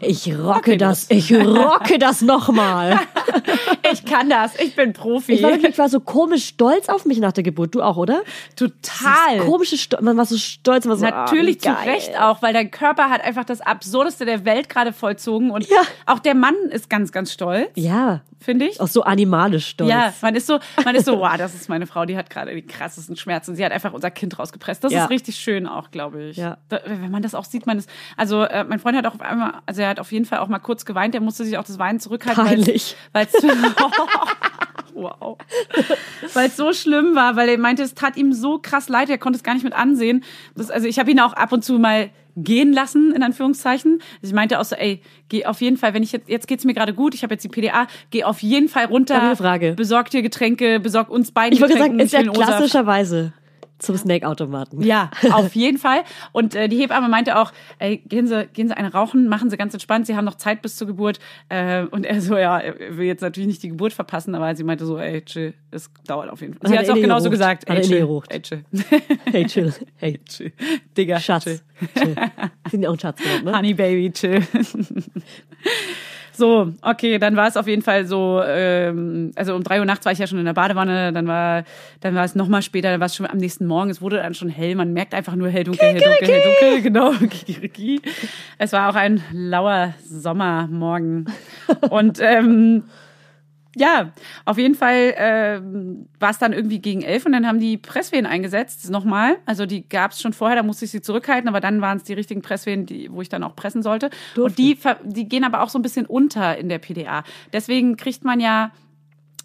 ich 0.02 0.32
rocke 0.38 0.78
das, 0.78 1.08
ich 1.10 1.34
rocke 1.34 1.98
das 1.98 2.22
nochmal. 2.22 3.00
ich 3.92 4.06
kann 4.06 4.30
das, 4.30 4.60
ich 4.60 4.76
bin 4.76 4.94
Profi. 4.94 5.34
Ich 5.34 5.44
war 5.44 5.52
wirklich, 5.52 5.72
ich 5.72 5.78
war 5.78 5.90
so 5.90 6.00
komisch 6.02 6.46
stolz 6.46 6.90
auf 6.90 7.06
mich 7.06 7.20
nach 7.20 7.32
der 7.32 7.44
Geburt. 7.44 7.74
Du 7.74 7.82
auch, 7.82 7.98
oder? 7.98 8.22
Total. 8.58 9.40
Komische 9.40 9.78
Stolz, 9.78 10.02
man 10.04 10.18
war 10.18 10.26
so 10.26 10.38
stolz, 10.38 10.86
man 10.86 11.00
war 11.02 11.10
so, 11.10 11.16
Natürlich 11.16 11.58
ah, 11.60 11.60
zu 11.62 11.70
geil. 11.86 11.94
Recht 11.96 12.20
auch, 12.20 12.42
weil 12.42 12.54
dein 12.54 12.70
Körper 12.70 13.10
hat 13.10 13.24
einfach 13.24 13.46
das 13.46 13.62
Absurdeste 13.62 14.26
der 14.26 14.46
Welt 14.46 14.70
gerade 14.70 14.94
vollzogen 14.94 15.52
und 15.52 15.66
auch 16.06 16.20
der 16.20 16.36
Mann 16.36 16.56
ist 16.70 16.90
ganz, 16.90 17.12
ganz 17.12 17.32
stolz, 17.32 17.70
Ja, 17.76 18.22
finde 18.40 18.66
ich. 18.66 18.80
auch 18.82 18.88
so 18.88 19.04
animalisch 19.22 19.68
stolz. 19.68 19.90
Ja, 19.90 20.14
man 20.22 20.36
ist 20.36 20.48
so, 20.48 20.60
man 20.84 20.96
ist 20.96 21.06
so, 21.06 21.20
wow, 21.20 21.38
das 21.38 21.54
ist 21.56 21.70
meine 21.70 21.88
Frau, 21.88 22.06
die 22.06 22.18
hat 22.18 22.30
gerade 22.30 22.54
die 22.54 22.62
krassesten 22.66 23.16
Schmerzen. 23.16 23.56
Sie 23.56 23.64
hat 23.64 23.72
einfach 23.72 23.94
unser 23.94 24.12
Kind 24.12 24.38
rausgepresst. 24.38 24.84
Das 24.84 24.92
Ja. 24.92 25.04
ist 25.06 25.10
richtig 25.10 25.36
schön 25.38 25.68
auch, 25.68 25.92
glaube 25.92 26.24
ich. 26.24 26.38
Ja. 26.38 26.58
Da, 26.70 26.80
wenn 26.86 27.12
man 27.12 27.22
das 27.22 27.36
auch 27.36 27.46
sieht, 27.46 27.66
man 27.66 27.78
ist, 27.78 27.90
also 28.18 28.44
äh, 28.44 28.64
mein 28.64 28.80
Freund 28.80 28.98
hat 28.98 29.06
auch 29.06 29.16
auf 29.16 29.22
einmal, 29.22 29.54
also 29.66 29.82
er 29.82 29.90
hat 29.90 30.00
auf 30.00 30.12
jeden 30.12 30.26
Fall 30.26 30.40
auch 30.40 30.48
mal 30.48 30.60
kurz 30.60 30.86
geweint, 30.86 31.14
der 31.14 31.22
musste 31.22 31.44
sich 31.46 31.58
auch 31.58 31.64
das 31.64 31.80
Weinen 31.80 32.00
zurückhalten. 32.00 32.46
Peinlich. 32.46 32.96
Weil's, 33.14 33.34
wow. 34.94 35.38
Weil 36.34 36.48
es 36.48 36.58
so 36.58 36.74
schlimm 36.74 37.16
war, 37.16 37.36
weil 37.36 37.50
er 37.50 37.58
meinte, 37.58 37.84
es 37.84 37.94
tat 37.96 38.18
ihm 38.18 38.34
so 38.34 38.60
krass 38.60 38.90
leid, 38.90 39.10
er 39.10 39.18
konnte 39.18 39.38
es 39.38 39.44
gar 39.44 39.54
nicht 39.54 39.64
mit 39.64 39.74
ansehen. 39.74 40.24
Das, 40.56 40.70
also 40.70 40.88
ich 40.88 41.00
habe 41.00 41.12
ihn 41.12 41.20
auch 41.20 41.34
ab 41.34 41.52
und 41.52 41.64
zu 41.64 41.80
mal 41.80 42.10
gehen 42.36 42.74
lassen, 42.74 43.12
in 43.14 43.24
Anführungszeichen. 43.24 44.02
Also 44.22 44.28
ich 44.28 44.34
meinte 44.34 44.60
auch 44.60 44.66
so, 44.66 44.76
ey, 44.76 45.02
geh 45.30 45.46
auf 45.46 45.62
jeden 45.62 45.78
Fall, 45.78 45.94
wenn 45.94 46.04
ich 46.04 46.12
jetzt, 46.12 46.30
jetzt 46.30 46.48
geht's 46.48 46.66
mir 46.66 46.74
gerade 46.74 46.94
gut, 46.94 47.14
ich 47.14 47.24
habe 47.24 47.34
jetzt 47.34 47.44
die 47.44 47.50
PDA, 47.50 47.88
geh 48.10 48.24
auf 48.24 48.42
jeden 48.42 48.70
Fall 48.70 48.86
runter. 48.86 49.36
Frage. 49.36 49.74
Besorg 49.76 50.10
dir 50.10 50.22
Getränke, 50.22 50.80
besorg 50.80 51.10
uns 51.10 51.32
beiden 51.32 51.54
Ich 51.54 51.62
wollte 51.62 51.78
sagen, 51.78 51.98
Getränke. 51.98 52.30
ist 52.32 52.38
ja 52.38 52.46
klassischerweise 52.46 53.34
zum 53.82 53.98
Snack-Automaten. 53.98 54.82
Ja, 54.82 55.10
auf 55.32 55.56
jeden 55.56 55.78
Fall. 55.78 56.04
Und 56.32 56.56
äh, 56.56 56.68
die 56.70 56.78
Hebamme 56.78 57.10
meinte 57.10 57.38
auch, 57.38 57.52
ey, 57.80 57.98
gehen 57.98 58.28
Sie, 58.28 58.48
gehen 58.54 58.68
Sie 58.68 58.78
eine 58.78 58.92
rauchen, 58.94 59.28
machen 59.28 59.50
Sie 59.50 59.58
ganz 59.58 59.74
entspannt, 59.74 60.06
Sie 60.08 60.16
haben 60.16 60.26
noch 60.26 60.36
Zeit 60.36 60.62
bis 60.62 60.76
zur 60.76 60.88
Geburt. 60.88 61.20
Äh, 61.50 61.84
und 61.86 62.06
er 62.06 62.22
so, 62.22 62.38
ja, 62.38 62.60
er 62.60 62.98
will 62.98 63.06
jetzt 63.08 63.22
natürlich 63.22 63.48
nicht 63.48 63.64
die 63.64 63.70
Geburt 63.70 63.94
verpassen, 63.94 64.36
aber 64.36 64.56
sie 64.56 64.64
meinte 64.64 64.86
so, 64.86 64.98
ey, 64.98 65.22
chill, 65.24 65.54
es 65.72 65.90
dauert 66.06 66.30
auf 66.30 66.42
jeden 66.42 66.54
Fall. 66.54 66.70
Sie 66.70 66.78
Hat 66.78 66.84
es 66.86 66.90
auch 66.90 66.96
genauso 66.96 67.30
gerucht? 67.30 67.32
gesagt. 67.32 67.70
Ey, 67.70 67.82
chill, 67.82 68.22
ey, 68.30 68.42
chill. 68.42 68.64
Hey, 69.32 69.46
chill. 69.46 69.74
Hey, 69.98 70.20
chill. 70.28 70.52
Digga, 70.98 71.20
Schatz. 71.20 71.44
chill. 71.46 71.60
chill. 71.98 72.16
Sind 72.70 72.84
ja 72.84 72.90
auch 72.90 72.94
ein 72.94 73.00
Schatz 73.00 73.22
genannt, 73.22 73.46
ne? 73.46 73.58
Honey 73.58 73.74
Baby, 73.74 74.12
chill. 74.12 74.42
So, 76.42 76.74
okay, 76.82 77.20
dann 77.20 77.36
war 77.36 77.48
es 77.48 77.56
auf 77.56 77.68
jeden 77.68 77.84
Fall 77.84 78.08
so, 78.08 78.42
ähm, 78.44 79.32
also 79.36 79.54
um 79.54 79.62
drei 79.62 79.78
Uhr 79.78 79.86
nachts 79.86 80.06
war 80.06 80.12
ich 80.12 80.18
ja 80.18 80.26
schon 80.26 80.40
in 80.40 80.46
der 80.46 80.56
Badewanne, 80.56 81.14
dann 81.14 81.28
war, 81.28 81.66
dann 82.00 82.16
war 82.16 82.24
es 82.24 82.34
nochmal 82.34 82.64
später, 82.64 82.90
dann 82.90 83.00
war 83.00 83.06
es 83.06 83.16
schon 83.16 83.28
am 83.28 83.38
nächsten 83.38 83.68
Morgen, 83.68 83.92
es 83.92 84.02
wurde 84.02 84.18
dann 84.18 84.34
schon 84.34 84.50
hell, 84.50 84.74
man 84.74 84.92
merkt 84.92 85.14
einfach 85.14 85.36
nur 85.36 85.50
hell, 85.50 85.66
dunkel, 85.66 85.90
hell, 85.90 86.02
dunkel, 86.02 86.28
hell, 86.28 86.42
dunkel, 86.42 86.82
genau, 86.82 87.12
Kikiriki. 87.12 88.02
Es 88.58 88.74
war 88.74 88.90
auch 88.90 88.96
ein 88.96 89.24
lauer 89.32 89.94
Sommermorgen. 90.04 91.32
Und 91.92 92.18
ähm, 92.20 92.86
ja, 93.76 94.12
auf 94.44 94.58
jeden 94.58 94.76
Fall 94.76 95.14
ähm, 95.16 96.08
war 96.20 96.32
es 96.32 96.38
dann 96.38 96.52
irgendwie 96.52 96.80
gegen 96.80 97.04
elf 97.04 97.26
und 97.26 97.32
dann 97.32 97.48
haben 97.48 97.60
die 97.60 97.78
Presswehen 97.78 98.26
eingesetzt, 98.26 98.90
nochmal. 98.90 99.38
Also 99.46 99.66
die 99.66 99.88
gab 99.88 100.12
es 100.12 100.22
schon 100.22 100.34
vorher, 100.34 100.58
da 100.58 100.64
musste 100.64 100.86
ich 100.86 100.92
sie 100.92 101.02
zurückhalten, 101.02 101.48
aber 101.48 101.62
dann 101.62 101.80
waren 101.80 101.98
es 101.98 102.04
die 102.04 102.14
richtigen 102.14 102.42
Presswehen, 102.42 102.86
die, 102.86 103.10
wo 103.12 103.22
ich 103.22 103.30
dann 103.30 103.44
auch 103.44 103.56
pressen 103.56 103.82
sollte. 103.82 104.10
Und 104.36 104.58
die, 104.58 104.78
die 105.04 105.28
gehen 105.30 105.46
aber 105.46 105.62
auch 105.62 105.70
so 105.70 105.80
ein 105.80 105.84
bisschen 105.84 106.06
unter 106.06 106.58
in 106.58 106.68
der 106.68 106.80
PDA. 106.80 107.24
Deswegen 107.54 107.96
kriegt 107.96 108.26
man 108.26 108.42
ja 108.42 108.72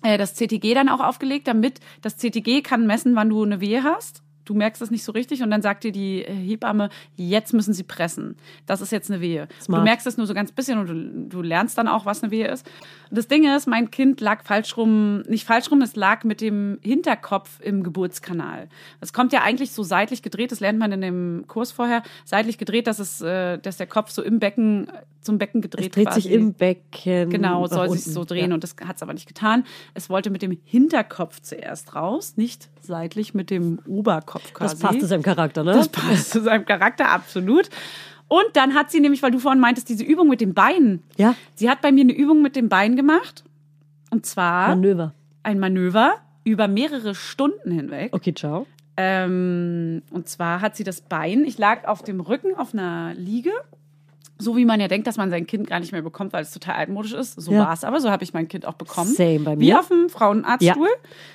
äh, 0.03 0.19
das 0.19 0.35
CTG 0.35 0.75
dann 0.75 0.89
auch 0.89 1.01
aufgelegt, 1.01 1.47
damit 1.47 1.81
das 2.03 2.17
CTG 2.17 2.63
kann 2.63 2.87
messen, 2.87 3.15
wann 3.15 3.29
du 3.29 3.45
eine 3.45 3.61
Wehe 3.61 3.85
hast. 3.85 4.23
Du 4.47 4.55
merkst 4.55 4.81
es 4.81 4.91
nicht 4.91 5.05
so 5.05 5.13
richtig 5.13 5.43
und 5.43 5.51
dann 5.51 5.61
sagt 5.61 5.85
dir 5.85 5.93
die 5.93 6.23
äh, 6.25 6.33
Hebamme, 6.33 6.89
jetzt 7.17 7.53
müssen 7.53 7.75
sie 7.75 7.83
pressen. 7.83 8.37
Das 8.65 8.81
ist 8.81 8.93
jetzt 8.93 9.11
eine 9.11 9.21
Wehe. 9.21 9.49
Smart. 9.61 9.81
Du 9.81 9.85
merkst 9.85 10.07
es 10.07 10.17
nur 10.17 10.27
so 10.27 10.33
ganz 10.33 10.53
bisschen 10.53 10.79
und 10.79 10.87
du, 10.87 11.37
du 11.37 11.43
lernst 11.43 11.77
dann 11.77 11.89
auch, 11.89 12.07
was 12.07 12.23
eine 12.23 12.31
Wehe 12.31 12.49
ist. 12.49 12.65
Das 13.11 13.29
Ding 13.29 13.45
ist, 13.55 13.67
mein 13.67 13.91
Kind 13.91 14.21
lag 14.21 14.43
falsch 14.45 14.77
rum, 14.77 15.21
nicht 15.23 15.45
falsch 15.45 15.71
rum, 15.71 15.83
es 15.83 15.97
lag 15.97 16.25
mit 16.25 16.41
dem 16.41 16.79
Hinterkopf 16.83 17.61
im 17.61 17.83
Geburtskanal. 17.83 18.69
Es 19.01 19.13
kommt 19.13 19.33
ja 19.33 19.43
eigentlich 19.43 19.73
so 19.73 19.83
seitlich 19.83 20.23
gedreht, 20.23 20.53
das 20.53 20.61
lernt 20.61 20.79
man 20.79 20.93
in 20.93 21.01
dem 21.01 21.45
Kurs 21.49 21.73
vorher, 21.73 22.03
seitlich 22.25 22.57
gedreht, 22.57 22.87
dass 22.87 22.99
es, 22.99 23.21
äh, 23.21 23.59
dass 23.59 23.77
der 23.77 23.87
Kopf 23.87 24.11
so 24.11 24.23
im 24.23 24.39
Becken, 24.39 24.89
zum 25.21 25.39
Becken 25.39 25.61
gedreht 25.61 25.87
Es 25.87 25.93
dreht 25.93 26.07
quasi. 26.07 26.21
sich 26.23 26.31
im 26.31 26.53
Becken. 26.55 27.31
Genau, 27.31 27.67
soll 27.67 27.91
sich 27.91 28.05
so 28.05 28.25
drehen 28.25 28.51
Ja. 28.51 28.55
und 28.55 28.63
das 28.63 28.77
hat 28.87 28.95
es 28.97 29.03
aber 29.03 29.13
nicht 29.13 29.27
getan. 29.27 29.65
Es 29.95 30.09
wollte 30.09 30.31
mit 30.31 30.41
dem 30.43 30.57
Hinterkopf 30.65 31.41
zuerst 31.41 31.97
raus, 31.97 32.35
nicht 32.37 32.69
seitlich 32.81 33.35
mit 33.35 33.51
dem 33.51 33.81
Oberkopf 33.89 34.36
quasi. 34.55 34.75
Das 34.75 34.79
passt 34.81 35.01
zu 35.01 35.07
seinem 35.07 35.23
Charakter, 35.23 35.65
ne? 35.65 35.73
Das 35.73 35.89
passt 35.89 36.31
zu 36.31 36.41
seinem 36.43 36.65
Charakter, 36.65 37.11
absolut. 37.11 37.69
Und 38.29 38.45
dann 38.55 38.75
hat 38.75 38.91
sie 38.91 39.01
nämlich, 39.01 39.23
weil 39.23 39.31
du 39.31 39.39
vorhin 39.39 39.61
meintest, 39.61 39.89
diese 39.89 40.03
Übung 40.05 40.29
mit 40.29 40.41
den 40.41 40.53
Beinen. 40.55 41.03
Ja. 41.17 41.35
Sie 41.55 41.71
hat 41.71 41.81
bei 41.81 41.93
mir 41.93 42.03
eine 42.03 42.13
Übung 42.13 42.43
mit 42.43 42.57
den 42.57 42.69
Beinen 42.69 42.97
gemacht. 42.97 43.45
Und 44.11 44.27
zwar 44.27 44.69
Manöver. 44.69 45.13
ein 45.43 45.59
Manöver 45.61 46.15
über 46.45 46.67
mehrere 46.69 47.15
Stunden 47.15 47.71
hinweg. 47.71 48.13
Okay, 48.13 48.35
ciao. 48.35 48.67
Ähm, 48.97 50.03
und 50.11 50.29
zwar 50.29 50.61
hat 50.61 50.75
sie 50.77 50.85
das 50.85 51.01
Bein, 51.03 51.45
ich 51.45 51.59
lag 51.59 51.87
auf 51.87 52.03
dem 52.03 52.21
Rücken 52.21 52.55
auf 52.57 52.73
einer 52.73 53.15
Liege. 53.15 53.51
So 54.39 54.57
wie 54.57 54.65
man 54.67 54.81
ja 54.81 54.89
denkt, 54.89 55.07
dass 55.07 55.17
man 55.17 55.31
sein 55.31 55.47
Kind 55.47 55.67
gar 55.69 55.81
nicht 55.81 55.93
mehr 55.93 56.03
bekommt, 56.03 56.33
weil 56.35 56.43
es 56.43 56.51
total 56.53 56.75
altmodisch 56.75 57.13
ist. 57.15 57.41
So 57.41 57.53
Ja. 57.53 57.61
war 57.67 57.73
es 57.73 57.85
aber, 57.85 58.01
so 58.01 58.11
habe 58.11 58.23
ich 58.25 58.35
mein 58.35 58.49
Kind 58.49 58.67
auch 58.67 58.75
bekommen. 58.75 59.11
Same 59.11 59.41
bei 59.41 59.59
Wie 59.59 59.67
mir. 59.69 59.81
auf 59.81 59.89
dem 59.89 60.09
Frauenarztstuhl. 60.11 60.89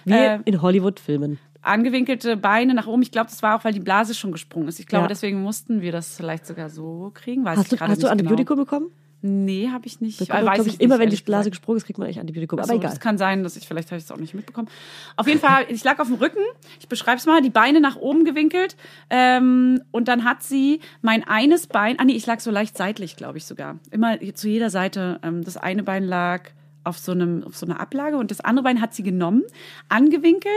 Wie 0.05 0.13
Äh, 0.13 0.39
in 0.45 0.61
Hollywood-Filmen. 0.61 1.39
Angewinkelte 1.61 2.37
Beine 2.37 2.73
nach 2.73 2.87
oben. 2.87 3.01
Ich 3.01 3.11
glaube, 3.11 3.29
das 3.29 3.41
war 3.43 3.57
auch, 3.57 3.63
weil 3.63 3.73
die 3.73 3.79
Blase 3.79 4.13
schon 4.15 4.31
gesprungen 4.31 4.67
ist. 4.67 4.79
Ich 4.79 4.87
glaube, 4.87 5.03
Ja. 5.03 5.07
deswegen 5.07 5.41
mussten 5.41 5.81
wir 5.81 5.91
das 5.91 6.15
vielleicht 6.15 6.45
sogar 6.45 6.69
so 6.69 7.11
kriegen. 7.13 7.45
Weiß 7.45 7.57
Hast 7.59 7.71
du, 7.71 7.79
hast 7.79 8.03
du 8.03 8.07
Antibiotikum 8.09 8.57
bekommen? 8.57 8.85
Genau. 8.87 8.95
Nee, 9.23 9.69
habe 9.69 9.85
ich 9.85 10.01
nicht. 10.01 10.17
Bekommt 10.17 10.43
man, 10.45 10.57
weiß 10.57 10.65
ich 10.65 10.73
ich, 10.73 10.81
immer 10.81 10.95
nicht, 10.97 11.03
wenn 11.03 11.09
die 11.11 11.21
Blase 11.21 11.51
gesagt. 11.51 11.51
gesprungen 11.61 11.77
ist, 11.77 11.85
kriegt 11.85 11.99
man 11.99 12.07
eigentlich 12.07 12.19
Antibiotikum. 12.19 12.57
Ach 12.57 12.63
Aber 12.63 12.73
egal. 12.73 12.89
Das 12.89 12.99
kann 12.99 13.19
sein, 13.19 13.43
dass 13.43 13.55
ich 13.55 13.67
vielleicht 13.67 13.91
habe 13.91 13.99
ich 13.99 14.05
es 14.05 14.11
auch 14.11 14.17
nicht 14.17 14.33
mitbekommen. 14.33 14.67
Auf 15.15 15.27
jeden 15.27 15.39
Fall, 15.39 15.65
ich 15.69 15.83
lag 15.83 15.99
auf 15.99 16.07
dem 16.07 16.15
Rücken. 16.15 16.39
Ich 16.79 16.87
beschreibe 16.87 17.17
es 17.17 17.27
mal. 17.27 17.39
Die 17.43 17.51
Beine 17.51 17.81
nach 17.81 17.97
oben 17.97 18.25
gewinkelt 18.25 18.75
ähm, 19.11 19.79
und 19.91 20.07
dann 20.07 20.23
hat 20.25 20.41
sie 20.41 20.79
mein 21.03 21.23
eines 21.23 21.67
Bein. 21.67 21.99
Ah 21.99 22.05
nee, 22.05 22.13
ich 22.13 22.25
lag 22.25 22.39
so 22.39 22.49
leicht 22.49 22.75
seitlich, 22.75 23.15
glaube 23.15 23.37
ich 23.37 23.45
sogar. 23.45 23.77
Immer 23.91 24.17
zu 24.33 24.49
jeder 24.49 24.71
Seite. 24.71 25.19
Ähm, 25.21 25.43
das 25.43 25.55
eine 25.55 25.83
Bein 25.83 26.03
lag 26.03 26.49
auf 26.83 26.97
so 26.97 27.11
einem 27.11 27.43
auf 27.43 27.55
so 27.57 27.65
einer 27.65 27.79
Ablage 27.79 28.17
und 28.17 28.31
das 28.31 28.41
andere 28.41 28.63
Bein 28.63 28.81
hat 28.81 28.93
sie 28.93 29.03
genommen, 29.03 29.43
angewinkelt, 29.89 30.53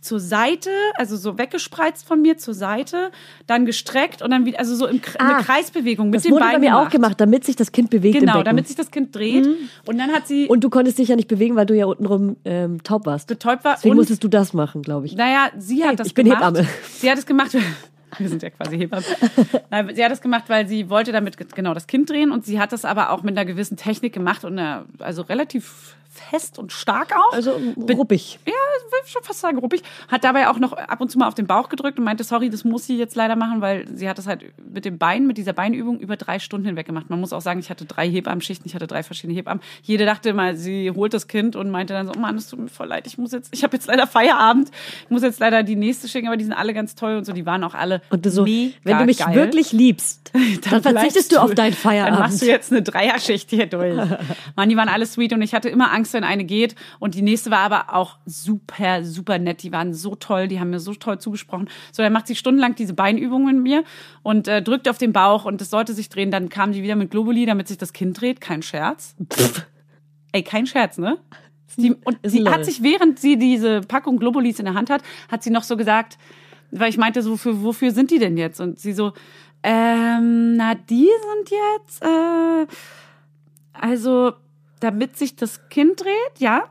zur 0.00 0.20
Seite, 0.20 0.70
also 0.96 1.16
so 1.16 1.38
weggespreizt 1.38 2.06
von 2.06 2.22
mir 2.22 2.38
zur 2.38 2.54
Seite, 2.54 3.10
dann 3.46 3.66
gestreckt 3.66 4.22
und 4.22 4.30
dann 4.30 4.44
wieder 4.46 4.58
also 4.58 4.74
so 4.74 4.86
im, 4.86 5.00
Kre- 5.00 5.16
eine 5.18 5.36
Ah, 5.36 5.42
Kreisbewegung 5.42 6.10
mit 6.10 6.16
Das 6.16 6.22
dem 6.24 6.32
wurde 6.32 6.44
Bein 6.44 6.52
bei 6.54 6.58
mir 6.60 6.78
auch 6.78 6.88
gemacht. 6.88 7.20
damit 7.20 7.44
sich 7.44 7.56
das 7.56 7.72
Kind 7.72 7.90
bewegt 7.90 8.18
Genau, 8.18 8.42
damit 8.42 8.66
sich 8.68 8.76
das 8.76 8.90
Kind 8.90 9.14
dreht 9.14 9.46
und 9.86 9.98
dann 9.98 10.10
hat 10.12 10.26
sie 10.28 10.46
und 10.48 10.62
du 10.64 10.70
konntest 10.70 10.98
dich 10.98 11.08
ja 11.08 11.16
nicht 11.16 11.28
bewegen, 11.28 11.56
weil 11.56 11.66
du 11.66 11.74
ja 11.76 11.86
untenrum 11.86 12.36
ähm, 12.44 12.82
taub 12.82 13.06
warst. 13.06 13.28
betäubt 13.28 13.64
war 13.64 13.74
Deswegen 13.74 13.96
musstest 13.96 14.22
du 14.24 14.28
das 14.28 14.52
machen, 14.52 14.82
glaube 14.82 15.06
ich. 15.06 15.14
Naja, 15.16 15.50
sie 15.58 15.82
hat 15.82 15.90
Hey, 15.90 15.96
das 15.96 16.06
ich 16.08 16.14
bin 16.14 16.26
gemacht. 16.26 16.42
Hebamme. 16.44 16.66
Sie 16.98 17.10
hat 17.10 17.18
es 17.18 17.26
gemacht. 17.26 17.56
Wir 18.18 18.28
sind 18.28 18.42
ja 18.42 18.50
quasi 18.50 18.78
Hebammen. 18.78 19.04
Nein, 19.70 19.94
sie 19.94 20.04
hat 20.04 20.10
das 20.12 20.20
gemacht, 20.20 20.44
weil 20.48 20.66
sie 20.66 20.88
wollte 20.90 21.12
damit 21.12 21.36
ge- 21.36 21.46
genau 21.54 21.74
das 21.74 21.86
Kind 21.86 22.08
drehen 22.10 22.30
und 22.32 22.44
sie 22.44 22.60
hat 22.60 22.72
das 22.72 22.84
aber 22.84 23.10
auch 23.10 23.22
mit 23.22 23.36
einer 23.36 23.44
gewissen 23.44 23.76
Technik 23.76 24.12
gemacht 24.12 24.44
und 24.44 24.58
einer, 24.58 24.84
also 24.98 25.22
relativ 25.22 25.94
fest 26.10 26.58
und 26.58 26.72
stark 26.72 27.14
auch. 27.14 27.32
Also 27.32 27.52
ruppig. 27.76 28.40
Ja, 28.44 28.52
ich 28.52 28.92
will 28.92 28.98
schon 29.12 29.22
fast 29.22 29.38
sagen 29.40 29.58
ruppig. 29.58 29.82
Hat 30.08 30.24
dabei 30.24 30.48
auch 30.48 30.58
noch 30.58 30.72
ab 30.72 31.00
und 31.00 31.10
zu 31.10 31.18
mal 31.18 31.28
auf 31.28 31.34
den 31.34 31.46
Bauch 31.46 31.68
gedrückt 31.68 31.98
und 31.98 32.04
meinte, 32.04 32.24
sorry, 32.24 32.50
das 32.50 32.64
muss 32.64 32.86
sie 32.86 32.96
jetzt 32.96 33.14
leider 33.14 33.36
machen, 33.36 33.60
weil 33.60 33.86
sie 33.94 34.08
hat 34.08 34.18
das 34.18 34.26
halt 34.26 34.46
mit 34.72 34.84
dem 34.84 34.98
Bein, 34.98 35.26
mit 35.28 35.36
dieser 35.36 35.52
Beinübung 35.52 36.00
über 36.00 36.16
drei 36.16 36.38
Stunden 36.40 36.66
hinweg 36.66 36.86
gemacht. 36.86 37.08
Man 37.08 37.20
muss 37.20 37.32
auch 37.32 37.42
sagen, 37.42 37.60
ich 37.60 37.70
hatte 37.70 37.84
drei 37.84 38.08
Hebammenschichten, 38.10 38.66
ich 38.66 38.74
hatte 38.74 38.88
drei 38.88 39.04
verschiedene 39.04 39.38
Hebammen. 39.38 39.62
Jede 39.82 40.06
dachte 40.06 40.32
mal, 40.32 40.56
sie 40.56 40.90
holt 40.90 41.14
das 41.14 41.28
Kind 41.28 41.54
und 41.54 41.70
meinte 41.70 41.92
dann 41.92 42.06
so, 42.06 42.14
oh 42.16 42.18
Mann, 42.18 42.36
es 42.36 42.48
tut 42.48 42.58
mir 42.58 42.68
voll 42.68 42.88
leid, 42.88 43.06
ich 43.06 43.16
muss 43.18 43.30
jetzt, 43.30 43.54
ich 43.54 43.62
habe 43.62 43.76
jetzt 43.76 43.86
leider 43.86 44.06
Feierabend, 44.08 44.70
ich 45.04 45.10
muss 45.10 45.22
jetzt 45.22 45.38
leider 45.38 45.62
die 45.62 45.76
nächste 45.76 46.08
schicken, 46.08 46.26
aber 46.26 46.36
die 46.38 46.44
sind 46.44 46.54
alle 46.54 46.74
ganz 46.74 46.96
toll 46.96 47.16
und 47.18 47.26
so, 47.26 47.32
die 47.32 47.46
waren 47.46 47.62
auch 47.62 47.74
alle 47.74 47.97
Und 48.10 48.24
du 48.24 48.30
so, 48.30 48.44
mega 48.44 48.74
wenn 48.84 48.98
du 48.98 49.04
mich 49.04 49.18
geil. 49.18 49.34
wirklich 49.34 49.72
liebst, 49.72 50.30
dann, 50.32 50.82
verzichtest 50.82 50.92
bleibst 50.92 51.32
du 51.32 51.38
auf 51.38 51.54
deinen 51.54 51.72
Feierabend. 51.72 52.18
Dann 52.18 52.22
machst 52.24 52.42
du 52.42 52.46
jetzt 52.46 52.72
eine 52.72 52.82
Dreierschicht 52.82 53.50
hier 53.50 53.66
durch. 53.66 53.96
Mann, 54.56 54.68
die 54.68 54.76
waren 54.76 54.88
alle 54.88 55.06
sweet 55.06 55.32
und 55.32 55.42
ich 55.42 55.54
hatte 55.54 55.68
immer 55.68 55.92
Angst, 55.92 56.12
wenn 56.12 56.24
eine 56.24 56.44
geht. 56.44 56.74
Und 56.98 57.14
die 57.14 57.22
nächste 57.22 57.50
war 57.50 57.60
aber 57.60 57.94
auch 57.94 58.16
super, 58.26 59.04
super 59.04 59.38
nett. 59.38 59.62
Die 59.62 59.72
waren 59.72 59.94
so 59.94 60.14
toll, 60.14 60.48
die 60.48 60.60
haben 60.60 60.70
mir 60.70 60.80
so 60.80 60.94
toll 60.94 61.18
zugesprochen. 61.18 61.68
So, 61.92 62.02
dann 62.02 62.12
macht 62.12 62.26
sie 62.26 62.36
stundenlang 62.36 62.74
diese 62.74 62.94
Beinübungen 62.94 63.56
mit 63.56 63.62
mir 63.62 63.84
und 64.22 64.48
äh, 64.48 64.62
drückt 64.62 64.88
auf 64.88 64.98
den 64.98 65.12
Bauch 65.12 65.44
und 65.44 65.60
es 65.60 65.70
sollte 65.70 65.94
sich 65.94 66.08
drehen. 66.08 66.30
Dann 66.30 66.48
kam 66.48 66.72
die 66.72 66.82
wieder 66.82 66.96
mit 66.96 67.10
Globuli, 67.10 67.46
damit 67.46 67.68
sich 67.68 67.78
das 67.78 67.92
Kind 67.92 68.20
dreht. 68.20 68.40
Kein 68.40 68.62
Scherz. 68.62 69.14
Ey, 70.32 70.42
kein 70.42 70.66
Scherz, 70.66 70.98
ne? 70.98 71.18
Die, 71.76 71.92
und 71.92 72.18
sie 72.24 72.48
hat 72.48 72.64
sich, 72.64 72.82
während 72.82 73.20
sie 73.20 73.38
diese 73.38 73.82
Packung 73.82 74.18
Globulis 74.18 74.58
in 74.58 74.64
der 74.64 74.74
Hand 74.74 74.90
hat, 74.90 75.02
hat 75.30 75.44
sie 75.44 75.50
noch 75.50 75.62
so 75.62 75.76
gesagt, 75.76 76.18
weil 76.70 76.90
ich 76.90 76.98
meinte, 76.98 77.22
so, 77.22 77.36
für, 77.36 77.62
wofür 77.62 77.90
sind 77.92 78.10
die 78.10 78.18
denn 78.18 78.36
jetzt? 78.36 78.60
Und 78.60 78.78
sie 78.78 78.92
so, 78.92 79.12
ähm, 79.62 80.56
na, 80.56 80.74
die 80.74 81.08
sind 81.08 81.50
jetzt, 81.50 82.02
äh, 82.02 82.66
also, 83.72 84.32
damit 84.80 85.16
sich 85.16 85.36
das 85.36 85.68
Kind 85.68 86.00
dreht, 86.02 86.38
ja. 86.38 86.68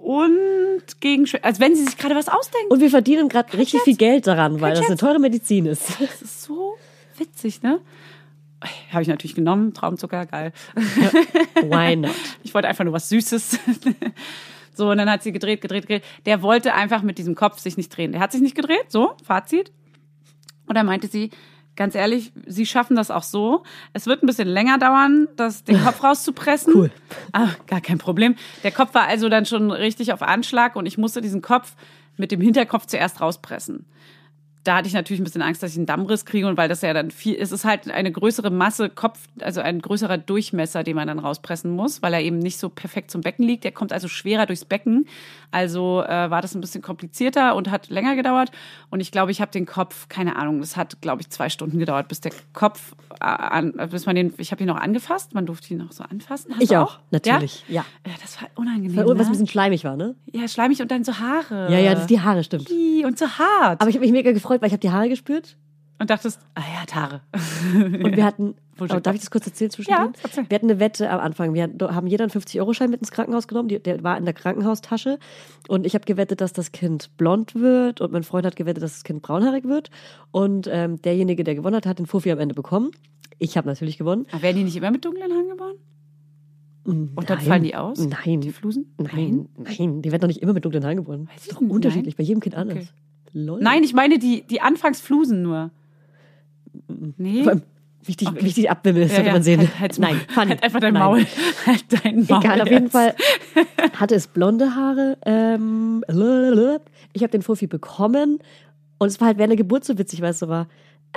Und 0.00 1.00
gegen, 1.00 1.24
Schw- 1.24 1.42
als 1.42 1.58
wenn 1.60 1.74
sie 1.74 1.84
sich 1.84 1.96
gerade 1.98 2.14
was 2.14 2.28
ausdenkt. 2.28 2.70
Und 2.70 2.80
wir 2.80 2.90
verdienen 2.90 3.28
gerade 3.28 3.52
richtig 3.54 3.70
Scherz. 3.80 3.84
viel 3.84 3.96
Geld 3.96 4.26
daran, 4.28 4.60
weil 4.60 4.70
das 4.70 4.78
eine 4.80 4.86
Scherz. 4.88 5.00
teure 5.00 5.18
Medizin 5.18 5.66
ist. 5.66 5.82
Das 6.00 6.22
ist 6.22 6.42
so 6.42 6.76
witzig, 7.16 7.62
ne? 7.62 7.80
Habe 8.92 9.02
ich 9.02 9.08
natürlich 9.08 9.34
genommen, 9.34 9.72
Traumzucker, 9.74 10.26
geil. 10.26 10.52
Why 10.74 11.96
not? 11.96 12.10
Ich 12.42 12.54
wollte 12.54 12.68
einfach 12.68 12.84
nur 12.84 12.92
was 12.92 13.08
Süßes. 13.08 13.58
So, 14.78 14.92
und 14.92 14.98
dann 14.98 15.10
hat 15.10 15.24
sie 15.24 15.32
gedreht, 15.32 15.60
gedreht, 15.60 15.88
gedreht. 15.88 16.04
Der 16.24 16.40
wollte 16.40 16.72
einfach 16.72 17.02
mit 17.02 17.18
diesem 17.18 17.34
Kopf 17.34 17.58
sich 17.58 17.76
nicht 17.76 17.94
drehen. 17.94 18.12
Der 18.12 18.20
hat 18.20 18.30
sich 18.30 18.40
nicht 18.40 18.54
gedreht, 18.54 18.86
so, 18.90 19.16
Fazit. 19.24 19.72
Und 20.66 20.76
dann 20.76 20.86
meinte 20.86 21.08
sie, 21.08 21.30
ganz 21.74 21.96
ehrlich, 21.96 22.32
sie 22.46 22.64
schaffen 22.64 22.94
das 22.94 23.10
auch 23.10 23.24
so. 23.24 23.64
Es 23.92 24.06
wird 24.06 24.22
ein 24.22 24.26
bisschen 24.28 24.46
länger 24.46 24.78
dauern, 24.78 25.26
das, 25.34 25.64
den 25.64 25.82
Kopf 25.84 26.04
rauszupressen. 26.04 26.74
Cool. 26.76 26.90
Ah, 27.32 27.48
gar 27.66 27.80
kein 27.80 27.98
Problem. 27.98 28.36
Der 28.62 28.70
Kopf 28.70 28.94
war 28.94 29.08
also 29.08 29.28
dann 29.28 29.46
schon 29.46 29.72
richtig 29.72 30.12
auf 30.12 30.22
Anschlag 30.22 30.76
und 30.76 30.86
ich 30.86 30.96
musste 30.96 31.20
diesen 31.20 31.42
Kopf 31.42 31.74
mit 32.16 32.30
dem 32.30 32.40
Hinterkopf 32.40 32.86
zuerst 32.86 33.20
rauspressen. 33.20 33.84
Da 34.68 34.76
hatte 34.76 34.86
ich 34.86 34.92
natürlich 34.92 35.18
ein 35.18 35.24
bisschen 35.24 35.40
Angst, 35.40 35.62
dass 35.62 35.70
ich 35.70 35.78
einen 35.78 35.86
Dammriss 35.86 36.26
kriege 36.26 36.46
und 36.46 36.58
weil 36.58 36.68
das 36.68 36.82
ja 36.82 36.92
dann 36.92 37.10
viel, 37.10 37.36
es 37.40 37.52
ist 37.52 37.64
halt 37.64 37.90
eine 37.90 38.12
größere 38.12 38.50
Masse 38.50 38.90
Kopf, 38.90 39.18
also 39.40 39.62
ein 39.62 39.80
größerer 39.80 40.18
Durchmesser, 40.18 40.84
den 40.84 40.94
man 40.94 41.08
dann 41.08 41.18
rauspressen 41.18 41.70
muss, 41.70 42.02
weil 42.02 42.12
er 42.12 42.20
eben 42.20 42.38
nicht 42.38 42.58
so 42.58 42.68
perfekt 42.68 43.10
zum 43.10 43.22
Becken 43.22 43.46
liegt. 43.46 43.64
Der 43.64 43.72
kommt 43.72 43.94
also 43.94 44.08
schwerer 44.08 44.44
durchs 44.44 44.66
Becken. 44.66 45.06
Also 45.50 46.02
äh, 46.02 46.30
war 46.30 46.42
das 46.42 46.54
ein 46.54 46.60
bisschen 46.60 46.82
komplizierter 46.82 47.56
und 47.56 47.70
hat 47.70 47.88
länger 47.88 48.14
gedauert. 48.14 48.50
Und 48.90 49.00
ich 49.00 49.10
glaube, 49.10 49.30
ich 49.30 49.40
habe 49.40 49.50
den 49.50 49.64
Kopf, 49.64 50.10
keine 50.10 50.36
Ahnung, 50.36 50.60
das 50.60 50.76
hat, 50.76 51.00
glaube 51.00 51.22
ich, 51.22 51.30
zwei 51.30 51.48
Stunden 51.48 51.78
gedauert, 51.78 52.08
bis 52.08 52.20
der 52.20 52.32
Kopf, 52.52 52.94
äh, 53.20 53.24
an, 53.24 53.72
bis 53.90 54.04
man 54.04 54.16
den, 54.16 54.34
ich 54.36 54.52
habe 54.52 54.62
ihn 54.62 54.66
noch 54.66 54.76
angefasst, 54.76 55.32
man 55.32 55.46
durfte 55.46 55.72
ihn 55.72 55.78
noch 55.78 55.92
so 55.92 56.04
anfassen. 56.04 56.52
Hast 56.52 56.62
Ich 56.62 56.76
auch, 56.76 56.98
natürlich, 57.10 57.64
ja. 57.68 57.86
ja. 58.06 58.12
Das 58.20 58.42
war 58.42 58.50
unangenehm. 58.56 58.96
Weil 58.96 59.04
irgendwas 59.04 59.28
ein 59.28 59.30
ne? 59.30 59.38
bisschen 59.38 59.48
schleimig 59.48 59.84
war, 59.84 59.96
ne? 59.96 60.14
Ja, 60.30 60.46
schleimig 60.46 60.82
und 60.82 60.90
dann 60.90 61.04
so 61.04 61.18
Haare. 61.18 61.72
Ja, 61.72 61.78
ja, 61.78 61.94
das 61.94 62.06
die 62.06 62.20
Haare, 62.20 62.44
stimmt. 62.44 62.68
Und 62.68 63.18
so 63.18 63.26
hart. 63.26 63.80
Aber 63.80 63.88
ich 63.88 63.96
habe 63.96 64.04
mich 64.04 64.12
mega 64.12 64.32
gefreut, 64.32 64.57
weil 64.60 64.68
ich 64.68 64.72
habe 64.72 64.80
die 64.80 64.90
Haare 64.90 65.08
gespürt 65.08 65.56
und 65.98 66.10
dachtest, 66.10 66.40
ah 66.54 66.60
ja, 66.60 66.82
hat 66.82 66.94
Haare. 66.94 67.20
und 67.74 68.16
wir 68.16 68.24
hatten, 68.24 68.54
oh, 68.78 68.86
darf 68.86 69.14
ich 69.14 69.20
das 69.20 69.30
kurz 69.30 69.46
erzählen 69.46 69.70
zwischendrin? 69.70 70.12
Ja, 70.14 70.20
erzähl. 70.22 70.48
Wir 70.48 70.54
hatten 70.54 70.70
eine 70.70 70.78
Wette 70.78 71.10
am 71.10 71.20
Anfang. 71.20 71.54
Wir 71.54 71.64
haben 71.64 72.06
jeder 72.06 72.24
einen 72.24 72.30
50-Euro-Schein 72.30 72.90
mit 72.90 73.00
ins 73.00 73.10
Krankenhaus 73.10 73.48
genommen. 73.48 73.68
Der 73.68 74.02
war 74.04 74.16
in 74.16 74.24
der 74.24 74.34
Krankenhaustasche. 74.34 75.18
Und 75.66 75.86
ich 75.86 75.94
habe 75.94 76.04
gewettet, 76.04 76.40
dass 76.40 76.52
das 76.52 76.70
Kind 76.70 77.16
blond 77.16 77.54
wird. 77.56 78.00
Und 78.00 78.12
mein 78.12 78.22
Freund 78.22 78.46
hat 78.46 78.54
gewettet, 78.54 78.82
dass 78.84 78.94
das 78.94 79.04
Kind 79.04 79.22
braunhaarig 79.22 79.64
wird. 79.64 79.90
Und 80.30 80.68
ähm, 80.70 81.02
derjenige, 81.02 81.42
der 81.42 81.56
gewonnen 81.56 81.76
hat, 81.76 81.86
hat 81.86 81.98
den 81.98 82.06
Fuffi 82.06 82.30
am 82.30 82.38
Ende 82.38 82.54
bekommen. 82.54 82.92
Ich 83.38 83.56
habe 83.56 83.66
natürlich 83.68 83.98
gewonnen. 83.98 84.26
Aber 84.30 84.42
werden 84.42 84.58
die 84.58 84.64
nicht 84.64 84.76
immer 84.76 84.90
mit 84.90 85.04
dunklen 85.04 85.32
Haaren 85.32 85.48
geboren? 85.48 85.76
Und 86.84 87.28
dann 87.28 87.38
Nein. 87.38 87.46
fallen 87.46 87.62
die 87.64 87.76
aus? 87.76 87.98
Nein. 87.98 88.40
Die 88.40 88.50
Flusen? 88.50 88.94
Nein, 88.96 89.48
nein, 89.58 90.00
die 90.00 90.10
werden 90.10 90.22
doch 90.22 90.28
nicht 90.28 90.40
immer 90.40 90.54
mit 90.54 90.64
dunklen 90.64 90.84
Haaren 90.84 90.96
geboren. 90.96 91.28
Weiß 91.28 91.34
Das 91.34 91.46
ist 91.48 91.52
doch 91.52 91.60
unterschiedlich, 91.60 92.14
nein. 92.14 92.16
bei 92.16 92.24
jedem 92.24 92.40
Kind 92.40 92.54
anders. 92.54 92.78
Okay. 92.78 92.88
Lol. 93.32 93.60
Nein, 93.62 93.82
ich 93.84 93.92
meine 93.94 94.18
die, 94.18 94.42
die 94.42 94.60
Anfangsflusen 94.60 95.42
nur. 95.42 95.70
Nee. 97.16 97.44
Wichtig, 98.04 98.28
Okay. 98.28 98.42
wichtig 98.44 98.70
abwimmeln, 98.70 99.02
das 99.08 99.10
Ja, 99.12 99.16
sollte 99.16 99.26
ja, 99.28 99.32
man 99.34 99.42
sehen. 99.42 99.60
Halt, 99.60 99.80
halt's 99.80 99.98
Nein, 99.98 100.20
funny. 100.28 100.48
Halt 100.48 100.62
einfach 100.62 100.80
dein 100.80 100.94
Nein. 100.94 101.02
Maul. 101.02 101.26
Halt 101.66 101.84
dein 102.04 102.24
Maul. 102.28 102.38
Egal, 102.40 102.60
auf 102.62 102.68
jeden 102.70 102.82
jetzt. 102.84 102.92
Fall 102.92 103.14
hatte 104.00 104.14
es 104.14 104.26
blonde 104.28 104.74
Haare. 104.74 105.18
Ähm, 105.26 106.02
ich 107.12 107.22
habe 107.22 107.30
den 107.30 107.42
Fuffi 107.42 107.66
bekommen 107.66 108.38
und 108.98 109.08
es 109.08 109.20
war 109.20 109.26
halt 109.28 109.38
während 109.38 109.50
der 109.50 109.56
Geburt 109.56 109.84
so 109.84 109.98
witzig, 109.98 110.22
weil 110.22 110.30
es 110.30 110.38
so 110.38 110.48
war. 110.48 110.68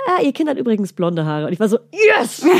Ah, 0.06 0.22
ihr 0.22 0.32
Kind 0.32 0.48
hat 0.50 0.58
übrigens 0.58 0.92
blonde 0.92 1.24
Haare. 1.24 1.46
Und 1.46 1.52
ich 1.52 1.60
war 1.60 1.68
so, 1.68 1.78
yes! 1.92 2.44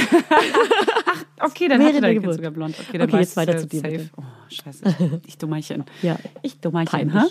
Okay, 1.44 1.66
dann 1.66 1.80
Während 1.80 1.94
der 1.96 2.02
dein 2.02 2.12
Kind 2.12 2.22
Geburt. 2.22 2.36
sogar 2.36 2.50
blond. 2.52 2.76
Okay, 2.88 2.98
dann 2.98 3.08
Okay, 3.08 3.18
jetzt 3.18 3.36
weiter 3.36 3.54
du's 3.54 3.62
zu 3.62 3.68
dir, 3.68 3.80
safe. 3.80 3.90
bitte. 3.90 4.10
Oh, 4.16 4.22
scheiße. 4.48 5.20
Ich 5.26 5.38
Dummerchen. 5.38 5.84
Ja, 6.00 6.16
Ich 6.42 6.60
Dummerchen, 6.60 7.12
ha? 7.14 7.26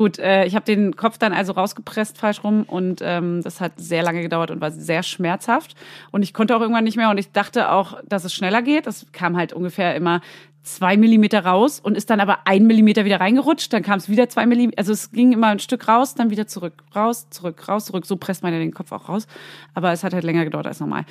Gut, 0.00 0.18
äh, 0.18 0.46
ich 0.46 0.54
habe 0.54 0.64
den 0.64 0.96
Kopf 0.96 1.18
dann 1.18 1.34
also 1.34 1.52
rausgepresst 1.52 2.16
falsch 2.16 2.42
rum 2.42 2.62
und 2.62 3.02
ähm, 3.04 3.42
das 3.42 3.60
hat 3.60 3.72
sehr 3.76 4.02
lange 4.02 4.22
gedauert 4.22 4.50
und 4.50 4.58
war 4.62 4.70
sehr 4.70 5.02
schmerzhaft. 5.02 5.74
Und 6.10 6.22
ich 6.22 6.32
konnte 6.32 6.56
auch 6.56 6.62
irgendwann 6.62 6.84
nicht 6.84 6.96
mehr 6.96 7.10
und 7.10 7.18
ich 7.18 7.32
dachte 7.32 7.70
auch, 7.70 7.98
dass 8.08 8.24
es 8.24 8.32
schneller 8.32 8.62
geht. 8.62 8.86
Das 8.86 9.04
kam 9.12 9.36
halt 9.36 9.52
ungefähr 9.52 9.94
immer 9.94 10.22
zwei 10.62 10.96
Millimeter 10.96 11.44
raus 11.44 11.80
und 11.80 11.98
ist 11.98 12.08
dann 12.08 12.18
aber 12.18 12.46
ein 12.46 12.66
Millimeter 12.66 13.04
wieder 13.04 13.20
reingerutscht. 13.20 13.74
Dann 13.74 13.82
kam 13.82 13.98
es 13.98 14.08
wieder 14.08 14.30
zwei 14.30 14.46
Millimeter. 14.46 14.78
Also 14.78 14.94
es 14.94 15.10
ging 15.10 15.32
immer 15.32 15.48
ein 15.48 15.58
Stück 15.58 15.86
raus, 15.86 16.14
dann 16.14 16.30
wieder 16.30 16.46
zurück, 16.46 16.82
raus, 16.96 17.28
zurück, 17.28 17.68
raus, 17.68 17.84
zurück. 17.84 18.06
So 18.06 18.16
presst 18.16 18.42
man 18.42 18.54
ja 18.54 18.58
den 18.58 18.72
Kopf 18.72 18.92
auch 18.92 19.06
raus. 19.06 19.26
Aber 19.74 19.92
es 19.92 20.02
hat 20.02 20.14
halt 20.14 20.24
länger 20.24 20.44
gedauert 20.44 20.66
als 20.66 20.80
normal. 20.80 21.04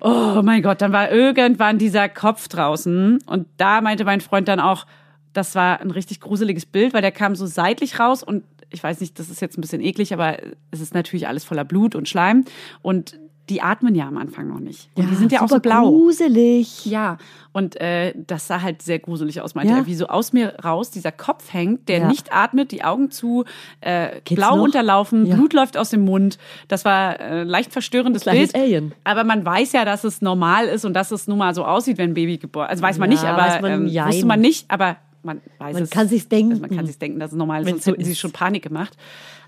Oh 0.00 0.40
mein 0.42 0.60
Gott, 0.62 0.82
dann 0.82 0.90
war 0.90 1.12
irgendwann 1.12 1.78
dieser 1.78 2.08
Kopf 2.08 2.48
draußen 2.48 3.20
und 3.26 3.46
da 3.58 3.80
meinte 3.80 4.04
mein 4.04 4.20
Freund 4.20 4.48
dann 4.48 4.58
auch, 4.58 4.86
das 5.32 5.54
war 5.54 5.80
ein 5.80 5.90
richtig 5.90 6.20
gruseliges 6.20 6.66
Bild, 6.66 6.94
weil 6.94 7.02
der 7.02 7.12
kam 7.12 7.34
so 7.36 7.46
seitlich 7.46 7.98
raus 7.98 8.22
und 8.22 8.44
ich 8.70 8.82
weiß 8.82 9.00
nicht, 9.00 9.18
das 9.18 9.28
ist 9.28 9.40
jetzt 9.42 9.58
ein 9.58 9.60
bisschen 9.60 9.82
eklig, 9.82 10.12
aber 10.14 10.38
es 10.70 10.80
ist 10.80 10.94
natürlich 10.94 11.28
alles 11.28 11.44
voller 11.44 11.64
Blut 11.64 11.94
und 11.94 12.08
Schleim 12.08 12.44
und 12.80 13.18
die 13.48 13.60
atmen 13.60 13.94
ja 13.96 14.06
am 14.06 14.16
Anfang 14.18 14.46
noch 14.48 14.60
nicht. 14.60 14.88
Und 14.94 15.10
die 15.10 15.16
sind 15.16 15.32
ja 15.32 15.42
auch 15.42 15.48
so 15.48 15.58
blau. 15.58 15.90
gruselig. 15.90 16.86
Ja, 16.86 17.18
und 17.52 17.78
äh, 17.80 18.14
das 18.16 18.46
sah 18.46 18.62
halt 18.62 18.82
sehr 18.82 19.00
gruselig 19.00 19.40
aus, 19.40 19.54
meinte 19.56 19.72
Ja. 19.72 19.80
er, 19.80 19.86
wie 19.86 19.96
so 19.96 20.06
aus 20.06 20.32
mir 20.32 20.54
raus 20.64 20.90
dieser 20.90 21.10
Kopf 21.12 21.52
hängt, 21.52 21.88
der 21.88 21.98
Ja. 22.02 22.08
nicht 22.08 22.32
atmet, 22.32 22.70
die 22.70 22.84
Augen 22.84 23.10
zu, 23.10 23.44
äh, 23.80 24.20
Geht's 24.24 24.36
blau 24.40 24.56
noch? 24.56 24.62
unterlaufen, 24.64 25.26
Ja. 25.26 25.34
Blut 25.34 25.52
läuft 25.54 25.76
aus 25.76 25.90
dem 25.90 26.04
Mund. 26.04 26.38
Das 26.68 26.84
war 26.84 27.18
äh, 27.20 27.42
leicht 27.42 27.72
verstörendes 27.72 28.24
Bild. 28.24 28.54
Alien. 28.54 28.92
Aber 29.04 29.24
man 29.24 29.44
weiß 29.44 29.72
ja, 29.72 29.84
dass 29.84 30.04
es 30.04 30.22
normal 30.22 30.66
ist 30.66 30.84
und 30.84 30.94
dass 30.94 31.10
es 31.10 31.26
nun 31.26 31.38
mal 31.38 31.52
so 31.54 31.64
aussieht, 31.64 31.98
wenn 31.98 32.10
ein 32.12 32.14
Baby 32.14 32.38
geboren 32.38 32.68
Also 32.68 32.82
weiß 32.82 32.98
man 32.98 33.10
Ja, 33.10 33.16
nicht, 33.16 33.24
aber 33.24 33.60
man, 33.60 33.88
ähm, 33.88 34.06
wusste 34.06 34.24
man 34.26 34.40
nicht, 34.40 34.70
aber 34.70 34.96
man 35.22 35.40
weiß 35.58 35.74
Man 35.74 35.82
es. 35.84 35.90
kann 35.90 36.08
sich's 36.08 36.28
denken. 36.28 36.52
Also 36.52 36.62
man 36.62 36.70
kann 36.76 36.86
sich 36.86 36.98
denken, 36.98 37.18
dass 37.20 37.32
es 37.32 37.36
normal 37.36 37.62
ist, 37.62 37.66
Wenn's 37.66 37.84
sonst 37.84 37.84
so 37.84 37.92
hätten 37.92 38.04
sie 38.04 38.16
schon 38.16 38.32
Panik 38.32 38.62
gemacht. 38.62 38.96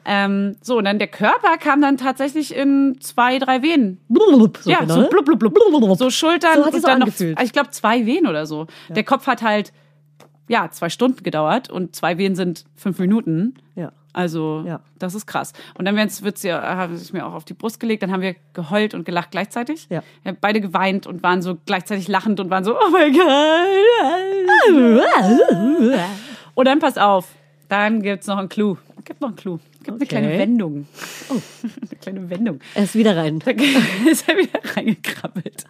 Ähm, 0.06 0.56
so, 0.60 0.76
und 0.78 0.84
dann 0.84 0.98
der 0.98 1.08
Körper 1.08 1.56
kam 1.58 1.80
dann 1.80 1.96
tatsächlich 1.96 2.54
in 2.54 2.98
zwei, 3.00 3.38
drei 3.38 3.62
Venen. 3.62 4.00
Blub, 4.08 4.58
so 4.58 4.70
ja, 4.70 4.80
genau, 4.80 4.94
so 4.94 5.00
ne? 5.02 5.08
blub, 5.08 5.24
blub, 5.24 5.38
blub. 5.40 5.98
So 5.98 6.10
Schultern 6.10 6.56
So 6.56 6.66
hat 6.66 6.74
und 6.74 6.84
dann 6.84 6.98
noch, 6.98 7.06
angefühlt. 7.06 7.40
ich 7.42 7.52
glaube, 7.52 7.70
zwei 7.70 8.04
Wehen 8.04 8.26
oder 8.26 8.44
so. 8.46 8.66
Der 8.90 9.04
Kopf 9.04 9.26
hat 9.26 9.42
halt, 9.42 9.72
ja, 10.48 10.70
zwei 10.70 10.90
Stunden 10.90 11.22
gedauert 11.22 11.70
und 11.70 11.96
zwei 11.96 12.18
Wehen 12.18 12.34
sind 12.34 12.64
fünf 12.74 12.98
Minuten. 12.98 13.54
Ja. 13.76 13.92
Also, 14.14 14.62
Ja. 14.66 14.80
das 14.98 15.14
ist 15.14 15.26
krass. 15.26 15.52
Und 15.76 15.84
dann 15.84 15.96
wird's, 15.96 16.42
ja, 16.44 16.62
haben 16.62 16.96
sie 16.96 17.02
es 17.02 17.12
mir 17.12 17.26
auch 17.26 17.34
auf 17.34 17.44
die 17.44 17.52
Brust 17.52 17.80
gelegt, 17.80 18.02
dann 18.02 18.12
haben 18.12 18.22
wir 18.22 18.36
geheult 18.54 18.94
und 18.94 19.04
gelacht 19.04 19.32
gleichzeitig. 19.32 19.86
Ja. 19.90 20.02
Wir 20.22 20.30
haben 20.30 20.38
beide 20.40 20.60
geweint 20.62 21.06
und 21.06 21.22
waren 21.22 21.42
so 21.42 21.58
gleichzeitig 21.66 22.08
lachend 22.08 22.40
und 22.40 22.48
waren 22.48 22.64
so, 22.64 22.74
oh 22.78 22.90
mein 22.90 23.12
Gott. 23.12 23.24
Und 26.54 26.64
dann 26.66 26.78
pass 26.78 26.96
auf, 26.96 27.26
dann 27.68 28.02
gibt's 28.02 28.26
noch 28.26 28.38
einen 28.38 28.48
Clou. 28.48 28.76
Gibt 29.04 29.20
noch 29.20 29.28
einen 29.28 29.36
Clou. 29.36 29.58
Gibt 29.82 29.88
eine 29.88 29.96
Okay. 29.96 30.06
kleine 30.06 30.38
Wendung. 30.38 30.86
Oh, 31.28 31.34
eine 31.64 32.00
kleine 32.00 32.30
Wendung. 32.30 32.60
Er 32.74 32.84
ist 32.84 32.94
wieder 32.94 33.16
rein. 33.16 33.40
Da 33.40 33.50
ist 34.10 34.26
er 34.28 34.36
wieder 34.38 34.60
reingekrabbelt. 34.76 35.64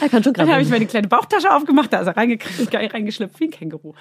Er 0.00 0.08
kann 0.08 0.22
schon 0.22 0.34
Dann 0.34 0.48
habe 0.52 0.62
ich 0.62 0.68
meine 0.68 0.86
kleine 0.86 1.08
Bauchtasche 1.08 1.52
aufgemacht, 1.52 1.92
da 1.92 2.00
ist 2.00 2.06
er 2.06 2.16
reingekrabbelt, 2.16 2.72
reingeschlüpft 2.94 3.40
wie 3.40 3.44
ein 3.44 3.50
Känguru. 3.50 3.94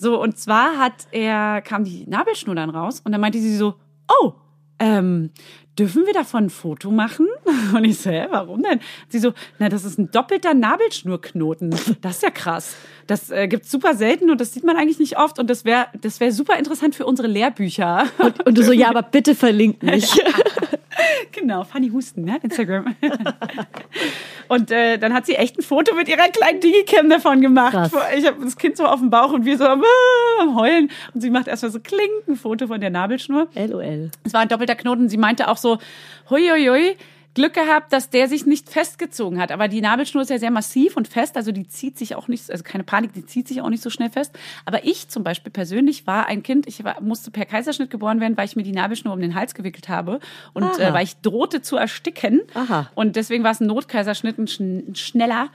So, 0.00 0.22
und 0.22 0.38
zwar 0.38 0.78
hat 0.78 1.08
er, 1.10 1.60
kam 1.60 1.82
die 1.82 2.06
Nabelschnur 2.06 2.54
dann 2.54 2.70
raus 2.70 3.02
und 3.04 3.10
dann 3.10 3.20
meinte 3.20 3.40
sie 3.40 3.56
so, 3.56 3.74
oh, 4.08 4.32
ähm, 4.78 5.30
dürfen 5.76 6.06
wir 6.06 6.12
davon 6.12 6.44
ein 6.44 6.50
Foto 6.50 6.92
machen? 6.92 7.26
Und 7.74 7.84
ich 7.84 7.98
so, 7.98 8.10
hä, 8.10 8.26
warum 8.30 8.62
denn? 8.62 8.78
Sie 9.08 9.18
so, 9.18 9.32
na, 9.58 9.68
das 9.68 9.84
ist 9.84 9.98
ein 9.98 10.10
doppelter 10.10 10.54
Nabelschnurknoten. 10.54 11.70
Das 12.00 12.16
ist 12.16 12.22
ja 12.22 12.30
krass. 12.30 12.76
Das 13.08 13.30
äh, 13.30 13.48
gibt's 13.48 13.72
super 13.72 13.94
selten 13.96 14.30
und 14.30 14.40
das 14.40 14.54
sieht 14.54 14.64
man 14.64 14.76
eigentlich 14.76 15.00
nicht 15.00 15.18
oft 15.18 15.38
und 15.38 15.48
das 15.50 15.64
wäre 15.64 15.86
das 16.00 16.20
wäre 16.20 16.30
super 16.30 16.58
interessant 16.58 16.94
für 16.94 17.06
unsere 17.06 17.26
Lehrbücher. 17.26 18.06
Und, 18.18 18.46
und 18.46 18.58
du 18.58 18.62
so, 18.62 18.72
ja, 18.72 18.88
aber 18.88 19.02
bitte 19.10 19.34
verlink 19.34 19.82
mich. 19.82 20.10
Genau, 21.32 21.64
Fanny 21.64 21.90
Husten, 21.90 22.24
ne? 22.24 22.38
Instagram. 22.42 22.94
und 24.48 24.70
äh, 24.70 24.98
dann 24.98 25.14
hat 25.14 25.26
sie 25.26 25.34
echt 25.34 25.58
ein 25.58 25.62
Foto 25.62 25.94
mit 25.94 26.08
ihrer 26.08 26.28
kleinen 26.28 26.60
Digicam 26.60 27.08
davon 27.08 27.40
gemacht. 27.40 27.72
Krass. 27.72 27.92
Ich 28.16 28.26
habe 28.26 28.44
das 28.44 28.56
Kind 28.56 28.76
so 28.76 28.84
auf 28.84 29.00
dem 29.00 29.10
Bauch 29.10 29.32
und 29.32 29.44
wir 29.44 29.56
so 29.58 29.66
am, 29.66 29.82
äh, 29.82 30.42
am 30.42 30.56
Heulen. 30.56 30.90
Und 31.14 31.20
sie 31.20 31.30
macht 31.30 31.48
erstmal 31.48 31.72
so 31.72 31.80
kling, 31.80 32.10
ein 32.28 32.36
Foto 32.36 32.66
von 32.66 32.80
der 32.80 32.90
Nabelschnur. 32.90 33.48
LOL. 33.54 34.10
Es 34.24 34.32
war 34.32 34.40
ein 34.40 34.48
doppelter 34.48 34.74
Knoten. 34.74 35.08
Sie 35.08 35.18
meinte 35.18 35.48
auch 35.48 35.56
so, 35.56 35.78
hui, 36.30 36.48
hui, 36.48 36.66
hui, 36.68 36.96
Glück 37.38 37.54
gehabt, 37.54 37.92
dass 37.92 38.10
der 38.10 38.26
sich 38.28 38.46
nicht 38.46 38.68
festgezogen 38.68 39.40
hat. 39.40 39.52
Aber 39.52 39.68
die 39.68 39.80
Nabelschnur 39.80 40.22
ist 40.22 40.30
ja 40.30 40.38
sehr 40.38 40.50
massiv 40.50 40.96
und 40.96 41.06
fest, 41.06 41.36
also 41.36 41.52
die 41.52 41.68
zieht 41.68 41.96
sich 41.96 42.16
auch 42.16 42.26
nicht, 42.28 42.50
also 42.50 42.64
keine 42.64 42.84
Panik, 42.84 43.12
die 43.12 43.24
zieht 43.24 43.46
sich 43.46 43.60
auch 43.60 43.70
nicht 43.70 43.82
so 43.82 43.90
schnell 43.90 44.10
fest. 44.10 44.36
Aber 44.64 44.84
ich 44.84 45.08
zum 45.08 45.22
Beispiel 45.24 45.52
persönlich 45.52 46.06
war 46.06 46.26
ein 46.26 46.42
Kind, 46.42 46.66
ich 46.66 46.82
war, 46.84 47.00
musste 47.00 47.30
per 47.30 47.46
Kaiserschnitt 47.46 47.90
geboren 47.90 48.20
werden, 48.20 48.36
weil 48.36 48.46
ich 48.46 48.56
mir 48.56 48.64
die 48.64 48.72
Nabelschnur 48.72 49.14
um 49.14 49.20
den 49.20 49.34
Hals 49.34 49.54
gewickelt 49.54 49.88
habe 49.88 50.18
und 50.52 50.78
äh, 50.78 50.92
weil 50.92 51.04
ich 51.04 51.20
drohte 51.20 51.62
zu 51.62 51.76
ersticken. 51.76 52.42
Aha. 52.54 52.90
Und 52.94 53.16
deswegen 53.16 53.44
war 53.44 53.52
es 53.52 53.60
ein 53.60 53.66
Notkaiserschnitt, 53.68 54.38
ein, 54.38 54.48
schn 54.48 54.84
ein 54.88 54.94
schneller. 54.96 55.48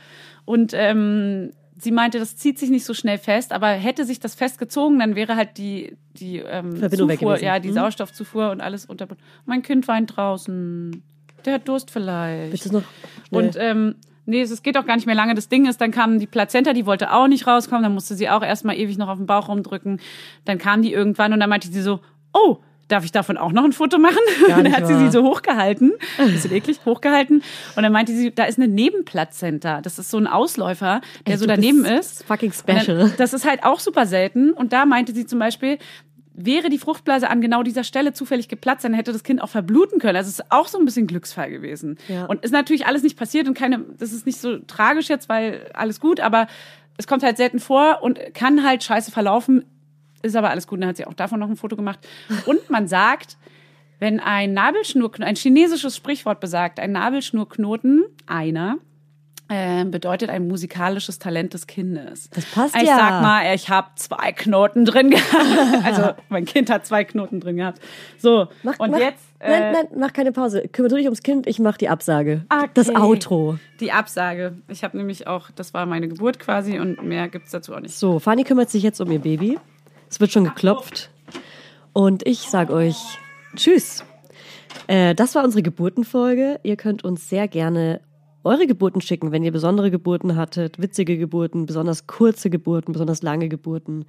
Und 0.46 0.72
ähm, 0.74 1.52
sie 1.78 1.92
meinte, 1.92 2.20
das 2.20 2.38
zieht 2.38 2.60
sich 2.60 2.70
nicht 2.70 2.86
so 2.86 2.94
schnell 2.94 3.18
fest, 3.18 3.52
aber 3.52 3.68
hätte 3.68 4.06
sich 4.06 4.20
das 4.20 4.36
festgezogen, 4.36 5.00
dann 5.00 5.16
wäre 5.16 5.36
halt 5.36 5.58
die, 5.58 5.98
die 6.14 6.38
ähm, 6.38 6.78
Verbindung 6.78 7.10
Zufuhr, 7.12 7.40
ja, 7.42 7.60
die 7.60 7.70
Mhm. 7.70 7.74
Sauerstoffzufuhr 7.74 8.52
und 8.52 8.62
alles 8.62 8.86
unter. 8.86 9.08
Mein 9.46 9.62
Kind 9.62 9.88
weint 9.88 10.16
draußen. 10.16 11.04
Der 11.46 11.56
hat 11.56 11.68
Durst 11.68 11.92
vielleicht. 11.92 12.52
Willst 12.52 12.66
du 12.66 12.70
es 12.70 12.74
noch 12.74 12.84
schnell? 13.30 13.44
Und 13.46 13.56
ähm, 13.60 13.96
nee, 14.26 14.42
es, 14.42 14.64
geht 14.64 14.78
auch 14.78 14.86
gar 14.86 14.96
nicht 14.96 15.06
mehr 15.06 15.16
lange. 15.16 15.36
Das 15.36 15.50
Ding 15.50 15.66
ist, 15.68 15.82
dann 15.82 15.92
kam 15.92 16.20
die 16.20 16.28
Plazenta, 16.28 16.74
die 16.74 16.86
wollte 16.86 17.12
auch 17.14 17.28
nicht 17.28 17.48
rauskommen. 17.48 17.84
Dann 17.84 17.94
musste 17.94 18.16
sie 18.16 18.30
auch 18.30 18.44
erstmal 18.44 18.78
ewig 18.78 18.98
noch 18.98 19.10
auf 19.10 19.18
den 19.18 19.26
Bauch 19.26 19.50
rumdrücken. 19.50 20.00
Dann 20.46 20.58
kam 20.58 20.82
die 20.82 20.94
irgendwann 20.94 21.34
und 21.34 21.40
dann 21.40 21.50
meinte 21.50 21.68
sie 21.68 21.82
so, 21.82 22.00
oh, 22.34 22.58
darf 22.90 23.06
ich 23.06 23.12
davon 23.12 23.38
auch 23.38 23.52
noch 23.54 23.64
ein 23.64 23.72
Foto 23.74 23.98
machen? 23.98 24.18
Und 24.44 24.50
dann 24.66 24.72
hat 24.74 24.86
sie 24.88 24.94
wahr. 24.94 25.00
sie 25.06 25.12
so 25.12 25.24
hochgehalten, 25.24 25.94
bisschen 26.18 26.52
eklig, 26.52 26.80
hochgehalten. 26.86 27.42
Und 27.76 27.84
dann 27.84 27.92
meinte 27.94 28.14
sie, 28.14 28.34
da 28.34 28.44
ist 28.44 28.60
eine 28.60 28.68
Nebenplazenta. 28.68 29.82
Das 29.82 30.00
ist 30.00 30.12
so 30.12 30.18
ein 30.18 30.28
Ausläufer, 30.28 31.02
der 31.26 31.34
Ey, 31.34 31.40
so 31.40 31.46
daneben 31.46 31.86
ist. 31.86 32.24
fucking 32.26 32.52
Und 32.52 32.70
dann- 32.70 32.80
special. 32.82 33.14
Das 33.18 33.34
ist 33.34 33.48
halt 33.48 33.64
auch 33.64 33.80
super 33.80 34.06
selten. 34.06 34.52
Und 34.52 34.74
da 34.74 34.86
meinte 34.86 35.14
sie 35.14 35.26
zum 35.26 35.40
Beispiel, 35.40 35.78
wäre 36.34 36.70
die 36.70 36.80
Fruchtblase 36.80 37.30
an 37.30 37.42
genau 37.42 37.64
dieser 37.64 37.84
Stelle 37.84 38.14
zufällig 38.14 38.48
geplatzt, 38.48 38.84
dann 38.84 38.94
hätte 38.94 39.14
das 39.14 39.24
Kind 39.24 39.42
auch 39.42 39.50
verbluten 39.50 40.00
können. 40.00 40.16
Also 40.16 40.30
es 40.30 40.40
ist 40.40 40.52
auch 40.52 40.68
so 40.68 40.80
ein 40.80 40.86
bisschen 40.86 41.08
Glücksfall 41.08 41.50
gewesen. 41.52 41.98
Ja. 42.08 42.26
Und 42.26 42.44
ist 42.44 42.52
natürlich 42.52 42.88
alles 42.88 43.04
nicht 43.04 43.18
passiert 43.18 43.48
und 43.48 43.54
keine, 43.54 43.86
das 43.98 44.14
ist 44.14 44.26
nicht 44.26 44.40
so 44.40 44.58
tragisch 44.60 45.10
jetzt, 45.10 45.30
weil 45.30 45.70
alles 45.74 46.00
gut, 46.00 46.20
aber 46.20 46.48
es 46.98 47.08
kommt 47.08 47.24
halt 47.24 47.38
selten 47.38 47.60
vor 47.60 48.00
und 48.02 48.20
kann 48.34 48.64
halt 48.64 48.84
scheiße 48.84 49.12
verlaufen, 49.12 49.66
ist 50.22 50.36
aber 50.36 50.50
alles 50.50 50.68
gut. 50.68 50.82
Dann 50.82 50.90
hat 50.90 50.98
sie 50.98 51.06
auch 51.06 51.14
davon 51.14 51.40
noch 51.40 51.50
ein 51.50 51.58
Foto 51.58 51.76
gemacht. 51.76 52.00
Und 52.46 52.70
man 52.70 52.88
sagt, 52.88 53.38
wenn 54.00 54.20
ein 54.20 54.54
Nabelschnurknoten, 54.54 55.24
ein 55.24 55.36
chinesisches 55.36 55.96
Sprichwort 55.96 56.40
besagt, 56.40 56.80
ein 56.80 56.92
Nabelschnurknoten, 56.92 58.04
einer, 58.26 58.78
äh, 59.50 59.84
bedeutet 59.86 60.30
ein 60.30 60.48
musikalisches 60.48 61.20
Talent 61.20 61.54
des 61.54 61.68
Kindes. 61.68 62.30
Das 62.30 62.46
passt 62.46 62.76
ich 62.76 62.84
ja. 62.84 62.98
sag 62.98 63.22
mal, 63.22 63.54
ich 63.54 63.70
habe 63.70 63.90
zwei 63.96 64.32
Knoten 64.32 64.86
drin 64.86 65.10
gehabt. 65.10 65.84
Also 65.84 66.14
mein 66.30 66.46
Kind 66.46 66.70
hat 66.70 66.86
zwei 66.86 67.04
Knoten 67.04 67.40
drin 67.40 67.58
gehabt. 67.58 67.80
So, 68.18 68.48
Mach, 68.64 68.80
und 68.80 68.92
mach, 68.92 69.00
jetzt 69.00 69.24
nein, 69.40 69.62
äh, 69.62 69.72
nein, 69.74 69.88
mach 69.98 70.14
keine 70.14 70.32
Pause. 70.32 70.68
Kümmer 70.72 70.88
du 70.88 70.96
dich 70.96 71.06
ums 71.06 71.24
Kind, 71.24 71.46
ich 71.46 71.60
mach 71.60 71.78
die 71.78 71.90
Absage. 71.90 72.46
Okay. 72.50 72.70
Das 72.74 72.90
Outro. 72.90 73.58
die 73.80 73.92
Absage. 73.92 74.58
Ich 74.70 74.84
habe 74.84 74.98
nämlich 74.98 75.28
auch, 75.28 75.52
das 75.52 75.74
war 75.74 75.86
meine 75.86 76.08
Geburt 76.08 76.40
quasi 76.40 76.80
und 76.80 77.04
mehr 77.04 77.28
gibt's 77.28 77.52
dazu 77.52 77.74
auch 77.74 77.80
nicht. 77.80 77.96
So, 77.96 78.20
Fanny 78.20 78.44
kümmert 78.44 78.70
sich 78.70 78.84
jetzt 78.84 79.02
um 79.02 79.12
ihr 79.12 79.20
Baby. 79.20 79.60
Es 80.10 80.20
wird 80.20 80.32
schon 80.32 80.46
geklopft. 80.46 81.10
Und 81.92 82.26
ich 82.26 82.40
sag 82.50 82.70
euch 82.70 82.98
Tschüss. 83.56 84.04
Äh, 84.88 85.16
das 85.16 85.36
war 85.36 85.44
unsere 85.44 85.64
Geburtenfolge. 85.64 86.60
Ihr 86.64 86.76
könnt 86.76 87.04
uns 87.04 87.30
sehr 87.30 87.48
gerne 87.48 88.02
eure 88.44 88.68
Geburten 88.68 89.02
schicken, 89.02 89.32
wenn 89.32 89.44
ihr 89.44 89.52
besondere 89.52 89.92
Geburten 89.92 90.36
hattet, 90.36 90.82
witzige 90.82 91.18
Geburten, 91.18 91.66
besonders 91.66 92.08
kurze 92.08 92.50
Geburten, 92.50 92.92
besonders 92.92 93.22
lange 93.22 93.50
Geburten. 93.50 94.06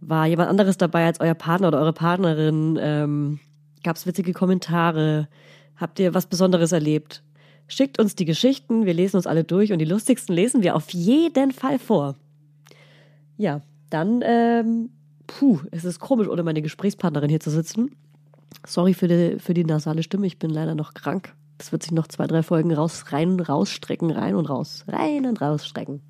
War 0.00 0.26
jemand 0.26 0.48
anderes 0.48 0.78
dabei 0.78 1.06
als 1.06 1.20
euer 1.20 1.34
Partner 1.34 1.68
oder 1.68 1.80
eure 1.80 1.92
Partnerin? 1.92 2.78
Ähm, 2.80 3.40
Gab 3.82 3.96
es 3.96 4.06
witzige 4.06 4.32
Kommentare? 4.32 5.28
Habt 5.76 6.00
ihr 6.00 6.14
was 6.14 6.26
Besonderes 6.26 6.72
erlebt? 6.72 7.22
Schickt 7.68 7.98
uns 7.98 8.14
die 8.14 8.24
Geschichten, 8.24 8.86
wir 8.86 8.94
lesen 8.94 9.16
uns 9.16 9.26
alle 9.26 9.44
durch 9.44 9.72
und 9.72 9.78
die 9.78 9.84
lustigsten 9.84 10.34
lesen 10.34 10.62
wir 10.62 10.74
auf 10.74 10.90
jeden 10.90 11.52
Fall 11.52 11.78
vor. 11.78 12.16
Ja, 13.36 13.60
dann, 13.90 14.22
ähm, 14.24 14.90
puh, 15.26 15.60
es 15.70 15.84
ist 15.84 16.00
komisch, 16.00 16.28
ohne 16.28 16.42
meine 16.42 16.62
Gesprächspartnerin 16.62 17.28
hier 17.28 17.40
zu 17.40 17.50
sitzen. 17.50 17.90
Sorry 18.66 18.94
für 18.94 19.06
die, 19.06 19.38
für 19.38 19.54
die 19.54 19.64
nasale 19.64 20.02
Stimme, 20.02 20.26
ich 20.26 20.38
bin 20.38 20.50
leider 20.50 20.74
noch 20.74 20.94
krank. 20.94 21.34
Das 21.58 21.72
wird 21.72 21.82
sich 21.82 21.92
noch 21.92 22.06
zwei, 22.06 22.26
drei 22.26 22.42
Folgen 22.42 22.72
raus, 22.72 23.06
rein, 23.08 23.38
rausstrecken, 23.38 24.10
rein 24.10 24.34
und 24.36 24.46
raus, 24.46 24.84
rein 24.88 25.26
und 25.26 25.40
rausstrecken. 25.40 26.02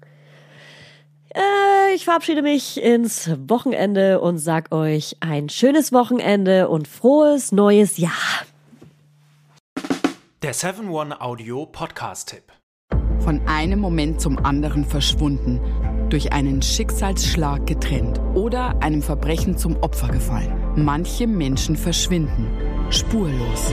Äh, 1.34 1.94
ich 1.94 2.04
verabschiede 2.04 2.42
mich 2.42 2.82
ins 2.82 3.30
Wochenende 3.48 4.20
und 4.20 4.38
sag 4.38 4.72
euch 4.72 5.16
ein 5.20 5.48
schönes 5.48 5.92
Wochenende 5.92 6.68
und 6.68 6.86
frohes 6.86 7.52
neues 7.52 7.96
Jahr. 7.96 8.12
Der 10.42 10.54
7-One 10.54 11.20
Audio 11.20 11.66
Podcast-Tipp. 11.66 12.44
Von 13.20 13.40
einem 13.48 13.80
Moment 13.80 14.20
zum 14.20 14.38
anderen 14.38 14.84
verschwunden, 14.84 15.60
durch 16.10 16.32
einen 16.32 16.62
Schicksalsschlag 16.62 17.66
getrennt 17.66 18.20
oder 18.34 18.80
einem 18.82 19.02
Verbrechen 19.02 19.58
zum 19.58 19.76
Opfer 19.82 20.08
gefallen. 20.08 20.52
Manche 20.76 21.26
Menschen 21.26 21.76
verschwinden 21.76 22.68
spurlos. 22.90 23.72